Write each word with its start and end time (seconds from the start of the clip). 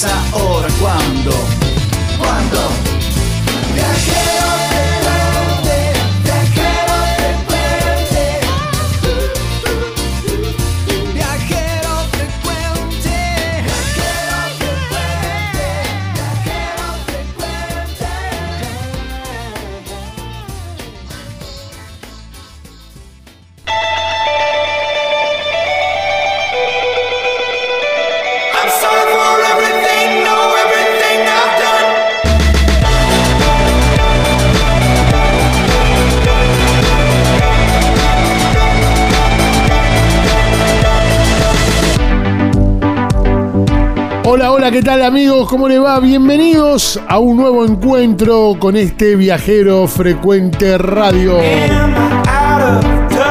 Si 0.00 0.06
no 0.06 0.64
es 0.66 1.59
¿qué 44.70 44.82
tal 44.82 45.02
amigos? 45.02 45.48
¿Cómo 45.48 45.68
les 45.68 45.82
va? 45.82 45.98
Bienvenidos 45.98 47.00
a 47.08 47.18
un 47.18 47.38
nuevo 47.38 47.64
encuentro 47.64 48.54
con 48.60 48.76
este 48.76 49.16
viajero 49.16 49.88
frecuente 49.88 50.78
radio. 50.78 51.38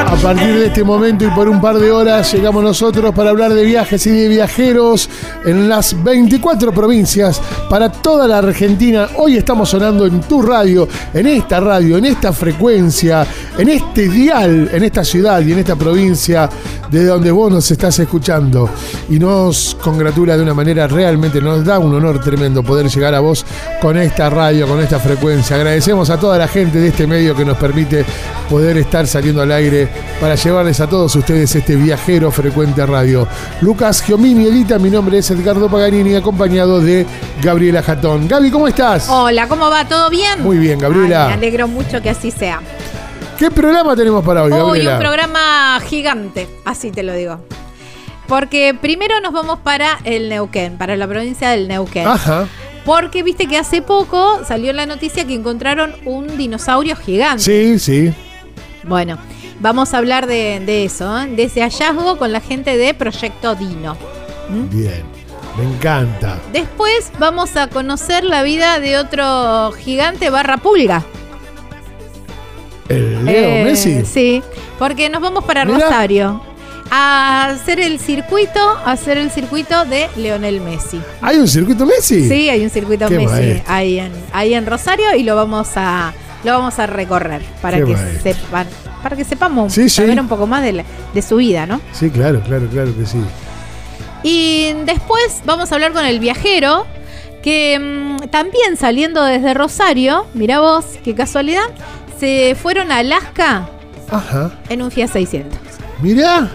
A 0.06 0.16
partir 0.22 0.60
de 0.60 0.66
este 0.66 0.84
momento 0.84 1.24
y 1.26 1.30
por 1.30 1.48
un 1.48 1.62
par 1.62 1.78
de 1.78 1.92
horas 1.92 2.34
llegamos 2.34 2.62
nosotros 2.62 3.16
para 3.16 3.30
hablar 3.30 3.54
de 3.54 3.64
viajes 3.64 4.06
y 4.08 4.10
de 4.10 4.28
viajeros 4.28 5.10
en 5.46 5.70
las 5.70 6.02
24 6.04 6.72
provincias 6.72 7.42
para 7.70 7.92
toda 7.92 8.28
la 8.28 8.40
Argentina. 8.40 9.08
Hoy 9.18 9.38
estamos 9.38 9.70
sonando 9.70 10.06
en 10.06 10.22
tu 10.22 10.42
radio, 10.42 10.88
en 11.14 11.28
esta 11.28 11.60
radio, 11.60 11.98
en 11.98 12.06
esta 12.06 12.34
frecuencia, 12.34 13.26
en 13.58 13.70
este 13.70 14.10
dial, 14.10 14.70
en 14.72 14.84
esta 14.84 15.04
ciudad 15.04 15.42
y 15.42 15.52
en 15.54 15.60
esta 15.60 15.76
provincia 15.76 16.50
de 16.90 17.06
donde 17.06 17.32
vos 17.32 17.52
nos 17.52 17.70
estás 17.72 18.00
escuchando. 18.00 18.70
Y 19.10 19.20
nos 19.20 19.78
congratula 19.82 20.36
de 20.36 20.44
una 20.44 20.54
manera 20.54 20.88
realmente, 20.88 21.42
nos 21.42 21.64
da 21.64 21.80
un 21.80 21.94
honor 21.94 22.20
tremendo 22.20 22.64
poder 22.64 22.88
llegar 22.90 23.14
a 23.14 23.20
vos 23.20 23.46
con 23.82 23.98
esta 23.98 24.30
radio, 24.30 24.68
con 24.68 24.80
esta 24.80 25.00
frecuencia. 25.00 25.56
Agradecemos 25.56 26.10
a 26.10 26.20
toda 26.20 26.38
la 26.38 26.48
gente 26.48 26.80
de 26.80 26.88
este 26.88 27.08
medio 27.08 27.36
que 27.36 27.46
nos 27.46 27.58
permite 27.58 28.06
poder 28.50 28.78
estar 28.78 29.06
saliendo 29.08 29.42
al 29.42 29.52
aire 29.52 29.88
para 30.20 30.36
llevarles 30.36 30.80
a 30.80 30.88
todos 30.88 31.16
ustedes 31.16 31.56
este 31.56 31.76
viajero 31.76 32.32
frecuente 32.32 32.86
radio. 32.86 33.28
Lucas 33.62 34.04
Giomini 34.06 34.48
Edita, 34.48 34.80
mi 34.80 34.90
nombre 34.90 35.20
es 35.20 35.29
Edgardo 35.30 35.70
Paganini, 35.70 36.16
acompañado 36.16 36.80
de 36.82 37.06
Gabriela 37.42 37.82
Jatón. 37.84 38.28
Gaby, 38.28 38.52
¿cómo 38.52 38.68
estás? 38.68 39.08
Hola, 39.10 39.48
¿cómo 39.48 39.70
va? 39.70 39.86
¿Todo 39.88 40.10
bien? 40.10 40.42
Muy 40.42 40.58
bien, 40.58 40.80
Gabriela. 40.80 41.24
Ay, 41.24 41.28
me 41.30 41.34
alegro 41.36 41.68
mucho 41.68 42.02
que 42.02 42.10
así 42.10 42.32
sea. 42.32 42.62
¿Qué 43.38 43.50
programa 43.50 43.96
tenemos 43.96 44.24
para 44.26 44.44
hoy, 44.44 44.52
Hoy 44.52 44.60
Gabriela? 44.60 44.94
un 44.94 45.00
programa 45.00 45.80
gigante, 45.88 46.48
así 46.66 46.92
te 46.92 47.04
lo 47.04 47.14
digo. 47.14 47.40
Porque 48.28 48.76
primero 48.80 49.20
nos 49.22 49.34
vamos 49.34 49.60
para 49.60 50.00
el 50.04 50.30
Neuquén, 50.30 50.78
para 50.78 50.96
la 50.98 51.08
provincia 51.08 51.50
del 51.50 51.68
Neuquén. 51.68 52.08
Ajá. 52.08 52.48
Porque 52.86 53.24
viste 53.24 53.48
que 53.48 53.58
hace 53.58 53.82
poco 53.82 54.42
salió 54.46 54.74
la 54.74 54.86
noticia 54.86 55.26
que 55.26 55.34
encontraron 55.34 55.94
un 56.06 56.38
dinosaurio 56.38 56.96
gigante. 56.96 57.44
Sí, 57.44 57.80
sí. 57.80 58.14
Bueno, 58.84 59.18
vamos 59.60 59.94
a 59.94 59.98
hablar 60.00 60.28
de, 60.28 60.62
de 60.66 60.86
eso, 60.86 61.18
¿eh? 61.20 61.28
de 61.28 61.44
ese 61.44 61.62
hallazgo 61.62 62.18
con 62.18 62.32
la 62.32 62.40
gente 62.42 62.78
de 62.78 62.94
Proyecto 62.94 63.56
Dino. 63.56 63.96
¿Mm? 64.50 64.70
Bien. 64.70 65.04
Me 65.60 65.76
encanta. 65.76 66.38
Después 66.54 67.12
vamos 67.20 67.56
a 67.58 67.68
conocer 67.68 68.24
la 68.24 68.44
vida 68.44 68.80
de 68.80 68.98
otro 68.98 69.72
gigante 69.74 70.30
barra 70.30 70.58
pulga. 70.58 71.04
¿El 72.88 73.24
Leo 73.26 73.50
Eh, 73.50 73.64
Messi? 73.66 74.04
Sí, 74.06 74.42
porque 74.80 75.10
nos 75.10 75.22
vamos 75.22 75.44
para 75.44 75.66
Mirá. 75.66 75.80
Rosario 75.80 76.42
a 76.92 77.46
hacer 77.50 77.80
el 77.80 78.00
circuito, 78.00 78.60
a 78.84 78.94
hacer 78.94 79.20
el 79.20 79.30
circuito 79.30 79.86
de 79.86 80.08
Leonel 80.16 80.60
Messi. 80.62 81.00
¿Hay 81.22 81.38
un 81.38 81.48
circuito 81.48 81.86
Messi? 81.86 82.28
Sí, 82.28 82.50
hay 82.50 82.64
un 82.64 82.72
circuito 82.72 83.08
Qué 83.08 83.18
Messi 83.20 83.62
ahí 83.68 84.00
en, 84.00 84.12
ahí 84.34 84.56
en 84.56 84.66
Rosario 84.66 85.14
y 85.16 85.22
lo 85.24 85.36
vamos 85.36 85.70
a 85.76 86.14
lo 86.44 86.54
vamos 86.54 86.80
a 86.80 86.88
recorrer 86.88 87.42
para 87.62 87.78
Qué 87.80 87.84
que 87.84 87.94
maestro. 87.94 88.22
sepan, 88.34 88.66
para 89.04 89.16
que 89.18 89.24
sepamos 89.26 89.74
Sí, 89.74 89.84
sí. 89.90 89.98
saber 90.02 90.20
un 90.20 90.28
poco 90.30 90.48
más 90.48 90.64
de, 90.64 90.72
la- 90.72 90.86
de 91.14 91.22
su 91.22 91.36
vida, 91.36 91.66
¿no? 91.68 91.80
Sí, 91.92 92.10
claro, 92.10 92.40
claro, 92.42 92.66
claro 92.72 92.96
que 92.98 93.06
sí. 93.06 93.20
Y 94.24 94.74
después 94.86 95.42
vamos 95.46 95.72
a 95.72 95.76
hablar 95.76 95.94
con 95.94 96.06
el 96.06 96.20
viajero, 96.20 96.86
que 97.42 97.80
mm, 97.80 98.28
también 98.30 98.78
saliendo 98.78 99.24
desde 99.24 99.54
Rosario, 99.54 100.26
mira 100.34 100.60
vos, 100.60 100.86
qué 101.04 101.16
casualidad, 101.16 101.64
se 102.20 102.56
fueron 102.62 102.92
a 102.92 102.98
Alaska 102.98 103.70
Ajá. 104.12 104.52
en 104.70 104.82
un 104.82 104.92
Fiat 104.92 105.10
600. 105.10 105.58
Mirá. 106.02 106.50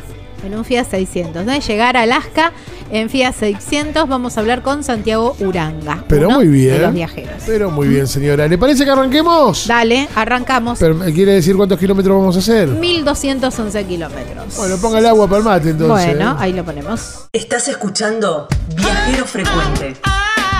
En 0.44 0.54
un 0.54 0.64
Fiat 0.64 0.84
600, 0.90 1.44
¿no? 1.46 1.54
Y 1.54 1.60
llegar 1.60 1.96
a 1.96 2.02
Alaska 2.02 2.52
en 2.90 3.10
FIA 3.10 3.32
600. 3.32 4.08
Vamos 4.08 4.36
a 4.36 4.40
hablar 4.40 4.62
con 4.62 4.84
Santiago 4.84 5.36
Uranga. 5.40 6.04
Pero 6.08 6.30
muy 6.30 6.48
bien. 6.48 6.94
Viajeros. 6.94 7.42
Pero 7.46 7.70
muy 7.70 7.88
bien, 7.88 8.06
señora. 8.06 8.46
¿Le 8.48 8.58
parece 8.58 8.84
que 8.84 8.90
arranquemos? 8.90 9.66
Dale, 9.66 10.08
arrancamos. 10.14 10.78
Pero, 10.78 10.98
¿Quiere 10.98 11.32
decir 11.32 11.56
cuántos 11.56 11.78
kilómetros 11.78 12.16
vamos 12.16 12.36
a 12.36 12.38
hacer? 12.38 12.68
1211 12.68 13.84
kilómetros. 13.84 14.56
Bueno, 14.56 14.76
ponga 14.78 14.98
el 14.98 15.06
agua 15.06 15.26
para 15.26 15.38
el 15.38 15.44
mate 15.44 15.70
entonces. 15.70 16.06
Bueno, 16.06 16.36
ahí 16.38 16.52
lo 16.52 16.64
ponemos. 16.64 17.26
Estás 17.32 17.68
escuchando 17.68 18.48
Viajero 18.76 19.24
Frecuente. 19.26 19.96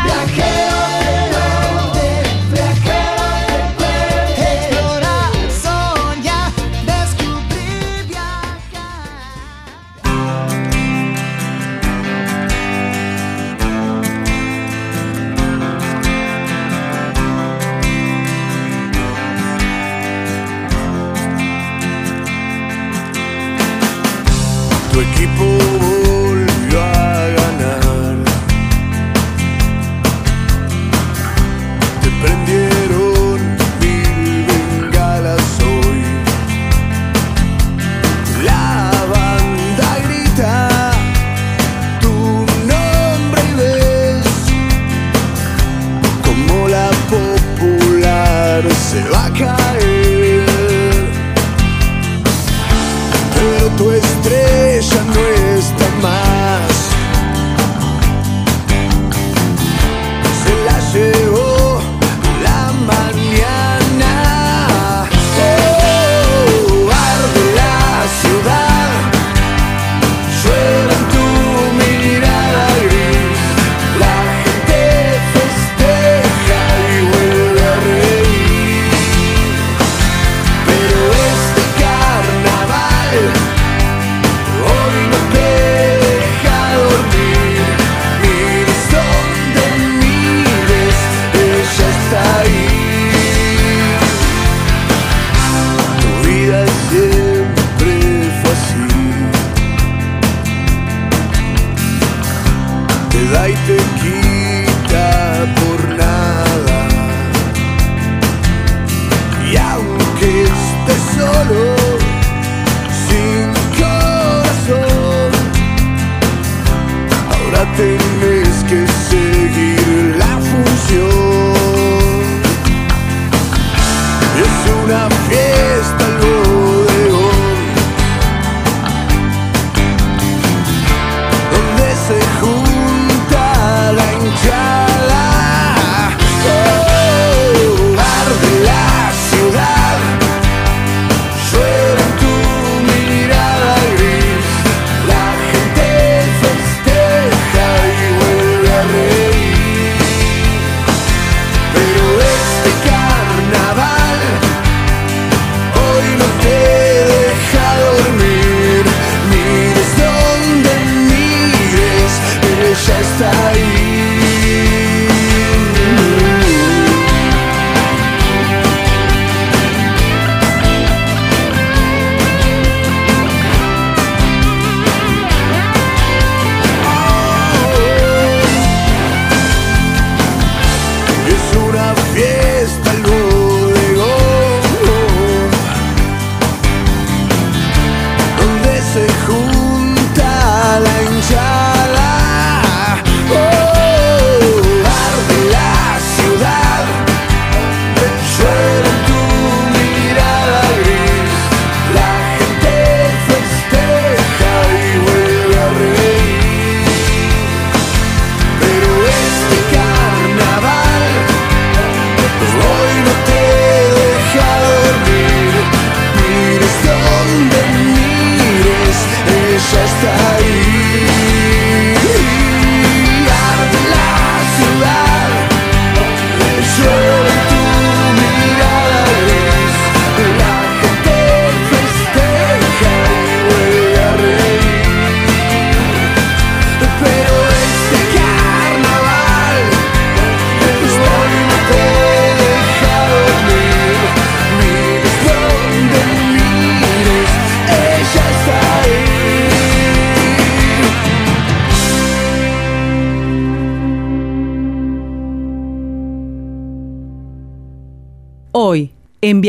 Viajero 0.04 0.26
Frecuente. 0.26 1.33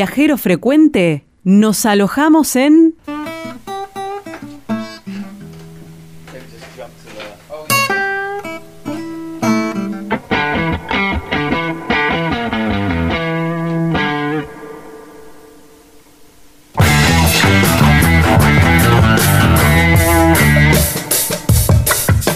viajero 0.05 0.37
frecuente, 0.37 1.25
nos 1.43 1.83
alojamos 1.83 2.55
en... 2.55 2.93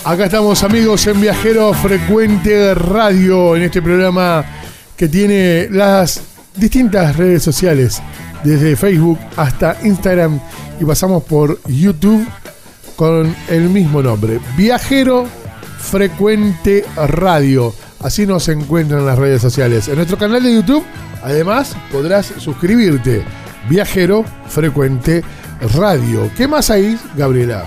Acá 0.03 0.25
estamos 0.25 0.63
amigos 0.63 1.05
en 1.05 1.21
Viajero 1.21 1.71
Frecuente 1.75 2.73
Radio, 2.73 3.55
en 3.55 3.61
este 3.61 3.79
programa 3.79 4.43
que 4.97 5.07
tiene 5.07 5.67
las 5.69 6.38
distintas 6.59 7.15
redes 7.15 7.43
sociales, 7.43 8.01
desde 8.43 8.75
Facebook 8.75 9.19
hasta 9.37 9.77
Instagram 9.83 10.39
y 10.79 10.85
pasamos 10.85 11.23
por 11.23 11.59
YouTube 11.67 12.25
con 12.95 13.33
el 13.47 13.69
mismo 13.69 14.03
nombre, 14.03 14.39
Viajero 14.57 15.25
Frecuente 15.79 16.85
Radio. 17.07 17.73
Así 18.01 18.25
nos 18.25 18.47
encuentran 18.49 19.01
en 19.01 19.05
las 19.05 19.17
redes 19.17 19.41
sociales. 19.41 19.87
En 19.87 19.95
nuestro 19.95 20.17
canal 20.17 20.43
de 20.43 20.53
YouTube, 20.53 20.83
además, 21.23 21.75
podrás 21.91 22.27
suscribirte. 22.37 23.23
Viajero 23.69 24.25
Frecuente 24.47 25.23
Radio. 25.75 26.29
¿Qué 26.35 26.47
más 26.47 26.69
hay, 26.69 26.97
Gabriela? 27.15 27.65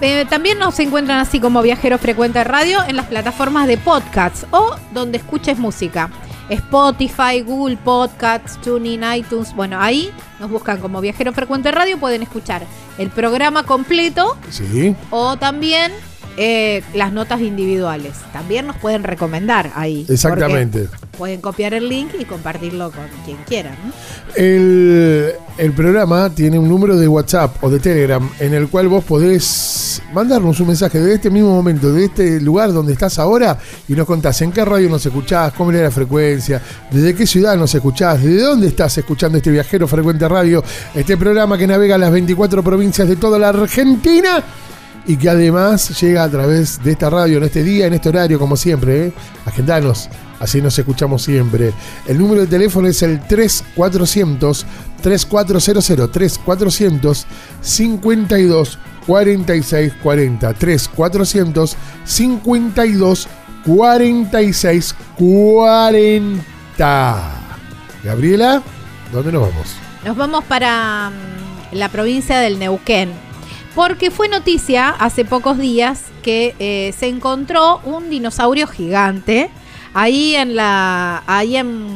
Eh, 0.00 0.26
también 0.28 0.58
nos 0.58 0.78
encuentran 0.78 1.18
así 1.18 1.40
como 1.40 1.62
Viajero 1.62 1.98
Frecuente 1.98 2.44
Radio 2.44 2.78
en 2.86 2.96
las 2.96 3.06
plataformas 3.06 3.66
de 3.66 3.78
podcasts 3.78 4.46
o 4.50 4.76
donde 4.92 5.18
escuches 5.18 5.58
música. 5.58 6.10
Spotify, 6.48 7.40
Google 7.44 7.76
Podcasts, 7.76 8.60
TuneIn, 8.60 9.02
iTunes. 9.16 9.54
Bueno, 9.54 9.80
ahí 9.80 10.10
nos 10.40 10.50
buscan 10.50 10.78
como 10.80 11.00
Viajero 11.00 11.32
Frecuente 11.32 11.70
Radio. 11.70 11.98
Pueden 11.98 12.22
escuchar 12.22 12.62
el 12.98 13.10
programa 13.10 13.64
completo 13.64 14.36
Sí. 14.50 14.94
o 15.10 15.36
también 15.36 15.92
eh, 16.40 16.84
las 16.94 17.12
notas 17.12 17.40
individuales. 17.40 18.12
También 18.32 18.68
nos 18.68 18.76
pueden 18.76 19.02
recomendar 19.02 19.72
ahí. 19.74 20.06
Exactamente. 20.08 20.88
Pueden 21.18 21.40
copiar 21.40 21.74
el 21.74 21.88
link 21.88 22.10
y 22.16 22.24
compartirlo 22.24 22.92
con 22.92 23.04
quien 23.24 23.38
quiera. 23.38 23.70
¿no? 23.70 23.92
El, 24.36 25.32
el 25.58 25.72
programa 25.72 26.30
tiene 26.30 26.56
un 26.56 26.68
número 26.68 26.96
de 26.96 27.08
WhatsApp 27.08 27.56
o 27.64 27.68
de 27.68 27.80
Telegram 27.80 28.30
en 28.38 28.54
el 28.54 28.68
cual 28.68 28.86
vos 28.86 29.02
podés 29.02 30.00
mandarnos 30.12 30.60
un 30.60 30.68
mensaje 30.68 31.00
de 31.00 31.14
este 31.14 31.28
mismo 31.28 31.50
momento, 31.50 31.92
de 31.92 32.04
este 32.04 32.40
lugar 32.40 32.72
donde 32.72 32.92
estás 32.92 33.18
ahora 33.18 33.58
y 33.88 33.94
nos 33.94 34.06
contás 34.06 34.40
en 34.42 34.52
qué 34.52 34.64
radio 34.64 34.88
nos 34.88 35.04
escuchás, 35.04 35.52
cómo 35.54 35.72
era 35.72 35.82
la 35.82 35.90
frecuencia, 35.90 36.62
desde 36.88 37.16
qué 37.16 37.26
ciudad 37.26 37.56
nos 37.56 37.74
escuchás, 37.74 38.22
desde 38.22 38.42
dónde 38.42 38.68
estás 38.68 38.96
escuchando 38.96 39.38
este 39.38 39.50
viajero 39.50 39.88
frecuente 39.88 40.28
radio, 40.28 40.62
este 40.94 41.16
programa 41.16 41.58
que 41.58 41.66
navega 41.66 41.98
las 41.98 42.12
24 42.12 42.62
provincias 42.62 43.08
de 43.08 43.16
toda 43.16 43.40
la 43.40 43.48
Argentina 43.48 44.44
y 45.06 45.16
que 45.16 45.28
además 45.28 46.00
llega 46.00 46.24
a 46.24 46.28
través 46.28 46.82
de 46.82 46.92
esta 46.92 47.10
radio 47.10 47.38
en 47.38 47.44
este 47.44 47.62
día, 47.62 47.86
en 47.86 47.94
este 47.94 48.08
horario, 48.08 48.38
como 48.38 48.56
siempre. 48.56 49.06
¿eh? 49.06 49.12
Agendanos, 49.46 50.08
así 50.38 50.60
nos 50.60 50.78
escuchamos 50.78 51.22
siempre. 51.22 51.72
El 52.06 52.18
número 52.18 52.42
de 52.42 52.46
teléfono 52.46 52.88
es 52.88 53.02
el 53.02 53.20
3400 53.26 54.66
3400 55.02 56.10
3400 56.10 57.26
52 57.60 58.78
46 59.06 59.92
40 60.02 60.54
3400 60.54 61.76
52 62.04 63.28
46 63.64 64.94
40 65.16 67.38
Gabriela, 68.04 68.62
¿dónde 69.12 69.32
nos 69.32 69.42
vamos? 69.42 69.68
Nos 70.04 70.16
vamos 70.16 70.44
para 70.44 71.10
mm, 71.10 71.76
la 71.76 71.88
provincia 71.88 72.38
del 72.38 72.58
Neuquén. 72.58 73.27
Porque 73.78 74.10
fue 74.10 74.28
noticia 74.28 74.88
hace 74.88 75.24
pocos 75.24 75.56
días 75.56 76.02
que 76.24 76.56
eh, 76.58 76.92
se 76.98 77.06
encontró 77.06 77.78
un 77.84 78.10
dinosaurio 78.10 78.66
gigante 78.66 79.50
ahí 79.94 80.34
en 80.34 80.56
la. 80.56 81.22
ahí 81.28 81.56
en. 81.56 81.86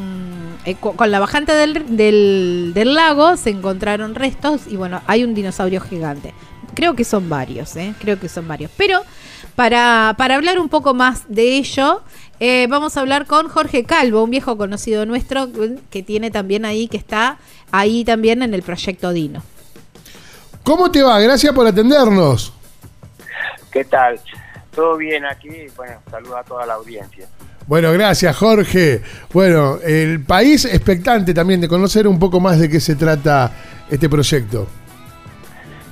eh, 0.65 0.77
co- 0.77 0.93
con 0.93 1.11
la 1.11 1.19
bajante 1.19 1.53
del, 1.53 1.97
del- 1.97 2.95
lago 2.95 3.37
se 3.37 3.51
encontraron 3.51 4.15
restos 4.15 4.61
y 4.71 4.77
bueno, 4.77 5.01
hay 5.09 5.25
un 5.25 5.35
dinosaurio 5.35 5.81
gigante. 5.81 6.33
Creo 6.77 6.95
que 6.95 7.03
son 7.03 7.29
varios, 7.29 7.75
¿eh? 7.75 7.95
Creo 8.01 8.21
que 8.21 8.29
son 8.29 8.47
varios. 8.47 8.71
Pero 8.77 9.01
para, 9.57 10.15
para 10.17 10.37
hablar 10.37 10.61
un 10.61 10.69
poco 10.69 10.95
más 10.95 11.25
de 11.29 11.57
ello, 11.57 12.03
eh, 12.39 12.69
vamos 12.71 12.97
a 12.97 13.01
hablar 13.01 13.27
con 13.27 13.49
Jorge 13.49 13.83
Calvo, 13.83 14.23
un 14.23 14.31
viejo 14.31 14.57
conocido 14.57 15.05
nuestro 15.05 15.49
que 15.91 16.05
tiene 16.05 16.31
también 16.31 16.65
ahí, 16.65 16.87
que 16.87 16.97
está 16.97 17.39
ahí 17.73 18.05
también 18.05 18.41
en 18.45 18.55
el 18.55 18.63
proyecto 18.63 19.13
Dino. 19.13 19.43
¿Cómo 20.65 20.91
te 20.91 21.03
va? 21.03 21.19
Gracias 21.21 21.53
por 21.53 21.67
atendernos. 21.67 22.53
¿Qué 23.73 23.85
tal? 23.85 24.21
¿Todo 24.75 24.97
bien 24.97 25.25
aquí? 25.25 25.67
Bueno, 25.77 25.95
saludo 26.11 26.37
a 26.37 26.45
toda 26.45 26.67
la 26.67 26.75
audiencia. 26.75 27.27
Bueno, 27.67 27.93
gracias 27.93 28.37
Jorge. 28.37 29.03
Bueno, 29.33 29.79
el 29.85 30.25
país 30.25 30.65
expectante 30.65 31.35
también 31.35 31.61
de 31.61 31.69
conocer 31.69 32.07
un 32.07 32.19
poco 32.19 32.41
más 32.41 32.59
de 32.59 32.69
qué 32.69 32.81
se 32.81 32.97
trata 32.97 33.53
este 33.91 34.09
proyecto. 34.09 34.67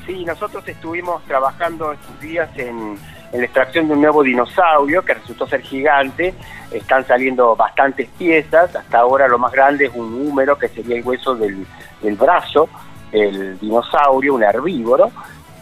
Sí, 0.07 0.25
nosotros 0.25 0.67
estuvimos 0.67 1.25
trabajando 1.25 1.93
estos 1.93 2.21
días 2.21 2.49
en, 2.57 2.99
en 3.33 3.39
la 3.39 3.45
extracción 3.45 3.87
de 3.89 3.95
un 3.95 4.01
nuevo 4.01 4.23
dinosaurio 4.23 5.05
que 5.05 5.15
resultó 5.15 5.47
ser 5.47 5.63
gigante. 5.63 6.35
Están 6.71 7.07
saliendo 7.07 7.55
bastantes 7.55 8.09
piezas. 8.19 8.75
Hasta 8.75 8.99
ahora 8.99 9.29
lo 9.29 9.39
más 9.39 9.53
grande 9.53 9.87
es 9.87 9.93
un 9.95 10.27
húmero 10.27 10.59
que 10.59 10.69
sería 10.69 10.97
el 10.97 11.05
hueso 11.05 11.35
del, 11.35 11.67
del 12.03 12.17
brazo 12.17 12.69
del 13.11 13.59
dinosaurio, 13.59 14.35
un 14.35 14.43
herbívoro, 14.43 15.11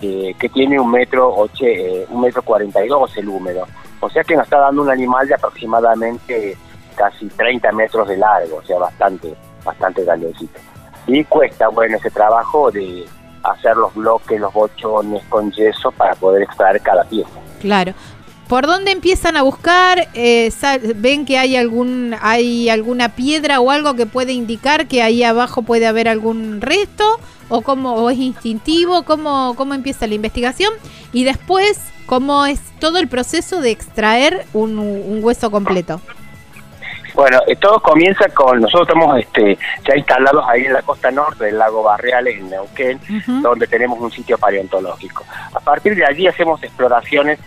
eh, 0.01 0.35
que 0.39 0.49
tiene 0.49 0.79
un 0.79 0.91
metro, 0.91 1.35
oche, 1.35 2.03
eh, 2.03 2.07
un 2.11 2.21
metro 2.21 2.43
cuarenta 2.43 2.85
y 2.85 2.89
dos 2.89 3.17
el 3.17 3.29
húmero. 3.29 3.67
O 4.01 4.09
sea 4.09 4.23
que 4.23 4.37
nos 4.37 4.45
está 4.45 4.59
dando 4.59 4.83
un 4.83 4.91
animal 4.91 5.27
de 5.27 5.35
aproximadamente 5.35 6.57
casi 6.95 7.27
30 7.29 7.73
metros 7.73 8.09
de 8.09 8.17
largo, 8.17 8.57
o 8.57 8.63
sea, 8.63 8.79
bastante, 8.79 9.35
bastante 9.65 10.05
grandecito. 10.05 10.59
Y 11.07 11.25
cuesta, 11.25 11.69
bueno, 11.69 11.97
ese 11.97 12.11
trabajo 12.11 12.71
de 12.71 13.05
hacer 13.43 13.77
los 13.77 13.95
bloques, 13.95 14.41
los 14.41 14.53
bochones 14.53 15.25
con 15.29 15.51
yeso 15.53 15.91
para 15.93 16.15
poder 16.15 16.43
extraer 16.43 16.81
cada 16.81 17.05
pieza. 17.05 17.31
Claro. 17.61 17.93
¿Por 18.49 18.67
dónde 18.67 18.93
empiezan 18.93 19.37
a 19.37 19.43
buscar? 19.43 20.09
Eh, 20.15 20.51
¿Ven 20.97 21.27
que 21.27 21.37
hay 21.37 21.57
algún 21.57 22.17
hay 22.21 22.71
alguna 22.71 23.11
piedra 23.11 23.61
o 23.61 23.71
algo 23.71 23.95
que 23.95 24.07
puede 24.07 24.33
indicar 24.33 24.87
que 24.87 25.03
ahí 25.03 25.23
abajo 25.23 25.63
puede 25.63 25.87
haber 25.87 26.09
algún 26.09 26.63
resto? 26.63 27.05
¿O 27.51 27.61
cómo 27.61 27.95
o 27.95 28.09
es 28.09 28.19
instintivo? 28.19 29.03
¿Cómo, 29.05 29.55
¿Cómo 29.55 29.75
empieza 29.75 30.07
la 30.07 30.15
investigación? 30.15 30.73
Y 31.13 31.25
después, 31.25 31.79
¿cómo 32.07 32.47
es 32.47 32.61
todo 32.81 32.99
el 32.99 33.09
proceso 33.09 33.61
de 33.61 33.71
extraer 33.71 34.47
un, 34.55 34.79
un 34.79 35.23
hueso 35.23 35.51
completo? 35.51 36.01
Bueno, 37.15 37.41
eh, 37.49 37.57
todo 37.57 37.81
comienza 37.81 38.29
con, 38.29 38.61
nosotros 38.61 38.89
estamos 38.89 39.19
este, 39.19 39.59
ya 39.87 39.97
instalados 39.97 40.45
ahí 40.49 40.67
en 40.67 40.73
la 40.73 40.83
costa 40.83 41.11
norte 41.11 41.47
del 41.47 41.59
lago 41.59 41.83
Barreales, 41.83 42.39
en 42.39 42.49
Neuquén, 42.49 43.01
donde 43.43 43.67
tenemos 43.67 43.99
un 43.99 44.11
sitio 44.13 44.39
paleontológico. 44.39 45.25
A 45.53 45.59
partir 45.59 45.97
de 45.97 46.07
allí 46.07 46.29
hacemos 46.29 46.63
exploraciones 46.63 47.41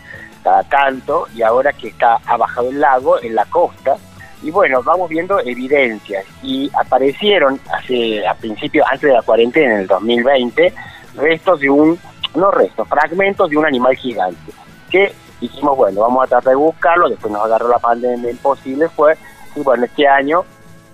cada 0.44 0.64
tanto 0.64 1.28
y 1.36 1.42
ahora 1.42 1.74
que 1.74 1.90
está 1.90 2.20
ha 2.26 2.62
el 2.62 2.80
lago 2.80 3.22
en 3.22 3.36
la 3.36 3.46
costa 3.46 3.98
y 4.44 4.52
bueno 4.52 4.82
vamos 4.84 5.10
viendo 5.10 5.40
evidencias. 5.40 6.26
Y 6.42 6.70
aparecieron 6.74 7.60
hace 7.74 8.28
a 8.28 8.34
principios 8.34 8.86
antes 8.90 9.10
de 9.10 9.14
la 9.14 9.22
cuarentena 9.22 9.76
en 9.76 9.82
el 9.82 9.88
2020 9.88 10.74
restos 11.16 11.60
de 11.60 11.70
un 11.70 12.00
no 12.36 12.50
restos 12.52 12.88
fragmentos 12.88 13.50
de 13.50 13.58
un 13.58 13.66
animal 13.66 13.96
gigante 13.96 14.54
que 14.90 15.14
dijimos 15.42 15.76
bueno 15.76 16.02
vamos 16.02 16.24
a 16.24 16.28
tratar 16.28 16.52
de 16.52 16.56
buscarlo 16.56 17.10
después 17.10 17.32
nos 17.32 17.44
agarró 17.44 17.68
la 17.68 17.80
pandemia 17.80 18.32
imposible 18.32 18.88
fue 18.88 19.18
y 19.56 19.62
bueno 19.62 19.84
este 19.84 20.08
año 20.08 20.46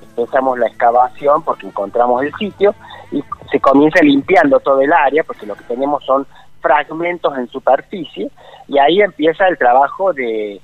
empezamos 0.02 0.58
la 0.58 0.68
excavación 0.68 1.44
porque 1.44 1.68
encontramos 1.68 2.24
el 2.24 2.34
sitio 2.34 2.74
y 3.12 3.24
se 3.52 3.60
comienza 3.60 4.02
limpiando 4.02 4.60
todo 4.60 4.82
el 4.82 4.92
área 4.92 5.24
porque 5.24 5.46
lo 5.46 5.56
que 5.56 5.64
tenemos 5.66 6.04
son 6.04 6.26
fragmentos 6.62 7.38
en 7.38 7.48
superficie 7.48 8.30
y 8.68 8.78
ahí 8.80 9.02
empieza 9.02 9.48
el 9.48 9.58
trabajo 9.58 10.14
de, 10.14 10.62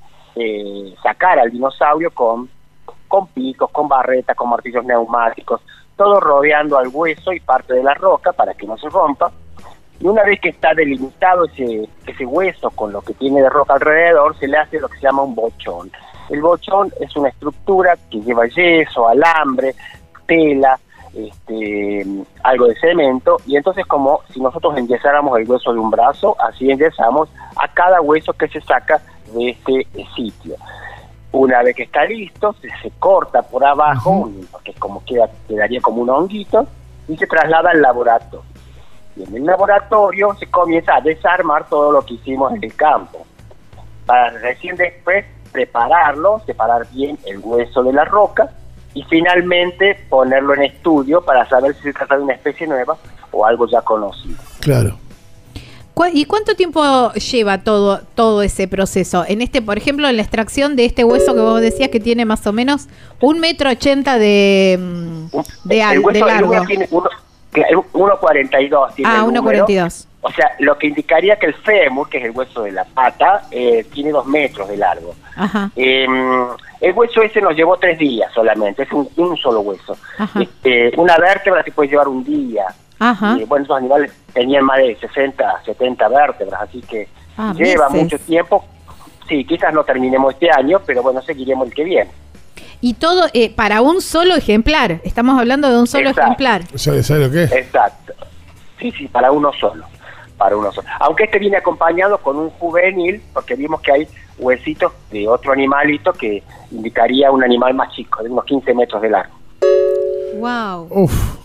sacar 1.04 1.38
al 1.38 1.52
dinosaurio 1.52 2.10
con, 2.12 2.50
con 3.08 3.28
picos, 3.28 3.70
con 3.70 3.88
barretas, 3.88 4.36
con 4.36 4.50
martillos 4.50 4.84
neumáticos, 4.84 5.62
todo 5.96 6.20
rodeando 6.20 6.78
al 6.78 6.88
hueso 6.88 7.32
y 7.34 7.40
parte 7.40 7.76
de 7.76 7.84
la 7.84 7.94
roca 7.94 8.32
para 8.32 8.54
que 8.56 8.66
no 8.66 8.78
se 8.78 8.90
rompa. 8.90 9.32
Y 10.00 10.08
una 10.08 10.24
vez 10.24 10.40
que 10.42 10.50
está 10.50 10.74
delimitado 10.74 11.46
ese, 11.46 11.88
ese 12.08 12.26
hueso 12.26 12.72
con 12.72 12.92
lo 12.92 13.02
que 13.02 13.14
tiene 13.14 13.42
de 13.42 13.50
roca 13.50 13.76
alrededor, 13.76 14.36
se 14.38 14.48
le 14.48 14.58
hace 14.58 14.80
lo 14.80 14.90
que 14.90 14.98
se 14.98 15.04
llama 15.04 15.22
un 15.22 15.36
bochón. 15.36 15.92
El 16.30 16.42
bochón 16.42 16.92
es 17.00 17.16
una 17.16 17.30
estructura 17.30 17.96
que 18.10 18.20
lleva 18.22 18.48
yeso, 18.48 19.08
alambre, 19.08 19.76
tela, 20.26 20.80
este, 21.13 22.05
algo 22.43 22.67
de 22.67 22.75
cemento, 22.79 23.38
y 23.46 23.55
entonces 23.55 23.86
como 23.86 24.22
si 24.32 24.39
nosotros 24.41 24.77
enyesáramos 24.77 25.39
el 25.39 25.50
hueso 25.50 25.74
de 25.74 25.79
un 25.79 25.91
brazo, 25.91 26.36
así 26.39 26.72
enyesamos 26.72 27.29
a 27.55 27.67
cada 27.67 28.01
hueso 28.01 28.34
que 28.34 28.48
se 28.48 28.62
saca 28.62 29.01
de 29.34 29.50
este 29.50 29.88
sitio. 30.15 30.55
Una 31.32 31.63
vez 31.63 31.75
que 31.75 31.84
está 31.84 32.05
listo, 32.05 32.53
se, 32.62 32.70
se 32.82 32.91
corta 33.00 33.41
por 33.41 33.65
abajo, 33.65 34.29
porque 34.51 34.74
como 34.74 35.03
queda, 35.05 35.29
quedaría 35.48 35.82
como 35.82 36.01
un 36.01 36.10
honguito, 36.10 36.67
y 37.08 37.17
se 37.17 37.27
traslada 37.27 37.72
al 37.72 37.82
laboratorio. 37.82 38.43
Y 39.15 39.24
en 39.24 39.36
el 39.36 39.46
laboratorio 39.46 40.36
se 40.39 40.48
comienza 40.48 40.96
a 40.96 41.01
desarmar 41.01 41.67
todo 41.70 41.91
lo 41.91 42.01
que 42.03 42.15
hicimos 42.15 42.53
en 42.53 42.63
el 42.63 42.75
campo, 42.75 43.25
para 44.05 44.32
recién 44.32 44.75
después 44.75 45.25
prepararlo, 45.51 46.41
separar 46.46 46.88
bien 46.91 47.17
el 47.25 47.39
hueso 47.39 47.84
de 47.84 47.93
la 47.93 48.05
roca, 48.05 48.50
y 48.94 49.04
finalmente 49.04 50.00
ponerlo 50.10 50.54
en 50.56 50.64
estudio 50.64 51.22
para 51.24 51.48
saber 51.50 51.76
si 51.76 51.84
se 51.84 51.94
trata 51.94 52.16
de 52.18 52.24
una 52.24 52.34
especie 52.34 52.68
nueva 52.68 52.96
o 53.32 53.46
algo 53.46 53.68
ya 53.68 53.82
conocido. 53.82 54.36
Claro. 54.60 54.98
¿Cu- 55.94 56.06
¿Y 56.12 56.26
cuánto 56.26 56.56
tiempo 56.56 57.12
lleva 57.14 57.60
todo, 57.64 58.02
todo 58.16 58.42
ese 58.42 58.68
proceso? 58.68 59.26
En 59.28 59.42
este, 59.42 59.62
por 59.62 59.78
ejemplo, 59.78 60.08
en 60.08 60.16
la 60.18 60.24
extracción 60.24 60.76
de 60.76 60.86
este 60.86 61.04
hueso 61.04 61.34
que 61.36 61.42
vos 61.42 61.62
decías 61.62 61.90
que 61.90 62.00
tiene 62.00 62.26
más 62.26 62.46
o 62.48 62.54
menos 62.54 62.88
un 63.22 63.40
metro 63.40 63.70
ochenta 63.70 64.18
de, 64.18 64.80
mm, 64.80 65.38
de, 65.68 65.82
el 65.82 65.90
de 65.90 66.00
hueso 66.00 66.26
del 66.26 66.28
largo. 66.28 66.48
número 66.48 66.66
tiene 66.66 66.88
uno- 66.90 67.10
claro, 67.52 67.86
1,42 67.94 68.96
tiene 68.96 69.12
Ah, 69.12 69.24
el 69.28 69.34
número. 69.34 69.66
1,42. 69.68 70.08
O 70.25 70.32
sea, 70.32 70.51
lo 70.60 70.77
que 70.77 70.88
indicaría 70.88 71.36
que 71.38 71.48
el 71.48 71.53
fémur, 71.53 72.10
que 72.10 72.18
es 72.18 72.24
el 72.24 72.32
hueso 72.32 72.63
de 72.63 72.72
la 72.72 72.86
pata, 72.86 73.44
eh, 73.51 73.86
tiene 73.94 74.12
dos 74.12 74.25
metros 74.25 74.70
de 74.70 74.77
largo. 74.77 75.13
Ajá. 75.36 75.70
Eh, 75.75 76.08
el 76.80 76.94
hueso 76.94 77.22
ese 77.22 77.42
nos 77.42 77.56
llevó 77.56 77.77
tres 77.77 78.00
días 78.00 78.32
solamente, 78.34 78.84
es 78.84 78.92
un, 78.94 79.08
un 79.18 79.36
solo 79.38 79.60
hueso. 79.62 79.98
Este, 80.39 80.94
una 80.98 81.18
vértebra 81.18 81.62
se 81.63 81.72
puede 81.72 81.89
llevar 81.89 82.08
un 82.08 82.24
día. 82.24 82.65
Ajá. 83.00 83.36
Y 83.38 83.44
bueno, 83.44 83.65
esos 83.65 83.77
animales 83.77 84.13
tenían 84.34 84.63
más 84.63 84.77
de 84.77 84.96
60, 84.96 85.62
70 85.65 86.08
vértebras, 86.08 86.62
así 86.62 86.82
que 86.82 87.08
Ah, 87.38 87.51
lleva 87.58 87.89
meses. 87.89 88.03
mucho 88.03 88.20
tiempo. 88.20 88.63
Sí, 89.27 89.44
quizás 89.46 89.74
no 89.74 89.84
terminemos 89.84 90.34
este 90.36 90.50
año, 90.51 90.80
pero 90.86 91.01
bueno, 91.03 91.22
seguiremos 91.22 91.68
el 91.68 91.74
que 91.74 91.84
viene. 91.84 92.12
Y 92.80 92.94
todo 92.94 93.27
eh, 93.34 93.53
para 93.53 93.82
un 93.82 94.01
solo 94.01 94.36
ejemplar. 94.36 95.00
Estamos 95.03 95.39
hablando 95.39 95.70
de 95.70 95.80
un 95.80 95.88
solo 95.88 96.10
Exacto. 96.10 96.22
ejemplar. 96.27 96.62
¿Sabes 96.75 97.08
sabe 97.08 97.25
lo 97.27 97.32
que 97.32 97.44
es? 97.44 97.51
Exacto. 97.51 98.13
Sí, 98.80 98.92
sí, 98.92 99.08
para 99.08 99.32
uno 99.32 99.51
solo. 99.60 99.86
Para. 100.50 100.98
Aunque 101.00 101.26
este 101.26 101.40
viene 101.40 101.58
acompañado 101.58 102.18
con 102.18 102.38
un 102.38 102.50
juvenil, 102.52 103.22
porque 103.34 103.56
vimos 103.56 103.82
que 103.82 103.92
hay 103.92 104.08
huesitos 104.38 104.92
de 105.12 105.28
otro 105.28 105.52
animalito 105.52 106.14
que 106.14 106.44
indicaría 106.72 107.32
un 107.32 107.44
animal 107.44 107.74
más 107.74 107.94
chico, 107.94 108.24
de 108.24 108.30
unos 108.30 108.46
15 108.46 108.74
metros 108.74 109.02
de 109.02 109.10
largo. 109.10 109.36
Wow. 110.38 110.88
Uf. 110.90 111.44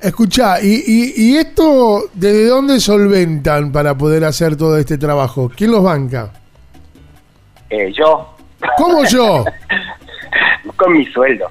Escuchá, 0.00 0.60
¿y, 0.60 0.82
y, 0.86 1.12
y 1.16 1.36
esto 1.38 2.02
desde 2.12 2.46
dónde 2.46 2.80
solventan 2.80 3.72
para 3.72 3.96
poder 3.96 4.24
hacer 4.24 4.56
todo 4.56 4.76
este 4.76 4.98
trabajo? 4.98 5.50
¿Quién 5.56 5.70
los 5.70 5.82
banca? 5.82 6.30
Eh, 7.70 7.92
yo, 7.92 8.36
¿Cómo 8.76 9.04
yo? 9.04 9.44
con 10.76 10.92
mi 10.92 11.04
sueldo. 11.06 11.46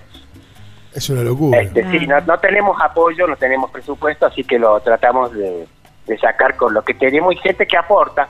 Es 0.94 1.10
una 1.10 1.24
locura. 1.24 1.60
Este, 1.62 1.84
Ah. 1.84 1.92
Sí, 1.92 2.08
no, 2.08 2.22
no 2.22 2.40
tenemos 2.40 2.78
apoyo, 2.82 3.28
no 3.28 3.36
tenemos 3.36 3.70
presupuesto, 3.72 4.28
así 4.28 4.44
que 4.44 4.58
lo 4.58 4.80
tratamos 4.80 5.34
de, 5.34 5.68
de 6.08 6.18
sacar 6.18 6.56
con 6.56 6.74
lo 6.74 6.84
que 6.84 6.94
tenemos 6.94 7.34
y 7.34 7.38
gente 7.38 7.66
que 7.68 7.78
aporta. 7.78 8.28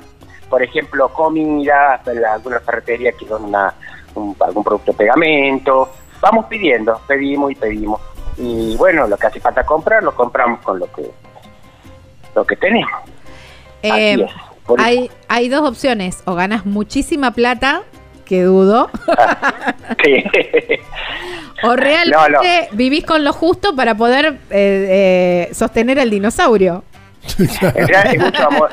Por 0.49 0.61
ejemplo, 0.63 1.09
comida, 1.09 2.01
la- 2.05 2.33
alguna 2.33 2.59
ferretería 2.59 3.11
que 3.13 3.25
don 3.25 3.45
una, 3.45 3.73
un- 4.15 4.35
algún 4.39 4.63
producto 4.63 4.91
de 4.91 4.97
pegamento. 4.97 5.91
Vamos 6.21 6.45
pidiendo, 6.45 6.99
pedimos 7.07 7.51
y 7.51 7.55
pedimos. 7.55 7.99
Y 8.37 8.75
bueno, 8.77 9.07
lo 9.07 9.17
que 9.17 9.27
hace 9.27 9.39
falta 9.39 9.65
comprar, 9.65 10.03
lo 10.03 10.13
compramos 10.15 10.59
con 10.61 10.79
lo 10.79 10.91
que 10.91 11.09
lo 12.35 12.45
que 12.45 12.55
tenemos. 12.57 12.91
Eh, 13.81 14.13
Así 14.13 14.21
es. 14.23 14.31
Hay, 14.79 15.11
hay 15.27 15.47
dos 15.49 15.67
opciones. 15.69 16.21
O 16.25 16.35
ganas 16.35 16.65
muchísima 16.65 17.31
plata, 17.31 17.83
que 18.25 18.41
dudo, 18.43 18.89
Sí. 20.03 20.23
o 21.63 21.75
realmente 21.75 22.69
vivís 22.71 23.05
con 23.05 23.23
lo 23.23 23.31
justo 23.33 23.75
para 23.75 23.95
poder 23.95 24.37
eh, 24.49 25.47
eh, 25.49 25.53
sostener 25.53 25.99
el 25.99 26.09
dinosaurio. 26.09 26.83
En 27.39 27.87
realidad 27.87 28.13
es 28.13 28.19
mucho 28.19 28.47
amor, 28.47 28.69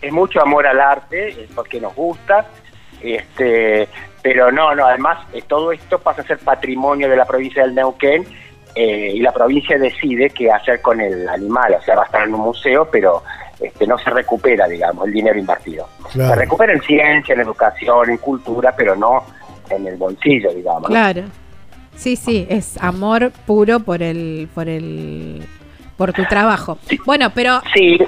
es, 0.00 0.12
mucho 0.12 0.42
amor 0.42 0.66
al 0.66 0.80
arte, 0.80 1.48
porque 1.54 1.80
nos 1.80 1.94
gusta, 1.94 2.46
este, 3.02 3.88
pero 4.22 4.50
no, 4.52 4.74
no, 4.74 4.86
además 4.86 5.18
eh, 5.32 5.42
todo 5.46 5.72
esto 5.72 5.98
pasa 5.98 6.22
a 6.22 6.26
ser 6.26 6.38
patrimonio 6.38 7.08
de 7.08 7.16
la 7.16 7.24
provincia 7.24 7.62
del 7.62 7.74
Neuquén 7.74 8.26
eh, 8.74 9.12
y 9.14 9.20
la 9.20 9.32
provincia 9.32 9.78
decide 9.78 10.30
qué 10.30 10.50
hacer 10.50 10.80
con 10.80 11.00
el 11.00 11.28
animal, 11.28 11.74
o 11.78 11.82
sea, 11.82 11.94
va 11.94 12.02
a 12.02 12.06
estar 12.06 12.26
en 12.26 12.34
un 12.34 12.40
museo, 12.40 12.88
pero 12.90 13.22
este, 13.60 13.86
no 13.86 13.96
se 13.98 14.10
recupera, 14.10 14.66
digamos, 14.66 15.06
el 15.06 15.12
dinero 15.12 15.38
invertido. 15.38 15.88
Claro. 16.12 16.34
Se 16.34 16.40
recupera 16.40 16.72
en 16.72 16.82
ciencia, 16.82 17.34
en 17.34 17.40
educación, 17.40 18.10
en 18.10 18.16
cultura, 18.18 18.74
pero 18.76 18.96
no 18.96 19.24
en 19.70 19.86
el 19.86 19.96
bolsillo, 19.96 20.52
digamos. 20.52 20.88
Claro. 20.88 21.22
Sí, 21.96 22.16
sí, 22.16 22.46
es 22.50 22.76
amor 22.82 23.30
puro 23.46 23.80
por 23.80 24.02
el, 24.02 24.48
por 24.54 24.68
el, 24.68 25.46
por 25.96 26.12
tu 26.12 26.24
trabajo. 26.24 26.78
Bueno, 27.04 27.30
pero 27.34 27.60
Sí, 27.72 27.98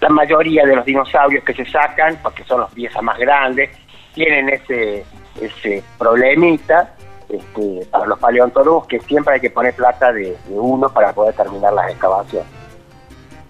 la 0.00 0.08
mayoría 0.08 0.64
de 0.64 0.76
los 0.76 0.84
dinosaurios 0.84 1.44
que 1.44 1.54
se 1.54 1.64
sacan, 1.64 2.18
porque 2.22 2.44
son 2.44 2.60
los 2.60 2.72
piezas 2.72 3.02
más 3.02 3.18
grandes, 3.18 3.70
tienen 4.14 4.48
ese, 4.48 5.04
ese 5.40 5.82
problemita 5.98 6.94
este, 7.28 7.86
para 7.90 8.06
los 8.06 8.18
paleontólogos 8.18 8.86
que 8.86 9.00
siempre 9.00 9.34
hay 9.34 9.40
que 9.40 9.50
poner 9.50 9.74
plata 9.74 10.12
de, 10.12 10.36
de 10.46 10.54
uno 10.54 10.88
para 10.90 11.12
poder 11.12 11.34
terminar 11.34 11.72
las 11.72 11.90
excavaciones. 11.90 12.48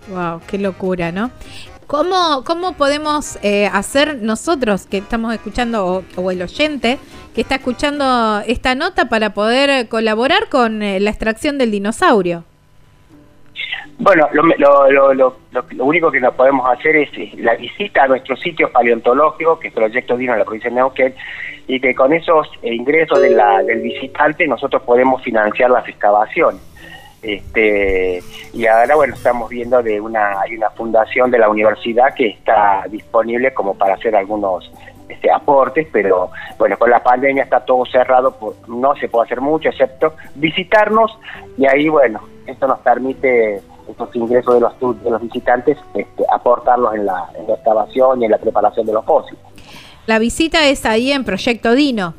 Wow, 0.09 0.41
qué 0.47 0.59
locura, 0.59 1.11
¿no? 1.11 1.31
¿Cómo, 1.87 2.43
cómo 2.45 2.73
podemos 2.75 3.39
eh, 3.43 3.69
hacer 3.73 4.19
nosotros 4.23 4.87
que 4.87 4.99
estamos 4.99 5.35
escuchando, 5.35 5.87
o, 5.87 6.05
o 6.17 6.31
el 6.31 6.43
oyente 6.43 6.99
que 7.35 7.41
está 7.41 7.57
escuchando 7.57 8.41
esta 8.47 8.75
nota 8.75 9.09
para 9.09 9.35
poder 9.35 9.89
colaborar 9.89 10.49
con 10.49 10.83
eh, 10.83 11.01
la 11.01 11.11
extracción 11.11 11.59
del 11.59 11.71
dinosaurio? 11.71 12.45
Bueno, 13.99 14.29
lo, 14.33 14.43
lo, 14.43 15.13
lo, 15.15 15.37
lo, 15.71 15.85
único 15.85 16.11
que 16.11 16.21
nos 16.21 16.35
podemos 16.35 16.69
hacer 16.71 16.97
es 16.97 17.35
la 17.39 17.55
visita 17.55 18.05
a 18.05 18.09
nuestro 18.09 18.37
sitio 18.37 18.71
paleontológico, 18.73 19.59
que 19.59 19.69
es 19.69 19.75
Proyecto 19.75 20.17
Dino 20.17 20.33
en 20.33 20.41
la 20.41 20.45
provincia 20.45 20.71
de 20.71 20.77
Neuquén, 20.77 21.15
y 21.67 21.81
que 21.81 21.95
con 21.95 22.13
esos 22.13 22.49
ingresos 22.63 23.21
de 23.21 23.31
la, 23.31 23.63
del 23.63 23.81
visitante 23.81 24.47
nosotros 24.47 24.83
podemos 24.83 25.23
financiar 25.23 25.71
las 25.71 25.87
excavaciones. 25.89 26.61
Este, 27.23 28.21
y 28.53 28.67
ahora, 28.67 28.97
bueno, 28.97 29.15
estamos 29.15 29.49
viendo 29.49 29.81
de 29.81 30.01
una, 30.01 30.41
hay 30.41 30.57
una 30.57 30.71
fundación 30.71 31.31
de 31.31 31.39
la 31.39 31.49
universidad 31.49 32.13
que 32.15 32.27
está 32.27 32.85
disponible 32.91 33.55
como 33.55 33.75
para 33.75 33.95
hacer 33.95 34.17
algunos 34.17 34.73
este, 35.09 35.31
aportes, 35.31 35.87
pero 35.93 36.31
bueno, 36.59 36.77
con 36.77 36.91
la 36.91 37.01
pandemia 37.01 37.45
está 37.45 37.61
todo 37.61 37.87
cerrado, 37.87 38.37
no 38.67 38.97
se 38.97 39.09
puede 39.09 39.27
hacer 39.27 39.41
mucho, 39.41 39.69
excepto 39.69 40.15
visitarnos, 40.35 41.17
y 41.57 41.67
ahí, 41.67 41.89
bueno, 41.89 42.32
esto 42.47 42.67
nos 42.67 42.79
permite 42.81 43.63
estos 43.89 44.15
ingresos 44.15 44.55
de 44.55 44.61
los, 44.61 45.03
de 45.03 45.11
los 45.11 45.23
visitantes 45.23 45.79
este, 45.95 46.25
aportarlos 46.33 46.95
en 46.95 47.07
la, 47.07 47.29
en 47.39 47.47
la 47.47 47.55
excavación 47.55 48.23
y 48.23 48.25
en 48.27 48.31
la 48.31 48.39
preparación 48.39 48.87
de 48.87 48.93
los 48.93 49.05
fósiles. 49.05 49.41
La 50.07 50.19
visita 50.19 50.67
es 50.67 50.85
ahí 50.85 51.13
en 51.13 51.25
Proyecto 51.25 51.75
Dino. 51.75 52.15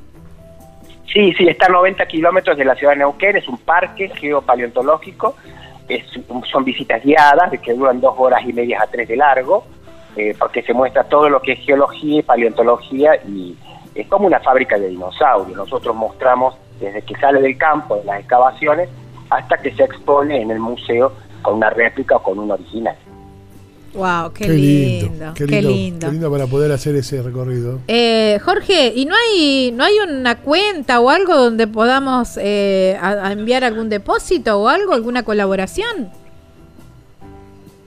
Sí, 1.11 1.33
sí, 1.33 1.47
está 1.47 1.67
a 1.67 1.69
90 1.69 2.05
kilómetros 2.07 2.57
de 2.57 2.65
la 2.65 2.75
ciudad 2.75 2.93
de 2.93 2.99
Neuquén, 2.99 3.35
es 3.37 3.47
un 3.47 3.57
parque 3.57 4.09
geopaleontológico, 4.09 5.35
es, 5.87 6.03
son 6.51 6.63
visitas 6.63 7.03
guiadas 7.03 7.51
que 7.61 7.73
duran 7.73 8.01
dos 8.01 8.15
horas 8.17 8.41
y 8.47 8.53
media 8.53 8.81
a 8.81 8.87
tres 8.87 9.07
de 9.07 9.17
largo, 9.17 9.65
eh, 10.15 10.35
porque 10.39 10.63
se 10.63 10.73
muestra 10.73 11.03
todo 11.03 11.29
lo 11.29 11.41
que 11.41 11.53
es 11.53 11.59
geología 11.59 12.19
y 12.19 12.23
paleontología 12.23 13.15
y 13.27 13.55
es 13.93 14.07
como 14.07 14.27
una 14.27 14.39
fábrica 14.39 14.79
de 14.79 14.87
dinosaurios. 14.87 15.55
Nosotros 15.57 15.95
mostramos 15.95 16.55
desde 16.79 17.01
que 17.03 17.15
sale 17.15 17.41
del 17.41 17.57
campo 17.57 17.97
de 17.97 18.05
las 18.05 18.19
excavaciones 18.19 18.89
hasta 19.37 19.57
que 19.57 19.71
se 19.75 19.83
expone 19.83 20.41
en 20.41 20.51
el 20.51 20.59
museo 20.59 21.13
con 21.41 21.55
una 21.55 21.69
réplica 21.69 22.17
o 22.17 22.23
con 22.23 22.39
un 22.39 22.51
original. 22.51 22.95
Wow, 23.93 24.33
qué, 24.33 24.47
lindo, 24.47 25.33
qué 25.35 25.45
lindo. 25.45 26.07
Qué 26.07 26.11
lindo 26.13 26.31
para 26.31 26.47
poder 26.47 26.71
hacer 26.71 26.95
ese 26.95 27.21
recorrido. 27.21 27.77
Eh, 27.87 28.39
Jorge, 28.43 28.91
¿y 28.95 29.05
no 29.05 29.13
hay 29.15 29.71
no 29.71 29.83
hay 29.83 29.93
una 29.99 30.39
cuenta 30.39 30.99
o 30.99 31.11
algo 31.11 31.35
donde 31.35 31.67
podamos 31.67 32.39
eh, 32.41 32.97
a- 32.99 33.27
a 33.27 33.31
enviar 33.31 33.63
algún 33.63 33.89
depósito 33.89 34.59
o 34.59 34.67
algo, 34.67 34.93
alguna 34.93 35.21
colaboración? 35.23 36.09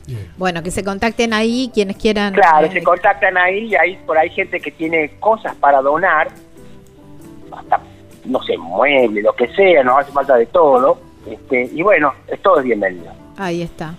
Bien. 0.06 0.32
Bueno, 0.38 0.64
que 0.64 0.72
se 0.72 0.84
contacten 0.84 1.34
ahí 1.34 1.70
quienes 1.74 1.98
quieran. 1.98 2.34
Claro, 2.34 2.68
eh, 2.68 2.72
se 2.72 2.82
contactan 2.82 3.38
ahí 3.38 3.66
y 3.66 3.76
ahí 3.76 4.00
por 4.06 4.18
ahí 4.18 4.30
gente 4.30 4.60
que 4.60 4.72
tiene 4.72 5.12
cosas 5.20 5.56
para 5.56 5.82
donar, 5.82 6.30
hasta, 7.52 7.82
no 8.26 8.42
sé, 8.44 8.58
muebles, 8.58 9.24
lo 9.24 9.34
que 9.34 9.48
sea, 9.54 9.84
nos 9.84 10.00
hace 10.00 10.12
falta 10.12 10.36
de 10.36 10.46
todo. 10.46 11.00
Este, 11.30 11.70
y 11.74 11.82
bueno, 11.82 12.14
es 12.28 12.42
todo 12.42 12.60
es 12.60 12.66
bienvenido. 12.66 13.12
Ahí 13.38 13.62
está. 13.62 13.96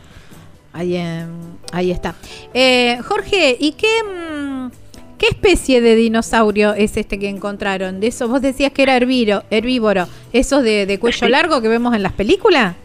Ahí, 0.73 0.97
em, 0.97 1.29
ahí 1.73 1.91
está. 1.91 2.15
Eh, 2.55 2.99
Jorge, 3.05 3.57
¿y 3.59 3.73
qué, 3.73 4.03
mm, 4.03 4.71
qué 5.19 5.27
especie 5.27 5.81
de 5.81 5.95
dinosaurio 5.95 6.73
es 6.73 6.97
este 6.97 7.19
que 7.19 7.29
encontraron? 7.29 8.01
De 8.01 8.07
eso, 8.07 8.29
vos 8.29 8.41
decías 8.41 8.73
que 8.73 8.83
era 8.83 8.97
herbívoro, 8.97 9.43
herbívoro. 9.51 10.07
¿Esos 10.33 10.63
de, 10.63 10.87
de 10.87 10.99
cuello 10.99 11.29
largo 11.29 11.61
que 11.61 11.69
vemos 11.69 11.95
en 11.95 12.03
las 12.03 12.13
películas? 12.13 12.77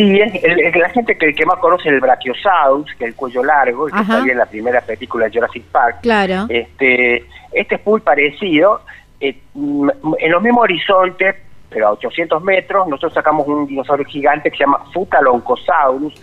Y 0.00 0.20
es, 0.20 0.44
el- 0.44 0.60
el- 0.60 0.80
la 0.80 0.88
gente 0.90 1.16
que, 1.18 1.34
que 1.34 1.44
más 1.46 1.58
conoce 1.58 1.88
el 1.88 2.00
Brachiosaurus, 2.00 2.86
que 2.96 3.04
es 3.04 3.08
el 3.10 3.14
cuello 3.16 3.42
largo, 3.42 3.86
el 3.88 3.92
que 3.92 4.04
salía 4.04 4.32
en 4.32 4.38
la 4.38 4.46
primera 4.46 4.80
película 4.80 5.26
de 5.26 5.32
Jurassic 5.32 5.64
Park, 5.64 5.96
Claro. 6.02 6.46
este, 6.48 7.24
este 7.52 7.74
es 7.74 7.86
muy 7.86 8.00
parecido. 8.00 8.80
eh, 9.20 9.36
mm, 9.54 9.88
en 10.20 10.30
los 10.30 10.40
mismos 10.42 10.62
horizontes, 10.62 11.34
pero 11.68 11.88
a 11.88 11.90
800 11.90 12.40
metros, 12.44 12.86
nosotros 12.86 13.14
sacamos 13.14 13.46
un 13.48 13.66
dinosaurio 13.66 14.06
gigante 14.06 14.48
que 14.50 14.56
se 14.56 14.62
llama 14.64 14.78
Futaloncosaurus. 14.94 16.14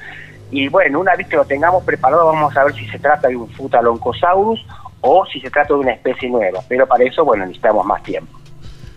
Y 0.52 0.70
bueno, 0.70 1.00
una 1.02 1.16
vez 1.16 1.28
que 1.28 1.36
lo 1.36 1.44
tengamos 1.46 1.84
preparado, 1.84 2.28
vamos 2.28 2.56
a 2.56 2.64
ver 2.64 2.74
si 2.74 2.88
se 2.88 2.98
trata 3.00 3.28
de 3.28 3.36
un 3.36 3.50
Futaloncosaurus 3.50 4.66
o 5.02 5.26
si 5.26 5.42
se 5.42 5.50
trata 5.50 5.74
de 5.74 5.80
una 5.82 5.92
especie 5.92 6.30
nueva. 6.30 6.62
Pero 6.70 6.88
para 6.88 7.04
eso, 7.04 7.26
bueno, 7.26 7.46
necesitamos 7.46 7.86
más 7.86 8.02
tiempo. 8.04 8.40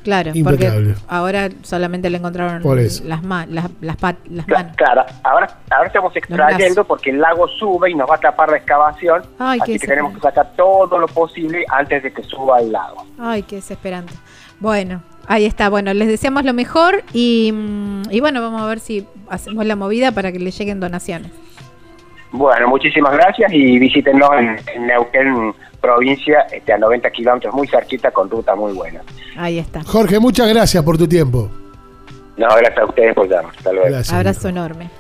Claro, 0.05 0.31
Impecable. 0.35 0.95
porque 0.95 1.05
ahora 1.09 1.49
solamente 1.63 2.09
le 2.09 2.19
encontraron 2.19 2.63
Por 2.63 2.79
eso. 2.79 3.03
las, 3.05 3.23
ma- 3.23 3.47
las, 3.47 3.67
las, 3.81 3.97
pat- 3.97 4.17
las 4.31 4.47
manos. 4.49 4.77
Claro, 4.77 5.05
ahora, 5.23 5.59
ahora 5.71 5.87
estamos 5.87 6.15
extrayendo 6.17 6.85
porque 6.85 7.11
el 7.11 7.21
lago 7.21 7.47
sube 7.49 7.91
y 7.91 7.95
nos 7.95 8.09
va 8.09 8.15
a 8.15 8.21
tapar 8.21 8.49
la 8.51 8.57
excavación, 8.59 9.23
Ay, 9.39 9.59
así 9.63 9.79
que 9.79 9.87
tenemos 9.87 10.15
que 10.15 10.21
sacar 10.21 10.53
todo 10.57 10.99
lo 10.99 11.07
posible 11.09 11.65
antes 11.71 12.03
de 12.03 12.13
que 12.13 12.23
suba 12.23 12.61
el 12.61 12.73
lago. 12.73 13.05
Ay, 13.19 13.43
qué 13.43 13.57
desesperante. 13.57 14.15
Bueno, 14.61 15.03
ahí 15.27 15.45
está. 15.45 15.69
Bueno, 15.69 15.93
les 15.95 16.09
deseamos 16.09 16.45
lo 16.45 16.53
mejor 16.55 17.05
y, 17.13 17.51
mm, 17.53 18.03
y 18.11 18.21
bueno, 18.21 18.41
vamos 18.41 18.63
a 18.63 18.67
ver 18.67 18.81
si 18.81 19.07
hacemos 19.29 19.67
la 19.67 19.77
movida 19.77 20.13
para 20.13 20.33
que 20.33 20.39
le 20.39 20.51
lleguen 20.51 20.81
donaciones. 20.81 21.31
Bueno, 22.33 22.69
muchísimas 22.69 23.13
gracias 23.15 23.53
y 23.53 23.79
visítenos 23.79 24.29
en, 24.39 24.57
en 24.75 24.87
Neuquén, 24.87 25.55
provincia, 25.81 26.41
este, 26.53 26.73
a 26.73 26.79
90 26.79 27.11
kilómetros, 27.11 27.55
muy 27.55 27.67
cerquita, 27.67 28.11
con 28.11 28.29
ruta 28.29 28.55
muy 28.55 28.73
buena. 28.73 29.01
Ahí 29.37 29.59
está. 29.59 29.83
Jorge, 29.85 30.19
muchas 30.19 30.49
gracias 30.49 30.83
por 30.85 30.99
tu 30.99 31.09
tiempo. 31.09 31.51
No, 32.37 32.47
gracias 32.49 32.79
a 32.79 32.85
ustedes 32.85 33.15
por 33.15 33.29
llamar. 33.29 33.53
Hasta 33.57 33.73
luego. 33.73 33.89
Gracias. 33.89 34.13
Abrazo 34.13 34.49
enorme. 34.49 34.91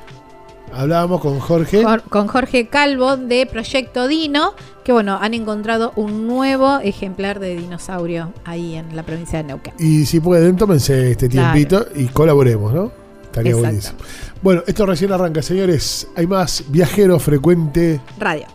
Hablábamos 0.72 1.20
con 1.20 1.38
Jorge. 1.38 1.82
Con, 2.10 2.28
Jorge 2.28 2.66
Calvo 2.68 3.16
de 3.16 3.46
Proyecto 3.46 4.06
Dino, 4.06 4.52
que 4.84 4.92
bueno, 4.92 5.18
han 5.20 5.34
encontrado 5.34 5.92
un 5.96 6.26
nuevo 6.26 6.78
ejemplar 6.82 7.40
de 7.40 7.56
dinosaurio 7.56 8.32
ahí 8.44 8.74
en 8.76 8.94
la 8.94 9.02
provincia 9.02 9.38
de 9.38 9.44
Neuquén. 9.44 9.74
Y 9.78 10.04
si 10.04 10.20
pueden, 10.20 10.56
tómense 10.56 11.10
este 11.12 11.28
Claro. 11.28 11.52
tiempito 11.52 11.86
y 11.94 12.06
colaboremos, 12.08 12.72
¿no? 12.72 12.92
Estaría 13.38 13.52
Exacto. 13.52 13.96
buenísimo. 13.96 13.98
Bueno, 14.42 14.62
esto 14.66 14.86
recién 14.86 15.12
arranca, 15.12 15.42
señores. 15.42 16.06
Hay 16.16 16.26
más 16.26 16.64
viajero 16.68 17.18
frecuente. 17.18 18.00
Radio. 18.18 18.46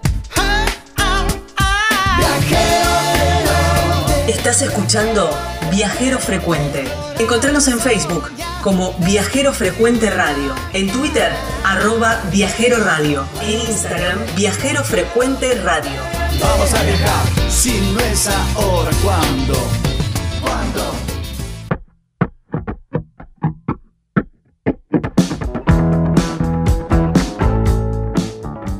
Estás 4.27 4.61
escuchando 4.61 5.29
Viajero 5.71 6.19
Frecuente. 6.19 6.85
Encontranos 7.19 7.67
en 7.67 7.79
Facebook 7.79 8.29
como 8.61 8.93
Viajero 8.99 9.53
Frecuente 9.53 10.09
Radio, 10.09 10.53
en 10.73 10.89
Twitter 10.91 11.31
arroba 11.65 12.21
Viajero 12.31 12.77
Radio, 12.83 13.25
en 13.41 13.59
Instagram 13.59 14.19
Viajero 14.35 14.83
Frecuente 14.83 15.55
Radio. 15.55 15.99
Vamos 16.41 16.73
a 16.73 16.83
viajar, 16.83 17.51
si 17.51 17.79
no 17.93 17.99
es 17.99 18.27
ahora, 18.27 18.91
¿cuándo? 19.03 19.53
¿Cuándo? 19.53 19.82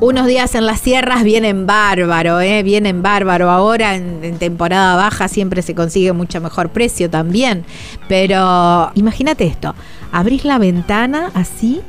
Unos 0.04 0.26
días 0.26 0.54
en 0.54 0.66
las 0.66 0.80
sierras 0.80 1.24
vienen 1.24 1.66
bárbaro, 1.66 2.38
¿eh? 2.38 2.62
Vienen 2.62 3.00
bárbaro. 3.00 3.50
Ahora 3.50 3.94
en, 3.94 4.22
en 4.22 4.36
temporada 4.36 4.96
baja 4.96 5.28
siempre 5.28 5.62
se 5.62 5.74
consigue 5.74 6.12
mucho 6.12 6.42
mejor 6.42 6.68
precio 6.68 7.08
también. 7.08 7.64
Pero 8.06 8.90
imagínate 8.96 9.46
esto, 9.46 9.74
abrís 10.12 10.44
la 10.44 10.58
ventana 10.58 11.30
así, 11.32 11.80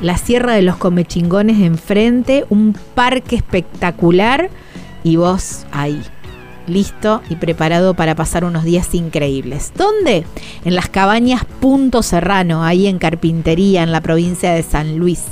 la 0.00 0.16
Sierra 0.16 0.54
de 0.54 0.62
los 0.62 0.78
Comechingones 0.78 1.60
enfrente, 1.60 2.46
un 2.48 2.74
parque 2.94 3.36
espectacular 3.36 4.48
y 5.04 5.16
vos 5.16 5.66
ahí, 5.72 6.00
listo 6.66 7.20
y 7.28 7.36
preparado 7.36 7.92
para 7.92 8.14
pasar 8.14 8.46
unos 8.46 8.64
días 8.64 8.94
increíbles. 8.94 9.74
¿Dónde? 9.76 10.24
En 10.64 10.74
las 10.74 10.88
cabañas 10.88 11.44
Punto 11.60 12.02
Serrano, 12.02 12.64
ahí 12.64 12.86
en 12.86 12.98
Carpintería, 12.98 13.82
en 13.82 13.92
la 13.92 14.00
provincia 14.00 14.54
de 14.54 14.62
San 14.62 14.96
Luis. 14.96 15.22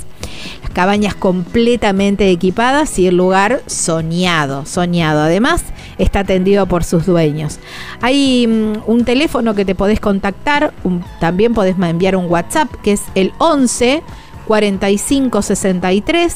Las 0.61 0.71
cabañas 0.71 1.15
completamente 1.15 2.29
equipadas 2.29 2.97
y 2.99 3.07
el 3.07 3.17
lugar 3.17 3.61
soñado, 3.67 4.65
soñado. 4.65 5.21
Además, 5.21 5.63
está 5.97 6.21
atendido 6.21 6.65
por 6.65 6.83
sus 6.83 7.05
dueños. 7.05 7.59
Hay 8.01 8.47
mm, 8.47 8.83
un 8.87 9.05
teléfono 9.05 9.55
que 9.55 9.65
te 9.65 9.75
podés 9.75 9.99
contactar, 9.99 10.73
también 11.19 11.53
podés 11.53 11.75
enviar 11.79 12.15
un 12.15 12.25
WhatsApp 12.29 12.69
que 12.83 12.93
es 12.93 13.03
el 13.15 13.33
11 13.37 14.03
45 14.47 15.41
63 15.41 16.35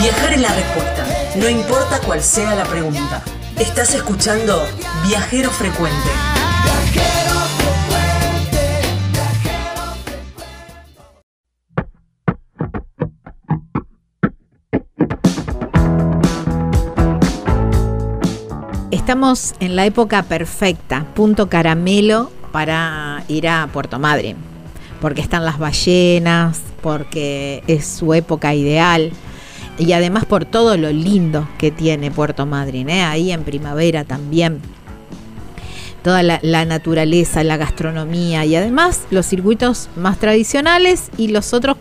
Viajar 0.00 0.32
es 0.34 0.40
la 0.40 0.54
respuesta, 0.54 0.83
no 1.36 1.48
importa 1.48 2.00
cuál 2.04 2.22
sea 2.22 2.54
la 2.54 2.64
pregunta. 2.64 3.22
Estás 3.58 3.94
escuchando 3.94 4.62
Viajero 5.06 5.50
Frecuente. 5.50 5.96
Estamos 18.90 19.54
en 19.60 19.76
la 19.76 19.84
época 19.84 20.22
perfecta, 20.22 21.04
punto 21.14 21.48
caramelo 21.48 22.30
para 22.52 23.24
ir 23.28 23.48
a 23.48 23.68
Puerto 23.72 23.98
Madryn, 23.98 24.36
porque 25.00 25.20
están 25.20 25.44
las 25.44 25.58
ballenas, 25.58 26.62
porque 26.80 27.62
es 27.66 27.86
su 27.86 28.14
época 28.14 28.54
ideal 28.54 29.12
y 29.78 29.92
además 29.92 30.24
por 30.24 30.44
todo 30.44 30.76
lo 30.76 30.90
lindo 30.90 31.48
que 31.58 31.70
tiene 31.70 32.10
Puerto 32.10 32.46
Madryn, 32.46 32.88
¿eh? 32.90 33.02
ahí 33.02 33.32
en 33.32 33.44
primavera 33.44 34.04
también. 34.04 34.60
Toda 36.02 36.22
la, 36.22 36.38
la 36.42 36.64
naturaleza, 36.64 37.42
la 37.44 37.56
gastronomía 37.56 38.44
y 38.44 38.56
además 38.56 39.02
los 39.10 39.26
circuitos 39.26 39.88
más 39.96 40.18
tradicionales 40.18 41.10
y 41.16 41.28
los 41.28 41.54
otros 41.54 41.76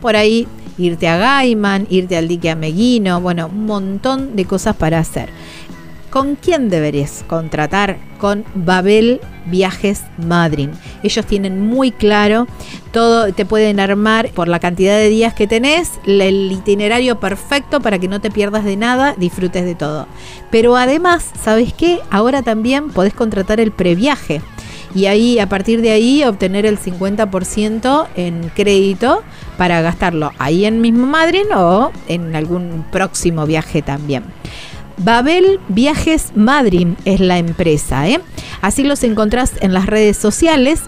por 0.00 0.14
ahí 0.14 0.46
irte 0.78 1.08
a 1.08 1.16
Gaiman, 1.16 1.86
irte 1.90 2.16
al 2.16 2.28
dique 2.28 2.50
Ameguino, 2.50 3.20
bueno, 3.20 3.48
un 3.48 3.66
montón 3.66 4.36
de 4.36 4.44
cosas 4.44 4.76
para 4.76 5.00
hacer. 5.00 5.28
¿Con 6.18 6.34
quién 6.34 6.68
deberías 6.68 7.24
contratar? 7.28 7.96
Con 8.18 8.44
Babel 8.56 9.20
Viajes 9.46 10.02
Madrid. 10.16 10.68
Ellos 11.04 11.24
tienen 11.24 11.64
muy 11.64 11.92
claro 11.92 12.48
todo, 12.90 13.32
te 13.32 13.46
pueden 13.46 13.78
armar 13.78 14.30
por 14.32 14.48
la 14.48 14.58
cantidad 14.58 14.98
de 14.98 15.10
días 15.10 15.32
que 15.32 15.46
tenés, 15.46 15.92
el 16.04 16.50
itinerario 16.50 17.20
perfecto 17.20 17.80
para 17.80 18.00
que 18.00 18.08
no 18.08 18.20
te 18.20 18.32
pierdas 18.32 18.64
de 18.64 18.76
nada, 18.76 19.14
disfrutes 19.16 19.64
de 19.64 19.76
todo. 19.76 20.08
Pero 20.50 20.74
además, 20.74 21.30
¿sabes 21.40 21.72
qué? 21.72 22.00
Ahora 22.10 22.42
también 22.42 22.90
podés 22.90 23.14
contratar 23.14 23.60
el 23.60 23.70
previaje 23.70 24.42
y 24.96 25.06
ahí 25.06 25.38
a 25.38 25.48
partir 25.48 25.82
de 25.82 25.92
ahí 25.92 26.24
obtener 26.24 26.66
el 26.66 26.80
50% 26.80 28.08
en 28.16 28.50
crédito 28.56 29.22
para 29.56 29.82
gastarlo 29.82 30.32
ahí 30.38 30.64
en 30.64 30.80
mismo 30.80 31.06
Madrid 31.06 31.44
o 31.54 31.92
en 32.08 32.34
algún 32.34 32.84
próximo 32.90 33.46
viaje 33.46 33.82
también. 33.82 34.24
Babel 34.98 35.60
Viajes 35.68 36.32
Madrid 36.34 36.88
es 37.04 37.20
la 37.20 37.38
empresa, 37.38 38.08
¿eh? 38.08 38.20
Así 38.60 38.82
los 38.84 39.02
encontrás 39.04 39.52
en 39.60 39.72
las 39.72 39.86
redes 39.86 40.16
sociales 40.16 40.80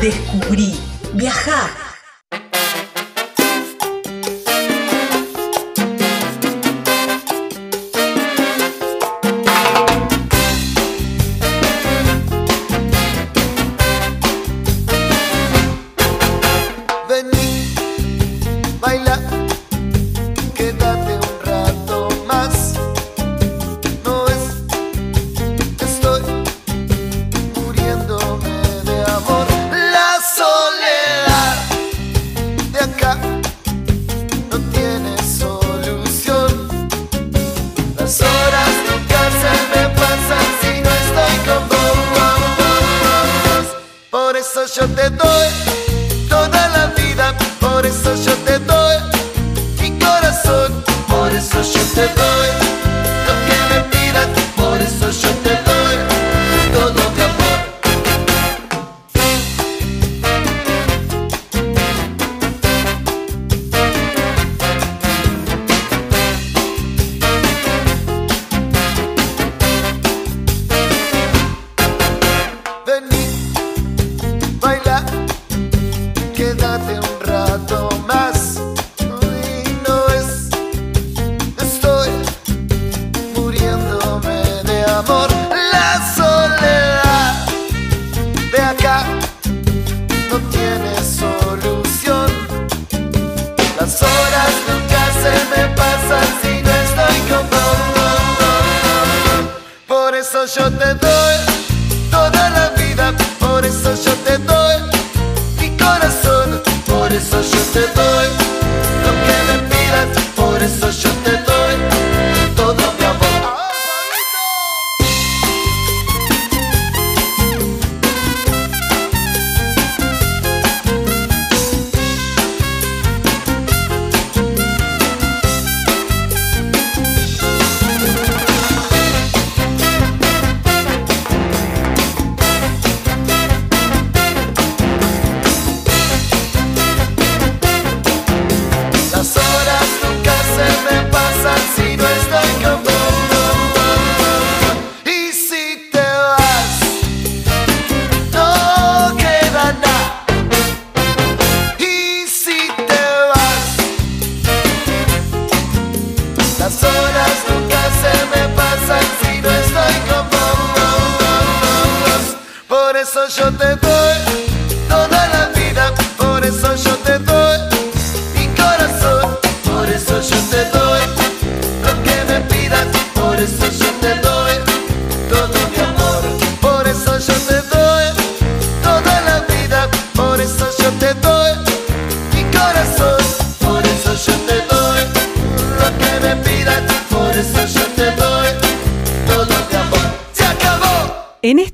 Descubrí, 0.00 0.69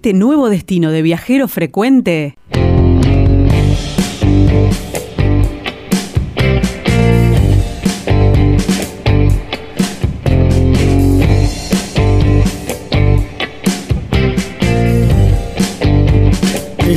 este 0.06 0.16
nuevo 0.16 0.48
destino 0.48 0.92
de 0.92 1.02
viajero 1.02 1.48
frecuente, 1.48 2.36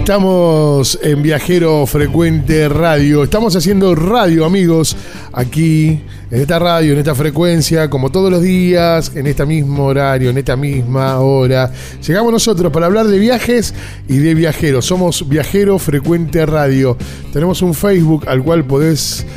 Estamos 0.10 0.98
en 1.04 1.22
Viajero 1.22 1.86
Frecuente 1.86 2.68
Radio. 2.68 3.24
Estamos 3.24 3.56
haciendo 3.56 3.94
radio, 3.94 4.44
amigos, 4.44 4.98
aquí, 5.32 6.02
en 6.32 6.42
esta 6.42 6.58
radio, 6.58 6.94
en 6.94 6.98
esta 6.98 7.14
frecuencia, 7.14 7.92
como 7.92 8.10
todos 8.10 8.32
los 8.32 8.42
días, 8.42 9.12
en 9.16 9.28
este 9.28 9.46
mismo 9.46 9.86
horario, 9.86 10.32
en 10.32 10.40
esta 10.40 10.56
misma 10.56 11.20
hora. 11.20 11.72
Llegamos 12.02 12.32
nosotros 12.32 12.74
para 12.74 12.88
hablar 12.88 13.06
de 13.06 13.20
viajes 13.20 13.76
y 14.08 14.18
de 14.18 14.34
viajeros. 14.34 14.88
Somos 14.88 15.30
Viajero 15.30 15.78
Frecuente 15.78 16.44
Radio. 16.48 16.98
Tenemos 17.32 17.62
un 17.62 17.76
Facebook 17.76 18.28
al 18.28 18.42
cual 18.42 18.66
podés 18.66 19.28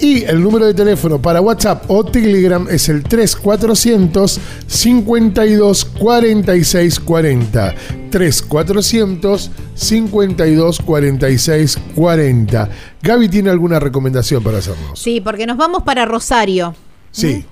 y 0.00 0.22
el 0.22 0.40
número 0.40 0.66
de 0.66 0.74
teléfono 0.74 1.20
para 1.20 1.40
WhatsApp 1.40 1.82
o 1.88 2.04
Telegram 2.04 2.68
es 2.70 2.88
el 2.88 3.02
3400 3.02 4.38
52 4.64 5.84
46 5.84 7.00
40. 7.00 7.74
3400 8.12 9.50
52 9.74 10.80
46 10.82 11.78
40. 11.96 12.68
Gaby 13.02 13.28
tiene 13.28 13.50
alguna 13.50 13.80
recomendación 13.80 14.44
para 14.44 14.58
hacernos. 14.58 15.00
Sí, 15.00 15.20
porque 15.20 15.48
nos 15.48 15.56
vamos 15.56 15.82
para 15.82 16.04
Rosario. 16.04 16.76
Sí. 17.10 17.44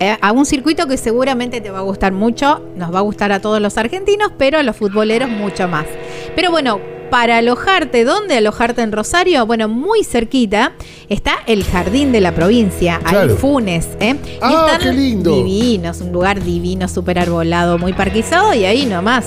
Eh, 0.00 0.16
a 0.20 0.32
un 0.32 0.44
circuito 0.46 0.86
que 0.86 0.96
seguramente 0.96 1.60
te 1.60 1.70
va 1.70 1.78
a 1.78 1.82
gustar 1.82 2.12
mucho, 2.12 2.62
nos 2.76 2.92
va 2.94 2.98
a 2.98 3.02
gustar 3.02 3.32
a 3.32 3.40
todos 3.40 3.60
los 3.60 3.76
argentinos, 3.78 4.30
pero 4.36 4.58
a 4.58 4.62
los 4.62 4.76
futboleros 4.76 5.28
mucho 5.30 5.68
más. 5.68 5.86
Pero 6.34 6.50
bueno, 6.50 6.80
para 7.10 7.38
alojarte, 7.38 8.04
¿dónde 8.04 8.36
alojarte 8.36 8.82
en 8.82 8.90
Rosario? 8.92 9.46
Bueno, 9.46 9.68
muy 9.68 10.02
cerquita 10.04 10.72
está 11.08 11.34
el 11.46 11.62
Jardín 11.64 12.10
de 12.12 12.20
la 12.20 12.32
Provincia, 12.34 12.96
ahí 13.04 13.10
Claro. 13.12 13.36
Funes. 13.36 13.88
¿eh? 14.00 14.16
Y 14.26 14.38
Ah, 14.42 14.66
están 14.72 14.90
qué 14.90 14.92
lindo. 14.96 15.36
Divinos, 15.36 16.00
un 16.00 16.12
lugar 16.12 16.42
divino, 16.42 16.88
súper 16.88 17.18
arbolado, 17.20 17.78
muy 17.78 17.92
parquizado 17.92 18.52
y 18.54 18.64
ahí 18.64 18.86
nomás. 18.86 19.26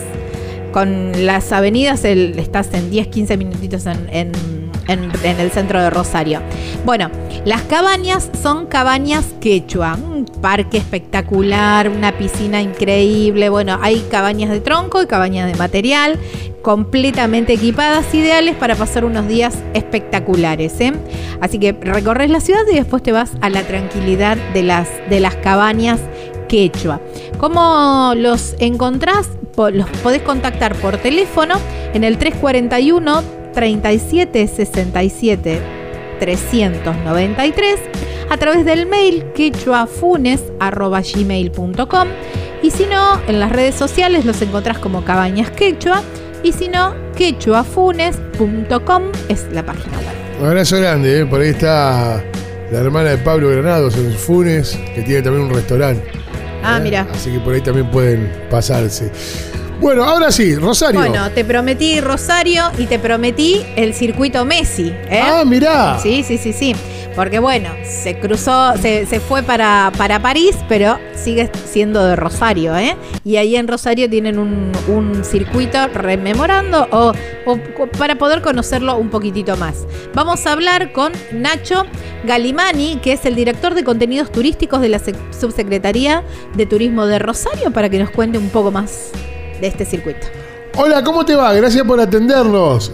Con 0.73 1.25
las 1.25 1.51
avenidas 1.51 2.03
el- 2.05 2.37
estás 2.37 2.71
en 2.73 2.91
10, 2.91 3.07
15 3.07 3.37
minutitos 3.37 3.85
en, 3.87 4.07
en- 4.11 4.31
en- 4.89 5.11
el 5.39 5.51
centro 5.51 5.81
de 5.81 5.89
Rosario. 5.89 6.41
Bueno, 6.85 7.09
las 7.45 7.61
cabañas 7.63 8.29
son 8.41 8.65
cabañas 8.65 9.25
quechua, 9.39 9.95
un 9.95 10.25
parque 10.41 10.77
espectacular, 10.77 11.89
una 11.89 12.11
piscina 12.17 12.61
increíble. 12.61 13.49
Bueno, 13.49 13.79
hay 13.81 14.01
cabañas 14.11 14.49
de 14.49 14.59
tronco 14.59 15.01
y 15.01 15.07
cabañas 15.07 15.49
de 15.51 15.55
material 15.57 16.19
completamente 16.61 17.53
equipadas, 17.53 18.13
ideales 18.13 18.55
para 18.55 18.75
pasar 18.75 19.05
unos 19.05 19.27
días 19.27 19.55
espectaculares. 19.73 20.79
¿eh? 20.81 20.93
Así 21.41 21.57
que 21.57 21.71
recorres 21.71 22.29
la 22.29 22.41
ciudad 22.41 22.61
y 22.71 22.75
después 22.75 23.01
te 23.01 23.11
vas 23.13 23.31
a 23.41 23.49
la 23.49 23.63
tranquilidad 23.63 24.37
de 24.53 24.63
las, 24.63 24.89
de 25.09 25.19
las 25.21 25.35
cabañas 25.35 25.99
quechua. 26.49 26.99
¿Cómo 27.37 28.13
los 28.15 28.55
encontrás? 28.59 29.29
Los 29.73 29.89
podés 30.03 30.21
contactar 30.21 30.73
por 30.75 30.97
teléfono 30.97 31.55
en 31.93 32.03
el 32.05 32.17
341 32.17 33.21
37 33.53 34.47
67 34.47 35.61
393 36.19 37.79
a 38.29 38.37
través 38.37 38.63
del 38.65 38.85
mail 38.85 39.25
quechuafunes.gmail.com 39.33 42.07
y 42.61 42.71
si 42.71 42.85
no, 42.85 43.21
en 43.27 43.39
las 43.39 43.49
redes 43.51 43.75
sociales 43.75 44.25
los 44.25 44.41
encontrás 44.41 44.79
como 44.79 45.05
Cabañas 45.05 45.51
Quechua 45.51 46.03
y 46.43 46.51
si 46.53 46.67
no, 46.67 46.93
quechuafunes.com 47.15 49.03
es 49.29 49.47
la 49.51 49.65
página 49.65 49.97
web. 49.97 50.07
Un 50.39 50.47
abrazo 50.47 50.77
grande, 50.77 51.21
¿eh? 51.21 51.25
por 51.25 51.41
ahí 51.41 51.49
está 51.49 52.23
la 52.71 52.79
hermana 52.79 53.09
de 53.11 53.17
Pablo 53.17 53.49
Granados 53.49 53.97
en 53.97 54.13
Funes, 54.13 54.77
que 54.95 55.01
tiene 55.01 55.21
también 55.21 55.45
un 55.45 55.53
restaurante. 55.53 56.03
Ah, 56.63 56.77
¿eh? 56.77 56.81
mira. 56.81 57.07
Así 57.13 57.31
que 57.31 57.39
por 57.39 57.53
ahí 57.53 57.61
también 57.61 57.89
pueden 57.89 58.31
pasarse. 58.49 59.11
Bueno, 59.79 60.03
ahora 60.03 60.31
sí, 60.31 60.55
Rosario. 60.55 60.99
Bueno, 60.99 61.31
te 61.31 61.45
prometí 61.45 62.01
Rosario 62.01 62.63
y 62.77 62.85
te 62.85 62.99
prometí 62.99 63.65
el 63.75 63.93
circuito 63.93 64.43
Messi. 64.45 64.89
¿eh? 65.09 65.21
ah, 65.23 65.43
mirá. 65.45 65.97
Sí, 65.99 66.23
sí, 66.23 66.37
sí, 66.37 66.51
sí. 66.51 66.75
Porque 67.15 67.39
bueno, 67.39 67.69
se 67.83 68.19
cruzó, 68.19 68.77
se, 68.77 69.05
se 69.05 69.19
fue 69.19 69.41
para, 69.41 69.91
para 69.97 70.21
París, 70.21 70.55
pero 70.69 70.99
sigue 71.15 71.49
siendo 71.65 72.05
de 72.05 72.15
Rosario, 72.15 72.77
¿eh? 72.77 72.95
Y 73.25 73.37
ahí 73.37 73.55
en 73.55 73.67
Rosario 73.67 74.09
tienen 74.09 74.37
un, 74.37 74.71
un 74.87 75.23
circuito 75.25 75.87
rememorando 75.87 76.87
o, 76.91 77.13
para 77.97 78.15
poder 78.15 78.41
conocerlo 78.41 78.95
un 78.97 79.09
poquitito 79.09 79.57
más. 79.57 79.85
Vamos 80.13 80.45
a 80.45 80.51
hablar 80.53 80.93
con 80.93 81.11
Nacho 81.33 81.85
Galimani, 82.25 82.99
que 83.01 83.13
es 83.13 83.25
el 83.25 83.35
director 83.35 83.73
de 83.73 83.83
contenidos 83.83 84.31
turísticos 84.31 84.79
de 84.81 84.89
la 84.89 84.99
sec- 84.99 85.17
Subsecretaría 85.37 86.23
de 86.55 86.65
Turismo 86.67 87.05
de 87.05 87.19
Rosario, 87.19 87.71
para 87.71 87.89
que 87.89 87.99
nos 87.99 88.11
cuente 88.11 88.37
un 88.37 88.49
poco 88.49 88.71
más 88.71 89.09
de 89.59 89.67
este 89.67 89.85
circuito. 89.85 90.27
Hola, 90.77 91.03
¿cómo 91.03 91.25
te 91.25 91.35
va? 91.35 91.53
Gracias 91.53 91.83
por 91.83 91.99
atendernos. 91.99 92.91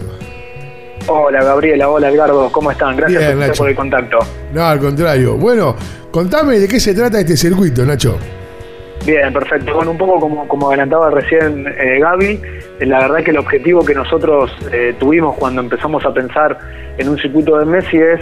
Hola 1.08 1.42
Gabriela, 1.44 1.88
hola 1.88 2.10
Edgardo, 2.10 2.50
¿cómo 2.50 2.70
están? 2.72 2.96
Gracias 2.96 3.22
Bien, 3.22 3.38
Nacho. 3.38 3.58
por 3.58 3.68
el 3.68 3.76
contacto. 3.76 4.18
No, 4.52 4.64
al 4.66 4.80
contrario. 4.80 5.36
Bueno, 5.36 5.76
contame 6.10 6.58
de 6.58 6.66
qué 6.66 6.80
se 6.80 6.94
trata 6.94 7.20
este 7.20 7.36
circuito, 7.36 7.84
Nacho. 7.84 8.18
Bien, 9.04 9.32
perfecto. 9.32 9.72
Bueno, 9.72 9.92
un 9.92 9.98
poco 9.98 10.18
como, 10.18 10.48
como 10.48 10.68
adelantaba 10.68 11.10
recién 11.10 11.64
eh, 11.68 12.00
Gaby, 12.00 12.40
la 12.80 12.98
verdad 13.00 13.24
que 13.24 13.30
el 13.30 13.38
objetivo 13.38 13.84
que 13.84 13.94
nosotros 13.94 14.50
eh, 14.72 14.94
tuvimos 14.98 15.36
cuando 15.36 15.62
empezamos 15.62 16.04
a 16.04 16.12
pensar 16.12 16.58
en 16.98 17.08
un 17.08 17.18
circuito 17.18 17.58
de 17.58 17.64
Messi 17.64 17.96
es 17.96 18.20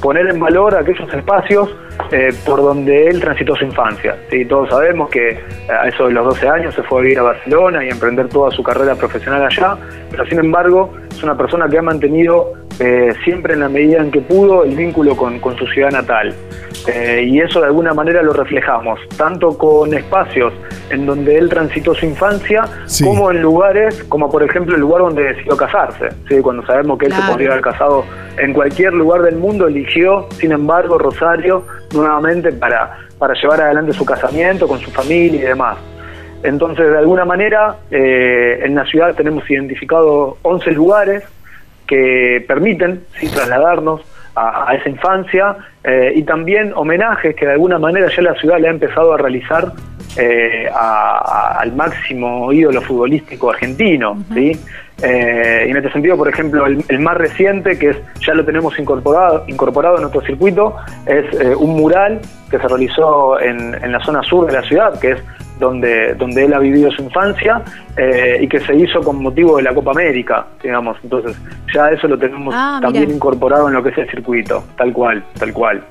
poner 0.00 0.28
en 0.28 0.38
valor 0.38 0.76
aquellos 0.76 1.12
espacios 1.12 1.74
eh, 2.12 2.32
por 2.44 2.60
donde 2.60 3.06
él 3.08 3.20
transitó 3.20 3.56
su 3.56 3.64
infancia. 3.64 4.16
¿sí? 4.30 4.44
Todos 4.44 4.68
sabemos 4.68 5.08
que 5.10 5.30
eh, 5.30 5.40
a 5.68 5.88
eso 5.88 6.06
de 6.06 6.12
los 6.12 6.24
12 6.26 6.48
años 6.48 6.74
se 6.74 6.82
fue 6.82 7.00
a 7.00 7.02
vivir 7.02 7.18
a 7.18 7.22
Barcelona 7.22 7.84
y 7.84 7.88
emprender 7.88 8.28
toda 8.28 8.50
su 8.50 8.62
carrera 8.62 8.94
profesional 8.94 9.44
allá, 9.44 9.76
pero 10.10 10.26
sin 10.26 10.38
embargo 10.38 10.92
es 11.10 11.22
una 11.22 11.36
persona 11.36 11.68
que 11.68 11.78
ha 11.78 11.82
mantenido 11.82 12.52
eh, 12.78 13.12
siempre 13.24 13.54
en 13.54 13.60
la 13.60 13.68
medida 13.70 14.00
en 14.00 14.10
que 14.10 14.20
pudo 14.20 14.64
el 14.64 14.76
vínculo 14.76 15.16
con, 15.16 15.38
con 15.40 15.56
su 15.56 15.66
ciudad 15.68 15.90
natal. 15.90 16.34
Eh, 16.88 17.24
y 17.26 17.40
eso 17.40 17.60
de 17.60 17.66
alguna 17.66 17.94
manera 17.94 18.22
lo 18.22 18.32
reflejamos, 18.32 19.00
tanto 19.16 19.56
con 19.58 19.92
espacios 19.94 20.52
en 20.90 21.04
donde 21.06 21.36
él 21.36 21.48
transitó 21.48 21.94
su 21.94 22.06
infancia, 22.06 22.64
Sí. 22.84 23.02
como 23.04 23.30
en 23.32 23.42
lugares, 23.42 23.95
como 24.04 24.30
por 24.30 24.42
ejemplo 24.42 24.74
el 24.74 24.80
lugar 24.80 25.02
donde 25.02 25.22
decidió 25.22 25.56
casarse. 25.56 26.08
¿sí? 26.28 26.40
Cuando 26.40 26.64
sabemos 26.66 26.98
que 26.98 27.06
él 27.06 27.12
Claro. 27.12 27.26
se 27.26 27.32
podría 27.32 27.50
haber 27.52 27.62
casado 27.62 28.04
en 28.38 28.52
cualquier 28.52 28.92
lugar 28.92 29.22
del 29.22 29.36
mundo, 29.36 29.66
eligió, 29.66 30.26
sin 30.32 30.52
embargo, 30.52 30.98
Rosario 30.98 31.64
nuevamente 31.94 32.52
para, 32.52 32.98
para 33.18 33.34
llevar 33.34 33.60
adelante 33.60 33.92
su 33.92 34.04
casamiento 34.04 34.66
con 34.68 34.78
su 34.78 34.90
familia 34.90 35.40
y 35.40 35.44
demás. 35.44 35.78
Entonces, 36.42 36.90
de 36.90 36.98
alguna 36.98 37.24
manera, 37.24 37.76
eh, 37.90 38.60
en 38.62 38.74
la 38.74 38.84
ciudad 38.84 39.14
tenemos 39.14 39.48
identificado 39.50 40.36
11 40.42 40.70
lugares 40.72 41.24
que 41.86 42.44
permiten 42.46 43.04
sí, 43.18 43.28
trasladarnos 43.28 44.02
a, 44.36 44.70
a 44.70 44.74
esa 44.74 44.88
infancia 44.88 45.56
eh, 45.82 46.12
y 46.14 46.22
también 46.22 46.72
homenajes 46.74 47.34
que 47.34 47.46
de 47.46 47.52
alguna 47.52 47.78
manera 47.78 48.08
ya 48.14 48.22
la 48.22 48.34
ciudad 48.34 48.58
le 48.60 48.68
ha 48.68 48.70
empezado 48.70 49.14
a 49.14 49.18
realizar 49.18 49.72
eh, 50.18 50.68
a- 50.72 51.18
a- 51.56 51.60
al 51.60 51.74
máximo 51.74 52.52
ídolo 52.52 52.80
futbolístico 52.82 53.50
argentino. 53.50 54.16
¿sí? 54.34 54.52
Eh, 55.02 55.64
y 55.66 55.70
en 55.70 55.76
este 55.76 55.92
sentido, 55.92 56.16
por 56.16 56.28
ejemplo, 56.28 56.66
el, 56.66 56.82
el 56.88 57.00
más 57.00 57.16
reciente, 57.16 57.78
que 57.78 57.90
es 57.90 57.96
ya 58.26 58.34
lo 58.34 58.44
tenemos 58.44 58.78
incorporado, 58.78 59.44
incorporado 59.46 59.96
en 59.96 60.02
nuestro 60.02 60.22
circuito, 60.22 60.76
es 61.04 61.24
eh, 61.40 61.54
un 61.54 61.76
mural 61.76 62.20
que 62.50 62.58
se 62.58 62.66
realizó 62.66 63.38
en, 63.40 63.74
en 63.74 63.92
la 63.92 64.00
zona 64.00 64.22
sur 64.22 64.46
de 64.46 64.52
la 64.54 64.62
ciudad, 64.62 64.98
que 64.98 65.12
es 65.12 65.22
donde, 65.58 66.14
donde 66.14 66.44
él 66.44 66.54
ha 66.54 66.58
vivido 66.58 66.90
su 66.92 67.02
infancia 67.02 67.62
eh, 67.96 68.38
y 68.40 68.48
que 68.48 68.60
se 68.60 68.74
hizo 68.74 69.00
con 69.00 69.22
motivo 69.22 69.56
de 69.56 69.64
la 69.64 69.74
Copa 69.74 69.90
América, 69.90 70.46
digamos. 70.62 70.96
Entonces, 71.02 71.36
ya 71.74 71.90
eso 71.90 72.08
lo 72.08 72.18
tenemos 72.18 72.54
Ah, 72.56 72.78
también 72.80 73.10
incorporado 73.10 73.68
en 73.68 73.74
lo 73.74 73.82
que 73.82 73.90
es 73.90 73.98
el 73.98 74.10
circuito, 74.10 74.64
tal 74.76 74.92
cual, 74.92 75.24
tal 75.38 75.52
cual. 75.52 75.82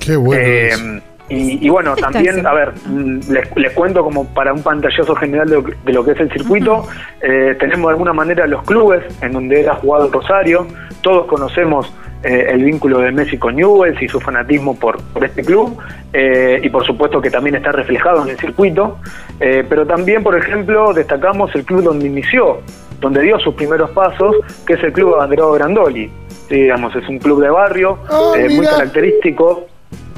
Qué 0.00 0.16
bueno. 0.16 1.00
Y, 1.28 1.66
y 1.66 1.70
bueno, 1.70 1.96
también, 1.96 2.46
a 2.46 2.52
ver, 2.52 2.72
mm, 2.86 3.20
les, 3.30 3.56
les 3.56 3.72
cuento 3.72 4.02
como 4.04 4.26
para 4.34 4.52
un 4.52 4.62
pantallazo 4.62 5.14
general 5.14 5.48
de 5.48 5.54
lo 5.56 5.64
que, 5.64 5.74
de 5.84 5.92
lo 5.92 6.04
que 6.04 6.10
es 6.12 6.20
el 6.20 6.30
circuito, 6.30 6.86
eh, 7.22 7.56
tenemos 7.58 7.88
de 7.88 7.92
alguna 7.92 8.12
manera 8.12 8.46
los 8.46 8.62
clubes 8.64 9.02
en 9.22 9.32
donde 9.32 9.66
ha 9.68 9.74
jugado 9.74 10.10
Rosario, 10.10 10.66
todos 11.00 11.26
conocemos 11.26 11.90
eh, 12.24 12.46
el 12.50 12.64
vínculo 12.64 13.00
de 13.00 13.12
Messi 13.12 13.38
con 13.38 13.56
Newell's 13.56 14.00
y 14.02 14.08
su 14.08 14.20
fanatismo 14.20 14.78
por, 14.78 15.02
por 15.12 15.24
este 15.24 15.42
club, 15.42 15.78
eh, 16.12 16.60
y 16.62 16.68
por 16.68 16.84
supuesto 16.84 17.20
que 17.20 17.30
también 17.30 17.54
está 17.54 17.72
reflejado 17.72 18.22
en 18.22 18.30
el 18.30 18.38
circuito, 18.38 18.98
eh, 19.40 19.64
pero 19.68 19.86
también, 19.86 20.22
por 20.22 20.36
ejemplo, 20.36 20.92
destacamos 20.92 21.54
el 21.54 21.64
club 21.64 21.82
donde 21.82 22.06
inició, 22.06 22.60
donde 23.00 23.22
dio 23.22 23.38
sus 23.40 23.54
primeros 23.54 23.90
pasos, 23.90 24.36
que 24.66 24.74
es 24.74 24.84
el 24.84 24.92
Club 24.92 25.14
Abanderado 25.14 25.52
Grandoli. 25.52 26.10
Sí, 26.48 26.54
digamos, 26.54 26.94
es 26.94 27.06
un 27.08 27.18
club 27.18 27.42
de 27.42 27.50
barrio, 27.50 27.98
Ah, 28.10 28.32
eh, 28.36 28.48
muy 28.50 28.66
característico, 28.66 29.66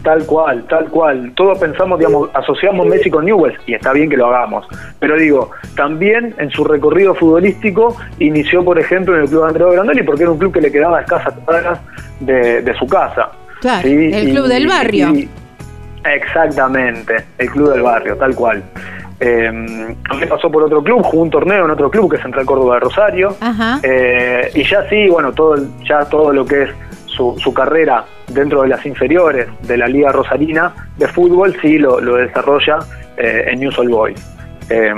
Tal 0.07 0.25
cual, 0.25 0.63
tal 0.69 0.85
cual. 0.89 1.33
Todos 1.35 1.59
pensamos, 1.59 1.99
digamos, 1.99 2.31
asociamos 2.33 2.87
Messi 2.87 3.11
con 3.11 3.25
Newell's 3.25 3.59
y 3.67 3.75
está 3.75 3.93
bien 3.93 4.09
que 4.09 4.17
lo 4.17 4.27
hagamos. 4.29 4.65
Pero 5.01 5.17
digo, 5.17 5.51
también 5.75 6.33
en 6.39 6.49
su 6.53 6.63
recorrido 6.63 7.13
futbolístico 7.13 7.97
inició, 8.21 8.65
por 8.65 8.79
ejemplo, 8.79 9.17
en 9.17 9.23
el 9.23 9.29
Club 9.29 9.43
Andrés 9.43 9.67
Grandoli 9.73 10.05
porque 10.05 10.23
era 10.23 10.31
un 10.31 10.39
club 10.39 10.53
que 10.53 10.61
le 10.61 10.71
quedaba 10.71 10.99
a 10.99 11.01
escasas 11.01 11.35
cuadras 11.45 11.81
de, 12.21 12.63
de 12.63 12.75
su 12.79 12.87
casa. 12.87 13.31
Claro, 13.61 13.83
Sí, 13.83 14.11
el 14.13 14.29
y- 14.29 14.33
club 14.33 14.47
del 14.47 14.69
barrio. 14.69 15.09
y- 15.13 15.29
exactamente, 16.05 17.17
el 17.39 17.51
club 17.51 17.73
del 17.73 17.83
barrio, 17.83 18.17
tal 18.17 18.33
cual. 18.37 18.63
Eh, 19.19 19.97
también 20.09 20.29
pasó 20.29 20.49
por 20.53 20.63
otro 20.63 20.85
club, 20.85 21.03
jugó 21.03 21.23
un 21.25 21.31
torneo 21.31 21.65
en 21.65 21.71
otro 21.73 21.91
club 21.91 22.09
que 22.11 22.17
es 22.17 22.23
Central 22.23 22.47
Córdoba 22.47 22.75
de 22.75 22.81
Rosario. 22.81 23.35
Ajá. 23.41 23.81
Eh, 23.83 24.51
y 24.55 24.63
ya 24.63 24.89
sí, 24.89 25.09
bueno, 25.09 25.33
todo 25.33 25.57
ya 25.89 26.05
todo 26.05 26.33
lo 26.33 26.45
que 26.47 26.63
es 26.63 26.71
su, 27.07 27.35
su 27.39 27.53
carrera 27.53 28.05
dentro 28.29 28.63
de 28.63 28.69
las 28.69 28.85
inferiores 28.85 29.49
de 29.63 29.77
la 29.77 29.87
Liga 29.87 30.13
Rosarina 30.13 30.73
de 30.97 31.09
fútbol, 31.09 31.57
sí 31.61 31.79
lo, 31.79 32.01
lo 32.01 32.17
desarrolla 32.17 32.79
eh, 33.17 33.45
en 33.49 33.61
News 33.61 33.79
All 33.79 33.89
Boys. 33.89 34.37
Eh, 34.69 34.93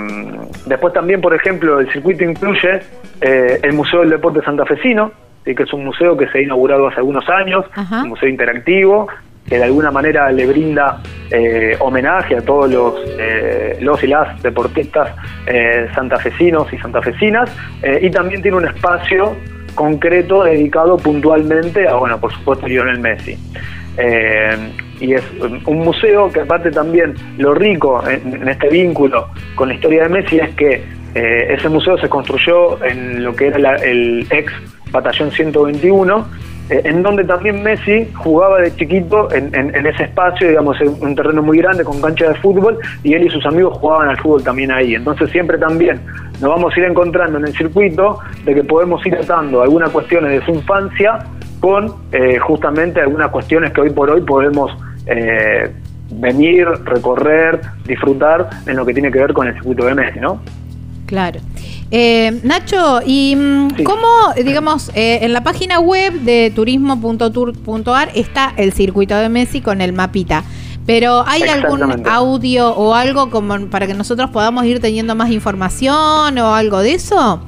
después 0.67 0.93
también, 0.95 1.21
por 1.21 1.35
ejemplo, 1.35 1.81
el 1.81 1.93
circuito 1.93 2.25
incluye 2.25 2.81
eh, 3.21 3.61
el 3.63 3.73
Museo 3.75 4.01
del 4.01 4.11
Deporte 4.11 4.41
Santafesino, 4.43 5.13
¿sí? 5.45 5.55
que 5.55 5.65
es 5.65 5.73
un 5.73 5.85
museo 5.85 6.17
que 6.17 6.27
se 6.29 6.39
ha 6.39 6.43
inaugurado 6.43 6.89
hace 6.89 6.97
algunos 6.99 7.29
años, 7.29 7.65
Ajá. 7.75 8.03
un 8.03 8.11
museo 8.11 8.29
interactivo, 8.29 9.09
que 9.49 9.57
de 9.57 9.65
alguna 9.65 9.91
manera 9.91 10.31
le 10.31 10.47
brinda 10.47 11.01
eh, 11.31 11.75
homenaje 11.81 12.37
a 12.37 12.43
todos 12.43 12.71
los, 12.71 12.95
eh, 13.19 13.79
los 13.81 14.03
y 14.05 14.07
las 14.07 14.43
deportistas 14.43 15.11
eh, 15.47 15.89
santafesinos 15.95 16.71
y 16.73 16.79
santafesinas, 16.79 17.51
eh, 17.83 18.01
y 18.03 18.11
también 18.11 18.43
tiene 18.43 18.59
un 18.59 18.67
espacio 18.67 19.37
concreto 19.79 20.43
dedicado 20.43 20.97
puntualmente 20.97 21.87
a, 21.87 21.95
bueno, 21.95 22.19
por 22.19 22.33
supuesto, 22.33 22.67
Lionel 22.67 22.99
Messi. 22.99 23.39
Eh, 23.97 24.57
y 25.01 25.15
es 25.15 25.23
un 25.67 25.79
museo 25.79 26.31
que 26.33 26.41
aparte 26.41 26.73
también 26.73 27.15
lo 27.39 27.55
rico 27.55 28.03
en, 28.09 28.49
este 28.49 28.69
vínculo 28.69 29.29
con 29.55 29.69
la 29.69 29.75
historia 29.75 30.03
de 30.05 30.09
Messi 30.09 30.39
es 30.41 30.51
que 30.57 30.83
eh, 31.15 31.55
ese 31.57 31.69
museo 31.69 31.97
se 31.99 32.09
construyó 32.09 32.83
en 32.85 33.23
lo 33.23 33.35
que 33.37 33.47
era 33.47 33.59
la- 33.59 33.77
el 33.77 34.27
ex 34.31 34.53
Batallón 34.91 35.31
121, 35.31 36.17
eh, 36.19 36.23
en 36.71 37.03
donde 37.03 37.25
también 37.25 37.63
Messi 37.63 38.09
jugaba 38.15 38.61
de 38.61 38.75
chiquito 38.77 39.33
en, 39.33 39.55
en- 39.55 39.75
en 39.75 39.87
ese 39.87 40.05
espacio, 40.05 40.49
digamos, 40.49 40.81
en 40.81 40.95
un 41.01 41.15
terreno 41.15 41.43
muy 41.43 41.59
grande 41.59 41.85
con 41.85 42.01
cancha 42.01 42.29
de 42.29 42.35
fútbol, 42.37 42.79
y 43.03 43.15
él 43.15 43.27
y 43.27 43.31
sus 43.31 43.45
amigos 43.47 43.79
jugaban 43.79 44.09
al 44.11 44.19
fútbol 44.19 44.43
también 44.43 44.71
ahí. 44.71 44.95
Entonces 44.95 45.31
siempre 45.31 45.57
también 45.59 46.01
nos 46.41 46.51
vamos 46.51 46.75
a 46.77 46.81
ir 46.81 46.87
encontrando 46.87 47.39
en 47.39 47.47
el 47.47 47.53
circuito 47.57 48.19
de 48.45 48.55
que 48.55 48.65
podemos 48.65 49.05
ir 49.07 49.15
atando 49.17 49.63
algunas 49.63 49.91
cuestiones 49.91 50.31
de 50.33 50.45
su 50.47 50.53
infancia 50.53 51.19
con 51.61 51.93
eh, 52.13 52.39
justamente 52.39 53.01
algunas 53.01 53.31
cuestiones 53.31 53.73
que 53.73 53.81
hoy 53.81 53.91
por 53.91 54.11
hoy 54.11 54.21
podemos 54.21 54.71
eh, 55.07 55.73
venir, 56.11 56.67
recorrer, 56.85 57.61
disfrutar 57.87 58.49
en 58.67 58.77
lo 58.77 58.87
que 58.87 58.93
tiene 58.93 59.11
que 59.11 59.19
ver 59.19 59.33
con 59.33 59.47
el 59.49 59.55
circuito 59.55 59.85
de 59.87 59.95
Messi, 59.95 60.21
¿no? 60.21 60.41
Claro. 61.09 61.41
Eh, 61.91 62.39
Nacho, 62.43 63.01
¿y 63.05 63.35
mm, 63.35 63.77
Sí. 63.79 63.83
cómo, 63.85 64.07
digamos, 64.37 64.91
eh, 64.95 65.21
en 65.23 65.33
la 65.33 65.43
página 65.43 65.81
web 65.81 66.13
de 66.21 66.53
turismo.tour.ar 66.55 68.11
está 68.15 68.53
el 68.59 68.75
circuito 68.75 69.17
de 69.17 69.31
Messi 69.31 69.63
con 69.63 69.81
el 69.81 69.95
mapita? 69.95 70.45
Pero 70.85 71.25
¿hay 71.27 71.43
algún 71.43 72.07
audio 72.07 72.75
o 72.75 72.95
algo 72.95 73.31
como 73.31 73.59
para 73.69 73.87
que 73.87 73.95
nosotros 73.95 74.29
podamos 74.31 74.67
ir 74.67 74.81
teniendo 74.81 75.15
más 75.15 75.31
información 75.31 76.37
o 76.39 76.55
algo 76.55 76.81
de 76.81 76.93
eso? 76.93 77.41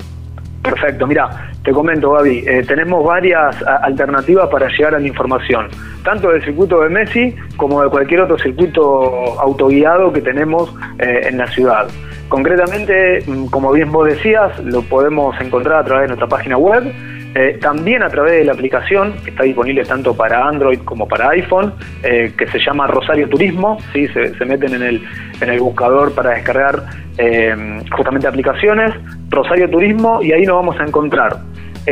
Perfecto, 0.63 1.07
mira, 1.07 1.51
te 1.65 1.73
comento 1.73 2.13
Gaby, 2.13 2.45
eh, 2.47 2.63
tenemos 2.69 3.03
varias 3.03 3.57
alternativas 3.83 4.49
para 4.51 4.69
llegar 4.69 4.95
a 4.95 4.99
la 4.99 5.07
información, 5.07 5.69
tanto 6.05 6.31
del 6.31 6.45
circuito 6.45 6.81
de 6.83 6.91
Messi 6.91 7.35
como 7.57 7.83
de 7.83 7.89
cualquier 7.89 8.21
otro 8.21 8.39
circuito 8.39 9.41
autoguiado 9.41 10.13
que 10.13 10.21
tenemos 10.21 10.75
eh, 10.99 11.29
en 11.29 11.39
la 11.39 11.47
ciudad. 11.47 11.89
Concretamente, 12.29 13.25
mm, 13.27 13.47
como 13.47 13.73
bien 13.73 13.91
vos 13.91 14.07
decías, 14.07 14.59
lo 14.63 14.83
podemos 14.83 15.35
encontrar 15.41 15.81
a 15.81 15.85
través 15.85 16.03
de 16.03 16.09
nuestra 16.09 16.29
página 16.29 16.59
web, 16.59 16.93
eh, 17.35 17.59
también 17.61 18.03
a 18.03 18.09
través 18.09 18.33
de 18.33 18.45
la 18.45 18.53
aplicación 18.53 19.15
que 19.23 19.31
está 19.31 19.45
disponible 19.45 19.85
tanto 19.85 20.17
para 20.17 20.49
Android 20.49 20.81
como 20.85 21.07
para 21.07 21.31
iPhone, 21.31 21.73
eh, 22.03 22.33
que 22.37 22.47
se 22.49 22.59
llama 22.59 22.89
Rosario 22.89 23.29
Turismo, 23.29 23.79
¿sí? 23.93 24.09
se, 24.09 24.35
se 24.35 24.45
meten 24.45 24.75
en 24.75 24.83
el, 24.83 25.03
en 25.41 25.49
el 25.49 25.61
buscador 25.61 26.13
para 26.13 26.31
descargar 26.31 26.83
eh, 27.19 27.83
justamente 27.97 28.27
aplicaciones, 28.27 28.93
Rosario 29.29 29.71
Turismo, 29.71 30.23
y 30.23 30.33
ahí 30.33 30.45
nos 30.45 30.57
vamos 30.57 30.81
a 30.81 30.85
encontrar 30.85 31.37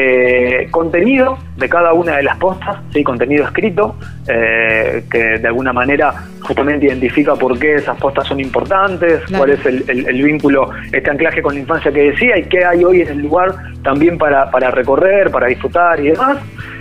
eh, 0.00 0.68
contenido 0.70 1.36
de 1.56 1.68
cada 1.68 1.92
una 1.92 2.16
de 2.18 2.22
las 2.22 2.36
postas, 2.36 2.76
¿sí? 2.92 3.02
contenido 3.02 3.44
escrito, 3.44 3.96
eh, 4.28 5.02
que 5.10 5.38
de 5.38 5.48
alguna 5.48 5.72
manera 5.72 6.14
justamente 6.42 6.86
identifica 6.86 7.34
por 7.34 7.58
qué 7.58 7.74
esas 7.74 7.98
postas 7.98 8.28
son 8.28 8.38
importantes, 8.38 9.22
Claro. 9.24 9.38
cuál 9.44 9.50
es 9.58 9.66
el, 9.66 9.84
el- 9.88 10.08
el 10.08 10.22
vínculo, 10.22 10.70
este 10.92 11.10
anclaje 11.10 11.42
con 11.42 11.54
la 11.54 11.60
infancia 11.60 11.90
que 11.90 12.10
decía 12.12 12.38
y 12.38 12.44
qué 12.44 12.64
hay 12.64 12.84
hoy 12.84 13.00
en 13.02 13.08
el 13.08 13.22
lugar 13.22 13.48
también 13.82 14.18
para, 14.18 14.48
para 14.52 14.70
recorrer, 14.70 15.30
para 15.32 15.48
disfrutar 15.48 15.98
y 15.98 16.10
demás. 16.10 16.38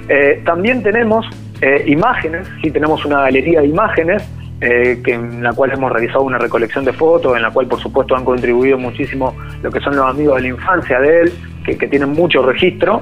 Eh, 0.09 0.41
también 0.45 0.84
tenemos 0.84 1.26
eh, 1.61 1.84
imágenes, 1.88 2.47
sí 2.61 2.70
tenemos 2.70 3.03
una 3.03 3.22
galería 3.22 3.61
de 3.61 3.68
imágenes 3.68 4.24
eh, 4.62 5.01
que 5.03 5.14
en 5.14 5.43
la 5.43 5.53
cual 5.53 5.72
hemos 5.72 5.91
realizado 5.91 6.24
una 6.24 6.38
recolección 6.38 6.86
de 6.86 6.93
fotos, 6.93 7.36
en 7.36 7.43
la 7.43 7.51
cual 7.51 7.68
por 7.68 7.80
supuesto 7.80 8.16
han 8.16 8.26
contribuido 8.26 8.78
muchísimo 8.78 9.36
lo 9.62 9.72
que 9.72 9.80
son 9.80 9.95
los 9.95 10.05
amigos 10.05 10.38
de 10.38 10.41
la 10.43 10.47
infancia 10.47 10.99
de 10.99 11.22
él, 11.22 11.34
que, 11.64 11.76
tienen 11.88 12.10
mucho 12.10 12.41
registro. 12.43 13.01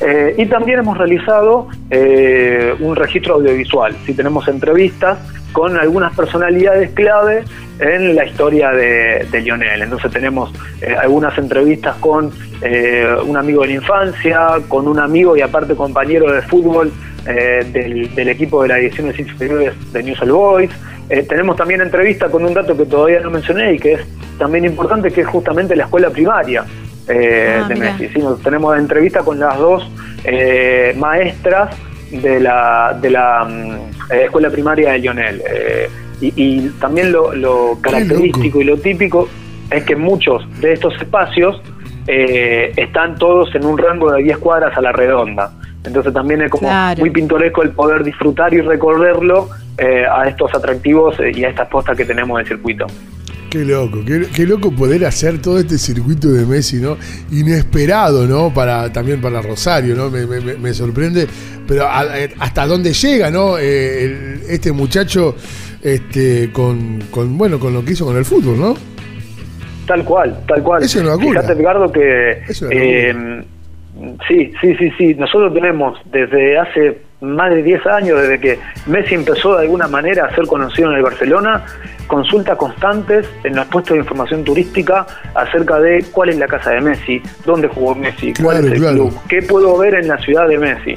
Eh, 0.00 0.34
y 0.38 0.46
también 0.46 0.78
hemos 0.78 0.96
realizado 0.96 1.68
eh, 1.90 2.74
un 2.80 2.96
registro 2.96 3.34
audiovisual, 3.34 3.94
si 4.04 4.14
tenemos 4.14 4.48
entrevistas 4.48 5.18
con 5.52 5.76
algunas 5.76 6.14
personalidades 6.14 6.90
clave 6.90 7.44
en 7.78 8.14
la 8.14 8.26
historia 8.26 8.72
de, 8.72 9.26
de 9.30 9.40
Lionel. 9.40 9.82
Entonces 9.82 10.10
tenemos 10.10 10.52
eh, 10.80 10.94
algunas 11.00 11.36
entrevistas 11.38 11.96
con 11.96 12.30
eh, 12.62 13.06
un 13.26 13.36
amigo 13.36 13.62
de 13.62 13.68
la 13.68 13.74
infancia, 13.74 14.48
con 14.68 14.88
un 14.88 14.98
amigo 14.98 15.36
y 15.36 15.40
aparte 15.40 15.74
compañero 15.74 16.30
de 16.32 16.42
fútbol 16.42 16.92
eh, 17.26 17.64
del, 17.72 18.14
del 18.14 18.28
equipo 18.28 18.62
de 18.62 18.68
las 18.68 18.78
ediciones 18.78 19.18
inferiores 19.18 19.72
de 19.92 20.02
News 20.02 20.20
All 20.22 20.32
Boys. 20.32 20.70
Eh, 21.08 21.22
tenemos 21.28 21.56
también 21.56 21.80
entrevista 21.80 22.28
con 22.28 22.44
un 22.44 22.52
dato 22.54 22.76
que 22.76 22.84
todavía 22.86 23.20
no 23.20 23.30
mencioné 23.30 23.74
y 23.74 23.78
que 23.78 23.92
es 23.94 24.00
también 24.38 24.64
importante, 24.64 25.10
que 25.10 25.20
es 25.22 25.26
justamente 25.26 25.74
la 25.76 25.84
escuela 25.84 26.10
primaria 26.10 26.64
eh, 27.08 27.60
Ah, 27.62 27.68
de. 27.68 27.74
Messi. 27.76 28.08
Sí, 28.08 28.18
nos- 28.18 28.40
tenemos 28.42 28.76
entrevista 28.76 29.20
con 29.22 29.38
las 29.38 29.56
dos 29.58 29.88
eh, 30.24 30.94
maestras 30.98 31.76
de 32.10 32.40
la, 32.40 32.98
de 33.00 33.10
la 33.10 33.44
mm, 33.44 34.12
escuela 34.12 34.50
primaria 34.50 34.92
de 34.92 34.98
Lionel. 34.98 35.42
Y, 36.20 36.32
y 36.36 36.68
también 36.80 37.12
lo, 37.12 37.34
lo 37.34 37.78
característico 37.80 38.60
y 38.60 38.64
lo 38.64 38.78
típico 38.78 39.28
es 39.70 39.84
que 39.84 39.94
muchos 39.96 40.42
de 40.60 40.72
estos 40.72 40.94
espacios 40.96 41.60
eh, 42.06 42.72
están 42.76 43.16
todos 43.16 43.54
en 43.54 43.64
un 43.64 43.76
rango 43.78 44.12
de 44.12 44.22
10 44.22 44.38
cuadras 44.38 44.76
a 44.76 44.80
la 44.80 44.92
redonda. 44.92 45.50
Entonces 45.86 46.12
también 46.12 46.42
es 46.42 46.50
como 46.50 46.68
Claro. 46.68 47.00
muy 47.00 47.10
pintoresco 47.10 47.62
el 47.62 47.70
poder 47.70 48.02
disfrutar 48.04 48.52
y 48.52 48.60
recorrerlo 48.60 49.48
eh, 49.78 50.04
a 50.10 50.28
estos 50.28 50.52
atractivos 50.54 51.18
eh, 51.20 51.32
y 51.34 51.44
a 51.44 51.48
estas 51.50 51.68
postas 51.68 51.96
que 51.96 52.04
tenemos 52.04 52.38
del 52.38 52.46
circuito. 52.48 52.86
Qué 53.50 53.64
loco, 53.64 54.00
qué, 54.04 54.26
qué 54.34 54.44
loco 54.44 54.72
poder 54.72 55.04
hacer 55.06 55.40
todo 55.40 55.58
este 55.60 55.78
circuito 55.78 56.28
de 56.28 56.44
Messi, 56.44 56.76
¿no? 56.76 56.96
Inesperado, 57.30 58.26
¿no? 58.26 58.52
Para, 58.52 58.92
también 58.92 59.20
para 59.20 59.40
Rosario, 59.40 59.94
¿no? 59.94 60.10
Me, 60.10 60.26
me- 60.26 60.74
sorprende, 60.74 61.26
pero 61.66 61.84
a- 61.86 62.00
a- 62.00 62.06
hasta 62.40 62.66
dónde 62.66 62.92
llega, 62.92 63.30
¿no? 63.30 63.56
Eh, 63.56 64.04
el- 64.04 64.40
este 64.48 64.72
muchacho 64.72 65.36
este, 65.82 66.50
con, 66.52 66.98
con, 67.10 67.38
bueno, 67.38 67.60
con 67.60 67.72
lo 67.72 67.84
que 67.84 67.92
hizo 67.92 68.04
con 68.04 68.16
el 68.16 68.24
fútbol, 68.24 68.58
¿no? 68.58 68.74
Tal 69.86 70.04
cual, 70.04 70.36
tal 70.48 70.62
cual. 70.64 70.82
Es 70.82 70.96
una 70.96 71.10
locura. 71.10 71.40
Fíjate, 71.42 71.60
Edgardo, 71.60 71.92
que 71.92 72.30
Es 72.48 72.60
una 72.62 72.70
eh, 72.74 73.44
sí, 74.28 74.52
sí, 74.60 74.74
sí, 74.76 74.90
sí. 74.98 75.14
Nosotros 75.14 75.52
tenemos 75.54 75.98
desde 76.06 76.58
hace 76.58 76.98
más 77.20 77.50
de 77.50 77.62
10 77.62 77.86
años, 77.86 78.20
desde 78.20 78.38
que 78.38 78.58
Messi 78.86 79.14
empezó 79.14 79.54
de 79.56 79.62
alguna 79.62 79.88
manera 79.88 80.26
a 80.26 80.34
ser 80.34 80.46
conocido 80.46 80.90
en 80.90 80.96
el 80.98 81.02
Barcelona, 81.02 81.64
consultas 82.06 82.56
constantes 82.58 83.26
en 83.42 83.56
los 83.56 83.66
puestos 83.66 83.94
de 83.94 84.00
información 84.00 84.44
turística 84.44 85.06
acerca 85.34 85.78
de 85.80 86.04
cuál 86.12 86.28
es 86.28 86.36
la 86.38 86.46
casa 86.46 86.70
de 86.70 86.80
Messi, 86.82 87.22
dónde 87.46 87.68
jugó 87.68 87.94
Messi, 87.94 88.34
cuál 88.34 88.58
Claro, 88.58 88.66
es 88.66 88.72
el 88.74 88.78
claro. 88.80 88.94
club, 88.96 89.18
qué 89.28 89.42
puedo 89.42 89.78
ver 89.78 89.94
en 89.94 90.08
la 90.08 90.18
ciudad 90.18 90.46
de 90.46 90.58
Messi. 90.58 90.94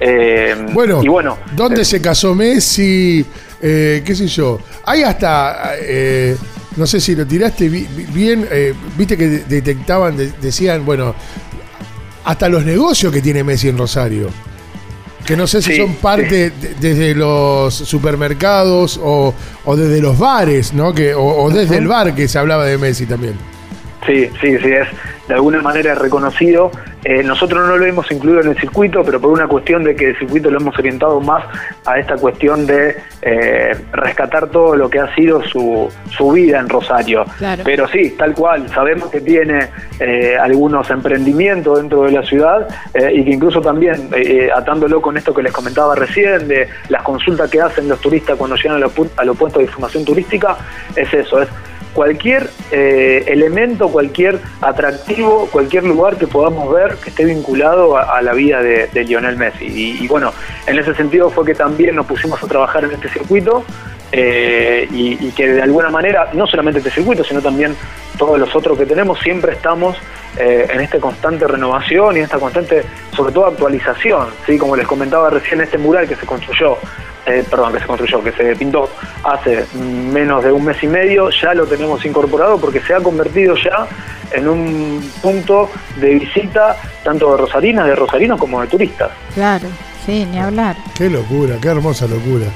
Eh, 0.00 0.54
Bueno, 0.72 1.00
y 1.02 1.08
bueno, 1.08 1.38
¿dónde 1.56 1.80
eh, 1.82 1.84
se 1.84 2.02
casó 2.02 2.34
Messi? 2.34 3.24
Eh, 3.62 4.02
¿Qué 4.04 4.14
sé 4.14 4.26
yo? 4.26 4.58
Hay 4.84 5.02
hasta, 5.02 5.76
eh, 5.80 6.36
no 6.76 6.86
sé 6.86 7.00
si 7.00 7.14
lo 7.16 7.26
tiraste 7.26 7.68
bi- 7.70 7.86
bi- 7.96 8.06
bien, 8.12 8.46
eh, 8.50 8.74
viste 8.98 9.16
que 9.16 9.26
de- 9.28 9.44
detectaban, 9.44 10.16
de- 10.16 10.32
decían, 10.42 10.84
bueno, 10.84 11.14
hasta 12.24 12.48
los 12.48 12.64
negocios 12.64 13.12
que 13.12 13.20
tiene 13.20 13.44
Messi 13.44 13.68
en 13.68 13.78
Rosario. 13.78 14.28
Que 15.24 15.36
no 15.36 15.46
sé 15.46 15.62
si 15.62 15.72
Sí, 15.72 15.76
son 15.78 15.94
parte 15.94 16.50
de- 16.50 16.74
desde 16.80 17.14
los 17.14 17.72
supermercados 17.74 19.00
o, 19.02 19.32
o 19.64 19.76
desde 19.76 20.00
los 20.02 20.18
bares, 20.18 20.74
¿no? 20.74 20.92
Que, 20.92 21.14
o, 21.14 21.24
o 21.44 21.50
desde 21.50 21.78
el 21.78 21.86
bar 21.88 22.14
que 22.14 22.28
se 22.28 22.38
hablaba 22.38 22.66
de 22.66 22.76
Messi 22.76 23.06
también. 23.06 23.34
Sí, 24.06 24.30
sí, 24.40 24.58
sí, 24.58 24.70
es 24.72 24.88
de 25.28 25.34
alguna 25.34 25.62
manera 25.62 25.94
reconocido. 25.94 26.70
Eh, 27.04 27.22
nosotros 27.22 27.66
no 27.68 27.76
lo 27.76 27.84
hemos 27.84 28.10
incluido 28.10 28.40
en 28.40 28.48
el 28.48 28.58
circuito, 28.58 29.02
pero 29.04 29.20
por 29.20 29.30
una 29.30 29.46
cuestión 29.46 29.84
de 29.84 29.94
que 29.94 30.08
el 30.10 30.18
circuito 30.18 30.50
lo 30.50 30.58
hemos 30.58 30.78
orientado 30.78 31.20
más 31.20 31.44
a 31.84 31.98
esta 31.98 32.16
cuestión 32.16 32.66
de 32.66 32.96
eh, 33.22 33.76
rescatar 33.92 34.48
todo 34.48 34.74
lo 34.74 34.88
que 34.88 35.00
ha 35.00 35.14
sido 35.14 35.42
su, 35.44 35.90
su 36.10 36.32
vida 36.32 36.60
en 36.60 36.68
Rosario. 36.68 37.24
Claro. 37.38 37.62
Pero 37.64 37.88
sí, 37.88 38.14
tal 38.18 38.34
cual, 38.34 38.68
sabemos 38.70 39.10
que 39.10 39.20
tiene 39.20 39.68
eh, 40.00 40.36
algunos 40.40 40.88
emprendimientos 40.90 41.78
dentro 41.78 42.02
de 42.04 42.12
la 42.12 42.22
ciudad 42.22 42.68
eh, 42.94 43.10
y 43.14 43.24
que 43.24 43.30
incluso 43.32 43.60
también, 43.60 44.08
eh, 44.14 44.48
atándolo 44.54 45.00
con 45.02 45.16
esto 45.16 45.34
que 45.34 45.42
les 45.42 45.52
comentaba 45.52 45.94
recién, 45.94 46.48
de 46.48 46.68
las 46.88 47.02
consultas 47.02 47.50
que 47.50 47.60
hacen 47.60 47.88
los 47.88 48.00
turistas 48.00 48.36
cuando 48.36 48.56
llegan 48.56 48.76
a 48.76 48.80
los, 48.80 48.94
pu- 48.94 49.10
a 49.16 49.24
los 49.24 49.36
puestos 49.36 49.60
de 49.60 49.64
información 49.66 50.04
turística, 50.04 50.56
es 50.96 51.12
eso, 51.12 51.42
es 51.42 51.48
cualquier 51.94 52.50
eh, 52.70 53.24
elemento, 53.28 53.88
cualquier 53.88 54.40
atractivo, 54.60 55.48
cualquier 55.50 55.84
lugar 55.84 56.16
que 56.16 56.26
podamos 56.26 56.72
ver 56.72 56.96
que 56.96 57.10
esté 57.10 57.24
vinculado 57.24 57.96
a, 57.96 58.20
la 58.20 58.32
vida 58.32 58.60
de, 58.62 58.88
de 58.88 59.04
Lionel 59.04 59.36
Messi. 59.36 59.66
Y, 59.66 60.04
y 60.04 60.08
bueno, 60.08 60.32
en 60.66 60.78
ese 60.78 60.94
sentido 60.94 61.30
fue 61.30 61.46
que 61.46 61.54
también 61.54 61.94
nos 61.94 62.06
pusimos 62.06 62.42
a 62.42 62.46
trabajar 62.46 62.84
en 62.84 62.92
este 62.92 63.08
circuito 63.08 63.64
eh, 64.12 64.86
y, 64.90 65.26
y 65.26 65.32
que 65.32 65.48
de 65.48 65.62
alguna 65.62 65.90
manera, 65.90 66.30
no 66.34 66.46
solamente 66.46 66.78
este 66.78 66.90
circuito, 66.90 67.24
sino 67.24 67.40
también 67.40 67.74
todos 68.18 68.38
los 68.38 68.54
otros 68.54 68.78
que 68.78 68.86
tenemos, 68.86 69.18
siempre 69.20 69.52
estamos 69.52 69.96
eh, 70.36 70.66
en 70.70 70.80
esta 70.80 70.98
constante 70.98 71.46
renovación 71.46 72.16
y 72.16 72.18
en 72.18 72.24
esta 72.24 72.38
constante, 72.38 72.84
sobre 73.14 73.32
todo, 73.32 73.46
actualización. 73.46 74.28
¿sí? 74.46 74.58
Como 74.58 74.76
les 74.76 74.86
comentaba 74.86 75.30
recién, 75.30 75.60
este 75.60 75.78
mural 75.78 76.08
que 76.08 76.16
se 76.16 76.26
construyó 76.26 76.78
eh, 77.26 77.42
perdón, 77.48 77.72
que 77.72 77.80
se 77.80 77.86
construyó, 77.86 78.22
que 78.22 78.32
se 78.32 78.54
pintó 78.54 78.90
hace 79.22 79.64
menos 79.74 80.44
de 80.44 80.52
un 80.52 80.64
mes 80.64 80.82
y 80.82 80.86
medio, 80.86 81.30
ya 81.30 81.54
lo 81.54 81.66
tenemos 81.66 82.04
incorporado 82.04 82.58
porque 82.58 82.80
se 82.80 82.92
ha 82.92 83.00
convertido 83.00 83.54
ya 83.56 83.86
en 84.30 84.46
un 84.46 85.10
punto 85.22 85.70
de 85.96 86.14
visita 86.14 86.76
tanto 87.02 87.32
de 87.32 87.38
rosarinas, 87.38 87.86
de 87.86 87.94
rosarinos 87.94 88.38
como 88.38 88.60
de 88.60 88.66
turistas. 88.66 89.10
Claro, 89.34 89.68
sí, 90.04 90.26
ni 90.26 90.38
hablar. 90.38 90.76
Qué 90.94 91.08
locura, 91.08 91.56
qué 91.62 91.68
hermosa 91.68 92.06
locura. 92.06 92.46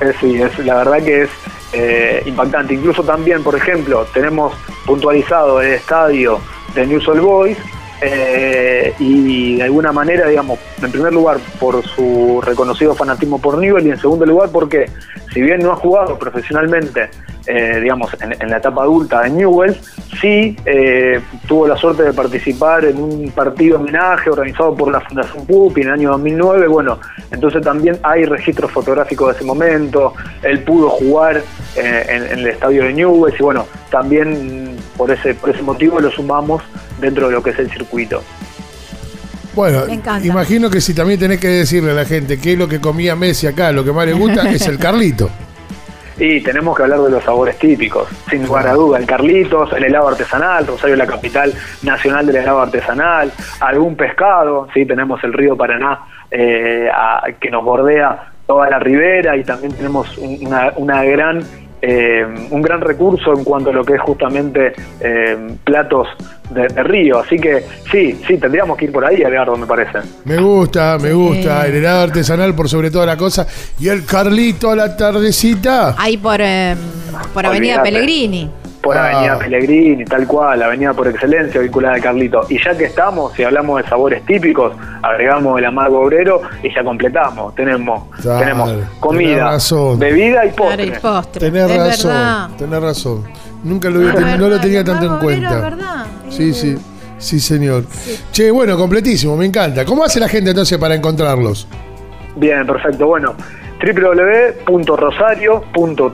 Eh, 0.00 0.12
sí, 0.20 0.40
es, 0.40 0.58
la 0.60 0.76
verdad 0.76 1.02
que 1.02 1.22
es 1.22 1.30
eh, 1.72 2.22
impactante. 2.24 2.74
Incluso 2.74 3.02
también, 3.02 3.42
por 3.42 3.56
ejemplo, 3.56 4.06
tenemos 4.12 4.54
puntualizado 4.84 5.60
el 5.60 5.72
estadio 5.72 6.40
de 6.76 6.86
News 6.86 7.08
All 7.08 7.20
Boys 7.20 7.56
eh, 8.00 8.92
y 8.98 9.56
de 9.56 9.62
alguna 9.62 9.90
manera, 9.90 10.28
digamos, 10.28 10.58
en 10.82 10.90
primer 10.90 11.12
lugar 11.12 11.38
por 11.58 11.82
su 11.82 12.40
reconocido 12.44 12.94
fanatismo 12.94 13.40
por 13.40 13.58
Newell 13.58 13.86
y 13.86 13.90
en 13.90 13.98
segundo 13.98 14.26
lugar 14.26 14.50
porque 14.52 14.90
si 15.32 15.40
bien 15.40 15.60
no 15.60 15.72
ha 15.72 15.76
jugado 15.76 16.18
profesionalmente, 16.18 17.08
eh, 17.46 17.80
digamos, 17.80 18.10
en, 18.20 18.34
en 18.40 18.50
la 18.50 18.58
etapa 18.58 18.82
adulta 18.82 19.22
de 19.22 19.30
Newell, 19.30 19.76
sí 20.20 20.56
eh, 20.66 21.20
tuvo 21.46 21.66
la 21.66 21.76
suerte 21.76 22.02
de 22.02 22.12
participar 22.12 22.84
en 22.84 23.00
un 23.00 23.30
partido 23.30 23.76
homenaje 23.76 24.28
organizado 24.28 24.74
por 24.74 24.90
la 24.90 25.00
Fundación 25.00 25.46
Pupi 25.46 25.80
en 25.82 25.88
el 25.88 25.92
año 25.94 26.10
2009. 26.10 26.66
Bueno, 26.66 26.98
entonces 27.30 27.62
también 27.62 27.98
hay 28.02 28.24
registros 28.24 28.70
fotográficos 28.72 29.28
de 29.28 29.36
ese 29.36 29.44
momento. 29.44 30.12
Él 30.42 30.60
pudo 30.64 30.90
jugar 30.90 31.42
en, 31.76 32.24
en 32.24 32.38
el 32.40 32.46
estadio 32.48 32.84
de 32.84 32.92
Newell 32.92 33.34
y 33.38 33.42
bueno, 33.42 33.66
también 33.90 34.76
por 34.96 35.10
ese, 35.10 35.34
por 35.34 35.50
ese 35.50 35.62
motivo 35.62 36.00
lo 36.00 36.10
sumamos 36.10 36.62
dentro 37.00 37.28
de 37.28 37.34
lo 37.34 37.42
que 37.42 37.50
es 37.50 37.58
el 37.58 37.70
circuito. 37.70 37.85
Bueno, 39.54 39.84
imagino 40.28 40.68
que 40.68 40.80
si 40.82 40.92
también 40.94 41.18
tenés 41.18 41.40
que 41.40 41.48
decirle 41.48 41.92
a 41.92 41.94
la 41.94 42.04
gente 42.04 42.38
qué 42.38 42.52
es 42.52 42.58
lo 42.58 42.68
que 42.68 42.78
comía 42.80 43.16
Messi 43.16 43.46
acá, 43.46 43.72
lo 43.72 43.82
que 43.84 43.92
más 43.92 44.04
le 44.06 44.12
gusta 44.12 44.42
es 44.50 44.66
el 44.66 44.78
Carlito. 44.78 45.30
Y 46.18 46.40
tenemos 46.42 46.74
que 46.76 46.82
hablar 46.82 47.00
de 47.00 47.10
los 47.10 47.22
sabores 47.24 47.58
típicos, 47.58 48.08
sin 48.30 48.46
lugar 48.46 48.66
a 48.66 48.72
duda. 48.72 48.98
El 48.98 49.06
Carlitos, 49.06 49.70
el 49.74 49.84
helado 49.84 50.08
artesanal, 50.08 50.66
Rosario 50.66 50.94
es 50.94 50.98
la 50.98 51.06
capital 51.06 51.52
nacional 51.82 52.26
del 52.26 52.36
helado 52.36 52.60
artesanal, 52.62 53.30
algún 53.60 53.96
pescado, 53.96 54.66
sí, 54.72 54.86
tenemos 54.86 55.22
el 55.24 55.32
río 55.34 55.56
Paraná 55.56 56.00
eh, 56.30 56.88
a- 56.92 57.22
que 57.38 57.50
nos 57.50 57.62
bordea 57.64 58.30
toda 58.46 58.68
la 58.70 58.78
ribera 58.78 59.36
y 59.36 59.44
también 59.44 59.72
tenemos 59.74 60.16
un- 60.18 60.38
una, 60.46 60.72
una 60.76 61.02
gran 61.04 61.42
eh, 61.82 62.24
un 62.50 62.62
gran 62.62 62.80
recurso 62.80 63.32
en 63.34 63.44
cuanto 63.44 63.70
a 63.70 63.72
lo 63.72 63.84
que 63.84 63.94
es 63.94 64.00
justamente 64.00 64.72
eh, 65.00 65.36
platos 65.64 66.08
de, 66.50 66.68
de 66.68 66.82
río. 66.82 67.18
Así 67.18 67.36
que 67.36 67.64
sí, 67.90 68.20
sí, 68.26 68.38
tendríamos 68.38 68.76
que 68.76 68.86
ir 68.86 68.92
por 68.92 69.04
ahí, 69.04 69.22
Edgardo, 69.22 69.56
me 69.56 69.66
parece. 69.66 69.98
Me 70.24 70.38
gusta, 70.38 70.98
me 71.00 71.12
gusta. 71.12 71.66
El 71.66 71.74
helado 71.76 72.02
artesanal 72.02 72.54
por 72.54 72.68
sobre 72.68 72.90
toda 72.90 73.06
la 73.06 73.16
cosa. 73.16 73.46
Y 73.78 73.88
el 73.88 74.04
Carlito 74.04 74.70
a 74.70 74.76
la 74.76 74.96
tardecita. 74.96 75.94
Ahí 75.98 76.16
por, 76.16 76.40
eh, 76.40 76.74
por 77.32 77.46
Avenida. 77.46 77.82
Pellegrini. 77.82 78.50
Por 78.86 78.96
Ah. 78.96 79.06
Avenida 79.10 79.38
Pellegrini, 79.38 80.04
tal 80.04 80.26
cual, 80.26 80.62
Avenida 80.62 80.94
por 80.94 81.08
excelencia 81.08 81.60
vinculada 81.60 81.96
a 81.96 82.00
Carlito. 82.00 82.46
Y 82.48 82.62
ya 82.62 82.76
que 82.76 82.84
estamos, 82.84 83.32
si 83.34 83.42
hablamos 83.44 83.82
de 83.82 83.88
sabores 83.88 84.24
típicos, 84.24 84.72
agregamos 85.02 85.58
el 85.58 85.64
amargo 85.64 86.00
obrero 86.00 86.42
y 86.62 86.72
ya 86.74 86.82
completamos. 86.84 87.54
Tenemos, 87.54 88.04
Claro, 88.22 88.38
tenemos 88.40 88.70
comida, 89.00 89.50
razón. 89.50 89.98
bebida 89.98 90.44
y 90.46 90.50
Claro, 90.50 90.68
postre. 90.68 90.86
y 90.86 90.90
postre. 90.92 91.40
Tenés 91.50 91.70
es 91.70 91.76
razón, 91.78 92.10
verdad. 92.12 92.48
tenés 92.56 92.82
razón. 92.82 93.24
Nunca 93.64 93.90
lo, 93.90 93.98
ten- 94.12 94.24
no 94.24 94.36
lo 94.36 94.48
verdad, 94.50 94.60
tenía 94.62 94.84
tanto 94.84 95.06
en 95.06 95.18
cuenta. 95.18 95.56
es 95.56 95.62
verdad. 95.62 96.06
Sí, 96.28 96.54
sí, 96.54 96.76
sí, 97.18 97.40
señor. 97.40 97.84
Che, 98.30 98.50
bueno, 98.50 98.76
completísimo, 98.76 99.36
me 99.36 99.46
encanta. 99.46 99.84
¿Cómo 99.84 100.04
hace 100.04 100.20
la 100.20 100.28
gente 100.28 100.50
entonces 100.50 100.78
para 100.78 100.94
encontrarlos? 100.94 101.66
Bien, 102.36 102.66
perfecto. 102.66 103.06
Bueno, 103.06 103.34
www.rosario.tur, 103.94 106.12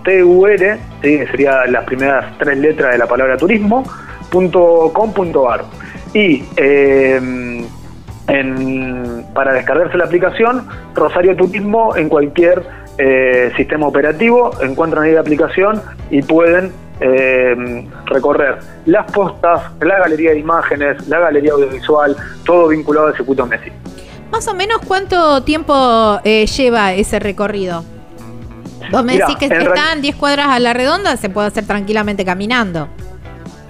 ¿sí? 1.02 1.18
serían 1.26 1.72
las 1.72 1.84
primeras 1.84 2.26
tres 2.38 2.58
letras 2.58 2.92
de 2.92 2.98
la 2.98 3.06
palabra 3.06 3.36
turismo, 3.36 3.84
punto 4.30 4.90
com 4.92 5.12
punto 5.12 5.50
ar. 5.50 5.64
Y 6.14 6.44
en- 8.28 9.24
para 9.34 9.52
descargarse 9.54 9.96
la 9.96 10.04
aplicación, 10.04 10.66
Rosario 10.94 11.34
Turismo 11.36 11.96
en 11.96 12.08
cualquier 12.08 12.62
eh, 12.98 13.50
sistema 13.56 13.86
operativo, 13.86 14.50
encuentran 14.62 15.04
ahí 15.04 15.12
la 15.12 15.20
aplicación 15.20 15.80
y 16.10 16.22
pueden 16.22 16.72
eh, 17.00 17.86
recorrer 18.06 18.58
las 18.86 19.10
postas, 19.10 19.62
la 19.80 19.98
galería 19.98 20.30
de 20.32 20.38
imágenes, 20.38 21.08
la 21.08 21.18
galería 21.18 21.52
audiovisual, 21.52 22.14
todo 22.44 22.68
vinculado 22.68 23.08
al 23.08 23.16
circuito 23.16 23.46
Messi. 23.46 23.72
Más 24.32 24.48
o 24.48 24.54
menos 24.54 24.80
cuánto 24.88 25.42
tiempo 25.42 26.18
eh, 26.24 26.46
lleva 26.46 26.94
ese 26.94 27.18
recorrido. 27.18 27.84
Vos 28.90 29.04
me 29.04 29.18
decís 29.18 29.36
que 29.36 29.44
están 29.44 30.00
10 30.00 30.16
cuadras 30.16 30.48
a 30.48 30.58
la 30.58 30.72
redonda, 30.72 31.16
se 31.18 31.28
puede 31.28 31.48
hacer 31.48 31.66
tranquilamente 31.66 32.24
caminando. 32.24 32.88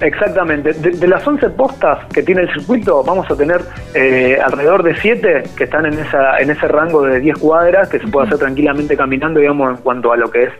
Exactamente. 0.02 0.72
De, 0.74 0.90
de 0.90 1.08
las 1.08 1.26
11 1.26 1.50
postas 1.50 2.04
que 2.12 2.22
tiene 2.22 2.42
el 2.42 2.52
circuito, 2.52 3.02
vamos 3.04 3.30
a 3.30 3.36
tener 3.36 3.60
eh, 3.94 4.38
alrededor 4.44 4.82
de 4.82 4.94
7 4.96 5.42
que 5.56 5.64
están 5.64 5.86
en, 5.86 5.94
esa, 5.98 6.38
en 6.38 6.50
ese 6.50 6.68
rango 6.68 7.02
de 7.02 7.20
10 7.20 7.38
cuadras 7.38 7.88
que 7.88 7.98
se 7.98 8.06
puede 8.08 8.26
hacer 8.26 8.38
tranquilamente 8.38 8.96
caminando, 8.96 9.40
digamos, 9.40 9.70
en 9.70 9.82
cuanto 9.82 10.12
a 10.12 10.16
lo 10.16 10.30
que 10.30 10.44
es 10.44 10.52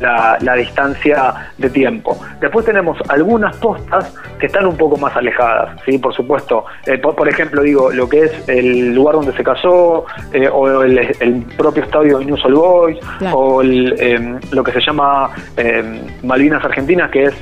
la, 0.00 0.38
la 0.40 0.54
distancia 0.54 1.34
de 1.58 1.70
tiempo. 1.70 2.18
Después 2.40 2.64
tenemos 2.66 2.98
algunas 3.08 3.56
postas 3.56 4.14
que 4.38 4.46
están 4.46 4.66
un 4.66 4.76
poco 4.76 4.96
más 4.96 5.14
alejadas, 5.16 5.78
¿sí? 5.84 5.98
Por 5.98 6.14
supuesto. 6.14 6.64
Eh, 6.86 6.98
por, 6.98 7.14
por 7.14 7.28
ejemplo, 7.28 7.62
digo, 7.62 7.90
lo 7.90 8.08
que 8.08 8.24
es 8.24 8.48
el 8.48 8.94
lugar 8.94 9.16
donde 9.16 9.32
se 9.32 9.42
casó, 9.42 10.06
eh, 10.32 10.48
o 10.50 10.82
el, 10.82 10.98
el 11.20 11.42
propio 11.56 11.82
estadio 11.82 12.18
de 12.18 12.24
News 12.26 12.44
All 12.44 12.54
Boys, 12.54 12.98
Claro. 13.18 13.36
o 13.36 13.62
el, 13.62 13.94
eh, 13.98 14.38
lo 14.52 14.62
que 14.64 14.72
se 14.72 14.80
llama 14.80 15.30
eh, 15.56 16.02
Malvinas 16.22 16.64
Argentinas, 16.64 17.10
que 17.10 17.24
es 17.24 17.34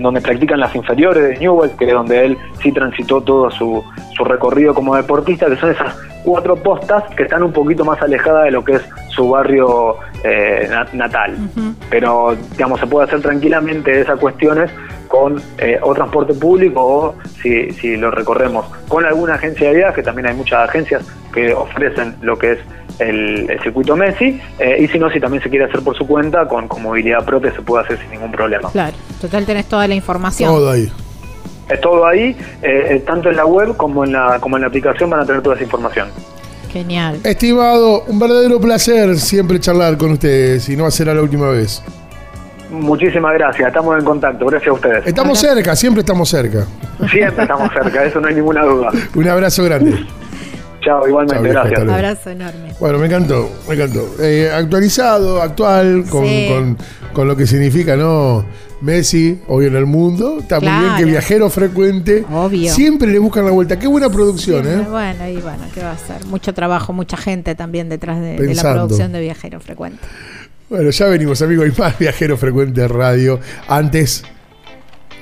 donde 0.00 0.20
practican 0.20 0.60
las 0.60 0.74
inferiores 0.86 1.22
de 1.30 1.36
Newell, 1.38 1.70
que 1.76 1.86
es 1.86 1.92
donde 1.92 2.24
él 2.26 2.38
sí 2.62 2.70
transitó 2.70 3.20
todo 3.20 3.50
su, 3.50 3.82
su 4.16 4.24
recorrido 4.24 4.72
como 4.72 4.94
deportista, 4.94 5.46
que 5.46 5.56
son 5.56 5.70
esas 5.72 5.96
cuatro 6.24 6.54
postas 6.56 7.02
que 7.16 7.24
están 7.24 7.42
un 7.42 7.52
poquito 7.52 7.84
más 7.84 8.00
alejadas 8.00 8.44
de 8.44 8.50
lo 8.52 8.64
que 8.64 8.74
es 8.74 8.82
su 9.08 9.28
barrio 9.30 9.96
eh, 10.22 10.68
na- 10.70 10.86
natal. 10.92 11.34
Pero, 11.90 12.36
digamos, 12.52 12.78
se 12.80 12.86
puede 12.86 13.06
hacer 13.06 13.20
tranquilamente 13.20 14.00
esas 14.00 14.18
cuestiones 14.20 14.70
con 15.06 15.42
eh, 15.58 15.78
o 15.82 15.94
transporte 15.94 16.34
público 16.34 16.80
o 16.80 17.14
si, 17.42 17.70
si 17.72 17.96
lo 17.96 18.10
recorremos 18.10 18.66
con 18.88 19.04
alguna 19.04 19.34
agencia 19.34 19.68
de 19.68 19.76
viaje, 19.76 20.02
también 20.02 20.28
hay 20.28 20.34
muchas 20.34 20.68
agencias 20.68 21.02
que 21.32 21.52
ofrecen 21.52 22.16
lo 22.22 22.38
que 22.38 22.52
es 22.52 22.58
el, 22.98 23.50
el 23.50 23.60
circuito 23.62 23.96
Messi, 23.96 24.40
eh, 24.58 24.78
y 24.80 24.88
si 24.88 24.98
no, 24.98 25.10
si 25.10 25.20
también 25.20 25.42
se 25.42 25.50
quiere 25.50 25.66
hacer 25.66 25.82
por 25.82 25.96
su 25.96 26.06
cuenta, 26.06 26.46
con, 26.48 26.66
con 26.68 26.82
movilidad 26.82 27.24
propia 27.24 27.52
se 27.54 27.62
puede 27.62 27.84
hacer 27.84 27.98
sin 27.98 28.10
ningún 28.10 28.32
problema. 28.32 28.70
Claro, 28.70 28.96
total 29.20 29.44
tenés 29.44 29.66
toda 29.66 29.86
la 29.86 29.94
información. 29.94 30.50
Todo 30.50 30.70
ahí. 30.70 30.90
Es 31.68 31.80
todo 31.80 32.06
ahí, 32.06 32.36
eh, 32.62 32.86
eh, 32.90 33.02
tanto 33.06 33.28
en 33.28 33.36
la 33.36 33.44
web 33.44 33.76
como 33.76 34.04
en 34.04 34.12
la, 34.12 34.38
como 34.40 34.56
en 34.56 34.62
la 34.62 34.68
aplicación 34.68 35.10
van 35.10 35.20
a 35.20 35.26
tener 35.26 35.42
toda 35.42 35.56
esa 35.56 35.64
información. 35.64 36.08
Genial. 36.72 37.20
Estimado, 37.24 38.04
un 38.06 38.18
verdadero 38.18 38.60
placer 38.60 39.16
siempre 39.18 39.58
charlar 39.58 39.96
con 39.96 40.12
ustedes 40.12 40.68
y 40.68 40.76
no 40.76 40.90
será 40.90 41.14
la 41.14 41.22
última 41.22 41.48
vez. 41.48 41.82
Muchísimas 42.70 43.32
gracias, 43.34 43.68
estamos 43.68 43.98
en 43.98 44.04
contacto, 44.04 44.46
gracias 44.46 44.68
a 44.70 44.72
ustedes. 44.72 45.06
Estamos 45.06 45.38
cerca, 45.38 45.76
siempre 45.76 46.00
estamos 46.00 46.28
cerca. 46.28 46.66
Siempre 47.10 47.42
estamos 47.42 47.70
cerca, 47.72 48.04
eso 48.04 48.20
no 48.20 48.28
hay 48.28 48.34
ninguna 48.34 48.64
duda. 48.64 48.90
Un 49.14 49.28
abrazo 49.28 49.62
grande. 49.64 50.04
Chao, 50.80 51.06
igualmente, 51.08 51.44
Chao, 51.44 51.52
gracias. 51.52 51.78
luego. 51.80 51.94
Abrazo 51.94 52.30
enorme. 52.30 52.72
Bueno, 52.80 52.98
me 52.98 53.06
encantó, 53.06 53.50
me 53.68 53.74
encantó. 53.74 54.06
Eh, 54.20 54.50
actualizado, 54.52 55.42
actual, 55.42 56.04
con, 56.08 56.24
Sí. 56.26 56.48
con- 56.48 56.78
con 57.12 57.26
lo 57.28 57.36
que 57.36 57.46
significa, 57.46 57.96
¿no? 57.96 58.44
Messi, 58.82 59.40
hoy 59.48 59.66
en 59.66 59.74
el 59.76 59.86
mundo. 59.86 60.38
Está 60.40 60.60
muy 60.60 60.68
bien 60.68 60.80
Claro. 60.82 60.96
que 60.98 61.04
viajero 61.06 61.48
frecuente. 61.50 62.24
Obvio. 62.30 62.70
Siempre 62.70 63.08
le 63.08 63.18
buscan 63.18 63.46
la 63.46 63.52
vuelta. 63.52 63.78
Qué 63.78 63.86
buena 63.88 64.10
producción, 64.10 64.64
Siempre, 64.64 64.84
¿eh? 64.84 64.90
Bueno, 64.90 65.28
y 65.28 65.36
bueno, 65.40 65.62
¿qué 65.72 65.80
va 65.82 65.92
a 65.92 65.98
ser? 65.98 66.24
Mucho 66.26 66.52
trabajo, 66.52 66.92
mucha 66.92 67.16
gente 67.16 67.54
también 67.54 67.88
detrás 67.88 68.20
de, 68.20 68.36
de 68.36 68.54
la 68.54 68.62
producción 68.74 69.12
de 69.12 69.20
Viajero 69.20 69.60
Frecuente. 69.60 69.98
Bueno, 70.68 70.90
ya 70.90 71.06
venimos, 71.06 71.40
amigos. 71.42 71.64
Hay 71.66 71.72
más 71.78 71.98
viajero 71.98 72.36
frecuente 72.36 72.86
radio. 72.88 73.38
Antes, 73.68 74.24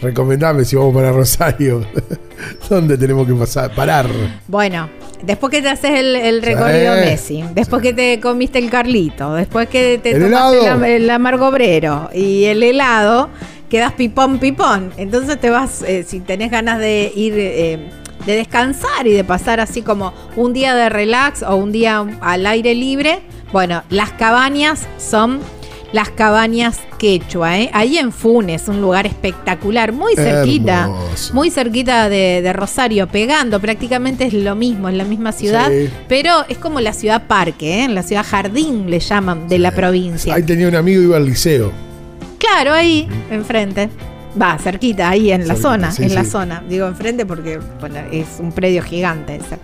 recomendame 0.00 0.64
si 0.64 0.76
vamos 0.76 0.94
para 0.94 1.12
Rosario. 1.12 1.84
¿Dónde 2.70 2.96
tenemos 2.96 3.26
que 3.26 3.34
pasar? 3.34 3.74
Parar. 3.74 4.06
Bueno, 4.48 4.88
después 5.22 5.50
que 5.50 5.60
te 5.60 5.68
haces 5.68 5.90
el, 5.92 6.16
el 6.16 6.42
recorrido 6.42 6.94
Sí. 6.94 7.00
Messi, 7.00 7.44
después 7.54 7.82
que 7.82 7.92
te 7.92 8.20
comiste 8.20 8.58
el 8.58 8.70
Carlito, 8.70 9.34
después 9.34 9.68
que 9.68 9.98
te 10.02 10.12
El 10.12 10.24
tomaste 10.30 10.58
helado. 10.60 10.78
la- 10.80 10.88
el 10.88 11.10
amargo 11.10 11.48
obrero 11.48 12.08
y 12.14 12.44
el 12.44 12.62
helado, 12.62 13.28
quedas 13.68 13.92
pipón, 13.92 14.38
pipón. 14.38 14.92
Entonces 14.96 15.38
te 15.38 15.50
vas, 15.50 15.82
eh, 15.82 16.04
si 16.06 16.20
tenés 16.20 16.50
ganas 16.50 16.78
de 16.78 17.12
ir, 17.14 17.34
eh, 17.36 17.90
de 18.24 18.36
descansar 18.36 19.06
y 19.06 19.12
de 19.12 19.24
pasar 19.24 19.60
así 19.60 19.82
como 19.82 20.14
un 20.36 20.54
día 20.54 20.74
de 20.74 20.88
relax 20.88 21.42
o 21.42 21.56
un 21.56 21.70
día 21.70 21.98
al 22.22 22.46
aire 22.46 22.74
libre, 22.74 23.20
bueno, 23.54 23.84
las 23.88 24.10
cabañas 24.10 24.88
son 24.98 25.38
las 25.92 26.10
cabañas 26.10 26.80
quechua, 26.98 27.56
¿eh? 27.60 27.70
ahí 27.72 27.98
en 27.98 28.10
Funes, 28.10 28.66
un 28.66 28.80
lugar 28.80 29.06
espectacular, 29.06 29.92
muy 29.92 30.16
cerquita, 30.16 30.86
Hermoso. 30.86 31.34
muy 31.34 31.50
cerquita 31.52 32.08
de, 32.08 32.42
de 32.42 32.52
Rosario, 32.52 33.06
pegando, 33.06 33.60
prácticamente 33.60 34.24
es 34.26 34.34
lo 34.34 34.56
mismo, 34.56 34.88
es 34.88 34.96
la 34.96 35.04
misma 35.04 35.30
ciudad, 35.30 35.70
Sí. 35.70 35.88
pero 36.08 36.44
es 36.48 36.58
como 36.58 36.80
la 36.80 36.92
ciudad 36.92 37.28
parque, 37.28 37.84
¿eh? 37.84 37.88
la 37.88 38.02
ciudad 38.02 38.26
jardín 38.28 38.90
le 38.90 38.98
llaman 38.98 39.46
de 39.48 39.60
la 39.60 39.70
provincia. 39.70 40.34
Ahí 40.34 40.42
tenía 40.42 40.66
un 40.66 40.74
amigo, 40.74 41.00
iba 41.00 41.16
al 41.16 41.26
liceo. 41.26 41.70
Claro, 42.38 42.72
ahí, 42.72 43.08
enfrente. 43.30 43.88
Va, 44.40 44.58
cerquita, 44.58 45.10
ahí 45.10 45.30
en 45.30 45.46
la 45.46 45.54
zona, 45.54 45.92
sí, 45.92 46.02
en 46.02 46.12
la 46.16 46.24
zona. 46.24 46.60
Digo 46.68 46.88
enfrente 46.88 47.24
porque 47.24 47.60
bueno, 47.78 48.00
es 48.10 48.26
un 48.40 48.50
predio 48.50 48.82
gigante 48.82 49.36
ese. 49.36 49.58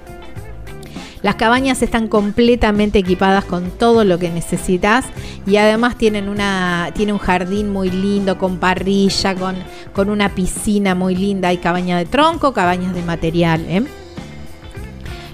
Las 1.23 1.35
cabañas 1.35 1.83
están 1.83 2.09
completamente 2.09 2.99
equipadas 2.99 3.45
con 3.45 3.71
todo 3.71 4.05
lo 4.05 4.19
que 4.19 4.31
necesitas 4.31 5.05
y 5.47 5.57
además 5.57 5.99
tienen 5.99 6.31
una 6.31 6.93
tiene 6.95 7.13
un 7.13 7.19
jardín 7.19 7.69
muy 7.71 7.91
lindo 7.91 8.39
con 8.39 8.57
parrilla, 8.59 9.35
con, 9.35 9.57
con 9.93 10.09
una 10.09 10.35
piscina 10.35 10.95
muy 10.95 11.15
linda. 11.15 11.49
Hay 11.49 11.59
cabaña 11.59 11.99
de 11.99 12.07
tronco, 12.07 12.55
cabañas 12.55 12.95
de 12.95 13.03
material. 13.03 13.67
¿eh? 13.69 13.85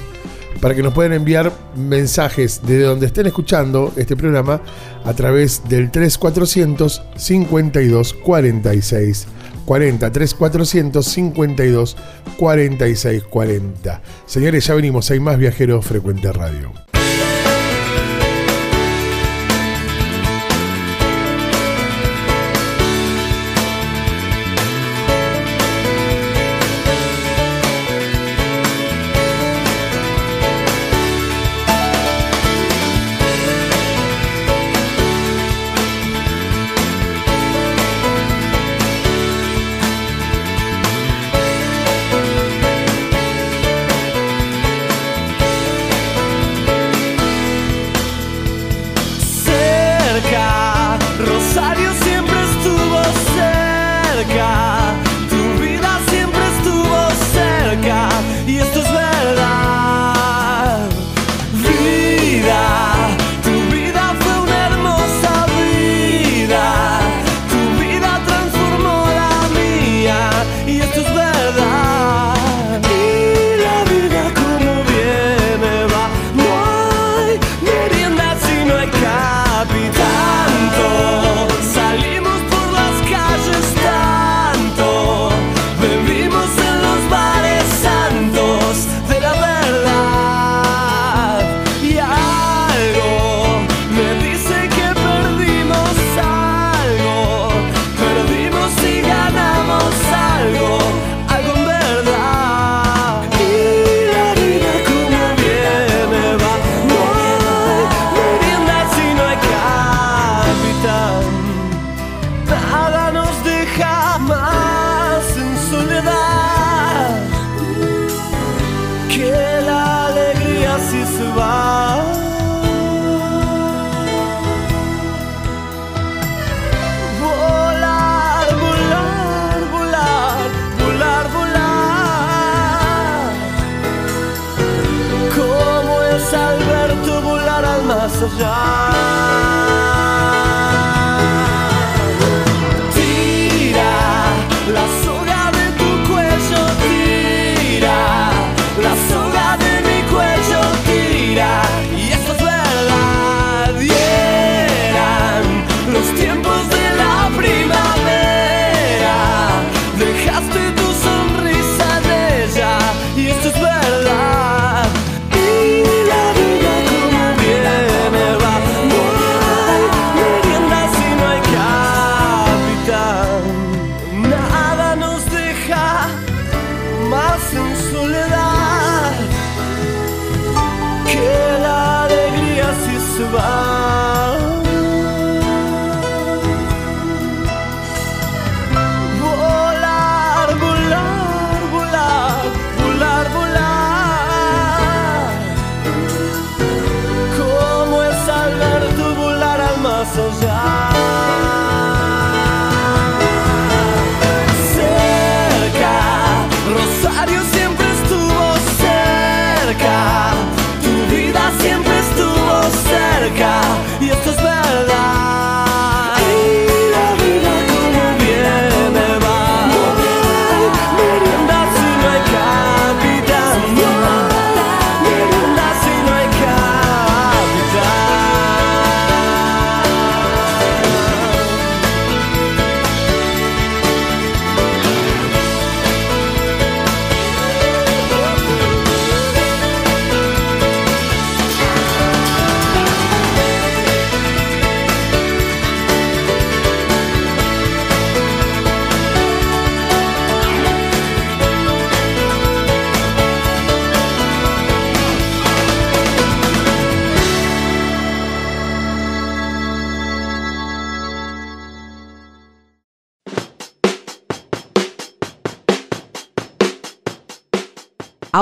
para 0.62 0.76
que 0.76 0.84
nos 0.84 0.94
puedan 0.94 1.14
enviar 1.14 1.52
mensajes 1.76 2.62
desde 2.64 2.84
donde 2.84 3.08
estén 3.08 3.28
escuchando 3.28 3.94
este 3.96 4.16
programa 4.16 4.62
a 5.04 5.14
través 5.14 5.68
del 5.68 5.92
3400 5.92 7.02
52 7.16 8.14
46 8.14 9.28
40 9.66 10.12
3400 10.12 11.06
52 11.06 11.98
46 12.38 13.24
40. 13.24 14.02
Señores, 14.26 14.66
ya 14.66 14.74
venimos. 14.76 15.12
Hay 15.12 15.20
más 15.20 15.38
Viajero 15.38 15.82
Frecuente 15.82 16.32
Radio. 16.32 16.72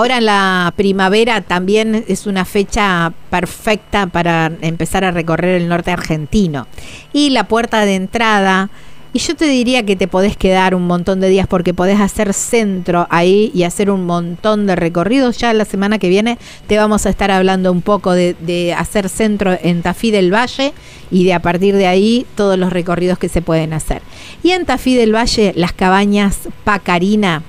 Ahora 0.07 0.21
la 0.21 0.73
primavera 0.77 1.41
también 1.41 2.05
es 2.07 2.27
una 2.27 2.45
fecha 2.45 3.11
perfecta 3.29 4.07
para 4.07 4.53
empezar 4.61 5.03
a 5.03 5.11
recorrer 5.11 5.61
el 5.61 5.67
norte 5.67 5.91
argentino. 5.91 6.65
Y 7.11 7.31
la 7.31 7.49
puerta 7.49 7.83
de 7.83 7.95
entrada, 7.95 8.69
y 9.11 9.19
yo 9.19 9.35
te 9.35 9.47
diría 9.47 9.85
que 9.85 9.97
te 9.97 10.07
podés 10.07 10.37
quedar 10.37 10.75
un 10.75 10.87
montón 10.87 11.19
de 11.19 11.27
días 11.27 11.45
porque 11.45 11.73
podés 11.73 11.99
hacer 11.99 12.33
centro 12.33 13.05
ahí 13.09 13.51
y 13.53 13.63
hacer 13.63 13.91
un 13.91 14.05
montón 14.05 14.65
de 14.65 14.77
recorridos. 14.77 15.39
Ya 15.39 15.51
la 15.51 15.65
semana 15.65 15.99
que 15.99 16.07
viene 16.07 16.37
te 16.67 16.77
vamos 16.77 17.05
a 17.05 17.09
estar 17.09 17.29
hablando 17.29 17.69
un 17.69 17.81
poco 17.81 18.13
de, 18.13 18.33
de 18.39 18.73
hacer 18.73 19.09
centro 19.09 19.57
en 19.61 19.81
Tafí 19.81 20.11
del 20.11 20.33
Valle 20.33 20.73
y 21.11 21.25
de 21.25 21.33
a 21.33 21.41
partir 21.41 21.75
de 21.75 21.87
ahí 21.87 22.25
todos 22.35 22.57
los 22.57 22.71
recorridos 22.71 23.17
que 23.17 23.27
se 23.27 23.41
pueden 23.41 23.73
hacer. 23.73 24.01
Y 24.41 24.51
en 24.51 24.65
Tafí 24.65 24.95
del 24.95 25.13
Valle, 25.13 25.51
las 25.57 25.73
cabañas 25.73 26.47
Pacarina 26.63 27.43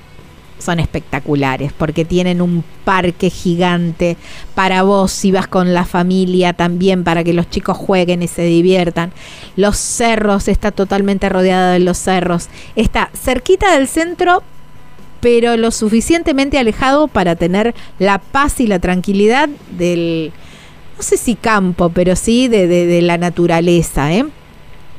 son 0.59 0.79
espectaculares 0.79 1.73
porque 1.73 2.05
tienen 2.05 2.41
un 2.41 2.63
parque 2.85 3.29
gigante 3.31 4.15
para 4.55 4.83
vos 4.83 5.11
si 5.11 5.31
vas 5.31 5.47
con 5.47 5.73
la 5.73 5.85
familia 5.85 6.53
también 6.53 7.03
para 7.03 7.23
que 7.23 7.33
los 7.33 7.49
chicos 7.49 7.75
jueguen 7.77 8.21
y 8.21 8.27
se 8.27 8.43
diviertan. 8.43 9.11
Los 9.55 9.77
cerros, 9.77 10.47
está 10.47 10.71
totalmente 10.71 11.27
rodeada 11.29 11.73
de 11.73 11.79
los 11.79 11.97
cerros. 11.97 12.49
Está 12.75 13.09
cerquita 13.13 13.73
del 13.75 13.87
centro 13.87 14.43
pero 15.21 15.57
lo 15.57 15.71
suficientemente 15.71 16.57
alejado 16.57 17.09
para 17.09 17.35
tener 17.35 17.75
la 17.99 18.19
paz 18.19 18.61
y 18.61 18.67
la 18.67 18.79
tranquilidad 18.79 19.49
del, 19.77 20.31
no 20.95 21.03
sé 21.03 21.17
si 21.17 21.35
campo, 21.35 21.89
pero 21.89 22.15
sí 22.15 22.47
de, 22.47 22.67
de- 22.67 22.85
de 22.85 23.01
la 23.01 23.17
naturaleza. 23.17 24.13
¿eh? 24.13 24.23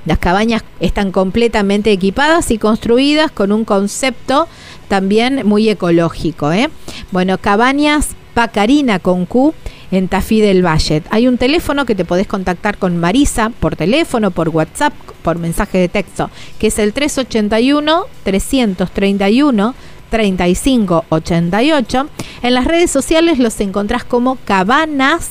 Las 0.04 0.18
cabañas 0.18 0.62
están 0.78 1.10
completamente 1.10 1.90
equipadas 1.90 2.50
y 2.50 2.58
construidas 2.58 3.30
con 3.30 3.50
un 3.50 3.64
concepto 3.64 4.46
también 4.90 5.46
muy 5.46 5.70
ecológico. 5.70 6.52
¿eh? 6.52 6.68
Bueno, 7.12 7.38
cabañas 7.38 8.08
Pacarina 8.34 8.98
con 8.98 9.24
Q 9.24 9.54
en 9.92 10.08
Tafí 10.08 10.40
del 10.40 10.66
Valle. 10.66 11.02
Hay 11.10 11.28
un 11.28 11.38
teléfono 11.38 11.86
que 11.86 11.94
te 11.94 12.04
podés 12.04 12.26
contactar 12.26 12.76
con 12.76 12.96
Marisa 12.96 13.50
por 13.60 13.76
teléfono, 13.76 14.32
por 14.32 14.48
WhatsApp, 14.48 14.92
por 15.22 15.38
mensaje 15.38 15.78
de 15.78 15.88
texto, 15.88 16.28
que 16.58 16.66
es 16.66 16.78
el 16.78 16.92
381 16.92 18.04
331 18.24 19.74
3588. 20.10 22.08
En 22.42 22.54
las 22.54 22.64
redes 22.64 22.90
sociales 22.90 23.38
los 23.38 23.60
encontrás 23.60 24.02
como 24.02 24.38
Cabanas 24.44 25.28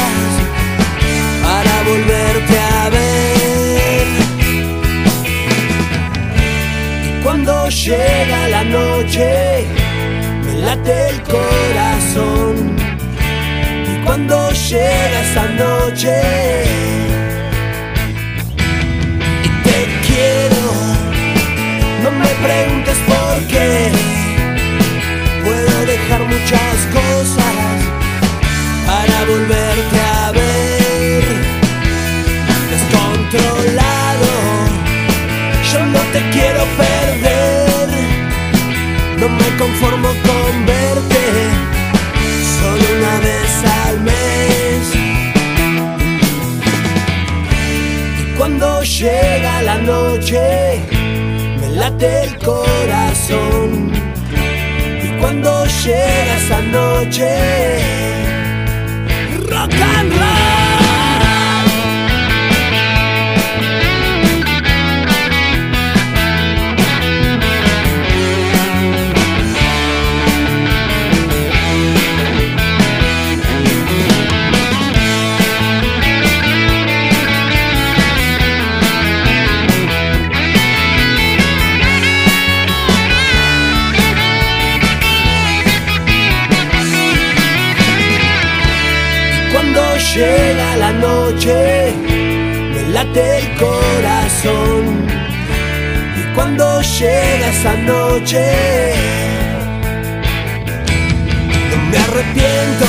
cuando 7.67 7.83
llega 7.83 8.49
la 8.49 8.63
noche, 8.63 9.67
me 10.45 10.53
late 10.61 11.09
el 11.09 11.23
corazón. 11.23 12.77
Y 13.91 14.05
cuando 14.05 14.51
llega 14.53 15.21
esa 15.23 15.47
noche, 15.49 16.13
y 19.43 19.49
te 19.67 19.79
quiero, 20.07 20.65
no 22.05 22.11
me 22.13 22.29
preguntes 22.47 22.99
por 23.09 23.37
qué. 23.49 23.91
Puedo 25.45 25.87
dejar 25.87 26.23
muchas 26.25 26.77
cosas 26.99 27.77
para 28.87 29.25
volverte 29.25 29.99
a 30.23 30.31
ver. 30.31 31.25
Descontrolado, 32.71 34.31
yo 35.73 35.87
no 35.87 36.01
te 36.13 36.21
quiero 36.31 36.65
perder. 36.77 37.46
Me 39.29 39.57
conformo 39.57 40.09
con 40.09 40.67
verte 40.67 41.25
solo 42.61 42.85
una 42.97 43.19
vez 43.27 43.65
al 43.85 44.01
mes. 44.01 44.95
Y 48.21 48.37
cuando 48.39 48.83
llega 48.85 49.63
la 49.63 49.79
noche, 49.79 50.81
me 51.61 51.69
late 51.71 52.23
el 52.25 52.39
corazón. 52.39 53.91
Y 55.03 55.09
cuando 55.21 55.67
llega 55.67 56.37
esa 56.37 56.61
noche, 56.61 57.29
rock 59.49 59.73
and 59.99 60.13
roll. 60.13 60.66
Late 92.97 93.39
el 93.41 93.49
corazón. 93.65 94.85
Y 96.21 96.23
cuando 96.35 96.65
llega 96.81 97.47
esa 97.57 97.75
noche, 97.93 98.43
no 101.71 101.77
me 101.91 101.99
arrepiento 102.07 102.89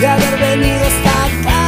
de 0.00 0.06
haber 0.14 0.34
venido 0.48 0.82
hasta 0.90 1.12
acá, 1.28 1.64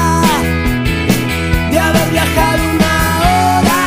de 1.72 1.78
haber 1.88 2.08
viajado 2.16 2.62
una 2.76 2.94
hora 3.26 3.84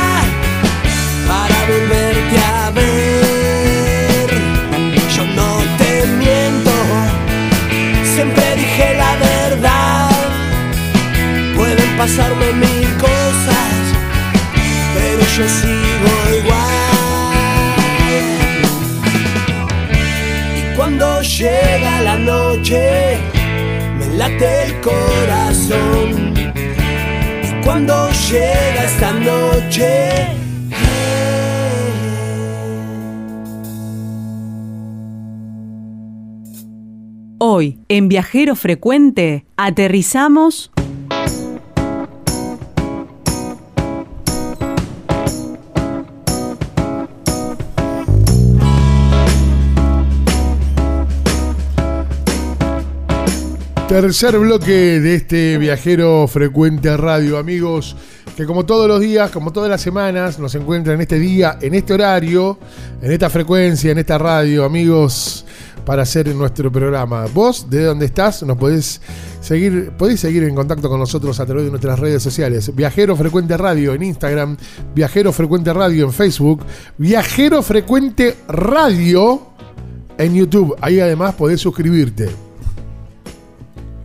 para 1.30 1.58
volverte 1.70 2.36
a 2.56 2.70
ver. 2.78 4.28
Yo 5.14 5.24
no 5.38 5.50
te 5.78 5.90
miento 6.22 6.74
siempre 8.14 8.44
dije 8.56 8.86
la 9.04 9.12
verdad. 9.30 10.10
Pueden 11.56 11.90
pasarme 11.96 12.52
mil 12.62 12.77
yo 15.38 15.48
sigo 15.48 16.12
igual. 16.36 16.68
Y 20.56 20.76
cuando 20.76 21.22
llega 21.22 22.02
la 22.02 22.16
noche, 22.18 23.18
me 23.98 24.06
late 24.16 24.64
el 24.64 24.80
corazón. 24.80 26.34
Y 27.44 27.64
cuando 27.64 28.10
llega 28.28 28.84
esta 28.84 29.12
noche, 29.12 30.34
Hoy, 37.40 37.78
en 37.88 38.08
Viajero 38.08 38.56
Frecuente, 38.56 39.46
aterrizamos 39.56 40.72
Tercer 53.88 54.38
bloque 54.38 55.00
de 55.00 55.14
este 55.14 55.56
viajero 55.56 56.28
frecuente 56.28 56.94
radio, 56.98 57.38
amigos, 57.38 57.96
que 58.36 58.44
como 58.44 58.66
todos 58.66 58.86
los 58.86 59.00
días, 59.00 59.30
como 59.30 59.50
todas 59.50 59.70
las 59.70 59.80
semanas, 59.80 60.38
nos 60.38 60.54
encuentran 60.54 60.96
en 60.96 61.00
este 61.00 61.18
día, 61.18 61.58
en 61.62 61.74
este 61.74 61.94
horario, 61.94 62.58
en 63.00 63.10
esta 63.10 63.30
frecuencia, 63.30 63.90
en 63.90 63.96
esta 63.96 64.18
radio, 64.18 64.66
amigos, 64.66 65.46
para 65.86 66.02
hacer 66.02 66.28
nuestro 66.34 66.70
programa. 66.70 67.24
Vos, 67.32 67.70
de 67.70 67.84
donde 67.84 68.04
estás, 68.04 68.42
nos 68.42 68.58
podés 68.58 69.00
seguir, 69.40 69.90
podéis 69.96 70.20
seguir 70.20 70.42
en 70.42 70.54
contacto 70.54 70.90
con 70.90 71.00
nosotros 71.00 71.40
a 71.40 71.46
través 71.46 71.64
de 71.64 71.70
nuestras 71.70 71.98
redes 71.98 72.22
sociales. 72.22 72.76
Viajero 72.76 73.16
Frecuente 73.16 73.56
Radio 73.56 73.94
en 73.94 74.02
Instagram, 74.02 74.58
Viajero 74.94 75.32
Frecuente 75.32 75.72
Radio 75.72 76.04
en 76.04 76.12
Facebook, 76.12 76.62
Viajero 76.98 77.62
Frecuente 77.62 78.36
Radio 78.48 79.48
en 80.18 80.34
YouTube. 80.34 80.76
Ahí 80.82 81.00
además 81.00 81.34
podés 81.36 81.62
suscribirte. 81.62 82.47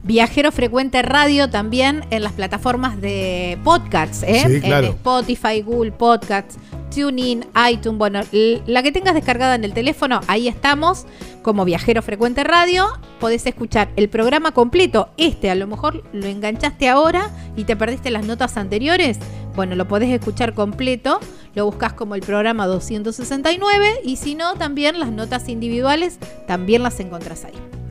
Viajero 0.04 0.52
Frecuente 0.52 1.02
Radio 1.02 1.50
también 1.50 2.04
en 2.10 2.24
las 2.24 2.34
plataformas 2.34 3.00
de 3.00 3.58
podcasts, 3.64 4.24
¿eh? 4.24 4.44
Sí, 4.48 4.60
claro. 4.60 4.88
En 4.88 4.94
Spotify, 4.94 5.62
Google 5.62 5.94
Podcasts, 5.94 6.58
TuneIn, 6.94 7.46
iTunes, 7.72 7.98
bueno, 7.98 8.20
la 8.66 8.84
que 8.84 8.92
tengas 8.92 9.14
descargada 9.14 9.56
en 9.56 9.64
el 9.64 9.74
teléfono, 9.74 10.20
ahí 10.28 10.50
estamos, 10.50 11.06
como 11.42 11.64
Viajero 11.64 12.02
Frecuente 12.02 12.44
Radio, 12.44 12.86
podés 13.22 13.46
escuchar 13.46 13.90
el 13.96 14.10
programa 14.10 14.52
completo, 14.52 15.10
este 15.16 15.50
a 15.50 15.56
lo 15.56 15.68
mejor 15.68 16.04
lo 16.12 16.26
enganchaste 16.26 16.90
ahora 16.90 17.32
y 17.56 17.64
te 17.64 17.78
perdiste 17.78 18.12
las 18.12 18.26
notas 18.26 18.58
anteriores, 18.58 19.20
bueno, 19.56 19.76
lo 19.76 19.88
podés 19.88 20.10
escuchar 20.10 20.54
completo, 20.54 21.22
lo 21.56 21.66
buscas 21.66 21.94
como 21.94 22.16
el 22.16 22.22
programa 22.22 22.68
269 22.68 24.02
y 24.04 24.18
si 24.18 24.36
no, 24.36 24.56
también 24.56 25.00
las 25.00 25.12
notas 25.12 25.48
individuales, 25.48 26.20
también 26.46 26.84
las 26.84 27.00
encontrás 27.00 27.46
ahí. 27.46 27.83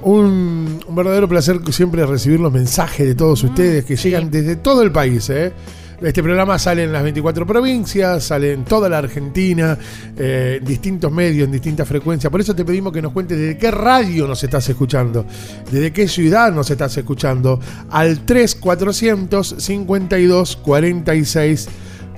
Un, 0.00 0.80
un 0.86 0.94
verdadero 0.94 1.28
placer 1.28 1.60
siempre 1.72 2.06
recibir 2.06 2.38
los 2.38 2.52
mensajes 2.52 3.06
de 3.06 3.14
todos 3.14 3.42
ustedes 3.42 3.84
que 3.84 3.96
llegan 3.96 4.30
desde 4.30 4.56
todo 4.56 4.82
el 4.82 4.92
país. 4.92 5.28
¿eh? 5.30 5.52
Este 6.00 6.22
programa 6.22 6.56
sale 6.60 6.84
en 6.84 6.92
las 6.92 7.02
24 7.02 7.44
provincias, 7.44 8.22
sale 8.22 8.52
en 8.52 8.64
toda 8.64 8.88
la 8.88 8.98
Argentina, 8.98 9.76
eh, 10.16 10.58
en 10.60 10.64
distintos 10.64 11.10
medios, 11.10 11.46
en 11.46 11.52
distintas 11.52 11.88
frecuencias. 11.88 12.30
Por 12.30 12.40
eso 12.40 12.54
te 12.54 12.64
pedimos 12.64 12.92
que 12.92 13.02
nos 13.02 13.12
cuentes 13.12 13.36
desde 13.36 13.58
qué 13.58 13.72
radio 13.72 14.28
nos 14.28 14.44
estás 14.44 14.68
escuchando, 14.68 15.26
desde 15.72 15.92
qué 15.92 16.06
ciudad 16.06 16.52
nos 16.52 16.70
estás 16.70 16.96
escuchando, 16.96 17.58
al 17.90 18.24
3400 18.24 19.56
52 19.58 20.56
46 20.58 21.68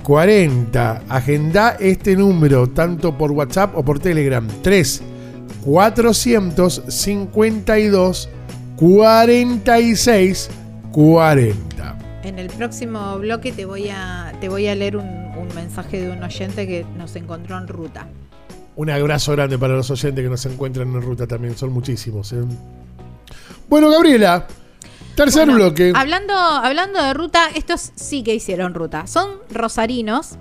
40. 0.03 1.03
Agenda 1.09 1.77
este 1.79 2.15
número 2.15 2.67
tanto 2.67 3.17
por 3.17 3.31
WhatsApp 3.31 3.75
o 3.75 3.83
por 3.83 3.97
Telegram. 3.97 4.47
3 4.61 5.10
452 5.63 8.29
46 8.75 10.49
40. 10.91 11.97
En 12.23 12.39
el 12.39 12.47
próximo 12.47 13.19
bloque 13.19 13.51
te 13.51 13.65
voy 13.65 13.89
a, 13.89 14.33
te 14.39 14.49
voy 14.49 14.67
a 14.67 14.75
leer 14.75 14.97
un, 14.97 15.05
un 15.05 15.47
mensaje 15.55 16.01
de 16.01 16.11
un 16.11 16.23
oyente 16.23 16.67
que 16.67 16.85
nos 16.97 17.15
encontró 17.15 17.57
en 17.57 17.67
ruta. 17.67 18.07
Un 18.75 18.89
abrazo 18.89 19.33
grande 19.33 19.57
para 19.57 19.75
los 19.75 19.89
oyentes 19.91 20.23
que 20.23 20.29
nos 20.29 20.45
encuentran 20.45 20.87
en 20.87 21.01
ruta 21.01 21.27
también, 21.27 21.57
son 21.57 21.71
muchísimos. 21.71 22.31
¿eh? 22.33 22.43
Bueno, 23.67 23.89
Gabriela, 23.89 24.47
tercer 25.15 25.45
Bueno, 25.45 25.63
bloque. 25.63 25.93
Hablando, 25.95 26.33
hablando 26.33 27.03
de 27.03 27.13
ruta, 27.13 27.49
estos 27.53 27.91
sí 27.95 28.23
que 28.23 28.33
hicieron 28.33 28.73
ruta. 28.73 29.07
Son 29.07 29.29
rosarinos. 29.51 30.37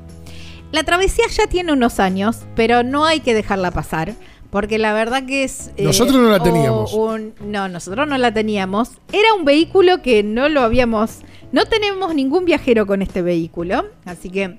La 0.72 0.84
travesía 0.84 1.24
ya 1.30 1.48
tiene 1.48 1.72
unos 1.72 1.98
años, 1.98 2.38
pero 2.54 2.84
no 2.84 3.04
hay 3.04 3.20
que 3.20 3.34
dejarla 3.34 3.72
pasar. 3.72 4.14
Porque 4.50 4.78
la 4.78 4.92
verdad 4.92 5.24
que 5.26 5.44
es... 5.44 5.70
eh, 5.76 5.84
Nosotros 5.84 6.16
no 6.20 6.28
la 6.30 6.42
teníamos. 6.42 6.92
un- 6.92 7.34
no, 7.44 7.68
nosotros 7.68 8.08
no 8.08 8.18
la 8.18 8.34
teníamos. 8.34 8.90
Era 9.12 9.32
un 9.34 9.44
vehículo 9.44 10.02
que 10.02 10.22
no 10.22 10.48
lo 10.48 10.60
habíamos... 10.62 11.20
No 11.52 11.66
tenemos 11.66 12.14
ningún 12.14 12.44
viajero 12.44 12.86
con 12.86 13.00
este 13.02 13.22
vehículo. 13.22 13.86
Así 14.04 14.28
que 14.30 14.56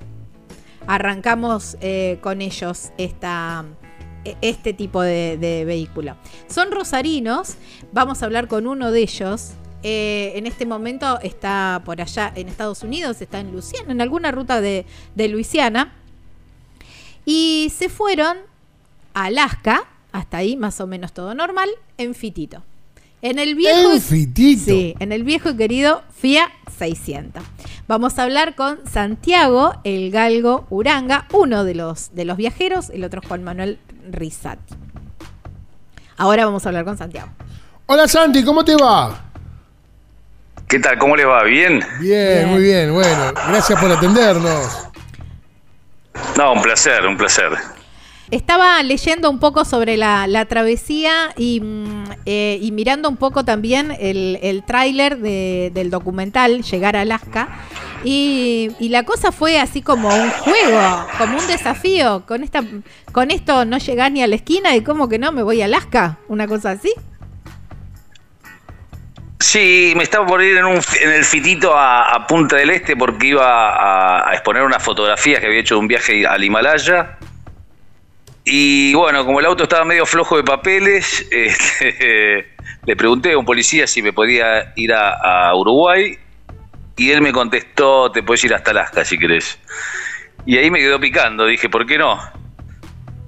arrancamos 0.88 1.78
eh, 1.82 2.20
con 2.22 2.42
ellos 2.42 2.92
esta, 2.98 3.66
e- 4.26 4.36
este 4.42 4.74
tipo 4.74 5.02
de, 5.02 5.38
de 5.38 5.66
vehículo. 5.66 6.16
Son 6.48 6.72
rosarinos, 6.72 7.56
vamos 7.92 8.22
a 8.22 8.26
hablar 8.26 8.48
con 8.48 8.68
uno 8.68 8.92
de 8.92 9.02
ellos. 9.02 9.52
Eh, 9.84 10.34
en 10.36 10.46
este 10.48 10.66
momento 10.66 11.20
está 11.22 11.82
por 11.84 12.00
allá 12.02 12.32
en 12.36 12.48
Estados 12.48 12.84
Unidos, 12.84 13.20
está 13.22 13.40
en 13.40 13.52
Luisiana, 13.52 13.92
en 13.92 14.00
alguna 14.02 14.32
ruta 14.32 14.62
de, 14.62 14.86
de 15.16 15.28
Luisiana. 15.28 15.94
Y 17.26 17.72
se 17.76 17.90
fueron 17.90 18.38
a 19.14 19.26
Alaska, 19.26 19.84
hasta 20.12 20.38
ahí 20.38 20.56
más 20.56 20.80
o 20.82 20.88
menos 20.88 21.14
todo 21.14 21.34
normal, 21.34 21.70
en 21.98 22.16
Fitito. 22.16 22.64
En 23.22 23.38
el 23.38 23.56
viejo. 23.56 23.94
En 23.94 24.02
Fitito. 24.02 24.66
Sí, 24.66 24.96
en 25.00 25.12
el 25.12 25.24
viejo 25.24 25.52
y 25.52 25.58
querido 25.58 26.02
FIA 26.16 26.52
600. 26.78 27.44
Vamos 27.88 28.18
a 28.18 28.24
hablar 28.24 28.56
con 28.56 28.80
Santiago, 28.88 29.76
el 29.84 30.12
galgo 30.12 30.66
Uranga, 30.70 31.28
uno 31.34 31.64
de 31.64 31.76
los, 31.76 32.16
de 32.16 32.26
los 32.26 32.38
viajeros, 32.38 32.90
el 32.90 33.04
otro 33.04 33.22
es 33.22 33.28
Juan 33.28 33.44
Manuel 33.44 33.80
Rizati. 34.10 34.74
Ahora 36.18 36.46
vamos 36.46 36.66
a 36.66 36.70
hablar 36.70 36.86
con 36.86 36.98
Santiago. 36.98 37.30
Hola 37.86 38.08
Santi, 38.08 38.44
¿cómo 38.44 38.64
te 38.64 38.76
va? 38.76 39.32
¿Qué 40.68 40.80
tal? 40.80 40.98
¿Cómo 40.98 41.16
le 41.18 41.26
va? 41.26 41.44
¿Bien? 41.44 41.84
Bien, 42.00 42.48
muy 42.48 42.62
bien, 42.62 42.94
bueno, 42.94 43.34
gracias 43.50 43.78
por 43.80 43.92
atendernos. 43.92 44.88
No, 46.38 46.54
un 46.54 46.62
placer, 46.62 47.06
un 47.06 47.18
placer. 47.18 47.52
Estaba 48.32 48.82
leyendo 48.82 49.30
un 49.30 49.40
poco 49.40 49.66
sobre 49.66 49.98
la, 49.98 50.26
la 50.26 50.46
travesía 50.46 51.34
y, 51.38 51.60
mm, 51.60 52.04
eh, 52.26 52.70
mirando 52.72 53.10
un 53.10 53.18
poco 53.18 53.44
también 53.44 53.92
el, 54.00 54.40
el 54.42 54.64
tráiler 54.64 55.18
de- 55.18 55.70
del 55.74 55.90
documental 55.90 56.64
Llegar 56.64 56.96
a 56.96 57.02
Alaska. 57.02 57.50
Y, 58.06 58.72
y 58.80 58.90
la 58.90 59.04
cosa 59.04 59.32
fue 59.32 59.60
así 59.60 59.82
como 59.82 60.08
un 60.08 60.30
juego, 60.32 61.06
como 61.18 61.38
un 61.38 61.46
desafío. 61.48 62.24
Con, 62.26 62.42
esta, 62.44 62.64
con 63.12 63.32
esto 63.32 63.66
no 63.66 63.78
llegás 63.78 64.12
ni 64.12 64.24
a 64.24 64.28
la 64.28 64.36
esquina 64.36 64.76
y 64.76 64.82
como 64.82 65.10
que 65.10 65.20
no, 65.20 65.32
me 65.34 65.44
voy 65.44 65.62
a 65.62 65.66
Alaska. 65.66 66.18
Una 66.30 66.48
cosa 66.48 66.72
así. 66.72 66.92
Sí, 69.40 69.94
me 69.98 70.04
estaba 70.04 70.26
por 70.26 70.42
ir 70.42 70.56
en, 70.58 70.66
un, 70.66 70.80
el 71.02 71.26
fitito 71.26 71.76
a, 71.76 72.14
a 72.14 72.28
Punta 72.28 72.56
del 72.56 72.70
Este 72.70 72.96
porque 72.96 73.28
iba 73.28 73.46
a, 73.72 74.30
a 74.30 74.34
exponer 74.34 74.64
unas 74.64 74.82
fotografías 74.82 75.40
que 75.42 75.48
había 75.48 75.60
hecho 75.60 75.76
de 75.76 75.80
un 75.82 75.88
viaje 75.88 76.26
al 76.26 76.44
Himalaya. 76.44 77.18
Y 78.44 78.94
bueno, 78.96 79.26
como 79.26 79.40
el 79.40 79.46
auto 79.46 79.64
estaba 79.64 79.86
medio 79.86 80.06
flojo 80.06 80.38
de 80.38 80.44
papeles, 80.44 81.28
este, 81.32 82.48
le 82.86 82.96
pregunté 82.96 83.34
a 83.34 83.38
un 83.38 83.46
policía 83.46 83.86
si 83.88 84.02
me 84.02 84.14
podía 84.14 84.74
ir 84.76 84.94
a, 84.94 85.54
Uruguay 85.56 86.18
y 86.98 87.12
él 87.12 87.22
me 87.22 87.32
contestó, 87.32 88.12
te 88.12 88.24
puedes 88.24 88.44
ir 88.44 88.54
hasta 88.54 88.72
Alaska 88.72 89.06
si 89.06 89.18
querés. 89.18 89.60
Y 90.46 90.58
ahí 90.58 90.72
me 90.72 90.80
quedó 90.80 91.00
picando, 91.00 91.46
dije, 91.46 91.70
¿por 91.70 91.86
qué 91.86 91.98
no? 91.98 92.20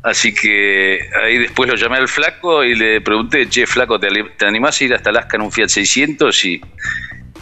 Así 0.03 0.33
que 0.33 0.99
ahí 1.23 1.37
después 1.37 1.69
lo 1.69 1.75
llamé 1.75 1.97
al 1.97 2.07
flaco 2.07 2.63
y 2.63 2.75
le 2.75 2.99
pregunté, 3.01 3.47
che, 3.47 3.65
flaco, 3.65 3.99
¿te, 3.99 4.07
ali- 4.07 4.31
te 4.37 4.45
animás 4.45 4.81
a 4.81 4.83
ir 4.83 4.93
hasta 4.93 5.11
Alaska 5.11 5.37
en 5.37 5.43
un 5.43 5.51
Fiat 5.51 5.69
600? 5.69 6.45
Y, 6.45 6.61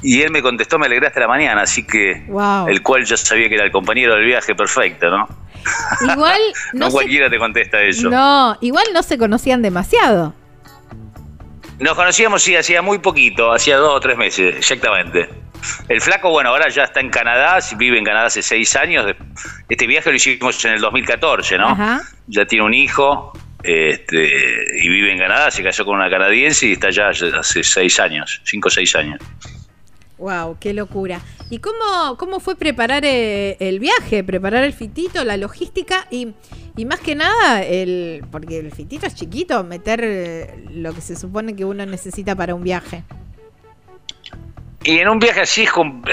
y 0.01 0.21
él 0.21 0.31
me 0.31 0.41
contestó, 0.41 0.79
me 0.79 0.87
alegraste 0.87 1.19
la 1.19 1.27
mañana, 1.27 1.61
así 1.63 1.85
que 1.85 2.23
Wow. 2.27 2.67
el 2.67 2.81
cual 2.81 3.05
ya 3.05 3.17
sabía 3.17 3.47
que 3.49 3.55
era 3.55 3.65
el 3.65 3.71
compañero 3.71 4.15
del 4.15 4.25
viaje 4.25 4.55
perfecto, 4.55 5.09
¿no? 5.09 5.27
Igual 6.11 6.39
No, 6.73 6.79
no, 6.79 6.85
se, 6.87 6.91
cualquiera 6.93 7.29
te 7.29 7.37
contesta 7.37 7.81
eso. 7.81 8.09
no, 8.09 8.57
igual 8.61 8.85
no 8.93 9.03
se 9.03 9.17
conocían 9.17 9.61
demasiado. 9.61 10.33
Nos 11.79 11.95
conocíamos, 11.95 12.43
sí, 12.43 12.55
hacía 12.55 12.81
muy 12.83 12.99
poquito, 12.99 13.51
hacía 13.51 13.77
dos 13.77 13.95
o 13.95 13.99
tres 13.99 14.15
meses, 14.17 14.55
exactamente. 14.55 15.27
El 15.87 15.99
flaco, 16.01 16.29
bueno, 16.29 16.49
ahora 16.49 16.69
ya 16.69 16.83
está 16.83 16.99
en 16.99 17.09
Canadá, 17.09 17.57
vive 17.77 17.97
en 17.97 18.05
Canadá 18.05 18.27
hace 18.27 18.41
seis 18.43 18.75
años. 18.75 19.05
Este 19.69 19.87
viaje 19.87 20.09
lo 20.09 20.15
hicimos 20.15 20.63
en 20.65 20.73
el 20.73 20.79
2014, 20.81 21.57
¿no? 21.57 21.69
Ajá. 21.69 22.01
Ya 22.27 22.45
tiene 22.45 22.65
un 22.65 22.73
hijo 22.73 23.33
este, 23.63 24.27
y 24.81 24.89
vive 24.89 25.11
en 25.11 25.19
Canadá, 25.19 25.49
se 25.51 25.63
casó 25.63 25.85
con 25.85 25.95
una 25.95 26.09
canadiense 26.09 26.67
y 26.67 26.71
está 26.73 26.89
ya 26.91 27.09
hace 27.09 27.63
seis 27.63 27.99
años, 27.99 28.41
cinco 28.43 28.67
o 28.67 28.71
seis 28.71 28.95
años. 28.95 29.19
Wow, 30.21 30.57
qué 30.59 30.71
locura. 30.75 31.19
¿Y 31.49 31.57
cómo, 31.57 32.15
cómo 32.17 32.39
fue 32.39 32.55
preparar 32.55 33.03
eh, 33.05 33.57
el 33.59 33.79
viaje, 33.79 34.23
preparar 34.23 34.63
el 34.63 34.71
fitito, 34.71 35.23
la 35.23 35.35
logística 35.35 36.05
y, 36.11 36.33
y 36.77 36.85
más 36.85 36.99
que 36.99 37.15
nada, 37.15 37.63
el 37.63 38.23
porque 38.31 38.59
el 38.59 38.71
fitito 38.71 39.07
es 39.07 39.15
chiquito, 39.15 39.63
meter 39.63 39.99
eh, 40.03 40.63
lo 40.69 40.93
que 40.93 41.01
se 41.01 41.15
supone 41.15 41.55
que 41.55 41.65
uno 41.65 41.83
necesita 41.87 42.35
para 42.35 42.53
un 42.53 42.63
viaje? 42.63 43.03
Y 44.83 44.99
en 44.99 45.09
un 45.09 45.17
viaje 45.17 45.41
así, 45.41 45.65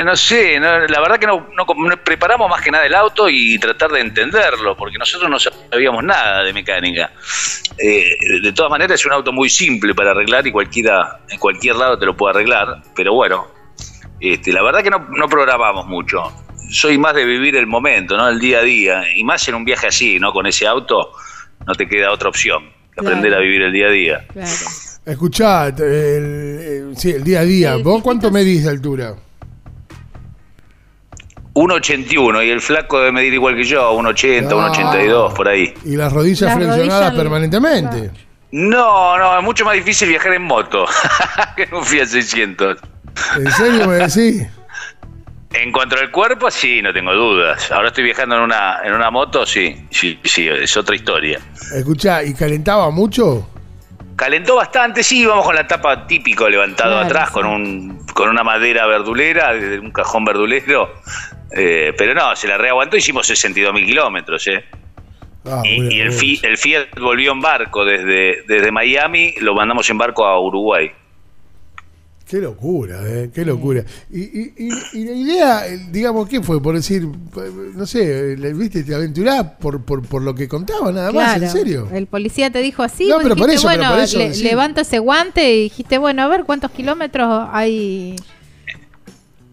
no 0.04 0.16
sé, 0.16 0.58
no- 0.58 0.86
la 0.86 1.00
verdad 1.00 1.18
que 1.18 1.26
no, 1.26 1.46
no 1.54 1.66
no 1.66 1.96
preparamos 2.02 2.48
más 2.48 2.62
que 2.62 2.70
nada 2.70 2.86
el 2.86 2.94
auto 2.94 3.28
y 3.28 3.58
tratar 3.58 3.90
de 3.90 4.00
entenderlo, 4.00 4.74
porque 4.74 4.96
nosotros 4.96 5.30
no 5.30 5.38
sabíamos 5.38 6.02
nada 6.02 6.44
de 6.44 6.52
mecánica. 6.54 7.10
Eh, 7.76 8.08
de 8.42 8.52
todas 8.54 8.70
maneras 8.70 9.00
es 9.00 9.06
un 9.06 9.12
auto 9.12 9.32
muy 9.32 9.50
simple 9.50 9.94
para 9.94 10.12
arreglar 10.12 10.46
y 10.46 10.52
cualquiera, 10.52 11.20
en 11.28 11.38
cualquier 11.38 11.76
lado 11.76 11.98
te 11.98 12.06
lo 12.06 12.16
puede 12.16 12.34
arreglar, 12.36 12.82
pero 12.94 13.12
bueno, 13.14 13.57
este, 14.20 14.52
la 14.52 14.62
verdad 14.62 14.82
que 14.82 14.90
no, 14.90 15.06
no 15.10 15.28
programamos 15.28 15.86
mucho. 15.86 16.22
Soy 16.70 16.98
más 16.98 17.14
de 17.14 17.24
vivir 17.24 17.56
el 17.56 17.66
momento, 17.66 18.16
¿no? 18.16 18.28
El 18.28 18.38
día 18.38 18.58
a 18.58 18.62
día, 18.62 19.02
y 19.16 19.24
más 19.24 19.46
en 19.48 19.54
un 19.54 19.64
viaje 19.64 19.86
así, 19.86 20.18
¿no? 20.18 20.32
Con 20.32 20.46
ese 20.46 20.66
auto 20.66 21.12
no 21.66 21.74
te 21.74 21.88
queda 21.88 22.10
otra 22.12 22.28
opción 22.28 22.64
que 22.94 23.00
aprender 23.00 23.30
Claro. 23.30 23.36
a 23.42 23.44
vivir 23.44 23.62
el 23.62 23.72
día 23.72 23.86
a 23.86 23.90
día. 23.90 24.26
Claro. 24.32 24.50
Escuchá, 25.06 25.68
el, 25.68 25.82
el- 25.82 26.92
sí, 26.96 27.10
el 27.12 27.24
día 27.24 27.40
a 27.40 27.44
día. 27.44 27.74
El 27.74 27.82
¿Vos 27.82 28.02
cuánto 28.02 28.30
medís 28.30 28.64
de 28.64 28.70
altura? 28.70 29.14
1,81 31.54 32.46
y 32.46 32.50
el 32.50 32.60
flaco 32.60 32.98
debe 32.98 33.12
medir 33.12 33.34
igual 33.34 33.56
que 33.56 33.64
yo, 33.64 33.92
1,80, 33.98 34.46
Ah. 34.52 34.70
1,82 34.70 35.34
por 35.34 35.48
ahí. 35.48 35.74
Y 35.84 35.96
las 35.96 36.12
rodillas 36.12 36.42
Las 36.42 36.54
flexionadas 36.56 37.12
rodillas- 37.12 37.16
permanentemente. 37.16 38.10
No, 38.52 39.18
no, 39.18 39.38
es 39.38 39.44
mucho 39.44 39.64
más 39.64 39.74
difícil 39.74 40.08
viajar 40.08 40.34
en 40.34 40.42
moto 40.42 40.86
que 41.56 41.64
en 41.64 41.74
un 41.74 41.84
Fiat 41.84 42.06
600. 42.06 42.78
¿En 43.36 43.50
serio 43.52 43.86
me 43.88 43.94
decís? 43.96 44.46
En 45.54 45.72
cuanto 45.72 45.96
al 45.96 46.10
cuerpo, 46.10 46.50
sí, 46.50 46.82
no 46.82 46.92
tengo 46.92 47.12
dudas. 47.14 47.70
Ahora 47.72 47.88
estoy 47.88 48.04
viajando 48.04 48.36
en 48.36 48.42
una, 48.42 48.80
en 48.84 48.92
una 48.92 49.10
moto, 49.10 49.46
sí, 49.46 49.86
sí, 49.90 50.18
sí, 50.22 50.46
es 50.46 50.76
otra 50.76 50.94
historia. 50.94 51.40
Escuchá, 51.74 52.22
¿y 52.22 52.34
calentaba 52.34 52.90
mucho? 52.90 53.48
Calentó 54.14 54.56
bastante, 54.56 55.02
sí, 55.02 55.24
vamos 55.24 55.46
con 55.46 55.54
la 55.54 55.66
tapa 55.66 56.06
típico 56.06 56.48
levantado 56.48 56.90
Claro, 56.92 57.06
atrás 57.06 57.28
sí. 57.28 57.34
con 57.34 57.46
un 57.46 58.06
con 58.14 58.28
una 58.28 58.42
madera 58.42 58.86
verdulera, 58.86 59.52
un 59.80 59.90
cajón 59.92 60.24
verdulero. 60.24 60.92
Eh, 61.56 61.94
pero 61.96 62.14
no, 62.14 62.34
se 62.36 62.46
la 62.48 62.58
reaguantó, 62.58 62.96
hicimos 62.96 63.26
62 63.28 63.72
mil 63.72 63.86
kilómetros, 63.86 64.46
¿eh? 64.48 64.64
Ah, 65.46 65.62
Y, 65.64 66.00
el, 66.00 66.08
bueno. 66.08 66.12
Fi- 66.20 66.40
el 66.42 66.58
Fiat 66.58 66.88
volvió 67.00 67.32
en 67.32 67.40
barco 67.40 67.84
desde, 67.84 68.42
desde 68.46 68.70
Miami, 68.72 69.34
lo 69.40 69.54
mandamos 69.54 69.88
en 69.88 69.96
barco 69.96 70.26
a 70.26 70.38
Uruguay. 70.40 70.90
Qué 72.28 72.36
locura, 72.38 72.98
¿eh? 73.06 73.30
Qué 73.34 73.42
locura. 73.44 73.82
Y, 74.12 74.20
y- 74.20 74.52
y- 74.58 74.98
y 75.00 75.04
la 75.06 75.12
idea, 75.12 75.62
digamos, 75.90 76.28
¿qué 76.28 76.42
fue? 76.42 76.62
Por 76.62 76.74
decir, 76.74 77.08
no 77.74 77.86
sé, 77.86 78.36
¿viste? 78.36 78.84
Te 78.84 78.94
aventurás 78.94 79.44
por, 79.58 79.82
por, 79.82 80.06
por 80.06 80.20
lo 80.22 80.34
que 80.34 80.46
contaba, 80.46 80.92
nada 80.92 81.10
más. 81.10 81.40
¿en 81.40 81.48
serio? 81.48 81.88
El 81.92 82.06
policía 82.06 82.50
te 82.50 82.58
dijo 82.60 82.82
así, 82.82 83.08
No, 83.08 83.16
pero 83.22 83.30
por 83.34 83.46
dijiste, 83.48 83.54
eso, 83.54 83.68
pero 83.68 83.78
bueno, 83.80 83.94
por 83.94 84.04
eso, 84.04 84.18
le- 84.18 84.34
sí. 84.34 84.42
levanta 84.44 84.82
ese 84.82 84.98
guante 84.98 85.54
y 85.54 85.62
dijiste, 85.64 85.96
bueno, 85.96 86.22
a 86.22 86.28
ver 86.28 86.44
cuántos 86.44 86.70
kilómetros 86.70 87.48
hay. 87.50 88.14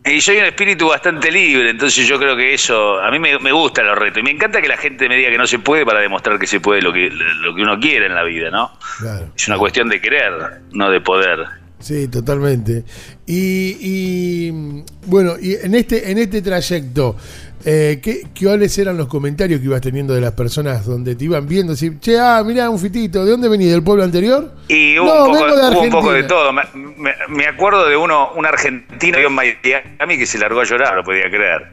Y 0.07 0.21
soy 0.21 0.37
un 0.37 0.45
espíritu 0.45 0.87
bastante 0.89 1.31
libre, 1.31 1.69
entonces 1.71 2.05
yo 2.05 2.19
creo 2.19 2.35
que 2.35 2.53
eso, 2.53 2.99
a 2.99 3.09
mí 3.09 3.17
me, 3.19 3.39
me 3.39 3.51
gustan 3.51 3.87
los 3.87 3.97
retos. 3.97 4.19
Y 4.19 4.23
me 4.23 4.31
encanta 4.31 4.61
que 4.61 4.67
la 4.67 4.77
gente 4.77 5.09
me 5.09 5.15
diga 5.15 5.31
que 5.31 5.37
no 5.37 5.47
se 5.47 5.57
puede 5.59 5.83
para 5.83 5.99
demostrar 6.01 6.37
que 6.37 6.45
se 6.45 6.59
puede 6.59 6.81
lo 6.81 6.93
que, 6.93 7.09
lo 7.09 7.55
que 7.55 7.61
uno 7.63 7.79
quiere 7.79 8.05
en 8.05 8.13
la 8.13 8.23
vida, 8.23 8.51
¿no? 8.51 8.69
Claro. 8.99 9.29
Es 9.35 9.47
una 9.47 9.57
cuestión 9.57 9.89
de 9.89 9.99
querer, 10.01 10.61
no 10.73 10.91
de 10.91 11.01
poder. 11.01 11.39
Sí, 11.85 12.07
totalmente. 12.07 12.83
Y, 13.27 13.77
y, 13.79 14.83
bueno, 15.05 15.33
y 15.39 15.53
en 15.53 15.75
este, 15.75 16.09
en 16.09 16.17
este 16.17 16.41
trayecto, 16.41 17.15
eh, 17.63 17.99
¿qué, 18.01 18.21
¿cuáles 18.43 18.75
eran 18.79 18.97
los 18.97 19.07
comentarios 19.07 19.59
que 19.59 19.67
ibas 19.67 19.81
teniendo 19.81 20.15
de 20.15 20.21
las 20.21 20.31
personas 20.31 20.83
donde 20.83 21.15
te 21.15 21.25
iban 21.25 21.47
viendo? 21.47 21.73
Decir, 21.73 21.99
che, 21.99 22.17
ah, 22.17 22.41
mirá, 22.43 22.71
un 22.71 22.79
fitito, 22.79 23.23
¿de 23.23 23.29
dónde 23.29 23.49
venís? 23.49 23.69
¿Del 23.71 23.83
pueblo 23.83 24.03
anterior? 24.03 24.51
Y 24.67 24.97
hubo, 24.97 25.05
No, 25.05 25.25
un, 25.25 25.31
poco, 25.33 25.45
vengo 25.45 25.55
de 25.57 25.69
hubo 25.75 25.81
un 25.81 25.89
poco 25.91 26.11
de 26.11 26.23
todo. 26.23 26.51
Me, 26.53 26.63
me- 26.97 27.13
me 27.29 27.45
acuerdo 27.45 27.87
de 27.87 27.95
uno, 27.95 28.31
un 28.35 28.47
argentino 28.47 29.19
que 29.19 29.25
en 29.25 29.33
Miami 29.33 30.17
que 30.17 30.25
se 30.25 30.39
largó 30.39 30.61
a 30.61 30.63
llorar, 30.63 30.95
no 30.95 31.03
podía 31.03 31.29
creer. 31.29 31.67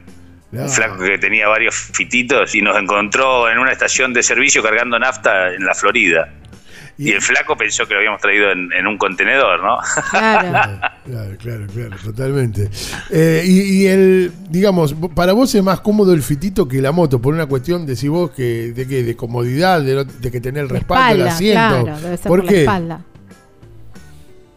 Un 0.51 0.69
flaco 0.69 0.99
que 0.99 1.17
tenía 1.17 1.47
varios 1.47 1.73
fititos 1.73 2.53
y 2.53 2.61
nos 2.61 2.77
encontró 2.77 3.49
en 3.49 3.57
una 3.57 3.71
estación 3.71 4.13
de 4.13 4.21
servicio 4.21 4.61
cargando 4.61 4.99
nafta 4.99 5.51
en 5.55 5.65
la 5.65 5.73
Florida. 5.73 6.31
Y, 6.97 7.11
el 7.11 7.21
flaco 7.21 7.57
pensó 7.57 7.87
que 7.87 7.93
lo 7.93 7.99
habíamos 7.99 8.21
traído 8.21 8.51
en, 8.51 8.71
en 8.71 8.85
un 8.85 8.97
contenedor, 8.99 9.63
¿no? 9.63 9.77
Claro. 10.11 10.79
Claro, 11.03 11.35
claro, 11.37 11.67
claro, 11.67 11.97
totalmente. 12.01 12.69
Eh, 13.09 13.43
y, 13.45 13.83
y 13.83 13.87
el, 13.87 14.31
digamos, 14.49 14.95
para 15.13 15.33
vos 15.33 15.53
es 15.53 15.61
más 15.61 15.81
cómodo 15.81 16.13
el 16.13 16.23
fitito 16.23 16.65
que 16.65 16.81
la 16.81 16.93
moto, 16.93 17.19
por 17.21 17.33
una 17.33 17.45
cuestión 17.45 17.85
de 17.85 17.97
si 17.97 18.07
vos 18.07 18.31
que, 18.31 18.71
de 18.71 18.87
que, 18.87 19.03
de 19.03 19.13
comodidad, 19.13 19.81
de, 19.81 19.95
no- 19.95 20.03
de 20.05 20.31
que 20.31 20.39
tener 20.39 20.63
el 20.63 20.69
respaldo 20.69 21.25
espalda, 21.25 21.33
asiento. 21.33 21.83
claro, 21.83 21.99
debe 22.01 22.17
ser 22.17 22.27
¿Por 22.29 22.39
por, 22.39 22.45
la 22.45 22.51
qué? 22.51 22.59
espalda. 22.61 23.01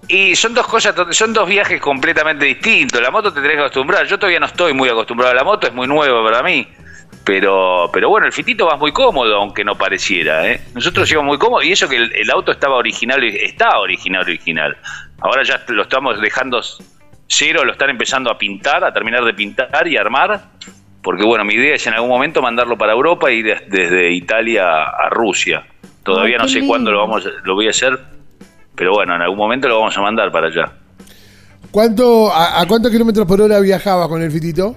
Y 0.09 0.37
son 0.37 0.55
dos 0.55 0.69
cosas, 0.69 0.95
son 1.11 1.33
dos 1.33 1.49
viajes 1.49 1.81
completamente 1.81 2.45
distintos. 2.45 3.01
La 3.03 3.11
moto 3.11 3.33
te 3.33 3.41
tenés 3.41 3.57
que 3.57 3.63
acostumbrar. 3.63 4.07
Yo 4.07 4.19
todavía 4.19 4.39
no 4.39 4.47
estoy 4.47 4.73
muy 4.73 4.89
acostumbrado 4.89 5.33
a 5.33 5.35
la 5.35 5.43
moto, 5.43 5.67
es 5.67 5.75
muy 5.75 5.89
nueva 5.89 6.23
para 6.23 6.45
mí. 6.45 6.69
Pero, 7.27 7.91
pero 7.93 8.09
bueno, 8.09 8.29
el 8.29 8.33
fitito 8.33 8.67
va 8.67 8.77
muy 8.77 8.93
cómodo, 8.93 9.35
aunque 9.39 9.65
no 9.65 9.75
pareciera. 9.75 10.49
¿eh? 10.49 10.61
Nosotros 10.75 11.11
íbamos 11.11 11.27
muy 11.31 11.39
cómodos 11.39 11.65
y 11.65 11.73
eso 11.73 11.89
que 11.89 11.97
el, 11.97 12.13
el 12.15 12.31
auto 12.31 12.53
estaba 12.53 12.77
original, 12.77 13.21
está 13.25 13.81
original, 13.81 14.23
original. 14.23 14.77
Ahora 15.21 15.43
ya 15.43 15.61
lo 15.67 15.83
estamos 15.83 16.21
dejando 16.21 16.61
cero, 17.27 17.65
lo 17.65 17.73
están 17.73 17.91
empezando 17.91 18.31
a 18.31 18.39
pintar, 18.39 18.85
a 18.85 18.93
terminar 18.93 19.25
de 19.25 19.35
pintar 19.35 19.89
y 19.89 19.97
armar. 19.97 20.51
Porque 21.03 21.25
bueno, 21.27 21.45
mi 21.45 21.55
idea 21.55 21.75
es 21.75 21.85
en 21.89 21.95
algún 21.95 22.11
momento 22.11 22.41
mandarlo 22.41 22.79
para 22.79 22.93
Europa 22.93 23.29
y 23.33 23.43
de- 23.43 23.61
desde 23.69 24.13
Italia 24.13 24.85
a 24.85 25.09
Rusia. 25.11 25.65
Todavía 26.05 26.37
Ay, 26.39 26.43
no 26.43 26.49
sé 26.49 26.59
lindo. 26.61 26.69
cuándo 26.71 26.93
lo 26.93 27.01
vamos, 27.01 27.27
a- 27.27 27.31
lo 27.45 27.55
voy 27.57 27.67
a 27.67 27.71
hacer, 27.71 27.99
pero 28.77 28.93
bueno, 28.93 29.17
en 29.17 29.23
algún 29.23 29.39
momento 29.39 29.67
lo 29.67 29.81
vamos 29.81 29.99
a 29.99 30.01
mandar 30.01 30.31
para 30.31 30.47
allá. 30.47 30.71
¿Cuánto, 31.73 32.33
a, 32.33 32.61
a 32.61 32.67
cuántos 32.69 32.93
kilómetros 32.93 33.27
por 33.27 33.41
hora 33.41 33.59
viajaba 33.59 34.09
con 34.09 34.23
el 34.23 34.31
fitito? 34.31 34.77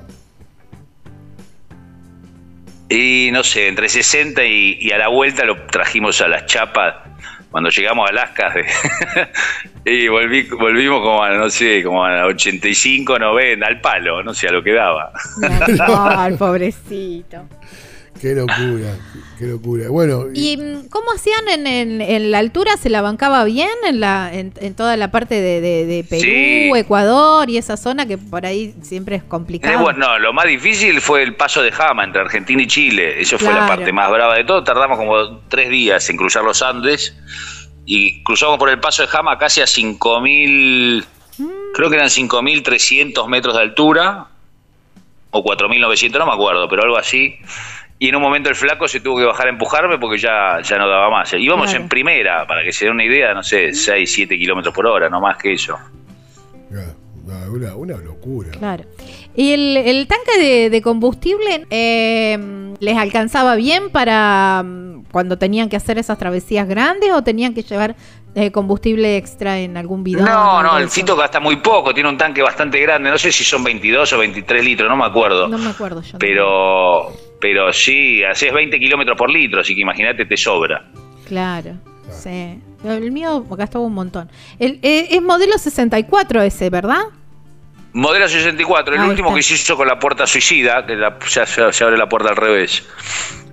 Y 2.90 3.30
no 3.32 3.44
sé, 3.44 3.68
entre 3.68 3.88
60 3.88 4.44
y, 4.46 4.78
y 4.82 4.92
a 4.92 4.98
la 4.98 5.10
vuelta 5.10 5.46
lo 5.46 5.56
trajimos 5.68 6.22
a 6.22 6.28
las 6.28 6.48
chapas 6.48 6.96
cuando 7.52 7.70
llegamos 7.70 8.08
a 8.08 8.10
Alaska. 8.10 8.54
y 9.86 10.08
volví, 10.08 10.44
volvimos 10.44 11.02
como 11.02 11.24
a, 11.24 11.32
no 11.32 11.50
sé, 11.50 11.84
como 11.84 12.06
a 12.06 12.26
85, 12.26 13.20
90, 13.20 13.66
al 13.66 13.82
palo, 13.82 14.24
no 14.24 14.34
sé, 14.34 14.48
a 14.48 14.52
lo 14.52 14.64
que 14.64 14.74
daba. 14.74 15.12
Ay, 16.18 16.36
pobrecito. 16.36 17.46
Qué 18.20 18.36
locura, 18.36 18.98
qué 19.38 19.46
locura. 19.46 19.90
Bueno, 19.90 20.26
¿Y 20.34 20.58
mm, 20.58 20.90
cómo 20.90 21.12
hacían 21.16 21.48
en, 21.48 21.66
en- 21.68 22.02
en 22.02 22.32
la 22.32 22.40
altura? 22.40 22.76
¿Se 22.78 22.90
la 22.90 23.02
bancaba 23.02 23.44
bien 23.46 23.70
en, 23.88 24.00
la, 24.02 24.30
en, 24.34 24.52
en 24.60 24.76
toda 24.76 24.98
la 24.98 25.10
parte 25.10 25.36
de, 25.42 25.62
de- 25.62 25.86
de 25.86 26.04
Perú, 26.04 26.22
Sí. 26.22 26.72
Ecuador 26.76 27.50
y 27.50 27.58
esa 27.58 27.78
zona 27.78 28.06
que 28.08 28.18
por 28.18 28.46
ahí 28.46 28.74
siempre 28.82 29.16
es 29.16 29.24
Eh, 29.24 29.26
complicado? 29.28 29.80
bueno, 29.80 30.00
no, 30.00 30.20
lo 30.20 30.34
más 30.34 30.46
difícil 30.48 31.00
fue 31.02 31.24
el 31.24 31.36
paso 31.36 31.62
de 31.62 31.72
Jama 31.72 32.04
entre 32.04 32.22
Argentina 32.22 32.62
y 32.62 32.68
Chile. 32.68 33.22
Eso 33.22 33.40
fue 33.40 33.54
la 33.54 33.66
parte 33.66 33.92
más 33.94 34.12
brava 34.12 34.36
de 34.36 34.44
todo. 34.44 34.64
Tardamos 34.64 34.98
como 34.98 35.40
tres 35.48 35.70
días 35.70 36.10
en 36.10 36.18
cruzar 36.18 36.44
los 36.44 36.62
Andes 36.62 37.16
y 37.86 38.22
cruzamos 38.24 38.58
por 38.58 38.70
el 38.70 38.80
paso 38.80 39.02
de 39.04 39.08
Jama 39.08 39.38
casi 39.38 39.62
a 39.62 39.66
5.000, 39.66 41.06
creo 41.74 41.90
que 41.90 41.96
eran 41.96 42.10
5.300 42.10 43.28
metros 43.30 43.56
de 43.56 43.62
altura 43.62 44.28
o 45.32 45.44
4.900, 45.44 46.18
no 46.20 46.26
me 46.26 46.34
acuerdo, 46.34 46.68
pero 46.68 46.84
algo 46.84 46.98
así. 46.98 47.36
Y 48.02 48.08
en 48.10 48.16
un 48.16 48.22
momento 48.22 48.50
el 48.50 48.56
flaco 48.56 48.88
se 48.88 49.02
tuvo 49.02 49.18
que 49.18 49.26
bajar 49.26 49.48
a 49.48 49.50
empujarme 49.50 49.98
porque 50.00 50.18
ya, 50.18 50.62
ya 50.64 50.78
no 50.78 50.88
daba 50.88 51.10
más. 51.10 51.34
Íbamos 51.34 51.66
Claro. 51.70 51.84
en 51.84 51.90
primera, 51.90 52.48
para 52.48 52.64
que 52.64 52.72
se 52.72 52.86
dé 52.86 52.92
una 52.92 53.04
idea, 53.04 53.34
no 53.34 53.44
sé, 53.44 53.74
6, 53.74 54.10
7 54.12 54.38
kilómetros 54.38 54.74
por 54.74 54.88
hora, 54.88 55.10
no 55.10 55.20
más 55.20 55.38
que 55.38 55.52
eso. 55.54 55.76
ah, 55.76 56.94
ah, 57.32 57.50
una, 57.52 57.76
una 57.76 57.98
locura. 57.98 58.52
Claro. 58.58 58.86
¿Y 59.36 59.52
el, 59.52 59.76
el 59.78 60.08
tanque 60.08 60.40
de, 60.40 60.70
de 60.70 60.82
combustible 60.82 61.66
eh, 61.70 62.74
les 62.80 62.98
alcanzaba 62.98 63.56
bien 63.56 63.90
para 63.90 64.64
mm, 64.64 65.04
cuando 65.12 65.38
tenían 65.38 65.68
que 65.68 65.76
hacer 65.76 65.98
esas 65.98 66.18
travesías 66.18 66.68
grandes 66.70 67.12
o 67.12 67.22
tenían 67.22 67.54
que 67.54 67.64
llevar 67.64 67.96
eh, 68.34 68.50
combustible 68.52 69.18
extra 69.18 69.60
en 69.60 69.76
algún 69.76 70.06
bidón? 70.06 70.24
No, 70.24 70.64
no, 70.64 70.78
el? 70.78 70.90
Fito 70.90 71.18
gasta 71.18 71.42
muy 71.42 71.58
poco, 71.58 71.94
tiene 71.94 72.08
un 72.08 72.18
tanque 72.18 72.42
bastante 72.42 72.80
grande, 72.80 73.10
no 73.10 73.18
sé 73.18 73.32
si 73.34 73.44
son 73.44 73.62
22 73.64 74.14
o 74.14 74.18
23 74.20 74.64
litros, 74.64 74.88
no 74.90 74.96
me 74.96 75.06
acuerdo. 75.06 75.50
No 75.50 75.58
me 75.58 75.70
acuerdo 75.72 76.02
yo. 76.02 76.18
Pero, 76.18 77.12
pero 77.42 77.72
sí, 77.74 78.24
haces 78.24 78.52
20 78.54 78.80
kilómetros 78.80 79.18
por 79.18 79.30
litro, 79.32 79.62
así 79.62 79.74
que 79.76 79.82
imagínate, 79.82 80.26
te 80.26 80.38
sobra. 80.38 80.86
Claro, 81.28 81.74
sí. 82.12 82.60
El 82.84 83.12
mío 83.12 83.46
gastaba 83.52 83.84
un 83.86 83.94
montón. 83.94 84.30
El, 84.58 84.80
eh, 84.82 85.08
es 85.12 85.22
modelo 85.22 85.58
64 85.58 86.42
ese, 86.42 86.70
¿verdad? 86.70 87.02
Modelo 87.92 88.28
64, 88.30 88.94
el 88.96 89.02
Ahí 89.02 89.10
último 89.10 89.30
está. 89.30 89.38
que 89.38 89.44
se 89.44 89.54
hizo 89.56 89.76
con 89.76 89.88
la 89.88 89.98
puerta 89.98 90.28
suicida, 90.28 90.86
que 90.86 90.96
la- 90.96 91.18
ya 91.28 91.46
se, 91.46 91.74
se 91.74 91.84
abre 91.84 91.98
la 91.98 92.08
puerta 92.08 92.30
al 92.30 92.36
revés. 92.36 92.84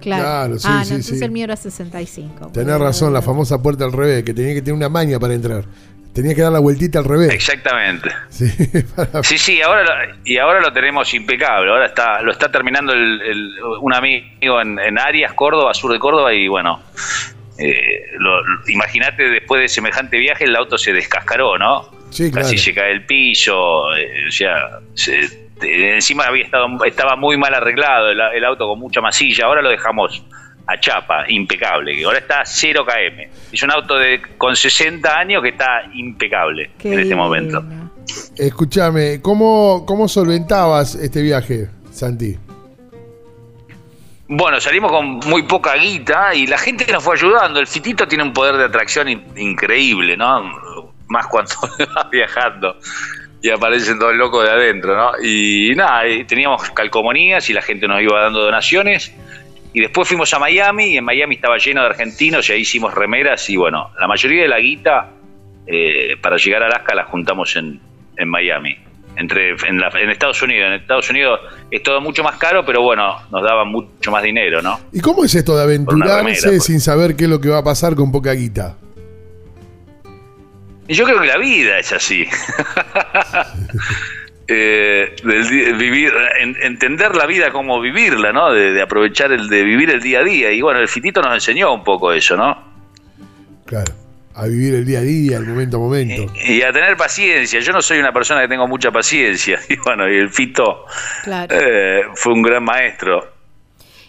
Claro. 0.01 0.23
Claro, 0.23 0.59
sí, 0.59 0.69
ah, 0.71 0.79
no, 0.81 0.85
sí, 0.85 0.91
entonces 0.95 1.23
el 1.23 1.31
mío 1.31 1.45
era 1.45 1.57
65. 1.57 2.51
Tenés 2.53 2.79
razón, 2.79 3.13
la 3.13 3.23
famosa 3.23 3.61
puerta 3.63 3.85
al 3.85 3.93
revés, 3.93 4.23
que 4.25 4.35
tenía 4.35 4.55
que 4.55 4.61
tener 4.61 4.75
una 4.75 4.89
maña 4.89 5.19
para 5.19 5.35
entrar. 5.35 5.65
Tenía 6.17 6.35
que 6.35 6.41
dar 6.43 6.51
la 6.51 6.59
vueltita 6.59 6.99
al 6.99 7.05
revés. 7.05 7.31
Exactamente. 7.33 8.11
Sí, 8.31 8.51
para- 8.97 9.23
Sí, 9.23 9.39
sí, 9.39 9.61
ahora 9.63 9.85
lo- 9.85 10.17
y 10.25 10.39
ahora 10.39 10.61
lo 10.61 10.73
tenemos 10.73 11.13
impecable. 11.15 11.71
Ahora 11.71 11.87
está 11.87 12.23
lo 12.23 12.33
está 12.33 12.51
terminando 12.51 12.93
el- 12.93 13.21
el- 13.21 13.53
un 13.81 13.95
amigo 13.95 14.61
en, 14.61 14.79
en 14.81 14.99
Arias, 14.99 15.33
Córdoba, 15.35 15.73
sur 15.75 15.93
de 15.93 15.99
Córdoba, 15.99 16.33
y 16.35 16.49
bueno, 16.49 16.83
eh, 17.59 17.77
imagínate 18.69 19.29
después 19.29 19.61
de 19.61 19.69
semejante 19.69 20.19
viaje 20.19 20.45
el 20.45 20.57
auto 20.57 20.77
se 20.79 20.93
descascaró, 20.93 21.59
¿no? 21.59 21.91
Sí, 22.11 22.31
claro. 22.31 22.47
Casi 22.47 22.59
se 22.59 22.75
cae 22.75 22.93
el 22.93 23.05
piso, 23.05 23.95
eh, 23.97 24.27
o 24.29 24.33
sea, 24.33 24.79
se- 24.95 25.47
te- 25.61 25.95
encima 25.95 26.25
había 26.25 26.45
estado 26.45 26.67
estaba 26.85 27.17
muy 27.17 27.37
mal 27.37 27.55
arreglado 27.55 28.11
el, 28.11 28.21
el 28.21 28.45
auto 28.45 28.67
con 28.69 28.79
mucha 28.79 29.01
masilla. 29.01 29.47
Ahora 29.47 29.63
lo 29.63 29.71
dejamos 29.71 30.23
a 30.67 30.81
chapa, 30.81 31.25
impecable. 31.29 31.97
que 31.97 32.05
Ahora 32.05 32.19
está 32.19 32.41
a 32.41 32.45
0 32.47 32.85
km. 32.85 33.29
Es 33.53 33.63
un 33.63 33.71
auto 33.73 33.97
de 33.97 34.21
con 34.37 34.57
60 34.57 35.19
años 35.19 35.43
que 35.43 35.51
está 35.51 35.83
impecable 35.95 36.71
Qué 36.79 36.93
en 36.93 37.01
este 37.01 37.15
momento. 37.15 37.63
Escúchame, 38.37 39.21
¿cómo, 39.23 39.85
¿cómo 39.87 40.09
solventabas 40.09 40.95
este 40.97 41.23
viaje, 41.23 41.69
Santi? 41.93 42.37
Bueno, 44.29 44.61
salimos 44.61 44.91
con 44.91 45.21
muy 45.31 45.45
poca 45.45 45.75
guita 45.77 46.35
y 46.35 46.47
la 46.49 46.59
gente 46.59 46.91
nos 46.93 47.03
fue 47.05 47.15
ayudando. 47.15 47.61
El 47.61 47.67
fitito 47.69 48.09
tiene 48.09 48.25
un 48.25 48.33
poder 48.33 48.57
de 48.57 48.65
atracción 48.65 49.09
in- 49.09 49.25
increíble, 49.37 50.17
¿no? 50.17 50.93
Más 51.09 51.29
cuando 51.29 51.53
vas 51.95 52.11
viajando 52.11 52.77
y 53.41 53.51
aparecen 53.51 53.99
todos 54.01 54.15
locos 54.17 54.43
de 54.45 54.51
adentro, 54.51 54.97
¿no? 54.97 55.13
Y 55.23 55.73
nada, 55.77 56.09
y 56.09 56.25
teníamos 56.25 56.69
calcomanías 56.71 57.49
y 57.51 57.53
la 57.53 57.63
gente 57.63 57.87
nos 57.87 58.03
iba 58.03 58.21
dando 58.21 58.43
donaciones. 58.43 59.13
Y 59.77 59.81
después 59.83 60.09
fuimos 60.09 60.33
a 60.33 60.39
Miami 60.39 60.95
y 60.95 60.97
en 60.97 61.05
Miami 61.05 61.35
estaba 61.35 61.59
lleno 61.59 61.83
de 61.83 61.89
argentinos 61.89 62.49
y 62.49 62.53
ahí 62.55 62.61
hicimos 62.63 62.95
remeras 62.95 63.51
y 63.51 63.57
bueno, 63.59 63.91
la 64.01 64.07
mayoría 64.09 64.41
de 64.45 64.49
la 64.49 64.59
guita 64.59 65.11
eh, 65.67 66.17
para 66.23 66.39
llegar 66.39 66.63
a 66.63 66.67
Alaska 66.69 66.95
la 66.95 67.05
juntamos 67.05 67.55
en, 67.57 67.79
en 68.17 68.27
Miami. 68.31 68.75
entre 69.17 69.51
en, 69.69 69.79
la- 69.79 69.91
en 70.01 70.09
Estados 70.09 70.41
Unidos. 70.41 70.69
En 70.69 70.73
Estados 70.81 71.11
Unidos 71.11 71.41
es 71.71 71.83
todo 71.83 72.01
mucho 72.01 72.23
más 72.25 72.39
caro, 72.39 72.65
pero 72.65 72.81
bueno, 72.81 73.17
nos 73.31 73.43
daban 73.43 73.69
mucho 73.69 74.11
más 74.11 74.23
dinero, 74.23 74.63
¿no? 74.63 74.81
¿Y 74.93 75.01
cómo 75.01 75.25
es 75.27 75.35
esto 75.35 75.55
de 75.55 75.65
aventurarse 75.65 76.17
remera, 76.17 76.41
pues. 76.49 76.65
sin 76.65 76.81
saber 76.81 77.15
qué 77.15 77.25
es 77.25 77.31
lo 77.31 77.39
que 77.39 77.51
va 77.51 77.59
a 77.59 77.65
pasar 77.65 77.95
con 77.95 78.11
poca 78.11 78.33
guita? 78.33 78.79
Y 80.89 80.95
yo 80.95 81.05
creo 81.05 81.21
que 81.21 81.27
la 81.27 81.37
vida 81.37 81.79
es 81.79 81.93
así. 81.93 82.27
Eh, 84.49 85.17
del 85.25 85.75
vivir, 85.77 86.13
en- 86.41 86.57
entender 86.63 87.17
la 87.17 87.27
vida 87.27 87.51
como 87.51 87.81
vivirla, 87.81 88.33
¿no? 88.33 88.53
De, 88.53 88.73
de 88.73 88.81
aprovechar 88.83 89.33
el 89.33 89.49
de 89.49 89.63
vivir 89.65 89.91
el 89.91 90.01
día 90.01 90.21
a 90.21 90.23
día. 90.25 90.53
Y 90.53 90.61
bueno, 90.63 90.79
el 90.81 90.89
fitito 90.89 91.21
nos 91.21 91.35
enseñó 91.35 91.73
un 91.75 91.83
poco 91.83 92.13
eso, 92.13 92.37
¿no? 92.37 92.57
Claro, 93.67 93.93
a 94.35 94.47
vivir 94.47 94.75
el 94.77 94.85
día 94.85 95.01
a 95.01 95.03
día, 95.03 95.37
el 95.39 95.47
momento 95.47 95.79
a 95.79 95.81
momento. 95.81 96.33
Y 96.47 96.63
a 96.63 96.73
tener 96.73 96.97
paciencia. 96.97 97.59
Yo 97.59 97.73
no 97.73 97.83
soy 97.83 97.99
una 97.99 98.13
persona 98.13 98.43
que 98.43 98.49
tengo 98.49 98.69
mucha 98.69 98.91
paciencia. 98.93 99.59
Y 99.69 99.77
bueno, 99.85 100.09
y 100.09 100.17
el 100.17 100.31
fito 100.31 100.85
Claro. 101.25 101.57
eh, 101.59 102.03
fue 102.15 102.33
un 102.33 102.43
gran 102.43 102.63
maestro. 102.63 103.36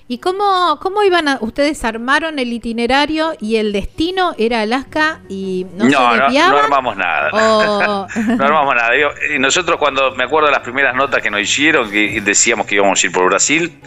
¿Y 0.10 0.20
cómo, 0.20 0.80
cómo 0.82 1.03
iban 1.03 1.28
a, 1.28 1.38
ustedes 1.41 1.84
armaron 1.84 2.39
el 2.39 2.53
itinerario 2.53 3.34
y 3.41 3.58
el 3.58 3.74
destino 3.74 4.34
era 4.38 4.62
Alaska 4.62 5.20
y 5.28 5.66
no, 5.76 5.84
No, 5.84 5.89
se 5.89 5.97
no, 5.97 6.24
desviaban? 6.24 6.51
no 6.51 6.58
armamos 6.60 6.95
nada. 6.97 7.30
O- 7.34 8.08
No 8.38 8.45
armamos 8.45 8.74
nada. 8.76 8.93
Digo, 8.93 9.10
y 9.36 9.39
nosotros 9.39 9.76
cuando 9.78 10.16
me 10.16 10.24
acuerdo 10.24 10.47
de 10.47 10.53
las 10.53 10.62
primeras 10.62 10.95
notas 10.95 11.22
que 11.22 11.30
nos 11.30 11.41
hicieron, 11.41 11.91
que 11.91 12.22
decíamos 12.22 12.66
que 12.68 12.76
íbamos 12.76 13.03
a 13.03 13.05
ir 13.08 13.12
por 13.12 13.26
Brasil, 13.26 13.82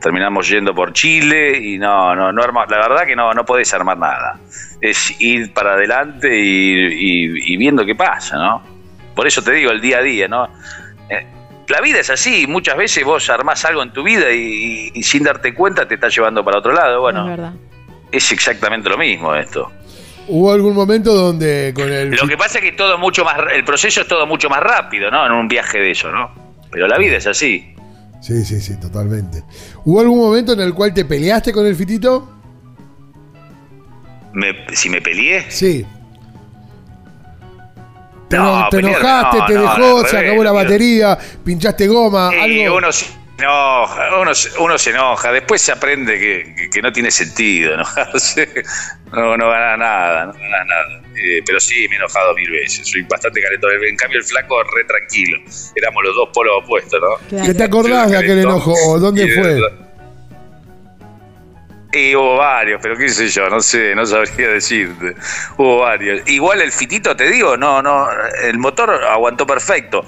terminamos 0.00 0.48
yendo 0.48 0.74
por 0.74 0.94
Chile 0.94 1.58
y 1.58 1.76
no, 1.78 2.16
no, 2.16 2.32
no 2.32 2.42
arma- 2.42 2.64
la 2.70 2.78
verdad 2.78 3.04
que 3.06 3.14
no, 3.14 3.34
no 3.34 3.44
podés 3.44 3.74
armar 3.74 3.98
nada. 3.98 4.38
Es 4.80 5.20
ir 5.20 5.52
para 5.52 5.74
adelante 5.74 6.38
y, 6.38 6.72
y- 6.86 7.52
y 7.52 7.56
viendo 7.58 7.84
qué 7.84 7.94
pasa, 7.94 8.36
¿no? 8.36 8.62
Por 9.14 9.26
eso 9.26 9.42
te 9.42 9.52
digo, 9.52 9.70
el 9.72 9.80
día 9.82 9.98
a 9.98 10.02
día, 10.02 10.26
¿no? 10.26 10.46
Eh, 11.10 11.26
la 11.68 11.80
vida 11.80 12.00
es 12.00 12.10
así, 12.10 12.46
muchas 12.46 12.76
veces 12.76 13.04
vos 13.04 13.28
armás 13.30 13.64
algo 13.64 13.82
en 13.82 13.92
tu 13.92 14.02
vida 14.02 14.30
y, 14.32 14.90
y 14.94 15.02
sin 15.02 15.22
darte 15.24 15.54
cuenta 15.54 15.86
te 15.88 15.94
está 15.94 16.08
llevando 16.08 16.44
para 16.44 16.58
otro 16.58 16.72
lado. 16.72 16.94
es 16.96 17.00
Bueno, 17.00 17.26
verdad. 17.26 17.52
es 18.12 18.30
exactamente 18.32 18.88
lo 18.88 18.96
mismo 18.98 19.34
esto. 19.34 19.70
¿Hubo 20.28 20.52
algún 20.52 20.74
momento 20.74 21.14
donde 21.14 21.72
con 21.74 21.90
el... 21.90 22.10
Lo 22.10 22.26
que 22.26 22.36
pasa 22.36 22.58
es 22.58 22.64
que 22.64 22.72
todo 22.72 22.98
mucho 22.98 23.24
más, 23.24 23.36
el 23.54 23.64
proceso 23.64 24.00
es 24.00 24.08
todo 24.08 24.26
mucho 24.26 24.48
más 24.48 24.60
rápido, 24.60 25.10
¿no? 25.10 25.24
En 25.26 25.32
un 25.32 25.46
viaje 25.48 25.78
de 25.78 25.90
eso, 25.92 26.10
¿no? 26.10 26.30
Pero 26.70 26.88
la 26.88 26.98
vida 26.98 27.16
es 27.16 27.26
así. 27.28 27.72
Sí, 28.20 28.44
sí, 28.44 28.60
sí, 28.60 28.78
totalmente. 28.80 29.44
¿Hubo 29.84 30.00
algún 30.00 30.18
momento 30.18 30.52
en 30.54 30.60
el 30.60 30.74
cual 30.74 30.92
te 30.92 31.04
peleaste 31.04 31.52
con 31.52 31.64
el 31.64 31.76
fitito? 31.76 32.32
Me- 34.32 34.66
si 34.74 34.90
me 34.90 35.00
peleé, 35.00 35.46
Sí. 35.50 35.86
Te, 38.28 38.36
No, 38.36 38.68
enojaste, 38.70 39.38
no, 39.38 39.46
te 39.46 39.54
no, 39.54 39.60
dejó, 39.62 40.04
se 40.06 40.12
revés, 40.12 40.28
acabó 40.30 40.44
la 40.44 40.50
no, 40.50 40.56
batería, 40.56 41.18
pinchaste 41.44 41.86
goma, 41.86 42.30
y 42.34 42.62
algo. 42.64 42.76
uno 42.78 42.92
se 42.92 43.06
enoja, 43.38 44.18
uno, 44.20 44.34
se- 44.34 44.58
uno 44.58 44.78
se 44.78 44.90
enoja, 44.90 45.30
después 45.30 45.62
se 45.62 45.70
aprende 45.72 46.18
que, 46.18 46.54
que- 46.56 46.70
que 46.70 46.82
no 46.82 46.90
tiene 46.92 47.10
sentido 47.12 47.74
enojarse, 47.74 48.48
no, 49.12 49.36
no 49.36 49.48
gana 49.48 49.76
nada, 49.76 50.26
no 50.26 50.32
gana 50.32 50.64
nada. 50.64 51.02
Eh, 51.18 51.40
pero 51.46 51.58
sí, 51.60 51.86
me 51.88 51.94
he 51.94 51.98
enojado 51.98 52.34
mil 52.34 52.50
veces, 52.50 52.86
soy 52.88 53.02
bastante 53.02 53.40
calentón. 53.40 53.70
En 53.88 53.96
cambio, 53.96 54.18
el 54.18 54.24
flaco 54.24 54.62
re 54.64 54.84
tranquilo, 54.84 55.38
éramos 55.74 56.04
los 56.04 56.14
dos 56.14 56.28
polos 56.34 56.62
opuestos, 56.64 57.00
¿no? 57.00 57.28
Claro. 57.28 57.46
¿Qué 57.46 57.54
te 57.54 57.64
acordás 57.64 58.10
de 58.10 58.16
aquel 58.18 58.38
enojo 58.40 58.74
o 58.88 58.98
dónde 58.98 59.26
fue? 59.34 59.60
Y 61.92 62.14
hubo 62.14 62.36
varios, 62.36 62.80
pero 62.82 62.96
qué 62.96 63.08
sé 63.08 63.28
yo, 63.28 63.48
no 63.48 63.60
sé, 63.60 63.94
no 63.94 64.04
sabría 64.04 64.48
decirte. 64.52 65.14
Hubo 65.56 65.78
varios. 65.78 66.28
Igual 66.28 66.60
el 66.60 66.72
fitito, 66.72 67.16
te 67.16 67.30
digo, 67.30 67.56
no, 67.56 67.80
no, 67.82 68.06
el 68.42 68.58
motor 68.58 68.90
aguantó 69.04 69.46
perfecto. 69.46 70.04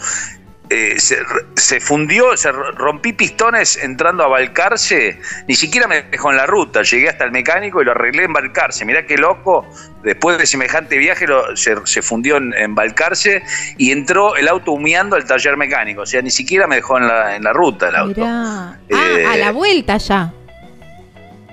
Eh, 0.70 1.00
se, 1.00 1.16
se 1.56 1.80
fundió, 1.80 2.36
se 2.36 2.52
ro- 2.52 2.72
rompí 2.72 3.14
pistones 3.14 3.78
entrando 3.82 4.22
a 4.22 4.28
Balcarce, 4.28 5.18
ni 5.46 5.54
siquiera 5.54 5.88
me 5.88 6.02
dejó 6.02 6.30
en 6.30 6.36
la 6.36 6.44
ruta, 6.44 6.82
llegué 6.82 7.08
hasta 7.08 7.24
el 7.24 7.30
mecánico 7.32 7.80
y 7.80 7.86
lo 7.86 7.92
arreglé 7.92 8.24
en 8.24 8.34
Balcarce. 8.34 8.84
Mirá 8.84 9.06
qué 9.06 9.16
loco, 9.16 9.66
después 10.02 10.36
de 10.36 10.44
semejante 10.44 10.98
viaje 10.98 11.26
lo- 11.26 11.56
se, 11.56 11.74
se 11.86 12.02
fundió 12.02 12.36
en, 12.36 12.52
en 12.52 12.74
Balcarce 12.74 13.42
y 13.78 13.92
entró 13.92 14.36
el 14.36 14.46
auto 14.46 14.72
humeando 14.72 15.16
al 15.16 15.24
taller 15.24 15.56
mecánico, 15.56 16.02
o 16.02 16.06
sea, 16.06 16.20
ni 16.20 16.30
siquiera 16.30 16.66
me 16.66 16.76
dejó 16.76 16.98
en 16.98 17.06
la, 17.08 17.36
en 17.36 17.44
la 17.44 17.54
ruta 17.54 17.88
el 17.88 17.96
auto. 17.96 18.20
Mirá. 18.20 18.78
Eh, 18.90 19.24
Ah, 19.26 19.32
a 19.32 19.36
la 19.38 19.52
vuelta 19.52 19.96
ya. 19.96 20.34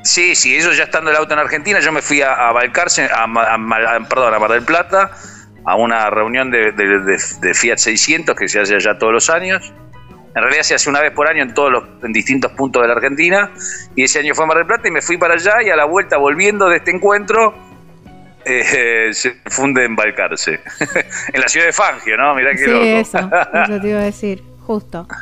Sí, 0.05 0.35
sí, 0.35 0.55
ellos 0.55 0.77
ya 0.77 0.83
estando 0.83 1.09
el 1.09 1.17
auto 1.17 1.33
en 1.33 1.39
Argentina, 1.39 1.79
yo 1.79 1.91
me 1.91 2.01
fui 2.01 2.21
a, 2.21 2.33
a 2.33 2.51
Balcarce, 2.51 3.05
a, 3.11 3.23
a 3.23 3.99
perdón, 4.07 4.33
a 4.35 4.39
Mar 4.39 4.51
del 4.51 4.61
Plata, 4.63 5.09
a 5.65 5.75
una 5.75 6.09
reunión 6.11 6.51
de, 6.51 6.71
de- 6.73 6.99
de- 6.99 7.19
de 7.41 7.53
Fiat 7.55 7.77
600 7.77 8.35
que 8.35 8.47
se 8.47 8.59
hace 8.59 8.75
allá 8.75 8.97
todos 8.99 9.11
los 9.11 9.29
años. 9.31 9.73
En 10.35 10.41
realidad 10.43 10.61
se 10.63 10.75
hace 10.75 10.89
una 10.91 11.01
vez 11.01 11.11
por 11.11 11.27
año 11.27 11.41
en 11.41 11.53
todos 11.55 11.71
los 11.71 11.83
en 12.03 12.11
distintos 12.13 12.51
puntos 12.51 12.81
de 12.83 12.87
la 12.89 12.93
Argentina. 12.93 13.49
Y 13.95 14.03
ese 14.03 14.19
año 14.19 14.35
fue 14.35 14.43
a 14.43 14.47
Mar 14.47 14.57
del 14.57 14.67
Plata 14.67 14.87
y 14.87 14.91
me 14.91 15.01
fui 15.01 15.17
para 15.17 15.33
allá 15.33 15.63
y 15.65 15.69
a 15.71 15.75
la 15.75 15.85
vuelta 15.85 16.17
volviendo 16.17 16.69
de 16.69 16.77
este 16.77 16.91
encuentro 16.91 17.55
eh, 18.45 19.09
se 19.13 19.37
funde 19.47 19.85
en 19.85 19.95
Balcarce. 19.95 20.59
en 21.33 21.41
la 21.41 21.47
ciudad 21.47 21.65
de 21.65 21.73
Fangio, 21.73 22.15
¿no? 22.17 22.35
Mirá 22.35 22.51
qué 22.51 22.57
Sí, 22.59 22.69
loco. 22.69 22.83
eso, 22.85 23.17
eso 23.63 23.81
te 23.81 23.87
iba 23.87 23.99
a 24.01 24.03
decir, 24.03 24.43
justo. 24.67 25.07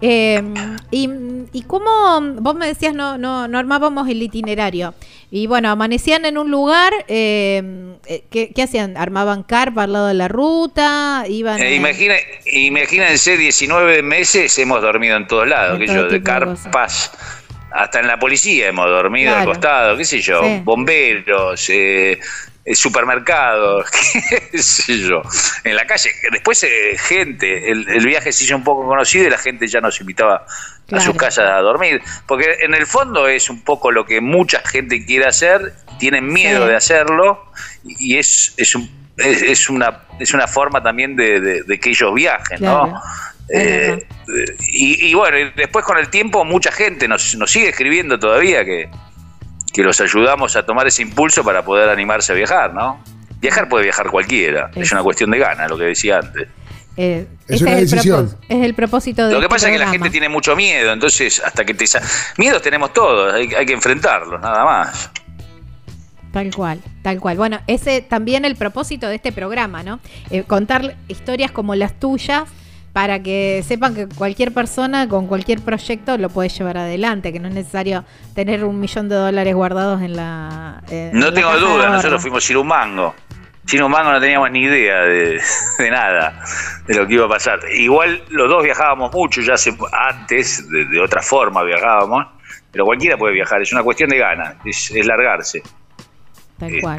Eh, 0.00 0.42
y, 0.90 1.08
y 1.52 1.62
cómo, 1.62 2.20
vos 2.40 2.54
me 2.54 2.66
decías, 2.66 2.94
no, 2.94 3.16
no, 3.18 3.48
no 3.48 3.58
armábamos 3.58 4.08
el 4.08 4.22
itinerario. 4.22 4.94
Y 5.30 5.46
bueno, 5.46 5.70
amanecían 5.70 6.24
en 6.24 6.38
un 6.38 6.50
lugar, 6.50 6.92
eh, 7.08 7.96
eh, 8.06 8.24
¿qué, 8.30 8.52
qué 8.54 8.62
hacían? 8.62 8.96
¿Armaban 8.96 9.42
carpa 9.42 9.84
al 9.84 9.92
lado 9.94 10.06
de 10.08 10.14
la 10.14 10.28
ruta? 10.28 11.24
¿Iban 11.28 11.60
Eh, 11.60 11.74
imagine- 11.74 12.20
imagínense, 12.52 13.36
19 13.36 14.02
meses 14.02 14.56
hemos 14.58 14.82
dormido 14.82 15.16
en 15.16 15.26
todos 15.26 15.48
lados, 15.48 15.80
En 15.80 15.86
todo 15.86 15.96
yo, 15.96 16.08
de 16.08 16.22
carpas, 16.22 17.10
hasta 17.72 18.00
en 18.00 18.06
la 18.06 18.18
policía 18.18 18.68
hemos 18.68 18.86
dormido 18.88 19.32
Claro. 19.32 19.50
acostado, 19.50 19.96
qué 19.96 20.04
sé 20.04 20.20
yo, 20.20 20.42
Sí. 20.42 20.60
bomberos, 20.62 21.68
eh, 21.70 22.18
supermercados, 22.74 23.86
qué 24.50 24.58
sé 24.58 24.98
yo, 24.98 25.22
en 25.64 25.76
la 25.76 25.86
calle. 25.86 26.10
Después 26.32 26.62
eh, 26.64 26.96
gente, 26.98 27.70
el, 27.70 27.88
el 27.88 28.04
viaje 28.06 28.32
se 28.32 28.44
hizo 28.44 28.56
un 28.56 28.64
poco 28.64 28.86
conocido 28.86 29.26
y 29.26 29.30
la 29.30 29.38
gente 29.38 29.66
ya 29.68 29.80
nos 29.80 30.00
invitaba 30.00 30.44
a 30.92 31.00
sus 31.00 31.16
casas 31.16 31.50
a 31.50 31.58
dormir, 31.60 32.00
porque 32.26 32.58
en 32.60 32.74
el 32.74 32.86
fondo 32.86 33.26
es 33.28 33.50
un 33.50 33.62
poco 33.62 33.90
lo 33.90 34.04
que 34.04 34.20
mucha 34.20 34.60
gente 34.60 35.04
quiere 35.04 35.26
hacer, 35.26 35.74
tienen 35.98 36.26
miedo 36.32 36.62
Sí. 36.64 36.68
de 36.70 36.76
hacerlo 36.76 37.44
y 37.84 38.16
es, 38.18 38.54
es, 38.56 38.74
un- 38.74 38.90
es, 39.16 39.42
es 39.42 39.68
una, 39.70 40.02
es 40.20 40.32
una 40.34 40.46
forma 40.46 40.82
también 40.82 41.16
de, 41.16 41.40
de- 41.40 41.62
de 41.62 41.80
que 41.80 41.90
ellos 41.90 42.12
viajen, 42.14 42.58
Claro. 42.58 42.86
¿no? 42.88 43.02
Eh, 43.48 44.04
eh, 44.28 44.56
y, 44.72 45.06
y 45.06 45.14
bueno, 45.14 45.36
después 45.56 45.84
con 45.84 45.98
el 45.98 46.08
tiempo 46.08 46.44
mucha 46.44 46.72
gente 46.72 47.06
nos, 47.06 47.36
nos 47.36 47.50
sigue 47.50 47.68
escribiendo 47.68 48.18
todavía 48.18 48.64
que, 48.64 48.88
que 49.76 49.82
los 49.82 50.00
ayudamos 50.00 50.56
a 50.56 50.64
tomar 50.64 50.86
ese 50.86 51.02
impulso 51.02 51.44
para 51.44 51.62
poder 51.62 51.88
animarse 51.90 52.32
a 52.32 52.34
viajar, 52.34 52.72
¿no? 52.72 52.98
Viajar 53.40 53.68
puede 53.68 53.84
viajar 53.84 54.08
cualquiera, 54.10 54.70
es 54.74 54.86
Es- 54.86 54.92
una 54.92 55.02
cuestión 55.02 55.30
de 55.30 55.38
gana, 55.38 55.68
lo 55.68 55.76
que 55.76 55.84
decía 55.84 56.18
antes. 56.18 56.48
eh, 56.96 57.26
Es 57.46 57.60
una 57.60 57.72
el 57.74 57.80
decisión. 57.88 58.26
propós- 58.30 58.36
es 58.48 58.64
el 58.64 58.74
propósito 58.74 59.26
de 59.26 59.32
Lo 59.34 59.38
que 59.38 59.44
este 59.44 59.54
pasa 59.54 59.66
es 59.68 59.72
que 59.74 59.78
la 59.78 59.90
gente 59.90 60.08
tiene 60.08 60.30
mucho 60.30 60.56
miedo, 60.56 60.92
entonces 60.94 61.42
hasta 61.44 61.66
que 61.66 61.74
te... 61.74 61.86
sa- 61.86 62.00
Miedos 62.38 62.62
tenemos 62.62 62.94
todos, 62.94 63.34
hay, 63.34 63.52
hay 63.54 63.66
que 63.66 63.74
enfrentarlos, 63.74 64.40
nada 64.40 64.64
más. 64.64 65.10
Tal 66.32 66.54
cual, 66.54 66.80
tal 67.02 67.20
cual. 67.20 67.36
Bueno, 67.36 67.60
ese 67.66 68.00
también 68.02 68.44
el 68.46 68.56
propósito 68.56 69.08
de 69.08 69.16
este 69.16 69.30
programa, 69.32 69.82
¿no? 69.82 70.00
Eh, 70.30 70.42
contar 70.44 70.96
historias 71.08 71.50
como 71.50 71.74
las 71.74 71.98
tuyas 72.00 72.44
para 72.96 73.22
que 73.22 73.62
sepan 73.62 73.94
que 73.94 74.08
cualquier 74.08 74.54
persona 74.54 75.06
con 75.06 75.26
cualquier 75.26 75.60
proyecto 75.60 76.16
lo 76.16 76.30
puede 76.30 76.48
llevar 76.48 76.78
adelante, 76.78 77.30
que 77.30 77.38
no 77.38 77.48
es 77.48 77.52
necesario 77.52 78.06
tener 78.34 78.64
un 78.64 78.80
millón 78.80 79.10
de 79.10 79.16
dólares 79.16 79.54
guardados 79.54 80.00
en 80.00 80.16
la... 80.16 80.82
eh, 80.88 81.10
No 81.12 81.30
tengo 81.30 81.54
duda, 81.58 81.90
nosotros 81.90 82.22
fuimos 82.22 82.42
sin 82.42 82.56
un 82.56 82.66
mango. 82.66 83.14
Sin 83.66 83.82
un 83.82 83.90
mango 83.90 84.12
no 84.12 84.18
teníamos 84.18 84.50
ni 84.50 84.62
idea 84.62 85.02
de, 85.02 85.38
de 85.78 85.90
nada, 85.90 86.42
de 86.86 86.94
lo 86.94 87.06
que 87.06 87.12
iba 87.12 87.26
a 87.26 87.28
pasar. 87.28 87.58
Igual 87.70 88.22
los 88.30 88.48
dos 88.48 88.64
viajábamos 88.64 89.12
mucho, 89.12 89.42
ya 89.42 89.52
hace, 89.52 89.76
antes, 89.92 90.66
de, 90.70 90.86
de 90.86 90.98
otra 90.98 91.20
forma 91.20 91.64
viajábamos, 91.64 92.24
pero 92.72 92.86
cualquiera 92.86 93.18
puede 93.18 93.34
viajar, 93.34 93.60
es 93.60 93.70
una 93.74 93.82
cuestión 93.82 94.08
de 94.08 94.16
ganas, 94.16 94.54
es, 94.64 94.90
es 94.92 95.06
largarse. 95.06 95.62
Tal 96.58 96.80
cual. 96.80 96.98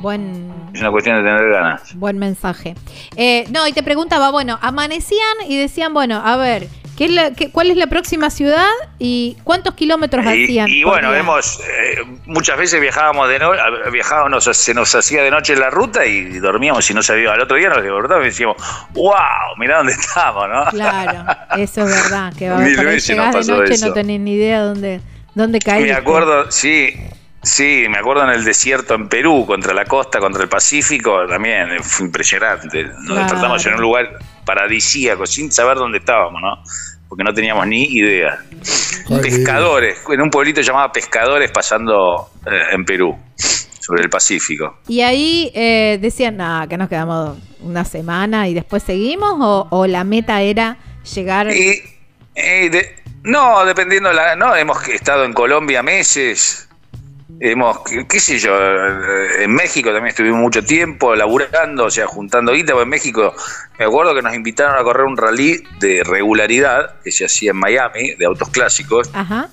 Buen, 0.00 0.52
es 0.74 0.80
una 0.80 0.90
cuestión 0.90 1.16
de 1.16 1.22
tener 1.28 1.50
ganas. 1.50 1.94
buen 1.96 2.18
mensaje. 2.18 2.74
Eh, 3.16 3.46
no, 3.50 3.66
y 3.66 3.72
te 3.72 3.82
preguntaba, 3.82 4.30
bueno, 4.30 4.58
amanecían 4.62 5.36
y 5.48 5.56
decían, 5.58 5.92
bueno, 5.92 6.22
a 6.24 6.36
ver, 6.36 6.68
¿qué 6.96 7.06
es 7.06 7.10
la- 7.12 7.32
qué- 7.32 7.50
¿cuál 7.50 7.70
es 7.70 7.76
la 7.76 7.86
próxima 7.88 8.30
ciudad 8.30 8.68
y 8.98 9.36
cuántos 9.44 9.74
kilómetros 9.74 10.24
Y, 10.24 10.28
hacían? 10.28 10.68
y 10.68 10.84
bueno, 10.84 11.10
día? 11.10 11.20
hemos, 11.20 11.58
eh, 11.60 12.04
muchas 12.26 12.56
veces 12.58 12.80
viajábamos 12.80 13.28
de 13.28 13.38
noche, 13.40 13.60
viajábamos, 13.92 14.44
se 14.44 14.72
nos 14.74 14.94
hacía 14.94 15.22
de 15.22 15.30
noche 15.30 15.56
la 15.56 15.70
ruta 15.70 16.06
y 16.06 16.38
dormíamos 16.38 16.88
y 16.90 16.94
no 16.94 17.02
sabíamos. 17.02 17.34
Al 17.34 17.42
otro 17.42 17.56
día 17.56 17.68
nos 17.68 17.82
despertábamos 17.82 18.26
y 18.26 18.30
decíamos, 18.30 18.56
wow, 18.92 19.12
mirá 19.58 19.78
dónde 19.78 19.92
estamos, 19.94 20.48
¿no? 20.48 20.64
Claro, 20.70 21.24
eso 21.56 21.82
es 21.86 22.02
verdad. 22.10 22.32
Que 22.38 22.50
va, 22.50 22.58
nos 22.60 22.66
de 23.46 23.52
noche 23.52 23.74
eso. 23.74 23.86
no 23.88 23.92
tenés 23.94 24.20
ni 24.20 24.34
idea 24.34 24.62
dónde, 24.62 25.00
dónde 25.34 25.58
caíste. 25.58 25.92
Me 25.92 25.98
acuerdo, 25.98 26.50
sí, 26.50 26.94
sí, 27.42 27.86
me 27.88 27.98
acuerdo 27.98 28.24
en 28.24 28.30
el 28.30 28.44
desierto 28.44 28.94
en 28.94 29.08
Perú, 29.08 29.44
contra 29.46 29.72
la 29.74 29.84
costa, 29.84 30.18
contra 30.18 30.42
el 30.42 30.48
Pacífico, 30.48 31.26
también 31.26 31.70
eh, 31.72 31.78
fue 31.82 32.06
impresionante. 32.06 32.84
Nos 32.84 33.06
Claro. 33.06 33.22
despertamos 33.22 33.66
en 33.66 33.74
un 33.74 33.80
lugar 33.80 34.18
paradisíaco, 34.44 35.26
sin 35.26 35.50
saber 35.52 35.76
dónde 35.76 35.98
estábamos, 35.98 36.40
¿no? 36.42 36.62
Porque 37.08 37.24
no 37.24 37.32
teníamos 37.32 37.66
ni 37.66 37.84
idea. 37.84 38.38
Ay, 39.10 39.20
Pescadores, 39.22 39.98
en 40.10 40.20
un 40.20 40.30
pueblito 40.30 40.60
llamado 40.60 40.92
Pescadores 40.92 41.50
pasando 41.50 42.30
eh, 42.46 42.50
en 42.72 42.84
Perú, 42.84 43.16
sobre 43.80 44.02
el 44.02 44.10
Pacífico. 44.10 44.78
Y 44.88 45.00
ahí 45.00 45.50
eh, 45.54 45.98
decían, 46.02 46.36
nada, 46.36 46.66
que 46.66 46.76
nos 46.76 46.88
quedamos 46.90 47.38
una 47.60 47.84
semana 47.86 48.46
y 48.48 48.54
después 48.54 48.82
seguimos, 48.82 49.36
o, 49.40 49.66
o 49.70 49.86
la 49.86 50.04
meta 50.04 50.42
era 50.42 50.76
llegar. 51.14 51.50
Y, 51.50 51.80
de- 52.68 52.96
no, 53.22 53.64
dependiendo, 53.64 54.12
la, 54.12 54.36
no, 54.36 54.54
hemos 54.54 54.86
estado 54.88 55.24
en 55.24 55.32
Colombia 55.32 55.82
meses, 55.82 56.67
hemos, 57.40 57.78
qué, 58.08 58.20
sé 58.20 58.38
yo, 58.38 58.56
eh, 58.56 59.44
en 59.44 59.54
México 59.54 59.90
también 59.90 60.08
estuvimos 60.08 60.40
mucho 60.40 60.64
tiempo 60.64 61.14
laburando, 61.14 61.84
o 61.84 61.90
sea, 61.90 62.06
juntando 62.06 62.52
guita, 62.52 62.72
en 62.80 62.88
México 62.88 63.34
me 63.78 63.84
acuerdo 63.84 64.14
que 64.14 64.22
nos 64.22 64.34
invitaron 64.34 64.78
a 64.78 64.82
correr 64.82 65.06
un 65.06 65.16
rally 65.16 65.62
de 65.80 66.02
regularidad 66.04 67.00
que 67.02 67.12
se 67.12 67.24
hacía 67.24 67.52
en 67.52 67.56
Miami, 67.56 68.14
de 68.14 68.26
autos 68.26 68.48
clásicos, 68.50 69.10
Ajá. 69.12 69.48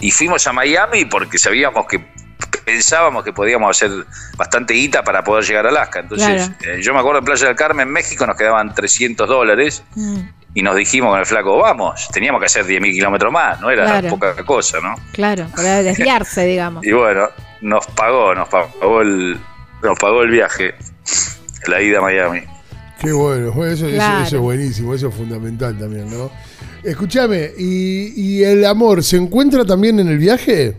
y 0.00 0.10
fuimos 0.10 0.46
a 0.46 0.52
Miami 0.52 1.04
porque 1.04 1.38
sabíamos 1.38 1.86
que 1.86 2.04
pensábamos 2.64 3.22
que 3.24 3.32
podíamos 3.32 3.76
hacer 3.76 3.90
bastante 4.36 4.74
guita 4.74 5.04
para 5.04 5.22
poder 5.22 5.44
llegar 5.44 5.66
a 5.66 5.68
Alaska. 5.68 6.00
Entonces, 6.00 6.50
eh, 6.64 6.80
yo 6.82 6.92
me 6.92 6.98
acuerdo 6.98 7.20
en 7.20 7.24
Playa 7.24 7.46
del 7.46 7.56
Carmen, 7.56 7.88
México, 7.88 8.26
nos 8.26 8.36
quedaban 8.36 8.74
300 8.74 9.28
dólares 9.28 9.84
Mm, 9.94 10.18
y 10.56 10.62
nos 10.62 10.74
dijimos 10.74 11.10
con 11.10 11.20
el 11.20 11.26
flaco, 11.26 11.58
vamos, 11.58 12.08
teníamos 12.12 12.40
que 12.40 12.46
hacer 12.46 12.64
10.000 12.64 12.92
kilómetros 12.92 13.30
más, 13.30 13.60
no 13.60 13.70
era 13.70 13.84
Claro. 13.84 14.08
poca 14.08 14.34
cosa, 14.44 14.78
¿no? 14.80 14.94
claro, 15.12 15.46
para 15.54 15.82
desviarse, 15.82 16.46
digamos. 16.46 16.84
Y 16.84 16.92
bueno, 16.92 17.28
nos 17.60 17.86
pagó, 17.88 18.34
nos 18.34 18.48
pagó 18.48 19.02
el, 19.02 19.38
nos 19.82 19.98
pagó 19.98 20.22
el 20.22 20.30
viaje, 20.30 20.74
la 21.66 21.82
ida 21.82 21.98
a 21.98 22.00
Miami. 22.00 22.40
Qué 22.98 23.12
bueno, 23.12 23.52
bueno, 23.52 23.72
eso, 23.74 23.86
eso 23.86 24.24
es 24.24 24.38
buenísimo, 24.38 24.94
eso 24.94 25.08
es 25.08 25.14
fundamental 25.14 25.78
también, 25.78 26.08
¿no? 26.10 26.30
Escúchame, 26.82 27.50
¿y, 27.58 28.14
y 28.38 28.42
el 28.44 28.64
amor 28.64 29.02
se 29.04 29.18
encuentra 29.18 29.62
también 29.66 30.00
en 30.00 30.08
el 30.08 30.16
viaje? 30.16 30.74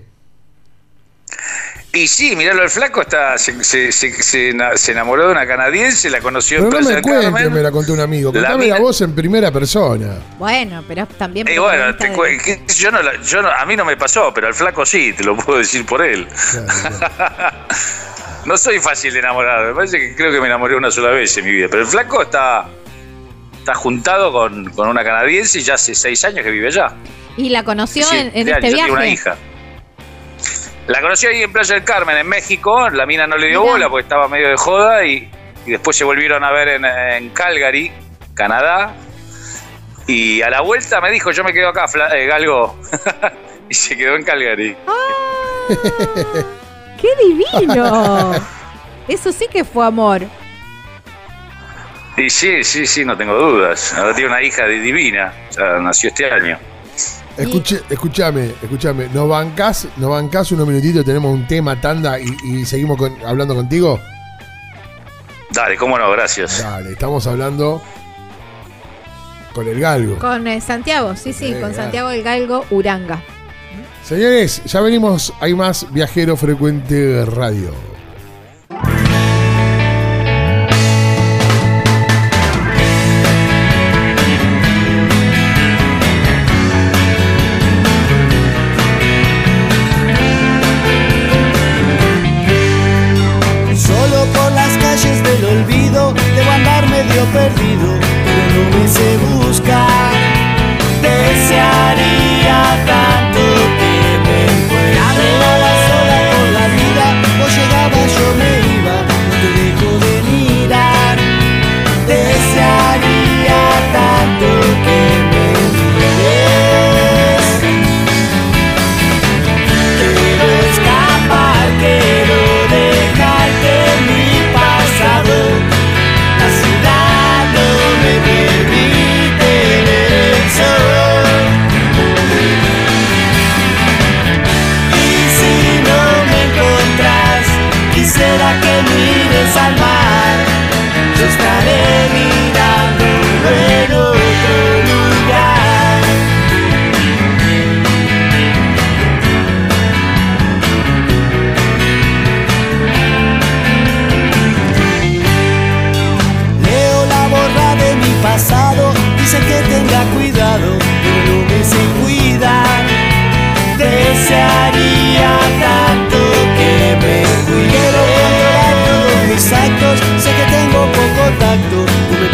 Y 1.94 2.08
sí, 2.08 2.36
miralo, 2.36 2.64
el 2.64 2.70
flaco 2.70 3.02
está, 3.02 3.38
se, 3.38 3.64
se, 3.64 3.92
se- 3.92 4.22
se 4.22 4.50
ena- 4.50 4.76
se 4.78 4.92
enamoró 4.92 5.26
de 5.26 5.32
una 5.32 5.48
canadiense, 5.48 6.10
la 6.10 6.20
conoció 6.22 6.58
Pero 6.58 6.66
en 6.66 6.70
no 6.96 7.02
Playa 7.02 7.32
me 7.32 7.34
Carmen. 7.34 7.54
me 7.54 7.62
la 7.64 7.72
contó 7.72 7.94
un 7.94 8.02
amigo. 8.02 8.32
La 8.34 8.42
Contame 8.42 8.68
la, 8.68 8.76
mina- 8.76 8.80
voz 8.86 9.02
en 9.02 9.16
primera 9.16 9.52
persona. 9.52 10.16
Bueno, 10.38 10.84
pero 10.88 11.08
también. 11.08 11.48
Y 11.48 11.58
bueno, 11.58 11.96
te 11.96 12.10
de- 12.10 12.62
yo 12.76 12.92
no, 12.92 13.02
la- 13.02 13.20
yo 13.22 13.42
no- 13.42 13.50
a 13.50 13.66
mí 13.66 13.76
no 13.76 13.86
me 13.86 13.98
pasó, 13.98 14.32
pero 14.34 14.48
al 14.48 14.54
flaco 14.54 14.86
sí, 14.86 15.14
te 15.14 15.24
lo 15.24 15.36
puedo 15.38 15.60
decir 15.60 15.86
por 15.86 16.06
él. 16.06 16.28
no 18.46 18.58
soy 18.58 18.80
fácil 18.80 19.14
de 19.14 19.20
enamorar, 19.20 19.68
me 19.68 19.74
parece 19.74 20.00
que 20.00 20.16
creo 20.16 20.32
que 20.32 20.40
me 20.40 20.48
enamoré 20.48 20.76
una 20.76 20.92
sola 20.92 21.10
vez 21.10 21.36
en 21.38 21.46
mi 21.46 21.52
vida, 21.52 21.68
pero 21.70 21.84
el 21.84 21.88
flaco 21.88 22.22
está, 22.22 22.66
está 23.58 23.74
juntado 23.76 24.32
con, 24.32 24.70
con 24.72 24.88
una 24.88 25.04
canadiense 25.04 25.60
y 25.60 25.64
ya 25.64 25.76
hace 25.76 25.96
seis 25.96 26.24
años 26.26 26.44
que 26.44 26.52
vive 26.52 26.68
allá. 26.68 26.94
Y 27.38 27.50
la 27.50 27.64
conoció 27.64 28.06
en, 28.12 28.18
en 28.18 28.28
años, 28.28 28.36
este 28.36 28.52
ya 28.52 28.60
viaje. 28.60 28.76
tiene 28.76 28.92
una 28.92 29.08
hija. 29.08 29.36
La 30.88 31.02
conoció 31.02 31.30
ahí 31.30 31.44
en 31.44 31.52
Playa 31.52 31.76
del 31.76 31.84
Carmen, 31.84 32.18
en 32.18 32.28
México. 32.28 32.90
La 32.90 33.06
mina 33.06 33.28
no 33.28 33.36
le 33.38 33.48
dio 33.48 33.62
Mirá. 33.62 33.72
bola 33.74 33.90
porque 33.90 34.04
estaba 34.04 34.28
medio 34.28 34.50
de 34.50 34.56
joda 34.58 35.06
y, 35.06 35.30
y 35.66 35.72
después 35.72 35.98
se 35.98 36.04
volvieron 36.06 36.44
a 36.44 36.52
ver 36.52 36.70
en, 36.70 36.86
en 36.86 37.30
Calgary, 37.30 37.92
Canadá. 38.34 38.94
Y 40.08 40.42
a 40.42 40.50
la 40.50 40.62
vuelta 40.62 41.02
me 41.02 41.12
dijo, 41.12 41.32
yo 41.32 41.44
me 41.44 41.52
quedo 41.52 41.70
acá, 41.70 41.88
Fla- 41.88 42.16
eh, 42.16 42.26
Galgo. 42.26 42.80
y 43.70 43.74
se 43.74 43.98
quedó 43.98 44.16
en 44.16 44.24
Calgary. 44.24 44.78
¡Qué 47.02 47.10
divino! 47.22 48.32
Eso 49.10 49.32
sí 49.32 49.48
que 49.52 49.64
fue 49.66 49.86
amor. 49.86 50.22
Y 52.16 52.30
sí, 52.30 52.64
sí, 52.64 52.88
sí, 52.88 53.06
no 53.06 53.16
tengo 53.16 53.34
dudas. 53.36 53.94
Ahora 53.94 54.14
tiene 54.16 54.30
una 54.32 54.42
hija 54.42 54.66
divina. 54.66 55.34
Ya 55.52 55.64
nació 55.80 56.10
este 56.10 56.32
año. 56.32 56.58
Escuche, 57.38 57.82
escúchame, 57.90 58.54
escúchame. 58.62 59.08
¿Nos 59.14 59.30
bancás, 59.30 59.88
¿Nos 59.98 60.10
bancás 60.10 60.52
unos 60.52 60.68
minutitos? 60.68 61.06
Tenemos 61.06 61.34
un 61.34 61.46
tema, 61.48 61.80
tanda, 61.80 62.20
y, 62.20 62.26
y 62.44 62.66
seguimos 62.66 62.98
con- 62.98 63.16
hablando 63.26 63.54
contigo. 63.56 64.00
Dale, 65.52 65.78
cómo 65.78 65.98
no, 65.98 66.12
gracias. 66.12 66.62
Dale, 66.62 66.92
estamos 66.94 67.26
hablando 67.28 67.82
con 69.54 69.68
el 69.68 69.80
galgo. 69.80 70.18
Con 70.20 70.48
eh, 70.48 70.60
Santiago, 70.62 71.16
sí, 71.16 71.34
sí, 71.34 71.54
Sí, 71.54 71.60
con. 71.62 71.74
Santiago 71.74 72.10
el 72.10 72.24
Galgo 72.24 72.66
Uranga. 72.70 73.22
Señores, 74.04 74.62
ya 74.66 74.82
venimos. 74.82 75.34
Hay 75.40 75.54
más 75.54 75.92
Viajero 75.92 76.36
Frecuente 76.38 77.26
Radio. 77.26 77.72
Andar 97.20 97.50
medio 97.58 97.67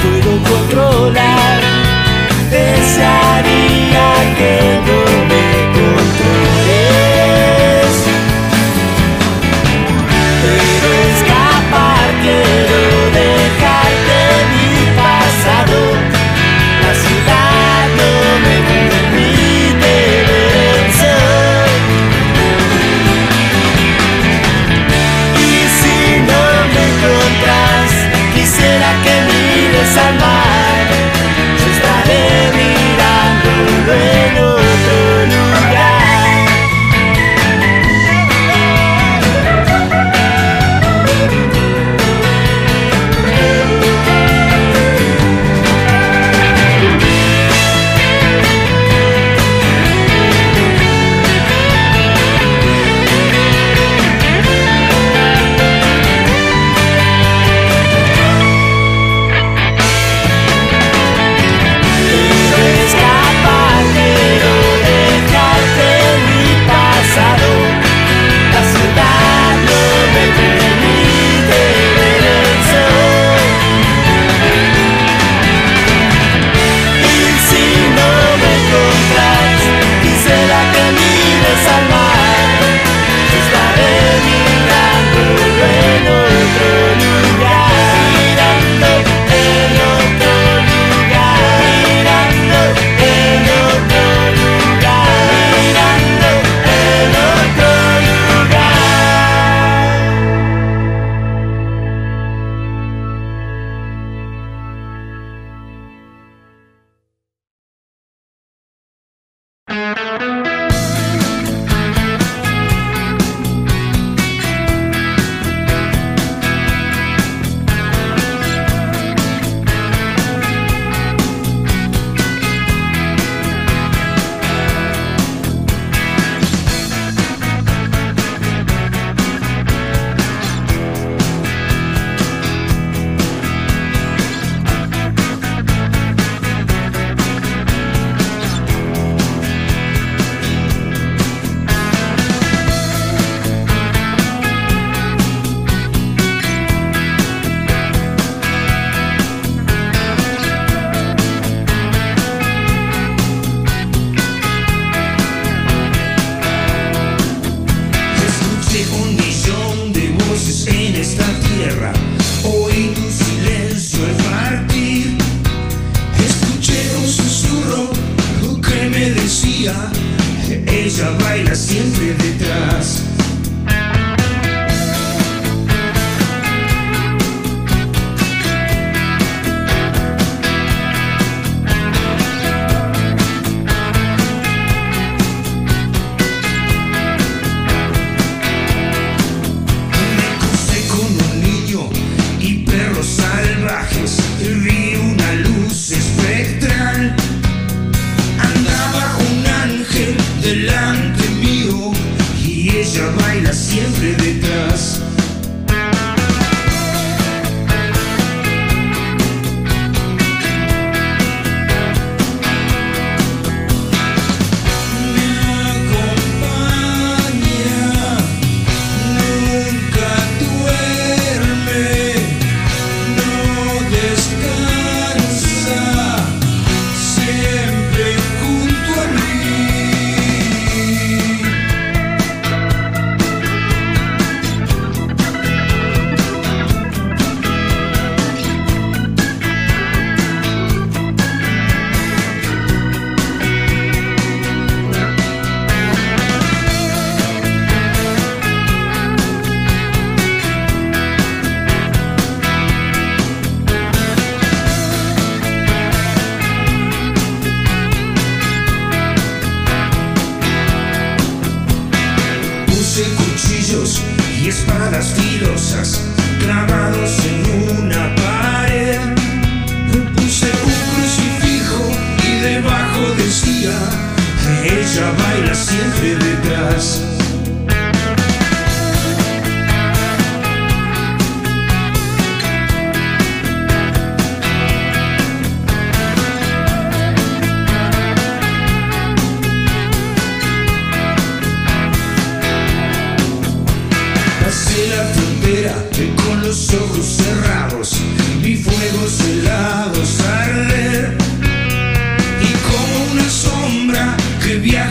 puedo 0.02 0.32
controlar. 0.44 1.61
Desearía 2.49 4.36
que 4.38 4.62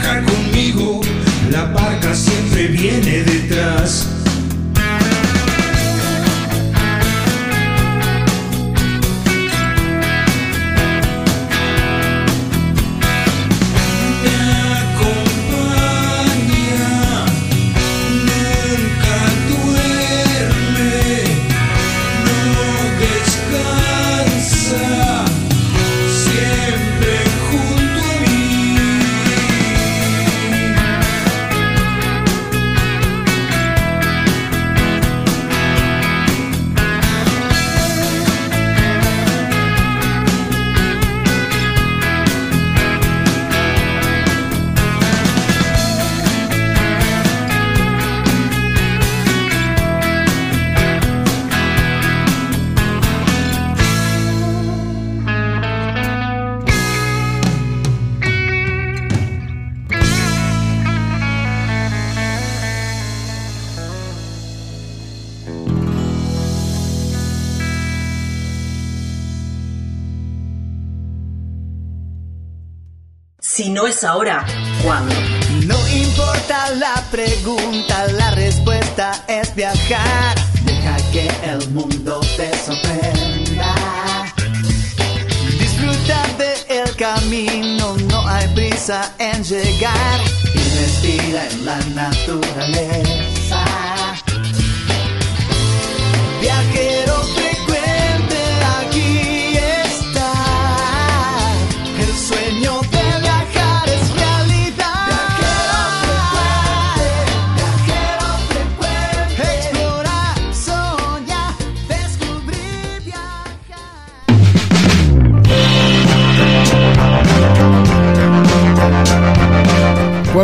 que 0.03 0.31
llegar. 89.43 90.20
Y 90.55 90.59
respira 90.78 91.48
en 91.51 91.64
la 91.64 91.78
naturaleza. 91.94 92.41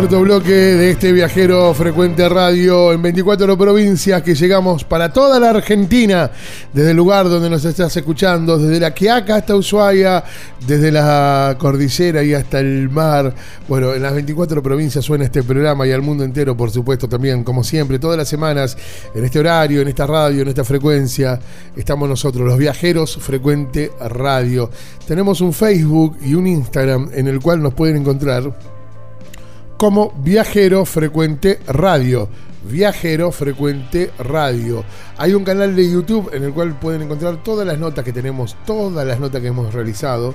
Cuarto 0.09 0.25
bloque 0.25 0.55
de 0.55 0.91
este 0.93 1.13
viajero 1.13 1.75
frecuente 1.75 2.27
radio 2.31 2.95
en 2.95 3.03
24 3.03 3.59
provincias 3.59 4.23
que 4.23 4.35
llegamos 4.35 4.83
para 4.83 5.13
toda 5.13 5.39
la 5.39 5.51
Argentina, 5.51 6.31
desde 6.73 6.93
el 6.93 6.97
lugar 6.97 7.29
donde 7.29 7.51
nos 7.51 7.63
estás 7.67 7.95
escuchando, 7.95 8.57
desde 8.57 8.81
la 8.81 8.95
Quiaca 8.95 9.37
hasta 9.37 9.55
Ushuaia, 9.55 10.25
desde 10.67 10.91
la 10.91 11.57
cordillera 11.59 12.23
y 12.23 12.33
hasta 12.33 12.59
el 12.59 12.89
mar. 12.89 13.35
Bueno, 13.69 13.93
en 13.93 14.01
las 14.01 14.15
24 14.15 14.63
provincias 14.63 15.05
suena 15.05 15.27
este 15.27 15.43
programa 15.43 15.87
y 15.87 15.93
al 15.93 16.01
mundo 16.01 16.25
entero, 16.25 16.57
por 16.57 16.71
supuesto, 16.71 17.07
también, 17.07 17.45
como 17.45 17.63
siempre, 17.63 17.99
todas 17.99 18.17
las 18.17 18.31
semanas, 18.31 18.79
en 19.15 19.27
este 19.27 19.41
horario, 19.41 19.83
en 19.83 19.89
esta 19.89 20.07
radio, 20.07 20.41
en 20.41 20.49
esta 20.49 20.65
frecuencia, 20.65 21.39
estamos 21.77 22.09
nosotros, 22.09 22.49
los 22.49 22.57
viajeros 22.57 23.19
frecuente 23.21 23.93
radio. 24.01 24.71
Tenemos 25.07 25.43
un 25.43 25.53
Facebook 25.53 26.17
y 26.25 26.33
un 26.33 26.47
Instagram 26.47 27.11
en 27.13 27.29
el 27.29 27.41
cual 27.41 27.61
nos 27.61 27.75
pueden 27.75 27.99
encontrar 27.99 28.78
como 29.79 30.13
Viajero 30.19 30.85
Frecuente 30.85 31.61
Radio. 31.69 32.29
Viajero 32.65 33.31
Frecuente 33.31 34.11
Radio. 34.19 34.85
Hay 35.17 35.33
un 35.33 35.45
canal 35.45 35.75
de 35.77 35.91
YouTube 35.91 36.31
en 36.35 36.43
el 36.43 36.53
cual 36.53 36.79
pueden 36.79 37.03
encontrar 37.03 37.43
todas 37.45 37.65
las 37.67 37.79
notas 37.79 38.05
que 38.05 38.13
tenemos, 38.13 38.57
todas 38.67 39.07
las 39.07 39.21
notas 39.21 39.41
que 39.41 39.47
hemos 39.47 39.73
realizado. 39.73 40.35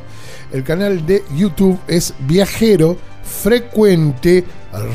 El 0.52 0.64
canal 0.64 1.06
de 1.06 1.24
YouTube 1.36 1.78
es 1.88 2.14
Viajero 2.20 2.98
Frecuente 3.24 4.46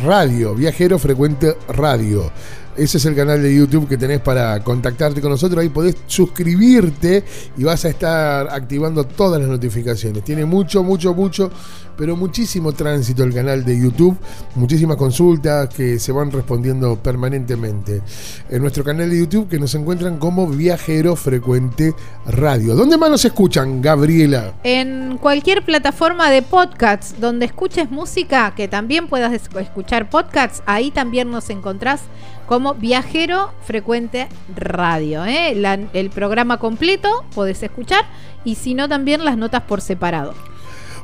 Radio. 0.03 0.55
Viajero 0.55 0.99
Frecuente 0.99 1.55
Radio. 1.69 2.33
Ese 2.79 2.99
es 2.99 3.05
el 3.07 3.17
canal 3.17 3.43
de 3.43 3.53
YouTube 3.55 3.89
que 3.89 3.97
tenés 3.97 4.21
para 4.21 4.63
contactarte 4.63 5.21
con 5.21 5.31
nosotros. 5.33 5.61
Ahí 5.61 5.69
podés 5.69 5.97
suscribirte 6.07 7.25
y 7.57 7.65
vas 7.65 7.85
a 7.85 7.89
estar 7.89 8.49
activando 8.51 9.03
todas 9.05 9.41
las 9.41 9.51
notificaciones. 9.51 10.23
Tiene 10.23 10.45
mucho, 10.45 10.85
mucho, 10.85 11.13
mucho, 11.13 11.51
pero 11.97 12.15
muchísimo 12.17 12.73
tránsito 12.73 13.25
el 13.25 13.35
canal 13.35 13.65
de 13.65 13.81
YouTube. 13.81 14.17
Muchísimas 14.55 14.97
consultas 14.97 15.69
que 15.75 15.99
se 15.99 16.13
van 16.13 16.31
respondiendo 16.31 16.97
permanentemente. 17.03 18.01
En 18.49 18.63
nuestro 18.63 18.85
canal 18.85 19.11
de 19.11 19.19
YouTube 19.19 19.49
que 19.49 19.59
nos 19.59 19.75
encuentran 19.75 20.19
como 20.19 20.47
Viajero 20.47 21.17
Frecuente 21.17 21.95
Radio. 22.27 22.77
¿Dónde 22.77 22.97
más 22.97 23.11
nos 23.11 23.25
escuchan, 23.25 23.83
Gabriela? 23.83 24.55
En 24.63 25.19
cualquier 25.19 25.65
plataforma 25.65 26.31
de 26.31 26.43
podcasts 26.43 27.17
donde 27.21 27.47
escuches 27.47 27.91
música, 27.91 28.55
que 28.55 28.69
también 28.69 29.09
puedas 29.09 29.33
es- 29.33 29.51
escuchar 29.61 30.09
podcasts, 30.09 30.63
ahí 30.65 30.93
también 30.93 31.31
nos 31.31 31.51
encontrás 31.51 32.03
como 32.49 32.75
Viajero 32.75 33.53
Frecuente 33.63 34.29
Radio. 34.57 35.25
¿eh? 35.27 35.53
El 35.93 36.11
programa 36.11 36.59
completo 36.59 37.25
podés 37.35 37.63
escuchar 37.63 38.07
y 38.43 38.55
si 38.55 38.75
no 38.75 38.89
también 38.89 39.25
las 39.25 39.37
notas 39.37 39.63
por 39.63 39.83
separado. 39.83 40.35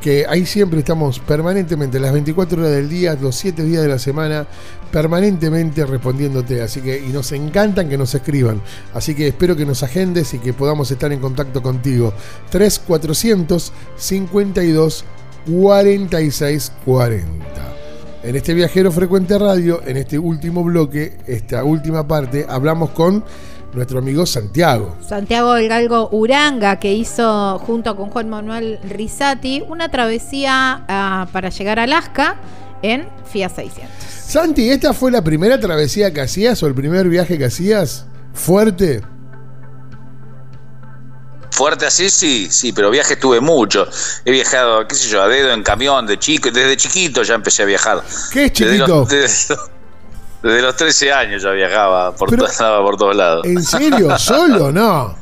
que 0.00 0.26
ahí 0.28 0.46
siempre 0.46 0.78
estamos 0.78 1.18
permanentemente, 1.18 1.98
las 1.98 2.12
24 2.12 2.60
horas 2.60 2.72
del 2.72 2.88
día, 2.88 3.16
los 3.20 3.36
7 3.36 3.62
días 3.64 3.82
de 3.82 3.88
la 3.88 3.98
semana, 3.98 4.46
permanentemente 4.90 5.84
respondiéndote. 5.84 6.62
Así 6.62 6.80
que, 6.80 6.98
y 6.98 7.08
nos 7.08 7.32
encantan 7.32 7.88
que 7.88 7.98
nos 7.98 8.14
escriban. 8.14 8.62
Así 8.94 9.14
que 9.14 9.28
espero 9.28 9.56
que 9.56 9.64
nos 9.64 9.82
agendes 9.82 10.32
y 10.34 10.38
que 10.38 10.52
podamos 10.52 10.90
estar 10.90 11.12
en 11.12 11.20
contacto 11.20 11.62
contigo. 11.62 12.12
3400 12.50 13.72
52 13.96 15.04
46 15.46 16.72
40. 16.84 17.70
En 18.22 18.36
este 18.36 18.52
viajero 18.52 18.92
frecuente 18.92 19.38
radio, 19.38 19.80
en 19.86 19.96
este 19.96 20.18
último 20.18 20.62
bloque, 20.62 21.16
esta 21.26 21.64
última 21.64 22.06
parte, 22.06 22.44
hablamos 22.46 22.90
con 22.90 23.24
nuestro 23.72 23.98
amigo 23.98 24.26
Santiago. 24.26 24.96
Santiago 25.06 25.54
del 25.54 25.68
Galgo 25.68 26.08
Uranga, 26.12 26.78
que 26.78 26.92
hizo 26.92 27.58
junto 27.60 27.96
con 27.96 28.10
Juan 28.10 28.28
Manuel 28.28 28.78
Risati 28.88 29.62
una 29.68 29.90
travesía 29.90 30.84
ah, 30.88 31.28
para 31.32 31.50
llegar 31.50 31.78
a 31.78 31.84
Alaska 31.84 32.36
en 32.82 33.08
Fiat 33.30 33.54
600. 33.54 33.90
Santi, 34.00 34.70
¿esta 34.70 34.92
fue 34.92 35.10
la 35.10 35.22
primera 35.22 35.58
travesía 35.58 36.12
que 36.12 36.20
hacías 36.20 36.62
o 36.62 36.66
el 36.66 36.74
primer 36.74 37.08
viaje 37.08 37.36
que 37.38 37.46
hacías? 37.46 38.06
Fuerte. 38.32 39.02
Fuerte 41.50 41.84
así, 41.84 42.08
sí, 42.08 42.48
sí, 42.50 42.72
pero 42.72 42.90
viajes 42.90 43.18
tuve 43.18 43.40
mucho. 43.40 43.86
He 44.24 44.30
viajado, 44.30 44.86
qué 44.86 44.94
sé 44.94 45.08
yo, 45.08 45.20
a 45.22 45.28
dedo 45.28 45.52
en 45.52 45.62
camión, 45.62 46.06
de 46.06 46.18
chico, 46.18 46.50
desde 46.50 46.76
chiquito 46.76 47.22
ya 47.22 47.34
empecé 47.34 47.64
a 47.64 47.66
viajar. 47.66 48.02
¿Qué 48.32 48.46
es 48.46 48.52
Desde 48.54 48.72
chiquito? 48.76 49.00
los, 49.00 49.08
desde, 49.08 49.54
desde 50.42 50.62
los 50.62 50.76
13 50.76 51.12
años 51.12 51.42
ya 51.42 51.50
viajaba, 51.50 52.12
por, 52.14 52.30
Pero- 52.30 52.46
andaba 52.46 52.82
por 52.82 52.96
todos 52.96 53.16
lados. 53.16 53.44
¿En 53.46 53.62
serio? 53.62 54.16
¿Solo? 54.18 54.72
No. 54.72 55.14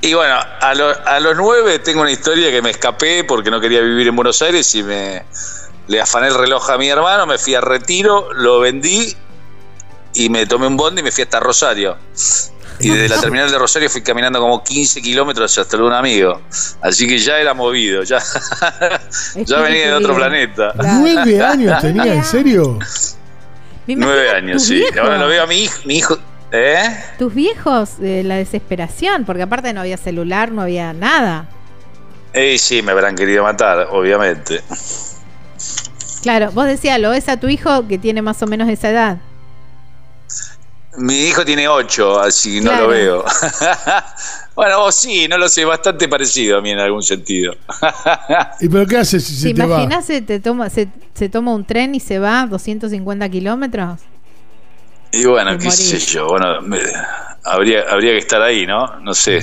Y 0.00 0.14
bueno, 0.14 0.36
a, 0.60 0.74
lo- 0.74 1.06
a 1.06 1.18
los 1.20 1.36
9 1.36 1.80
tengo 1.80 2.02
una 2.02 2.10
historia 2.12 2.50
que 2.50 2.62
me 2.62 2.70
escapé 2.70 3.24
porque 3.24 3.50
no 3.50 3.60
quería 3.60 3.80
vivir 3.80 4.06
en 4.08 4.16
Buenos 4.16 4.40
Aires 4.42 4.72
y 4.74 4.82
me 4.82 5.24
le 5.88 6.00
afané 6.00 6.28
el 6.28 6.34
reloj 6.34 6.70
a 6.70 6.78
mi 6.78 6.88
hermano, 6.88 7.26
me 7.26 7.36
fui 7.38 7.54
a 7.54 7.60
retiro, 7.60 8.32
lo 8.34 8.60
vendí 8.60 9.14
y 10.14 10.28
me 10.28 10.46
tomé 10.46 10.66
un 10.66 10.76
bondi 10.76 11.00
y 11.00 11.02
me 11.04 11.10
fui 11.10 11.24
hasta 11.24 11.40
Rosario. 11.40 11.96
Y 12.80 12.90
desde 12.90 13.08
la 13.08 13.20
terminal 13.20 13.50
de 13.50 13.58
Rosario 13.58 13.90
fui 13.90 14.02
caminando 14.02 14.38
como 14.38 14.62
15 14.62 15.02
kilómetros 15.02 15.58
hasta 15.58 15.76
un 15.78 15.92
amigo. 15.92 16.40
Así 16.80 17.08
que 17.08 17.18
ya 17.18 17.38
era 17.38 17.52
movido, 17.52 18.04
ya, 18.04 18.22
ya 19.34 19.56
venía 19.58 19.88
de 19.88 19.94
otro 19.94 20.14
planeta. 20.14 20.72
¿Nueve 20.76 21.42
años 21.42 21.80
tenía? 21.80 22.14
¿En 22.14 22.24
serio? 22.24 22.78
Nueve 23.96 24.30
años, 24.30 24.62
tus 24.62 24.68
sí. 24.68 24.74
viejos. 24.74 24.98
Ahora 24.98 25.18
lo 25.18 25.28
veo 25.28 25.42
a 25.42 25.46
mi 25.46 25.62
hijo. 25.62 25.80
Mi 25.84 25.98
hijo 25.98 26.18
¿Eh? 26.50 26.82
Tus 27.18 27.34
viejos, 27.34 27.96
eh, 28.00 28.22
la 28.24 28.36
desesperación, 28.36 29.24
porque 29.24 29.42
aparte 29.42 29.72
no 29.72 29.80
había 29.80 29.96
celular, 29.96 30.50
no 30.50 30.62
había 30.62 30.92
nada. 30.92 31.48
Eh, 32.32 32.56
sí, 32.58 32.82
me 32.82 32.92
habrán 32.92 33.16
querido 33.16 33.42
matar, 33.42 33.88
obviamente. 33.90 34.62
Claro, 36.22 36.50
vos 36.52 36.66
decías, 36.66 36.98
lo 36.98 37.10
ves 37.10 37.28
a 37.28 37.38
tu 37.38 37.48
hijo 37.48 37.86
que 37.86 37.98
tiene 37.98 38.22
más 38.22 38.42
o 38.42 38.46
menos 38.46 38.68
esa 38.68 38.90
edad. 38.90 39.18
Mi 40.96 41.26
hijo 41.28 41.44
tiene 41.44 41.68
ocho, 41.68 42.18
así 42.18 42.60
no 42.60 42.70
Claro. 42.70 42.84
lo 42.86 42.88
veo. 42.90 43.24
bueno, 44.56 44.78
vos 44.80 44.94
sí, 44.94 45.28
no 45.28 45.38
lo 45.38 45.48
sé, 45.48 45.64
bastante 45.64 46.08
parecido 46.08 46.58
a 46.58 46.60
mí 46.60 46.70
en 46.70 46.78
algún 46.80 47.02
sentido. 47.02 47.54
¿Y 48.60 48.68
pero 48.68 48.86
qué 48.86 48.96
haces 48.98 49.22
si 49.24 49.36
se 49.36 49.48
¿Te 49.48 49.54
te 49.54 49.60
va? 49.60 49.66
imaginas 49.76 50.04
se, 50.06 50.22
te 50.22 50.40
toma, 50.40 50.70
se, 50.70 50.88
se 51.14 51.28
toma 51.28 51.54
un 51.54 51.64
tren 51.64 51.94
y 51.94 52.00
se 52.00 52.18
va 52.18 52.46
250 52.46 53.28
kilómetros? 53.28 54.00
y 55.12 55.24
bueno, 55.24 55.56
Te 55.56 55.64
qué 55.64 55.70
sé 55.70 55.98
yo, 55.98 56.26
bueno, 56.26 56.60
me- 56.62 56.80
habría, 57.44 57.82
habría 57.90 58.12
que 58.12 58.18
estar 58.18 58.42
ahí, 58.42 58.66
¿no? 58.66 59.00
No 59.00 59.14
sé. 59.14 59.40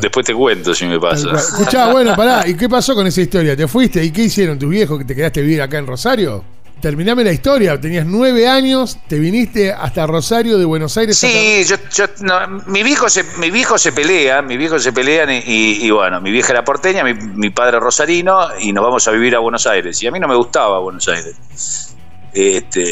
Después 0.00 0.26
te 0.26 0.34
cuento 0.34 0.74
si 0.74 0.84
me 0.86 0.98
pasa. 1.00 1.30
Escuchá, 1.36 1.88
bueno, 1.92 2.14
pará. 2.16 2.46
¿Y 2.46 2.54
qué 2.54 2.68
pasó 2.68 2.94
con 2.94 3.06
esa 3.06 3.20
historia? 3.22 3.56
¿Te 3.56 3.66
fuiste? 3.68 4.02
¿Y 4.04 4.10
qué 4.10 4.22
hicieron 4.24 4.58
tus 4.58 4.68
viejos 4.68 4.98
que 4.98 5.04
te 5.06 5.14
quedaste 5.14 5.40
a 5.40 5.42
vivir 5.42 5.62
acá 5.62 5.78
en 5.78 5.86
Rosario? 5.86 6.44
Terminame 6.84 7.24
la 7.24 7.32
historia. 7.32 7.80
Tenías 7.80 8.04
nueve 8.04 8.46
años, 8.46 8.98
te 9.08 9.18
viniste 9.18 9.72
hasta 9.72 10.06
Rosario 10.06 10.58
de 10.58 10.66
Buenos 10.66 10.98
Aires. 10.98 11.16
Sí, 11.16 11.64
yo, 11.66 11.76
yo- 11.96 12.04
no, 12.20 12.46
mi 12.66 12.82
viejo 12.82 13.08
se, 13.08 13.24
mi 13.38 13.50
viejo 13.50 13.78
se 13.78 13.90
pelea, 13.90 14.42
mi 14.42 14.58
viejo 14.58 14.78
se 14.78 14.92
pelean 14.92 15.30
y, 15.30 15.38
y- 15.46 15.86
y 15.86 15.90
bueno, 15.90 16.20
mi 16.20 16.30
vieja 16.30 16.52
era 16.52 16.62
porteña, 16.62 17.02
mi, 17.02 17.14
mi 17.14 17.48
padre 17.48 17.80
rosarino 17.80 18.48
y 18.60 18.74
nos 18.74 18.84
vamos 18.84 19.08
a 19.08 19.12
vivir 19.12 19.34
a 19.34 19.38
Buenos 19.38 19.66
Aires. 19.66 20.02
Y 20.02 20.08
a 20.08 20.10
mí 20.10 20.20
no 20.20 20.28
me 20.28 20.34
gustaba 20.36 20.78
Buenos 20.80 21.08
Aires. 21.08 21.96
Este, 22.34 22.84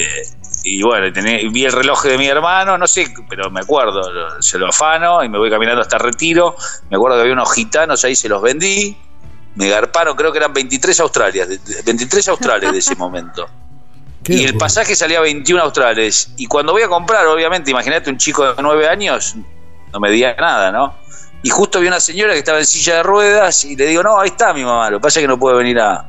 y 0.65 0.83
bueno, 0.83 1.13
vi 1.53 1.65
el 1.67 1.73
reloj 1.73 2.03
de 2.05 2.17
mi 2.17 2.29
hermano, 2.29 2.79
no 2.79 2.87
sé, 2.87 3.13
pero 3.29 3.51
me 3.51 3.61
acuerdo, 3.61 4.01
se 4.41 4.59
lo 4.59 4.69
afano 4.69 5.23
y 5.23 5.29
me 5.29 5.37
voy 5.37 5.51
caminando 5.51 5.83
hasta 5.83 5.99
Retiro. 5.99 6.57
Me 6.89 6.97
acuerdo 6.97 7.19
que 7.19 7.21
había 7.25 7.35
unos 7.35 7.53
gitanos 7.53 8.03
ahí, 8.07 8.17
se 8.17 8.31
los 8.31 8.41
vendí. 8.41 8.97
Me 9.55 9.69
garparon, 9.69 10.17
creo 10.17 10.33
que 10.33 10.39
eran 10.39 10.55
23 10.55 10.99
australias, 11.01 11.47
de- 11.47 11.59
de- 11.59 11.83
23 11.85 12.27
australes 12.29 12.73
de 12.73 12.79
ese 12.79 12.95
momento. 12.97 13.47
Y 14.27 14.45
el 14.45 14.57
pasaje 14.57 14.95
salía 14.95 15.19
a 15.19 15.23
21 15.23 15.63
australes. 15.63 16.31
Y 16.37 16.47
cuando 16.47 16.73
voy 16.73 16.83
a 16.83 16.89
comprar, 16.89 17.27
obviamente, 17.27 17.71
imagínate 17.71 18.11
un 18.11 18.19
chico 18.19 18.55
de 18.55 18.63
9 18.63 18.89
años, 18.89 19.35
no 19.93 20.01
me 20.01 20.11
diga 20.11 20.35
nada, 20.39 20.71
¿no? 20.71 20.95
Y 21.43 21.51
justo 21.51 21.81
vi 21.81 21.89
una 21.89 21.99
señora 21.99 22.33
que 22.33 22.39
estaba 22.39 22.59
en 22.59 22.67
silla 22.67 22.97
de 22.97 23.03
ruedas 23.03 23.65
y 23.65 23.75
le 23.75 23.87
digo, 23.87 24.03
no, 24.05 24.21
ahí 24.21 24.29
está 24.29 24.55
mi 24.55 24.63
mamá, 24.65 24.91
lo 24.91 24.99
que 24.99 25.03
pasa 25.03 25.19
es 25.19 25.25
que 25.25 25.29
no 25.29 25.39
puede 25.41 25.57
venir 25.57 25.81
a, 25.81 26.09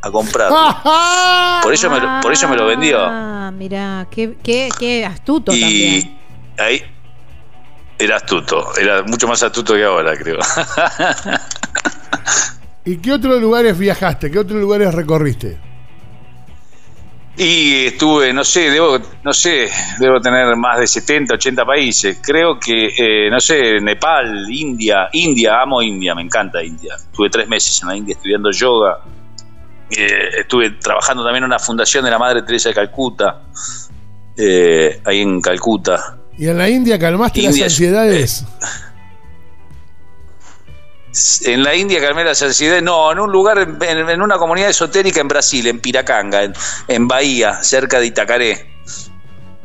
a 0.00 0.10
comprar. 0.10 0.50
Por 1.62 1.74
eso 1.74 1.90
me, 1.90 2.00
lo- 2.00 2.20
por 2.22 2.32
eso 2.32 2.48
me 2.48 2.56
lo 2.56 2.64
vendió. 2.64 2.96
Ah, 3.00 3.50
mira, 3.54 4.06
qué, 4.10 4.38
qué, 4.42 4.70
qué 4.78 5.04
astuto 5.04 5.52
Y 5.52 5.60
también. 5.60 6.18
ahí 6.58 6.82
era 7.98 8.16
astuto, 8.16 8.74
era 8.78 9.02
mucho 9.02 9.28
más 9.28 9.42
astuto 9.42 9.74
que 9.74 9.84
ahora, 9.84 10.16
creo. 10.16 10.38
¿Y 12.86 12.96
qué 12.96 13.12
otros 13.12 13.38
lugares 13.42 13.78
viajaste? 13.78 14.30
¿Qué 14.30 14.38
otros 14.38 14.58
lugares 14.58 14.94
recorriste? 14.94 15.60
Y 17.42 17.86
estuve, 17.86 18.34
no 18.34 18.44
sé, 18.44 18.68
debo, 18.70 18.98
no 19.24 19.32
sé, 19.32 19.70
debo 19.98 20.20
tener 20.20 20.54
más 20.56 20.78
de 20.78 20.86
70, 20.86 21.34
80 21.36 21.64
países. 21.64 22.18
Creo 22.22 22.60
que, 22.60 22.88
eh, 22.98 23.30
no 23.30 23.40
sé, 23.40 23.80
Nepal, 23.80 24.44
India, 24.50 25.08
India, 25.14 25.62
amo 25.62 25.80
India, 25.80 26.14
me 26.14 26.20
encanta 26.20 26.62
India. 26.62 26.96
Estuve 26.96 27.30
tres 27.30 27.48
meses 27.48 27.80
en 27.80 27.88
la 27.88 27.96
India 27.96 28.12
estudiando 28.14 28.50
yoga. 28.50 28.98
Eh, 29.90 30.40
estuve 30.40 30.72
trabajando 30.72 31.24
también 31.24 31.44
en 31.44 31.48
una 31.48 31.58
fundación 31.58 32.04
de 32.04 32.10
la 32.10 32.18
Madre 32.18 32.42
Teresa 32.42 32.68
de 32.68 32.74
Calcuta, 32.74 33.40
eh, 34.36 35.00
ahí 35.06 35.22
en 35.22 35.40
Calcuta. 35.40 36.18
¿Y 36.36 36.46
en 36.46 36.58
la 36.58 36.68
India 36.68 36.98
calmaste 36.98 37.40
India 37.40 37.50
las 37.52 37.58
es- 37.58 37.62
ansiedades? 37.72 38.44
En 41.44 41.64
la 41.64 41.74
India 41.74 42.00
calmé 42.00 42.22
las 42.24 42.40
ansiedades, 42.42 42.82
no, 42.82 43.10
en 43.10 43.18
un 43.18 43.32
lugar, 43.32 43.58
en, 43.58 44.08
en 44.08 44.22
una 44.22 44.36
comunidad 44.38 44.70
esotérica 44.70 45.20
en 45.20 45.28
Brasil, 45.28 45.66
en 45.66 45.80
Piracanga, 45.80 46.44
en, 46.44 46.52
en 46.86 47.08
Bahía, 47.08 47.62
cerca 47.62 47.98
de 47.98 48.06
Itacaré. 48.06 48.70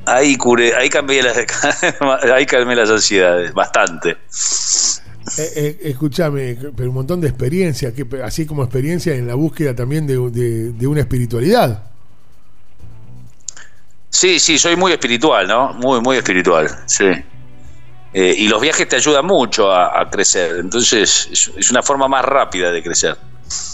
Ahí 0.08 0.36
curé, 0.38 0.76
ahí 0.76 0.90
cambié 0.90 1.22
las, 1.24 1.38
ahí 2.34 2.46
calmé 2.46 2.76
las 2.76 2.90
ansiedades, 2.90 3.54
bastante. 3.54 4.18
Eh, 5.38 5.52
eh, 5.56 5.78
escúchame, 5.84 6.58
pero 6.76 6.90
un 6.90 6.96
montón 6.96 7.22
de 7.22 7.28
experiencia, 7.28 7.94
que, 7.94 8.06
así 8.24 8.46
como 8.46 8.64
experiencia 8.64 9.14
en 9.16 9.28
la 9.28 9.36
búsqueda 9.36 9.76
también 9.76 10.06
de, 10.08 10.18
de- 10.32 10.72
de 10.74 10.88
una 10.88 11.02
espiritualidad. 11.02 11.84
Sí, 14.10 14.40
sí, 14.40 14.58
soy 14.58 14.76
muy 14.76 14.92
espiritual, 14.94 15.48
¿no? 15.48 15.74
Muy, 15.74 16.00
muy 16.02 16.18
espiritual, 16.18 16.70
sí. 16.86 17.06
Eh, 18.18 18.34
y 18.38 18.48
los 18.48 18.62
viajes 18.62 18.88
te 18.88 18.96
ayudan 18.96 19.26
mucho 19.26 19.70
a, 19.70 20.00
a 20.00 20.10
crecer, 20.10 20.56
entonces 20.60 21.28
es, 21.30 21.52
es 21.58 21.70
una 21.70 21.84
forma 21.84 22.08
más 22.08 22.24
rápida 22.24 22.72
de 22.72 22.82
crecer. 22.82 23.18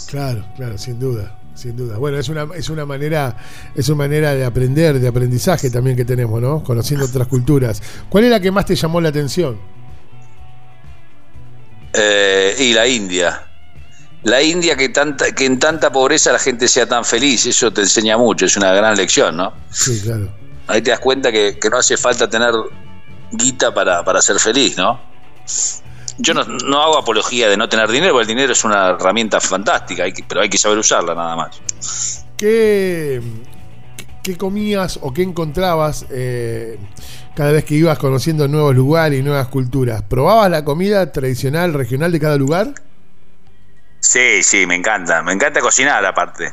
Claro, 0.08 0.44
claro, 0.56 0.76
sin 0.76 0.98
duda, 0.98 1.38
sin 1.54 1.76
duda. 1.76 1.96
Bueno, 1.96 2.18
es 2.18 2.28
una, 2.28 2.48
es 2.56 2.68
una 2.68 2.84
manera, 2.84 3.36
es 3.72 3.88
una 3.88 3.98
manera 3.98 4.34
de 4.34 4.44
aprender, 4.44 4.98
de 4.98 5.06
aprendizaje 5.06 5.70
también 5.70 5.96
que 5.96 6.04
tenemos, 6.04 6.42
¿no? 6.42 6.60
Conociendo 6.64 7.06
otras 7.06 7.28
culturas. 7.28 7.80
¿Cuál 8.08 8.24
es 8.24 8.30
la 8.30 8.40
que 8.40 8.50
más 8.50 8.66
te 8.66 8.74
llamó 8.74 9.00
la 9.00 9.10
atención? 9.10 9.60
Eh, 11.92 12.56
y 12.58 12.72
la 12.72 12.88
India. 12.88 13.46
La 14.24 14.42
India 14.42 14.76
que, 14.76 14.88
tanta, 14.88 15.30
que 15.30 15.46
en 15.46 15.60
tanta 15.60 15.92
pobreza 15.92 16.32
la 16.32 16.40
gente 16.40 16.66
sea 16.66 16.86
tan 16.86 17.04
feliz, 17.04 17.46
eso 17.46 17.72
te 17.72 17.82
enseña 17.82 18.18
mucho, 18.18 18.46
es 18.46 18.56
una 18.56 18.72
gran 18.72 18.96
lección, 18.96 19.36
¿no? 19.36 19.52
Sí, 19.70 20.00
claro. 20.02 20.34
Ahí 20.66 20.82
te 20.82 20.90
das 20.90 20.98
cuenta 20.98 21.30
que, 21.30 21.58
que 21.60 21.70
no 21.70 21.76
hace 21.76 21.96
falta 21.96 22.28
tener 22.28 22.52
guita 23.32 23.72
para, 23.74 24.04
para 24.04 24.20
ser 24.22 24.38
feliz, 24.38 24.76
¿no? 24.76 25.00
Yo 26.18 26.34
no, 26.34 26.44
no 26.44 26.82
hago 26.82 26.98
apología 26.98 27.48
de 27.48 27.56
no 27.56 27.68
tener 27.68 27.90
dinero, 27.90 28.12
porque 28.12 28.22
el 28.22 28.28
dinero 28.28 28.52
es 28.52 28.64
una 28.64 28.90
herramienta 28.90 29.40
fantástica, 29.40 30.04
hay 30.04 30.12
que- 30.12 30.24
pero 30.24 30.42
hay 30.42 30.48
que 30.48 30.58
saber 30.58 30.78
usarla 30.78 31.14
nada 31.14 31.34
más. 31.36 32.24
¿Qué, 32.36 33.20
qué 34.22 34.36
comías 34.36 34.98
o 35.02 35.12
qué 35.14 35.22
encontrabas 35.22 36.06
eh, 36.10 36.78
cada 37.34 37.52
vez 37.52 37.64
que 37.64 37.74
ibas 37.74 37.98
conociendo 37.98 38.46
nuevos 38.46 38.74
lugares 38.74 39.18
y 39.18 39.22
nuevas 39.22 39.48
culturas? 39.48 40.02
¿Probabas 40.02 40.50
la 40.50 40.64
comida 40.64 41.10
tradicional, 41.12 41.72
regional 41.72 42.12
de 42.12 42.20
cada 42.20 42.36
lugar? 42.36 42.74
Sí, 44.00 44.42
sí, 44.42 44.66
me 44.66 44.74
encanta. 44.74 45.22
Me 45.22 45.32
encanta 45.32 45.60
cocinar 45.60 46.04
aparte. 46.04 46.52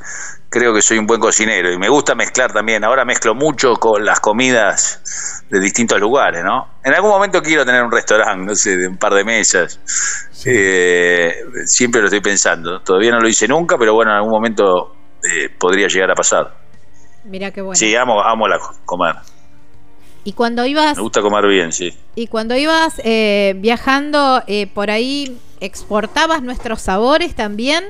Creo 0.51 0.73
que 0.73 0.81
soy 0.81 0.97
un 0.97 1.05
buen 1.05 1.19
cocinero 1.19 1.71
y 1.71 1.77
me 1.77 1.89
gusta 1.89 2.15
mezclar 2.15 2.51
también. 2.51 2.84
Ahora 2.84 3.05
mezclo 3.05 3.35
mucho 3.35 3.73
con 3.76 4.03
las 4.03 4.19
comidas 4.19 5.43
de 5.49 5.59
distintos 5.59 5.99
lugares, 5.99 6.43
¿no? 6.43 6.67
En 6.84 6.93
algún 6.93 7.11
momento 7.11 7.41
quiero 7.41 7.63
tener 7.65 7.84
un 7.84 7.91
restaurante, 7.91 8.45
no 8.45 8.55
sé, 8.55 8.76
de 8.77 8.88
un 8.88 8.97
par 8.97 9.13
de 9.13 9.23
mesas. 9.23 9.80
Eh, 10.45 11.35
siempre 11.65 12.01
lo 12.01 12.07
estoy 12.07 12.21
pensando. 12.21 12.80
Todavía 12.81 13.11
no 13.11 13.19
lo 13.19 13.27
hice 13.30 13.47
nunca, 13.47 13.77
pero 13.77 13.93
bueno, 13.93 14.09
en 14.11 14.17
algún 14.17 14.31
momento 14.31 14.95
eh, 15.23 15.49
podría 15.59 15.88
llegar 15.88 16.09
a 16.11 16.15
pasar. 16.15 16.55
Mira 17.26 17.51
qué 17.51 17.61
bueno. 17.61 17.76
Sí, 17.76 17.95
amo, 17.95 18.19
amo 18.23 18.47
la 18.47 18.57
co- 18.57 18.73
comer. 18.85 19.15
Y 20.23 20.34
cuando 20.34 20.65
ibas 20.65 20.95
Me 20.97 21.03
gusta 21.03 21.21
comer 21.21 21.45
bien, 21.47 21.71
sí. 21.71 21.95
y 22.15 22.27
cuando 22.27 22.55
ibas 22.55 22.99
eh, 23.03 23.53
viajando 23.57 24.41
eh, 24.47 24.67
por 24.73 24.89
ahí 24.89 25.38
exportabas 25.59 26.41
nuestros 26.41 26.81
sabores 26.81 27.35
también, 27.35 27.85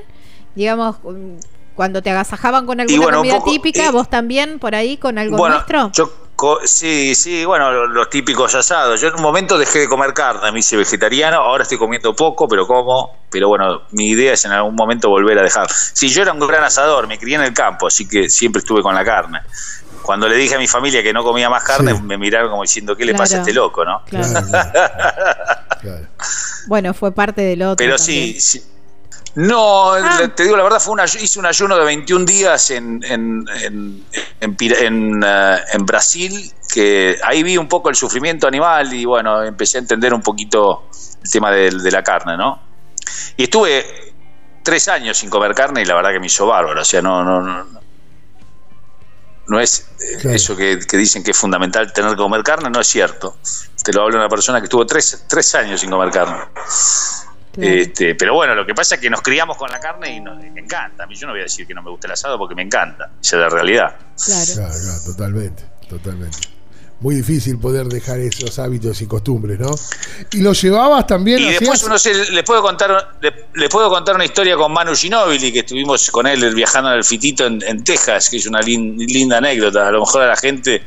digamos 0.54 0.96
mm, 1.02 1.38
cuando 1.74 2.02
te 2.02 2.10
agasajaban 2.10 2.66
con 2.66 2.80
alguna 2.80 3.02
bueno, 3.02 3.18
comida 3.18 3.36
poco, 3.38 3.50
típica, 3.52 3.90
vos 3.90 4.08
también 4.10 4.58
por 4.58 4.74
ahí 4.74 4.96
con 4.96 5.18
algo 5.18 5.36
bueno, 5.36 5.54
nuestro. 5.56 5.90
yo 5.92 6.12
Co- 6.36 6.60
sí, 6.64 7.14
sí, 7.14 7.44
bueno, 7.44 7.70
lo- 7.70 7.86
los 7.86 8.08
típicos 8.08 8.54
asados. 8.54 8.98
Yo 9.02 9.08
en 9.08 9.14
un 9.16 9.20
momento 9.20 9.58
dejé 9.58 9.80
de 9.80 9.88
comer 9.88 10.14
carne, 10.14 10.50
me 10.52 10.60
hice 10.60 10.74
vegetariano, 10.74 11.36
ahora 11.36 11.64
estoy 11.64 11.76
comiendo 11.76 12.16
poco, 12.16 12.48
pero 12.48 12.66
como. 12.66 13.14
Pero 13.30 13.48
bueno, 13.48 13.82
mi 13.90 14.08
idea 14.08 14.32
es 14.32 14.46
en 14.46 14.52
algún 14.52 14.74
momento 14.74 15.10
volver 15.10 15.38
a 15.38 15.42
dejar. 15.42 15.68
Sí, 15.70 16.08
yo 16.08 16.22
era 16.22 16.32
un 16.32 16.38
gran 16.40 16.64
asador, 16.64 17.06
me 17.08 17.18
crié 17.18 17.34
en 17.36 17.42
el 17.42 17.52
campo, 17.52 17.88
así 17.88 18.08
que 18.08 18.30
siempre 18.30 18.60
estuve 18.60 18.80
con 18.80 18.94
la 18.94 19.04
carne. 19.04 19.40
Cuando 20.00 20.30
le 20.30 20.36
dije 20.36 20.54
a 20.54 20.58
mi 20.58 20.66
familia 20.66 21.02
que 21.02 21.12
no 21.12 21.22
comía 21.22 21.50
más 21.50 21.62
carne, 21.62 21.94
Sí. 21.94 22.02
me 22.04 22.16
miraron 22.16 22.48
como 22.48 22.62
diciendo, 22.62 22.96
¿qué 22.96 23.04
le 23.04 23.12
Claro. 23.12 23.22
pasa 23.22 23.36
a 23.36 23.40
este 23.40 23.52
loco, 23.52 23.84
no? 23.84 24.00
Claro. 24.06 24.26
Claro, 24.32 24.48
claro, 24.72 25.60
claro. 25.82 26.06
Bueno, 26.68 26.94
fue 26.94 27.12
parte 27.12 27.42
del 27.42 27.60
otro. 27.62 27.76
Pero 27.76 27.96
también. 27.96 28.34
sí, 28.34 28.40
sí. 28.40 28.62
No, 29.36 29.92
Ah. 29.92 30.28
te 30.34 30.42
digo 30.42 30.56
la 30.56 30.62
verdad, 30.64 30.80
fue 30.80 30.92
una, 30.92 31.04
hice 31.04 31.38
un 31.38 31.46
ayuno 31.46 31.76
de 31.78 31.84
21 31.84 32.24
días 32.24 32.70
en, 32.70 33.00
en, 33.04 33.44
en, 33.62 34.04
en 34.40 34.56
Pira- 34.56 34.78
en, 34.80 35.22
eh, 35.24 35.58
en 35.72 35.86
Brasil, 35.86 36.52
que 36.72 37.16
ahí 37.24 37.42
vi 37.44 37.56
un 37.56 37.68
poco 37.68 37.90
el 37.90 37.94
sufrimiento 37.96 38.48
animal 38.48 38.92
y 38.92 39.04
bueno, 39.04 39.42
empecé 39.44 39.78
a 39.78 39.80
entender 39.80 40.12
un 40.12 40.22
poquito 40.22 40.88
el 41.22 41.30
tema 41.30 41.50
de, 41.52 41.70
de 41.70 41.90
la 41.92 42.02
carne, 42.02 42.36
¿no? 42.36 42.60
Y 43.36 43.44
estuve 43.44 44.14
tres 44.64 44.88
años 44.88 45.16
sin 45.18 45.30
comer 45.30 45.54
carne 45.54 45.82
y 45.82 45.84
la 45.84 45.94
verdad 45.94 46.10
que 46.10 46.20
me 46.20 46.26
hizo 46.26 46.46
bárbaro, 46.46 46.80
o 46.80 46.84
sea, 46.84 47.00
no, 47.00 47.22
no, 47.24 47.40
no, 47.40 47.80
no 49.46 49.60
es 49.60 49.86
eh, 50.00 50.18
Claro. 50.20 50.36
eso 50.36 50.56
que, 50.56 50.80
que 50.88 50.96
dicen 50.96 51.22
que 51.22 51.30
es 51.30 51.36
fundamental 51.36 51.92
tener 51.92 52.10
que 52.12 52.16
comer 52.16 52.42
carne, 52.42 52.68
no 52.70 52.80
es 52.80 52.86
cierto. 52.88 53.36
Te 53.82 53.92
lo 53.92 54.02
habla 54.02 54.18
una 54.18 54.28
persona 54.28 54.60
que 54.60 54.64
estuvo 54.64 54.84
tres, 54.86 55.24
tres 55.28 55.54
años 55.54 55.80
sin 55.80 55.90
comer 55.90 56.10
carne. 56.10 56.36
Claro. 57.60 57.74
Este, 57.76 58.14
pero 58.14 58.34
bueno, 58.34 58.54
lo 58.54 58.64
que 58.66 58.74
pasa 58.74 58.94
es 58.96 59.00
que 59.00 59.10
nos 59.10 59.22
criamos 59.22 59.56
con 59.56 59.70
la 59.70 59.78
carne 59.80 60.16
y, 60.16 60.20
nos- 60.20 60.38
me 60.38 60.60
encanta. 60.60 61.04
A 61.04 61.06
mí 61.06 61.14
yo 61.14 61.26
no 61.26 61.32
voy 61.32 61.40
a 61.40 61.44
decir 61.44 61.66
que 61.66 61.74
no 61.74 61.82
me 61.82 61.90
gusta 61.90 62.06
el 62.06 62.12
asado 62.12 62.38
porque 62.38 62.54
me 62.54 62.62
encanta. 62.62 63.10
Esa 63.22 63.36
es 63.36 63.42
la 63.42 63.48
realidad. 63.48 63.96
Claro. 64.24 64.52
Claro, 64.54 64.74
claro, 64.82 64.98
totalmente, 65.06 65.62
totalmente. 65.88 66.38
Muy 67.02 67.14
difícil 67.14 67.58
poder 67.58 67.86
dejar 67.86 68.20
esos 68.20 68.58
hábitos 68.58 69.00
y 69.00 69.06
costumbres, 69.06 69.58
¿no? 69.58 69.70
Y 70.32 70.42
lo 70.42 70.52
llevabas 70.52 71.06
también 71.06 71.40
Y 71.40 71.44
después 71.52 71.82
uno 71.84 71.98
se, 71.98 72.12
les 72.30 72.44
puedo 72.44 72.60
contar 72.60 73.14
le- 73.22 73.46
les 73.54 73.70
puedo 73.70 73.88
contar 73.88 74.16
una 74.16 74.24
historia 74.26 74.54
con 74.56 74.70
Manu 74.70 74.94
Ginóbili, 74.94 75.50
que 75.50 75.60
estuvimos 75.60 76.10
con 76.10 76.26
él 76.26 76.54
viajando 76.54 76.90
en 76.90 76.98
el 76.98 77.04
fitito 77.04 77.46
en, 77.46 77.62
en 77.66 77.82
Texas, 77.84 78.28
que 78.28 78.36
es 78.36 78.46
una 78.46 78.60
lin- 78.60 78.98
linda 78.98 79.38
anécdota. 79.38 79.88
A 79.88 79.90
lo 79.90 80.00
mejor 80.00 80.20
a 80.22 80.26
la 80.26 80.36
gente, 80.36 80.84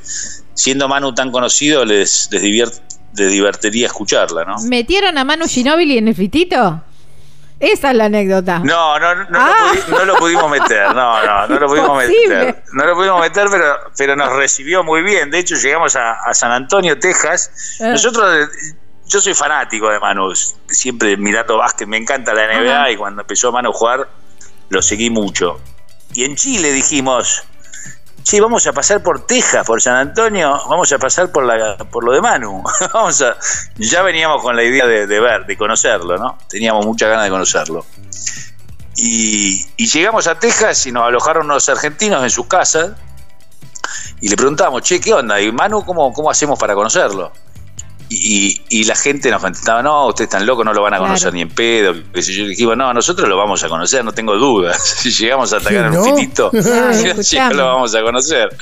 siendo 0.54 0.88
Manu 0.88 1.16
tan 1.16 1.32
conocido, 1.32 1.84
les, 1.84 2.30
les, 2.32 2.42
diviert- 2.44 2.80
les 3.16 3.32
divertiría 3.32 3.88
escucharla, 3.88 4.44
¿no? 4.46 4.56
¿Metieron 4.68 5.18
a 5.18 5.24
Manu 5.24 5.48
Ginóbili 5.48 5.98
en 5.98 6.08
el 6.08 6.16
fitito? 6.16 6.82
Esa 7.60 7.92
es 7.92 7.96
la 7.98 8.06
anécdota. 8.06 8.60
No, 8.60 9.00
no, 9.00 9.16
no, 9.16 9.26
Ah. 9.34 9.72
lo, 9.74 9.82
pudi- 9.82 9.90
no 10.00 10.06
lo 10.06 10.16
pudimos 10.16 10.52
meter, 10.52 10.94
no, 10.94 11.24
no, 11.26 11.48
no 11.48 11.60
lo 11.60 11.68
pudimos 11.68 11.98
meter. 12.06 12.64
No 12.74 12.86
lo 12.86 12.94
pudimos 12.96 13.22
meter, 13.22 13.48
pero, 13.50 13.76
pero 13.98 14.16
nos 14.18 14.34
recibió 14.34 14.84
muy 14.84 15.02
bien. 15.02 15.32
De 15.32 15.40
hecho, 15.40 15.56
llegamos 15.56 15.96
a, 15.96 16.12
a 16.14 16.34
San 16.34 16.52
Antonio, 16.52 17.00
Texas. 17.00 17.78
Eh. 17.80 17.88
Nosotros, 17.92 18.50
eh, 18.50 18.76
yo 19.08 19.22
soy 19.22 19.34
fanático 19.34 19.88
de 19.90 20.00
Manu, 20.00 20.34
siempre 20.68 21.16
mirando 21.16 21.58
básquet, 21.58 21.88
me 21.88 21.98
encanta 21.98 22.34
la 22.34 22.48
NBA 22.48 22.80
Ajá. 22.82 22.92
y 22.92 22.98
cuando 22.98 23.22
empezó 23.22 23.52
Manu 23.54 23.70
a 23.70 23.74
jugar, 23.74 24.10
lo 24.70 24.82
seguí 24.82 25.10
mucho. 25.10 25.62
Y 26.16 26.26
en 26.26 26.36
Chile 26.36 26.72
dijimos, 26.74 27.44
che, 28.24 28.42
vamos 28.42 28.66
a 28.68 28.74
pasar 28.74 29.04
por 29.04 29.26
Texas, 29.26 29.66
por 29.66 29.82
San 29.82 29.96
Antonio, 29.96 30.60
vamos 30.70 30.92
a 30.92 30.98
pasar 30.98 31.32
por 31.32 31.46
la 31.46 31.78
por 31.78 32.04
lo 32.04 32.14
de 32.14 32.22
Manu. 32.22 32.64
vamos 32.94 33.22
a, 33.22 33.38
ya 33.78 34.02
veníamos 34.02 34.42
con 34.42 34.56
la 34.56 34.64
idea 34.64 34.88
de, 34.88 35.06
ver, 35.06 35.46
de 35.46 35.58
conocerlo, 35.58 36.18
¿no? 36.18 36.38
Teníamos 36.50 36.86
mucha 36.86 37.08
ganas 37.08 37.26
de 37.26 37.30
conocerlo. 37.30 37.86
Y, 38.96 39.66
y 39.78 39.88
llegamos 39.88 40.28
a 40.28 40.40
Texas 40.40 40.86
y 40.86 40.92
nos 40.92 41.04
alojaron 41.04 41.46
unos 41.46 41.68
argentinos 41.68 42.24
en 42.24 42.30
su 42.30 42.48
casa 42.48 42.96
y 44.22 44.30
le 44.30 44.38
preguntamos, 44.38 44.82
che, 44.84 45.02
¿qué 45.02 45.14
onda? 45.14 45.42
Y 45.42 45.52
Manu, 45.52 45.84
¿cómo, 45.84 46.14
cómo 46.14 46.30
hacemos 46.30 46.58
para 46.58 46.74
conocerlo? 46.76 47.32
Y, 48.10 48.62
y- 48.70 48.80
y 48.82 48.84
la 48.84 48.96
gente 48.96 49.32
nos 49.32 49.42
contestaba, 49.42 49.82
no, 49.82 50.08
ustedes 50.08 50.28
están 50.28 50.46
locos, 50.46 50.64
no 50.66 50.74
lo 50.74 50.82
van 50.82 50.94
a 50.94 50.98
conocer 51.00 51.32
Claro. 51.32 51.36
ni 51.36 51.42
en 51.42 51.50
pedo. 51.50 51.94
qué 52.14 52.22
sé 52.22 52.34
yo. 52.34 52.44
Y 52.44 52.50
dijimos, 52.50 52.78
no, 52.78 52.94
nosotros 52.94 53.28
lo 53.28 53.38
vamos 53.38 53.64
a 53.64 53.70
conocer, 53.70 54.04
no 54.06 54.12
tengo 54.12 54.36
dudas. 54.36 54.78
Si 55.00 55.12
llegamos 55.12 55.52
a 55.54 55.58
atacar 55.58 55.86
en 55.88 55.94
¿No? 55.94 56.04
un 56.04 56.26
Claro, 56.32 56.52
ya 56.92 57.10
escuchame. 57.10 57.56
lo 57.56 57.66
vamos 57.66 57.96
a 57.96 58.02
conocer. 58.02 58.56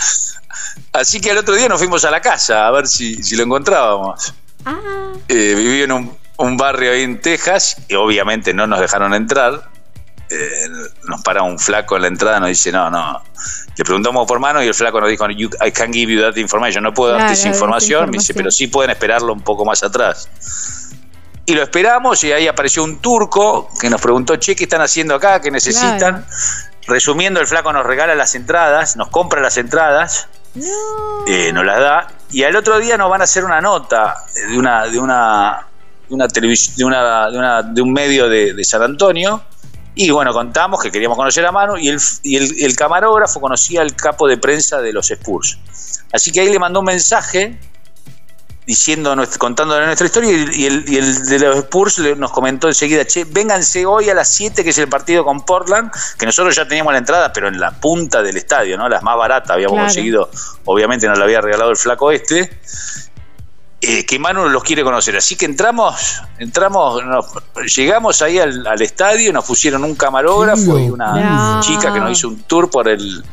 Así 0.93 1.19
que 1.21 1.31
al 1.31 1.37
otro 1.37 1.55
día 1.55 1.67
nos 1.67 1.79
fuimos 1.79 2.03
a 2.05 2.11
la 2.11 2.21
casa 2.21 2.67
a 2.67 2.71
ver 2.71 2.87
si, 2.87 3.21
si 3.23 3.35
lo 3.35 3.43
encontrábamos. 3.43 4.33
Ah, 4.65 4.77
Eh, 5.27 5.53
vivía 5.57 5.85
en 5.85 5.91
un, 5.91 6.17
un 6.37 6.57
barrio 6.57 6.91
ahí 6.91 7.01
en 7.03 7.19
Texas 7.21 7.77
y 7.87 7.95
obviamente 7.95 8.53
no 8.53 8.67
nos 8.67 8.79
dejaron 8.79 9.13
entrar. 9.13 9.69
Eh, 10.33 10.69
nos 11.03 11.21
para 11.23 11.43
un 11.43 11.59
flaco 11.59 11.95
en 11.97 12.03
la 12.03 12.07
entrada 12.07 12.39
nos 12.39 12.49
dice, 12.49 12.71
no, 12.71 12.89
no. 12.89 13.21
Le 13.77 13.83
preguntamos 13.83 14.25
por 14.27 14.39
mano 14.39 14.63
y 14.63 14.67
el 14.67 14.73
flaco 14.73 15.01
nos 15.01 15.09
dijo, 15.09 15.27
"You- 15.29 15.49
I 15.65 15.71
can't 15.71 15.93
give 15.93 16.11
you 16.13 16.21
that 16.21 16.35
information. 16.37 16.83
No 16.83 16.93
puedo 16.93 17.11
darte 17.11 17.23
Claro, 17.25 17.33
esa 17.33 17.41
esa 17.49 17.55
información. 17.55 18.05
Me 18.09 18.17
dice, 18.17 18.31
información. 18.31 18.37
pero 18.37 18.51
sí 18.51 18.67
pueden 18.67 18.91
esperarlo 18.91 19.33
un 19.33 19.41
poco 19.41 19.65
más 19.65 19.83
atrás. 19.83 20.29
Y 21.45 21.53
lo 21.55 21.63
esperamos 21.63 22.23
y 22.23 22.31
ahí 22.31 22.47
apareció 22.47 22.83
un 22.83 22.99
turco 22.99 23.69
que 23.79 23.89
nos 23.89 23.99
preguntó, 23.99 24.35
che, 24.37 24.55
¿qué 24.55 24.63
están 24.63 24.81
haciendo 24.81 25.15
acá? 25.15 25.41
¿Qué 25.41 25.51
necesitan? 25.51 26.25
Resumiendo, 26.87 27.39
el 27.41 27.47
flaco 27.47 27.73
nos 27.73 27.85
regala 27.85 28.15
las 28.15 28.35
entradas, 28.35 28.95
nos 28.95 29.09
compra 29.09 29.41
las 29.41 29.57
entradas 29.57 30.27
no. 30.55 30.65
eh, 31.27 31.51
nos 31.53 31.65
las 31.65 31.79
da 31.79 32.07
y 32.31 32.43
al 32.43 32.55
otro 32.55 32.79
día 32.79 32.97
nos 32.97 33.09
van 33.09 33.21
a 33.21 33.23
hacer 33.25 33.43
una 33.45 33.59
nota 33.61 34.17
de 34.35 34.57
una 34.57 34.85
de 34.87 34.99
una 34.99 35.65
de 36.09 36.15
una 36.15 36.27
televisión 36.27 36.75
de 36.77 36.85
una 36.85 37.29
de, 37.29 37.37
una- 37.37 37.63
de 37.63 37.81
un 37.81 37.93
medio 37.93 38.27
de, 38.29 38.53
de 38.53 38.63
San 38.65 38.81
Antonio 38.83 39.43
y 39.95 40.09
bueno 40.09 40.31
contamos 40.33 40.81
que 40.81 40.91
queríamos 40.91 41.17
conocer 41.17 41.45
a 41.45 41.51
Manu 41.51 41.77
y 41.77 41.89
el 41.89 41.99
y 42.23 42.37
el, 42.37 42.63
el 42.63 42.75
camarógrafo 42.75 43.41
conocía 43.41 43.81
al 43.81 43.95
capo 43.95 44.27
de 44.27 44.37
prensa 44.37 44.81
de 44.81 44.93
los 44.93 45.11
Spurs 45.11 45.57
así 46.13 46.31
que 46.31 46.41
ahí 46.41 46.49
le 46.49 46.59
mandó 46.59 46.79
un 46.79 46.85
mensaje 46.85 47.57
diciendo 48.65 49.15
contándole 49.37 49.85
nuestra 49.85 50.05
historia 50.05 50.31
y, 50.31 50.65
el, 50.65 50.87
y 50.87 50.97
el 50.97 51.25
de 51.25 51.39
los 51.39 51.57
Spurs 51.57 51.97
nos 52.15 52.31
comentó 52.31 52.67
enseguida, 52.67 53.03
che, 53.05 53.25
vénganse 53.25 53.85
hoy 53.85 54.09
a 54.09 54.13
las 54.13 54.33
7 54.33 54.63
que 54.63 54.69
es 54.69 54.77
el 54.77 54.87
partido 54.87 55.25
con 55.25 55.41
Portland, 55.45 55.91
que 56.17 56.25
nosotros 56.25 56.55
ya 56.55 56.65
teníamos 56.67 56.93
la 56.93 56.99
entrada, 56.99 57.33
pero 57.33 57.47
en 57.47 57.59
la 57.59 57.71
punta 57.71 58.21
del 58.21 58.37
estadio, 58.37 58.77
¿no? 58.77 58.87
Las 58.87 59.01
más 59.03 59.17
baratas 59.17 59.51
habíamos 59.51 59.73
Claro. 59.73 59.87
conseguido, 59.87 60.29
obviamente 60.65 61.07
nos 61.07 61.17
la 61.17 61.25
había 61.25 61.41
regalado 61.41 61.71
el 61.71 61.75
flaco 61.77 62.11
este. 62.11 62.49
Eh, 63.81 64.05
que 64.05 64.19
Manu 64.19 64.47
los 64.49 64.63
quiere 64.63 64.83
conocer, 64.83 65.17
así 65.17 65.35
que 65.35 65.45
entramos, 65.45 66.21
entramos, 66.37 67.03
nos- 67.03 67.25
llegamos 67.75 68.21
ahí 68.21 68.37
al, 68.39 68.65
al 68.67 68.81
estadio, 68.81 69.33
nos 69.33 69.43
pusieron 69.45 69.83
un 69.83 69.95
camarógrafo 69.95 70.77
y 70.79 70.89
una 70.89 71.55
No. 71.55 71.61
chica 71.61 71.91
que 71.91 71.99
nos 71.99 72.11
hizo 72.17 72.27
un 72.27 72.43
tour 72.43 72.69
por 72.69 72.87
el 72.87 73.23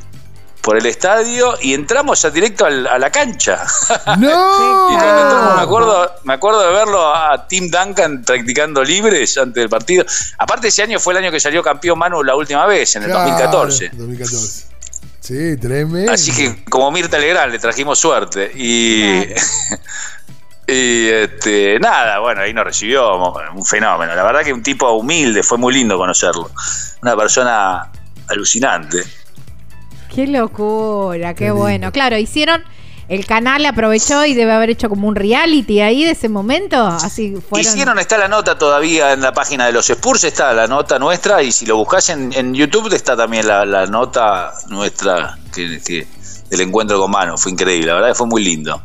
por 0.61 0.77
el 0.77 0.85
estadio 0.87 1.55
y 1.63 1.73
entramos 1.73 2.25
a 2.27 2.31
directo 2.31 2.67
al- 2.67 2.87
a 2.89 2.99
la 2.99 3.11
cancha. 3.11 3.65
¡No! 4.19 4.91
Y 4.93 4.97
cuando 4.97 5.23
entramos, 5.23 5.57
me 5.57 5.63
acuerdo, 5.63 6.13
me 6.25 6.35
acuerdo 6.35 6.61
de 6.67 6.73
verlo 6.75 7.15
a 7.15 7.47
Tim 7.49 7.71
Duncan 7.71 8.23
practicando 8.23 8.83
libres 8.85 9.39
antes 9.39 9.55
del 9.55 9.69
partido. 9.71 10.05
Aparte, 10.39 10.69
ese 10.69 10.83
año 10.83 10.99
fue 10.99 11.15
el 11.15 11.19
año 11.25 11.31
que 11.31 11.41
salió 11.41 11.63
campeón 11.63 11.99
Manu 11.99 12.23
la 12.23 12.35
última 12.35 12.67
vez, 12.67 12.97
en 12.97 13.05
el 13.05 13.11
Claro, 13.11 13.31
2014. 13.31 13.91
2014. 13.95 14.67
Sí, 15.21 15.57
tremendo. 15.59 16.13
Así 16.13 16.33
que, 16.33 16.65
como 16.65 16.91
Mirta 16.91 17.19
Legrand, 17.19 17.53
le 17.53 17.59
trajimos 17.59 17.99
suerte. 17.99 18.51
Y. 18.55 19.25
Y 20.71 21.09
este, 21.09 21.79
nada, 21.81 22.19
bueno, 22.19 22.43
ahí 22.43 22.53
nos 22.53 22.65
recibió 22.65 23.17
un 23.55 23.65
fenómeno. 23.65 24.15
La 24.15 24.23
verdad 24.23 24.43
que 24.45 24.53
un 24.53 24.63
tipo 24.63 24.91
humilde, 24.93 25.43
fue 25.43 25.57
muy 25.57 25.73
lindo 25.73 25.97
conocerlo. 25.97 26.51
Una 27.01 27.17
persona 27.17 27.91
alucinante. 28.29 29.03
Qué 30.15 30.27
locura, 30.27 31.33
qué, 31.33 31.39
Qué 31.39 31.45
lindo. 31.47 31.57
bueno. 31.61 31.93
Claro, 31.93 32.19
hicieron. 32.19 32.63
El 33.09 33.25
canal 33.25 33.65
aprovechó 33.65 34.27
y 34.27 34.35
debe 34.35 34.53
haber 34.53 34.69
hecho 34.69 34.91
como 34.91 35.09
un 35.09 35.15
reality 35.17 35.81
ahí 35.81 36.05
de 36.05 36.11
ese 36.11 36.29
momento. 36.29 36.87
Así 36.87 37.35
fueron. 37.49 37.67
Hicieron, 37.73 37.99
está 37.99 38.19
la 38.19 38.29
nota 38.29 38.59
todavía 38.59 39.15
en 39.15 39.23
la 39.23 39.33
página 39.33 39.65
de 39.65 39.73
los 39.73 39.89
Spurs, 39.89 40.25
está 40.25 40.53
la 40.53 40.67
nota 40.67 40.99
nuestra, 40.99 41.43
y 41.43 41.51
si 41.51 41.65
lo 41.65 41.79
buscas 41.79 42.11
en, 42.11 42.35
en 42.35 42.53
YouTube 42.53 42.93
está 42.93 43.17
también 43.17 43.47
la, 43.47 43.65
la 43.65 43.87
nota 43.87 44.53
nuestra 44.69 45.39
que, 45.55 45.81
que- 45.83 46.07
del 46.51 46.61
encuentro 46.61 47.01
con 47.01 47.11
Mano. 47.11 47.39
Fue 47.39 47.51
increíble, 47.53 47.87
la 47.87 47.95
verdad 47.95 48.09
que 48.09 48.15
fue 48.15 48.27
muy 48.27 48.45
lindo. 48.45 48.83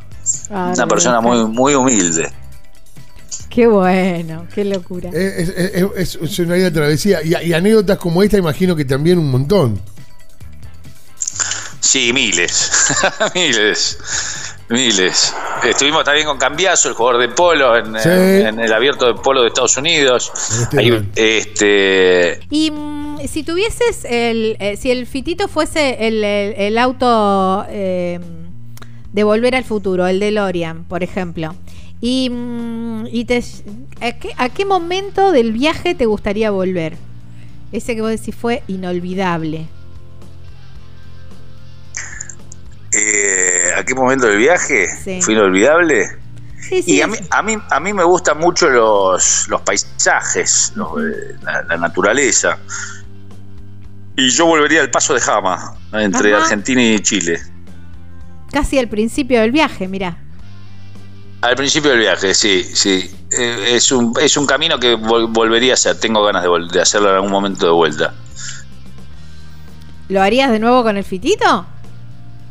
Ah, 0.49 0.71
Una 0.75 0.87
persona 0.87 1.21
muy, 1.21 1.45
muy 1.45 1.73
humilde. 1.75 2.31
Qué 3.49 3.67
bueno, 3.67 4.47
qué 4.53 4.65
locura. 4.65 5.09
Es, 5.13 5.49
es- 5.49 5.85
es- 5.95 6.15
es 6.21 6.39
una 6.39 6.55
linda 6.55 6.71
travesía. 6.71 7.19
Y, 7.23 7.35
y 7.49 7.53
anécdotas 7.53 7.97
como 7.99 8.23
esta, 8.23 8.37
imagino 8.37 8.75
que 8.75 8.85
también 8.85 9.17
un 9.19 9.29
montón. 9.29 9.79
Sí, 11.79 12.11
miles, 12.13 12.71
miles, 13.35 13.97
miles. 14.69 15.33
Estuvimos 15.63 16.03
también 16.03 16.25
con 16.25 16.37
Cambiazo, 16.37 16.89
el 16.89 16.95
jugador 16.95 17.21
de 17.21 17.29
polo, 17.29 17.75
en, 17.77 17.99
Sí. 17.99 18.09
en 18.09 18.59
el 18.59 18.73
abierto 18.73 19.05
de 19.05 19.13
polo 19.15 19.41
de 19.41 19.49
Estados 19.49 19.77
Unidos. 19.77 20.31
Este 20.61 20.79
Ahí, 20.79 21.09
este, 21.15 22.39
Y 22.49 22.71
mm, 22.71 23.19
si 23.27 23.43
tuvieses 23.43 24.05
el. 24.05 24.57
eh, 24.59 24.77
si 24.77 24.89
el 24.91 25.05
fitito 25.05 25.47
fuese 25.47 26.07
el, 26.07 26.23
el- 26.23 26.53
el 26.57 26.77
auto 26.79 27.65
eh, 27.69 28.19
de 29.13 29.23
volver 29.23 29.55
al 29.55 29.63
futuro, 29.63 30.07
el 30.07 30.19
DeLorean, 30.19 30.83
por 30.85 31.03
ejemplo. 31.03 31.55
Y, 32.01 32.29
mm, 32.29 33.05
y 33.11 33.25
te, 33.25 33.43
¿a, 34.01 34.11
qué, 34.13 34.31
¿A 34.37 34.49
qué 34.49 34.65
momento 34.65 35.31
del 35.31 35.53
viaje 35.53 35.95
te 35.95 36.05
gustaría 36.05 36.51
volver? 36.51 36.97
Ese 37.71 37.95
que 37.95 38.01
vos 38.01 38.11
decís 38.11 38.35
fue 38.35 38.63
inolvidable. 38.67 39.67
eh, 42.91 43.71
¿a 43.75 43.83
qué 43.83 43.95
momento 43.95 44.27
del 44.27 44.37
viaje? 44.37 44.87
Sí. 45.03 45.21
¿Fue 45.21 45.33
inolvidable? 45.33 46.05
Sí, 46.59 46.81
sí. 46.83 46.95
Y 46.97 47.01
a 47.01 47.07
mí, 47.07 47.17
a 47.31 47.41
mí, 47.43 47.57
a 47.71 47.79
mí 47.79 47.93
me 47.93 48.03
gustan 48.03 48.37
mucho 48.39 48.69
los, 48.69 49.47
los 49.49 49.61
paisajes, 49.61 50.71
los, 50.75 50.91
la, 51.41 51.63
la 51.63 51.77
naturaleza. 51.77 52.57
Y 54.15 54.29
yo 54.29 54.45
volvería 54.45 54.81
al 54.81 54.91
paso 54.91 55.13
de 55.15 55.19
Jama, 55.21 55.75
entre 55.93 56.33
Ajá. 56.33 56.43
Argentina 56.43 56.83
y 56.83 56.99
Chile. 57.01 57.41
Casi 58.53 58.77
al 58.79 58.87
principio 58.87 59.41
del 59.41 59.51
viaje, 59.51 59.87
mirá. 59.87 60.15
Al 61.41 61.55
principio 61.55 61.89
del 61.89 61.99
viaje, 61.99 62.33
sí, 62.33 62.63
sí. 62.63 63.11
Eh, 63.37 63.71
es, 63.75 63.91
un, 63.91 64.13
es 64.21 64.37
un 64.37 64.45
camino 64.45 64.79
que 64.79 64.95
vol- 64.95 65.27
volvería 65.29 65.71
a 65.71 65.73
hacer. 65.73 65.99
Tengo 65.99 66.23
ganas 66.23 66.43
de, 66.43 66.49
de 66.71 66.79
hacerlo 66.81 67.09
en 67.09 67.15
algún 67.15 67.31
momento 67.31 67.65
de 67.65 67.71
vuelta. 67.73 68.13
¿Lo 70.07 70.21
harías 70.21 70.51
de 70.51 70.59
nuevo 70.59 70.83
con 70.83 70.95
el 70.95 71.03
fitito? 71.03 71.65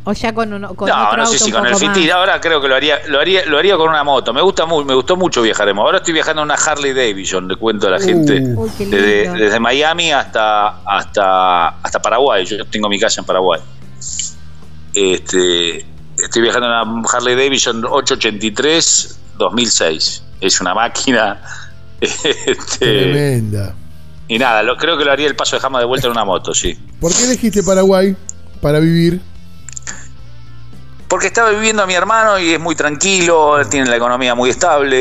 ¿O 0.05 0.13
ya 0.13 0.35
con, 0.35 0.53
uno, 0.53 0.75
con 0.75 0.89
no, 0.89 0.95
otro 1.07 1.17
no 1.19 1.23
auto 1.23 1.39
sé 1.39 1.45
si 1.45 1.53
con 1.53 1.65
el? 1.65 1.77
Fitir. 1.77 2.11
Ahora 2.11 2.41
creo 2.41 2.61
que 2.61 2.67
lo 2.67 2.75
haría, 2.75 2.99
lo 3.07 3.21
haría, 3.21 3.47
lo 3.47 3.57
haría 3.57 3.77
con 3.77 3.89
una 3.89 4.03
moto. 4.03 4.35
Me 4.35 4.43
gusta 4.43 4.67
mu- 4.67 4.85
me 4.85 4.95
gustó 4.95 5.17
mucho 5.17 5.41
viajar 5.43 5.69
en 5.69 5.77
moto. 5.77 5.87
Ahora 5.87 5.99
estoy 5.99 6.15
viajando 6.15 6.43
en 6.43 6.47
una 6.47 6.55
Harley 6.57 6.93
Davidson, 6.93 7.47
le 7.47 7.55
cuento 7.55 7.87
a 7.87 7.91
la 7.93 8.01
gente. 8.01 8.43
Uy, 8.57 8.69
qué 8.77 8.85
lindo. 8.85 8.97
Desde, 8.97 9.31
desde 9.45 9.61
Miami 9.61 10.11
hasta, 10.11 10.81
hasta, 10.85 11.69
hasta 11.81 12.03
Paraguay. 12.03 12.45
Yo 12.45 12.65
tengo 12.67 12.89
mi 12.89 12.99
casa 12.99 13.21
en 13.21 13.27
Paraguay. 13.27 13.61
Este, 14.93 15.87
estoy 16.23 16.43
viajando 16.43 16.67
en 16.69 16.89
una 16.89 17.09
Harley 17.13 17.35
Davidson 17.35 17.85
883 17.85 19.19
2006. 19.39 20.23
Es 20.41 20.61
una 20.61 20.75
máquina. 20.75 21.41
Este, 22.03 22.79
Tremenda. 22.79 23.77
y 24.27 24.37
nada, 24.37 24.65
lo, 24.65 24.77
creo 24.77 24.99
que 24.99 25.05
lo 25.05 25.13
haría 25.13 25.29
el 25.29 25.37
paso 25.37 25.55
de 25.55 25.61
Jama 25.61 25.79
de 25.79 25.85
vuelta 25.85 26.09
en 26.09 26.11
una 26.11 26.25
moto, 26.25 26.53
sí. 26.53 26.77
¿Por 27.01 27.15
qué 27.15 27.23
elegiste 27.23 27.63
Paraguay 27.63 28.17
para 28.61 28.81
vivir? 28.81 29.21
Porque 31.07 31.29
estaba 31.29 31.51
viviendo 31.51 31.85
a 31.85 31.87
mi 31.87 31.95
hermano 31.95 32.41
y 32.41 32.55
es 32.55 32.59
muy 32.59 32.75
tranquilo, 32.75 33.61
tiene 33.71 33.89
la 33.89 33.95
economía 33.95 34.35
muy 34.35 34.51
estable, 34.51 34.97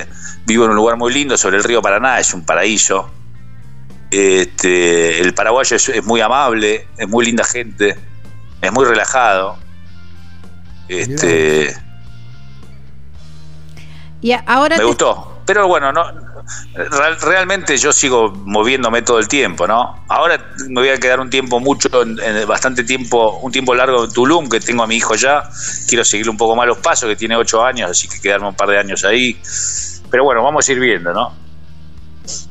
eh, 0.00 0.06
vivo 0.44 0.64
en 0.64 0.70
un 0.70 0.76
lugar 0.76 0.96
muy 0.96 1.12
lindo 1.12 1.36
sobre 1.36 1.58
el 1.58 1.62
río 1.62 1.80
Paraná, 1.80 2.18
es 2.18 2.34
un 2.34 2.44
paraíso. 2.44 3.08
Este, 4.10 5.20
el 5.20 5.34
paraguayo 5.34 5.76
es, 5.76 5.88
es 5.88 6.04
muy 6.04 6.20
amable, 6.20 6.88
es 6.96 7.08
muy 7.08 7.26
linda 7.26 7.44
gente, 7.44 7.96
es 8.60 8.72
muy 8.72 8.86
relajado. 8.86 9.56
Este, 10.88 11.76
Y 14.20 14.32
ahora 14.46 14.76
me 14.76 14.82
te- 14.82 14.84
gustó. 14.84 15.34
Pero 15.46 15.66
bueno, 15.66 15.92
no 15.92 16.04
real- 16.74 17.18
realmente 17.22 17.76
yo 17.78 17.90
sigo 17.90 18.30
moviéndome 18.44 19.00
todo 19.00 19.18
el 19.18 19.28
tiempo, 19.28 19.66
¿no? 19.66 20.04
Ahora 20.08 20.38
me 20.68 20.80
voy 20.82 20.90
a 20.90 20.98
quedar 20.98 21.20
un 21.20 21.30
tiempo 21.30 21.58
mucho, 21.58 21.88
bastante 22.46 22.84
tiempo, 22.84 23.38
un 23.40 23.50
tiempo 23.50 23.74
largo 23.74 24.04
en 24.04 24.12
Tulum, 24.12 24.48
que 24.48 24.60
tengo 24.60 24.82
a 24.82 24.86
mi 24.86 24.96
hijo 24.96 25.14
ya. 25.14 25.42
Quiero 25.88 26.04
seguirle 26.04 26.30
un 26.30 26.36
poco 26.36 26.54
más 26.54 26.66
los 26.66 26.78
pasos, 26.78 27.08
que 27.08 27.16
tiene 27.16 27.34
ocho 27.36 27.64
años, 27.64 27.90
así 27.90 28.08
que 28.08 28.20
quedarme 28.20 28.48
un 28.48 28.54
par 28.54 28.68
de 28.68 28.78
años 28.78 29.04
ahí. 29.04 29.40
Pero 30.10 30.24
bueno, 30.24 30.42
vamos 30.42 30.68
a 30.68 30.72
ir 30.72 30.80
viendo, 30.80 31.12
¿no? 31.14 31.47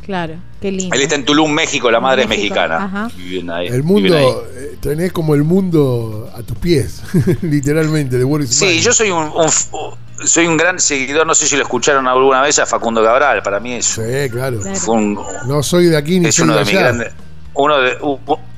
Claro, 0.05 0.35
qué 0.61 0.71
lindo. 0.71 0.95
Él 0.95 1.01
está 1.01 1.15
en 1.15 1.25
Tulum, 1.25 1.51
México, 1.51 1.89
la 1.91 1.99
madre 1.99 2.23
es 2.23 2.29
mexicana. 2.29 2.83
ajá. 2.85 3.11
Viviendo 3.15 3.53
ahí, 3.55 3.67
El 3.67 3.83
mundo, 3.83 4.47
eh, 4.55 4.77
tenés 4.81 5.11
como 5.11 5.35
el 5.35 5.43
mundo 5.43 6.31
a 6.35 6.41
tus 6.43 6.57
pies, 6.57 7.01
literalmente, 7.41 8.17
de 8.17 8.23
Boris 8.23 8.49
Sí, 8.49 8.79
yo 8.81 8.93
soy 8.93 9.11
un, 9.11 9.25
un- 9.35 10.27
soy 10.27 10.47
un 10.47 10.57
gran 10.57 10.79
seguidor, 10.79 11.27
no 11.27 11.35
sé 11.35 11.47
si 11.47 11.55
lo 11.55 11.61
escucharon 11.63 12.07
alguna 12.07 12.41
vez 12.41 12.57
a 12.59 12.65
Facundo 12.65 13.03
Cabral, 13.03 13.41
para 13.43 13.59
mí 13.59 13.73
es, 13.73 13.85
Sí, 13.85 14.01
claro. 14.31 14.59
fue 14.75 14.95
un, 14.95 15.19
No 15.47 15.61
soy 15.61 15.85
de 15.85 15.97
aquí 15.97 16.19
ni 16.19 16.27
es 16.29 16.35
soy 16.35 16.45
uno 16.45 16.55
de 16.55 16.61
mis 16.65 16.69
allá. 16.69 16.79
grandes 16.81 17.11
uno 17.53 17.77
de 17.79 17.97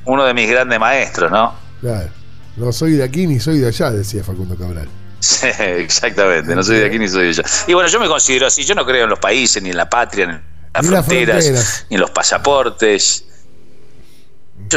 uno 0.06 0.24
de 0.24 0.34
mis 0.34 0.50
grandes 0.50 0.78
maestros 0.80 1.30
no 1.30 1.54
Claro. 1.80 2.08
No 2.56 2.72
soy 2.72 2.92
de 2.92 3.04
aquí 3.04 3.26
ni 3.26 3.40
soy 3.40 3.58
de 3.58 3.68
allá, 3.68 3.90
decía 3.90 4.22
Facundo 4.24 4.56
Cabral. 4.56 4.88
Sí, 5.20 5.46
exactamente 5.58 6.54
no 6.54 6.62
soy 6.62 6.78
de 6.78 6.86
aquí 6.86 6.98
ni 6.98 7.08
soy 7.08 7.24
de 7.24 7.28
allá 7.30 7.42
y 7.66 7.74
bueno 7.74 7.88
yo 7.90 8.00
me 8.00 8.08
considero 8.08 8.46
así 8.46 8.62
yo 8.64 8.74
no 8.74 8.84
creo 8.86 9.04
en 9.04 9.10
los 9.10 9.18
países 9.18 9.62
ni 9.62 9.68
en 9.70 9.76
la 9.76 9.88
patria 9.88 10.26
ni 10.26 10.32
en 10.34 10.42
las 10.74 10.84
Ni 10.84 10.90
las 10.90 11.04
fronteras 11.06 11.44
fronteras. 11.44 11.86
ni 11.90 11.96
los 11.96 12.10
pasaportes 12.10 13.24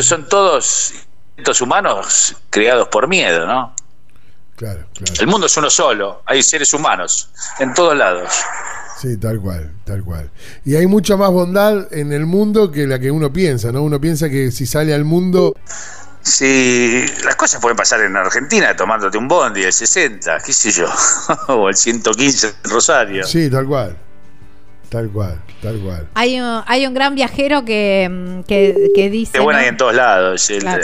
son 0.01 0.27
todos 0.27 0.93
inventos 1.31 1.61
humanos 1.61 2.35
creados 2.49 2.87
por 2.89 3.07
miedo 3.07 3.45
no 3.45 3.75
Claro, 4.55 4.85
claro. 4.93 5.13
el 5.19 5.27
mundo 5.27 5.47
es 5.47 5.57
uno 5.57 5.69
solo 5.69 6.21
hay 6.25 6.41
seres 6.43 6.73
humanos 6.73 7.29
en 7.59 7.73
todos 7.73 7.95
lados 7.97 8.31
Sí, 9.01 9.17
tal 9.17 9.41
cual, 9.41 9.69
tal 9.83 10.01
cual. 10.01 10.31
Y 10.63 10.75
hay 10.75 10.87
mucha 10.87 11.17
más 11.17 11.29
bondad 11.29 11.91
en 11.91 12.13
el 12.13 12.25
mundo 12.25 12.71
que 12.71 12.87
la 12.87 12.99
que 12.99 13.11
uno 13.11 13.33
piensa, 13.33 13.69
¿no? 13.73 13.81
Uno 13.81 13.99
piensa 13.99 14.29
que 14.29 14.49
si 14.49 14.65
sale 14.65 14.93
al 14.93 15.03
mundo. 15.03 15.57
Si 16.21 17.03
las 17.25 17.35
cosas 17.35 17.59
pueden 17.59 17.75
pasar 17.75 17.99
en 17.99 18.15
Argentina 18.15 18.73
tomándote 18.77 19.17
un 19.17 19.27
bondi 19.27 19.63
el 19.63 19.73
60, 19.73 20.37
qué 20.45 20.53
sé 20.53 20.71
yo, 20.71 20.87
o 21.49 21.67
el 21.67 21.75
115 21.75 22.47
en 22.63 22.69
Rosario. 22.69 23.25
Sí, 23.27 23.49
tal 23.49 23.65
cual. 23.67 23.97
Tal 24.93 25.09
cual, 25.09 25.41
tal 25.59 25.79
cual. 25.79 26.07
Hay 26.13 26.39
un, 26.39 26.61
hay 26.67 26.85
un 26.85 26.93
gran 26.93 27.15
viajero 27.15 27.65
que, 27.65 28.07
mm, 28.11 28.41
que, 28.43 28.91
que 28.93 29.09
dice. 29.09 29.39
Es 29.39 29.43
buena 29.43 29.57
¿no? 29.57 29.63
ahí 29.63 29.69
en 29.69 29.77
todos 29.77 29.95
lados. 29.95 30.47
el- 30.51 30.59
Claro. 30.61 30.83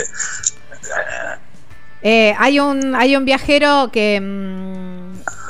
Eh, 2.02 2.34
hay 2.38 2.60
un 2.60 2.96
hay 2.96 3.16
un 3.18 3.26
viajero 3.26 3.90
que 3.92 4.20
mm, 4.22 5.10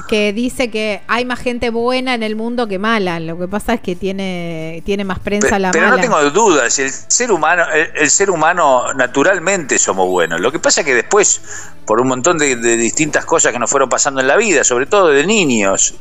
que 0.09 0.33
dice 0.33 0.71
que 0.71 1.01
hay 1.07 1.23
más 1.23 1.37
gente 1.37 1.69
buena 1.69 2.15
en 2.15 2.23
el 2.23 2.35
mundo 2.35 2.67
que 2.67 2.79
mala. 2.79 3.19
Lo 3.19 3.37
que 3.37 3.47
pasa 3.47 3.75
es 3.75 3.81
que 3.81 3.95
tiene 3.95 4.81
tiene 4.83 5.03
más 5.03 5.19
prensa 5.19 5.49
Pe- 5.51 5.59
la 5.59 5.69
pero 5.71 5.85
mala. 5.89 5.97
no 5.97 6.01
tengo 6.01 6.29
dudas, 6.31 6.79
el 6.79 6.89
ser 6.89 7.31
humano, 7.31 7.63
el, 7.71 7.91
el 7.95 8.09
ser 8.09 8.31
humano 8.31 8.91
naturalmente 8.95 9.77
somos 9.77 10.07
buenos. 10.09 10.39
Lo 10.41 10.51
que 10.51 10.57
pasa 10.57 10.81
es 10.81 10.87
que 10.87 10.95
después, 10.95 11.39
por 11.85 12.01
un 12.01 12.07
montón 12.07 12.39
de, 12.39 12.55
de 12.55 12.75
distintas 12.77 13.25
cosas 13.25 13.53
que 13.53 13.59
nos 13.59 13.69
fueron 13.69 13.87
pasando 13.87 14.19
en 14.19 14.25
la 14.27 14.35
vida, 14.35 14.63
sobre 14.63 14.87
todo 14.87 15.09
de 15.09 15.27
niños, 15.27 15.93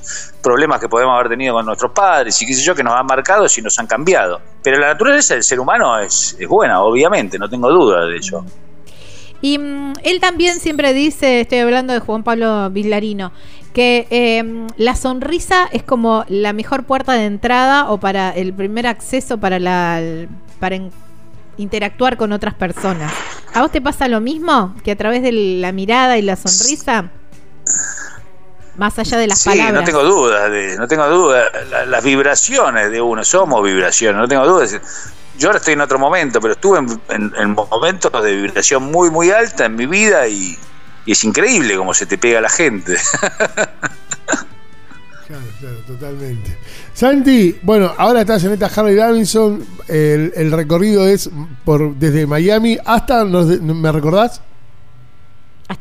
problemas 0.42 0.80
que 0.80 0.88
podemos 0.88 1.14
haber 1.14 1.28
tenido 1.28 1.52
con 1.52 1.66
nuestros 1.66 1.92
padres 1.92 2.40
y 2.40 2.46
qué 2.46 2.54
sé 2.54 2.62
yo, 2.62 2.74
que 2.74 2.82
nos 2.82 2.94
han 2.94 3.04
marcado 3.04 3.44
y 3.54 3.60
nos 3.60 3.78
han 3.78 3.86
cambiado. 3.86 4.40
Pero 4.62 4.78
la 4.78 4.86
naturaleza 4.86 5.34
del 5.34 5.42
ser 5.44 5.60
humano 5.60 6.00
es, 6.00 6.34
es 6.40 6.48
buena, 6.48 6.80
obviamente, 6.80 7.38
no 7.38 7.50
tengo 7.50 7.70
duda 7.70 8.06
de 8.06 8.16
ello. 8.16 8.42
Y 9.40 9.58
mm, 9.58 9.92
él 10.02 10.20
también 10.20 10.58
siempre 10.60 10.92
dice, 10.94 11.42
estoy 11.42 11.58
hablando 11.58 11.92
de 11.92 12.00
Juan 12.00 12.22
Pablo 12.24 12.70
Villarino, 12.70 13.32
que 13.72 14.06
eh, 14.10 14.66
la 14.76 14.96
sonrisa 14.96 15.68
es 15.72 15.82
como 15.84 16.24
la 16.28 16.52
mejor 16.52 16.84
puerta 16.84 17.12
de 17.12 17.26
entrada 17.26 17.90
o 17.90 17.98
para 17.98 18.30
el 18.30 18.52
primer 18.52 18.86
acceso 18.86 19.38
para 19.38 19.58
la 19.58 20.00
para 20.58 20.74
en- 20.76 20.90
interactuar 21.56 22.16
con 22.16 22.32
otras 22.32 22.54
personas. 22.54 23.12
¿A 23.54 23.62
vos 23.62 23.70
te 23.70 23.80
pasa 23.80 24.08
lo 24.08 24.20
mismo? 24.20 24.74
Que 24.82 24.90
a 24.92 24.96
través 24.96 25.22
de 25.22 25.30
la 25.32 25.70
mirada 25.72 26.18
y 26.18 26.22
la 26.22 26.34
sonrisa, 26.36 27.10
más 28.76 28.98
allá 28.98 29.18
de 29.18 29.26
las 29.26 29.40
Sí, 29.40 29.48
palabras. 29.50 29.74
no 29.74 29.84
tengo 29.84 30.04
dudas, 30.04 30.50
de, 30.50 30.76
no 30.76 30.86
tengo 30.86 31.08
dudas. 31.08 31.48
La- 31.70 31.84
las 31.86 32.04
vibraciones 32.04 32.90
de 32.90 33.00
uno, 33.00 33.24
somos 33.24 33.62
vibraciones, 33.64 34.20
no 34.20 34.28
tengo 34.28 34.46
dudas. 34.46 34.80
Yo 35.38 35.48
ahora 35.48 35.58
estoy 35.58 35.74
en 35.74 35.80
otro 35.80 35.98
momento, 35.98 36.40
pero 36.40 36.54
estuve 36.54 36.78
en, 36.80 37.00
en- 37.08 37.32
en 37.38 37.50
momentos 37.52 38.10
de 38.22 38.34
vibración 38.36 38.82
muy, 38.84 39.10
muy 39.10 39.30
alta 39.30 39.66
en 39.66 39.76
mi 39.76 39.86
vida 39.86 40.26
y, 40.28 40.56
y 41.06 41.12
es 41.12 41.24
increíble 41.24 41.76
cómo 41.76 41.94
se 41.94 42.06
te 42.06 42.18
pega 42.18 42.40
la 42.40 42.48
gente. 42.50 42.96
Claro, 45.26 45.42
claro, 45.60 45.76
totalmente. 45.86 46.56
Santi, 46.94 47.58
bueno, 47.62 47.92
ahora 47.98 48.22
estás 48.22 48.42
en 48.44 48.52
esta 48.54 48.64
Harley 48.74 48.94
Davidson. 48.94 49.62
El, 49.86 50.32
el 50.34 50.50
recorrido 50.50 51.06
es 51.06 51.28
por 51.66 51.94
desde 51.96 52.26
Miami 52.26 52.78
hasta. 52.82 53.24
¿nos 53.24 53.46
de- 53.48 53.58
¿Me 53.60 53.92
recordás? 53.92 54.40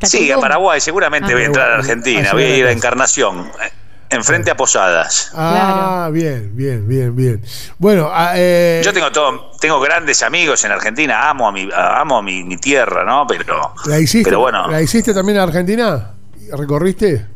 sí, 0.02 0.30
a 0.30 0.38
Paraguay, 0.38 0.82
seguramente 0.82 1.28
Ah, 1.32 1.34
voy 1.34 1.42
a 1.44 1.46
entrar 1.46 1.70
a. 1.70 1.74
Argentina, 1.76 2.28
Ah, 2.30 2.34
voy 2.34 2.42
a 2.42 2.56
ir 2.58 2.66
a. 2.66 2.72
Encarnación, 2.72 3.50
enfrente 4.10 4.50
a 4.50 4.56
Posadas. 4.56 5.30
Ah, 5.34 6.10
bien, 6.12 6.56
bien, 6.56 6.86
bien, 6.88 7.14
bien. 7.14 7.42
Bueno, 7.78 8.10
ah, 8.12 8.32
eh, 8.36 8.80
Yo 8.84 8.92
tengo 8.92 9.10
todo, 9.12 9.50
tengo 9.60 9.80
grandes 9.80 10.22
amigos 10.22 10.64
en 10.64 10.72
Argentina, 10.72 11.28
amo 11.28 11.48
a 11.48 11.52
mi, 11.52 11.68
amo 11.74 12.18
a 12.18 12.22
mi, 12.22 12.44
mi 12.44 12.56
tierra, 12.56 13.04
¿no? 13.04 13.26
Pero, 13.26 13.74
¿la 13.86 13.98
hiciste, 13.98 14.24
pero 14.24 14.40
bueno, 14.40 14.68
¿la 14.68 14.80
hiciste 14.80 15.12
también 15.12 15.36
en 15.36 15.42
Argentina? 15.42 16.12
¿Recorriste? 16.52 17.26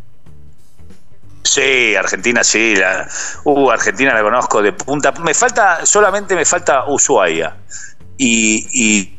Sí, 1.43 1.95
Argentina 1.97 2.45
sí, 2.45 2.77
la, 2.77 3.07
uh, 3.45 3.71
Argentina 3.71 4.15
la 4.15 4.23
conozco 4.23 4.63
de 4.63 4.73
punta. 4.73 5.13
Me 5.13 5.35
falta, 5.35 5.85
solamente 5.85 6.35
me 6.35 6.45
falta 6.45 6.87
Ushuaia 6.87 7.57
y, 8.17 8.69
y 8.73 9.19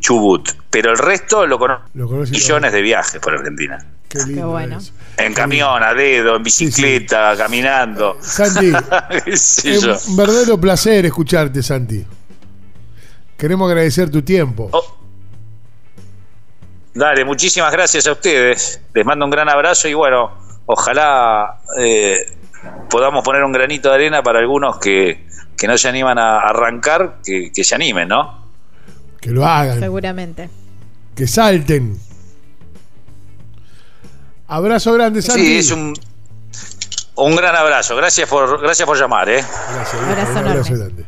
Chubut, 0.00 0.50
pero 0.68 0.90
el 0.90 0.98
resto 0.98 1.46
lo 1.46 1.58
conozco. 1.58 1.88
Millones 1.94 2.72
de 2.72 2.82
viajes 2.82 3.20
por 3.20 3.34
Argentina. 3.34 3.78
Qué 4.08 4.18
lindo. 4.26 4.50
bueno. 4.50 4.78
es. 4.78 4.92
En 5.16 5.34
camión, 5.34 5.82
a 5.82 5.92
dedo, 5.94 6.36
en 6.36 6.42
bicicleta, 6.42 7.34
caminando. 7.36 8.16
Santi, 8.20 8.72
es 9.26 9.62
yo. 9.62 9.96
un 10.08 10.16
verdadero 10.16 10.58
placer 10.58 11.06
escucharte, 11.06 11.62
Santi. 11.62 12.04
Queremos 13.36 13.68
agradecer 13.70 14.10
tu 14.10 14.22
tiempo. 14.22 14.68
Oh. 14.72 14.96
Dale, 16.94 17.24
muchísimas 17.24 17.72
gracias 17.72 18.06
a 18.06 18.12
ustedes. 18.12 18.80
Les 18.94 19.04
mando 19.04 19.24
un 19.24 19.30
gran 19.30 19.48
abrazo 19.48 19.88
y 19.88 19.94
bueno, 19.94 20.30
ojalá 20.66 21.60
eh, 21.78 22.16
podamos 22.90 23.24
poner 23.24 23.42
un 23.44 23.52
granito 23.52 23.88
de 23.88 23.94
arena 23.94 24.22
para 24.22 24.38
algunos 24.40 24.78
que, 24.78 25.26
que 25.56 25.66
no 25.66 25.76
se 25.78 25.88
animan 25.88 26.18
a 26.18 26.38
arrancar, 26.40 27.18
que, 27.24 27.50
que 27.52 27.64
se 27.64 27.74
animen, 27.74 28.08
¿no? 28.08 28.46
Que 29.20 29.30
lo 29.30 29.46
hagan, 29.46 29.78
Seguramente. 29.78 30.50
que 31.14 31.26
salten. 31.26 31.98
Abrazo 34.52 34.92
grande, 34.92 35.22
Santi. 35.22 35.46
Sí, 35.46 35.56
es 35.56 35.70
un, 35.70 35.94
un 37.16 37.36
gran 37.36 37.56
abrazo. 37.56 37.96
Gracias 37.96 38.28
por, 38.28 38.60
gracias 38.60 38.84
por 38.86 38.98
llamar, 38.98 39.28
¿eh? 39.30 39.42
Gracias, 39.74 39.94
Abrazo 40.02 40.30
un 40.32 40.38
abrazo 40.38 40.68
enorme. 40.68 40.78
grande. 40.84 41.04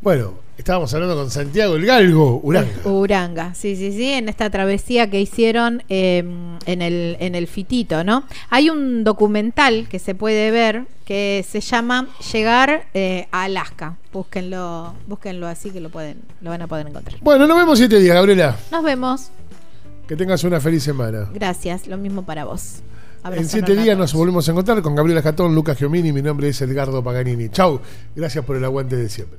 Bueno, 0.00 0.34
estábamos 0.58 0.92
hablando 0.92 1.14
con 1.14 1.30
Santiago 1.30 1.76
el 1.76 1.86
Galgo, 1.86 2.40
Uranga. 2.42 2.88
Uranga, 2.88 3.54
sí, 3.54 3.76
sí, 3.76 3.92
sí, 3.92 4.10
en 4.12 4.28
esta 4.28 4.50
travesía 4.50 5.08
que 5.08 5.20
hicieron 5.20 5.84
eh, 5.88 6.24
en, 6.66 6.82
el, 6.82 7.16
en 7.20 7.36
el 7.36 7.46
Fitito, 7.46 8.02
¿no? 8.02 8.24
Hay 8.48 8.70
un 8.70 9.04
documental 9.04 9.86
que 9.88 10.00
se 10.00 10.16
puede 10.16 10.50
ver 10.50 10.86
que 11.04 11.44
se 11.48 11.60
llama 11.60 12.08
Llegar 12.32 12.86
eh, 12.94 13.28
a 13.30 13.44
Alaska. 13.44 13.98
Búsquenlo, 14.12 14.94
búsquenlo 15.06 15.46
así 15.46 15.70
que 15.70 15.78
lo 15.80 15.90
pueden, 15.90 16.22
lo 16.40 16.50
van 16.50 16.62
a 16.62 16.66
poder 16.66 16.88
encontrar. 16.88 17.18
Bueno, 17.20 17.46
nos 17.46 17.56
vemos 17.56 17.78
siete 17.78 18.00
días, 18.00 18.16
Gabriela. 18.16 18.56
Nos 18.72 18.82
vemos. 18.82 19.30
Que 20.10 20.16
tengas 20.16 20.42
una 20.42 20.58
feliz 20.60 20.82
semana. 20.82 21.30
Gracias, 21.32 21.86
lo 21.86 21.96
mismo 21.96 22.24
para 22.24 22.44
vos. 22.44 22.80
Abrazo 23.22 23.42
en 23.44 23.48
siete 23.48 23.76
días 23.80 23.96
nos 23.96 24.12
volvemos 24.12 24.48
a 24.48 24.50
encontrar 24.50 24.82
con 24.82 24.96
Gabriela 24.96 25.22
Jatón, 25.22 25.54
Lucas 25.54 25.78
Giomini. 25.78 26.12
Mi 26.12 26.20
nombre 26.20 26.48
es 26.48 26.60
Edgardo 26.60 27.00
Paganini. 27.00 27.48
Chau. 27.48 27.80
Gracias 28.16 28.44
por 28.44 28.56
el 28.56 28.64
aguante 28.64 28.96
de 28.96 29.08
siempre. 29.08 29.38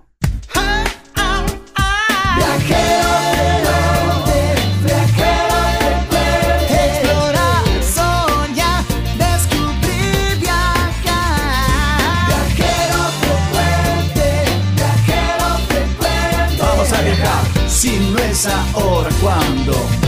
Frecuente. 18.41 19.21
Vamos 19.71 19.97
a 19.97 20.00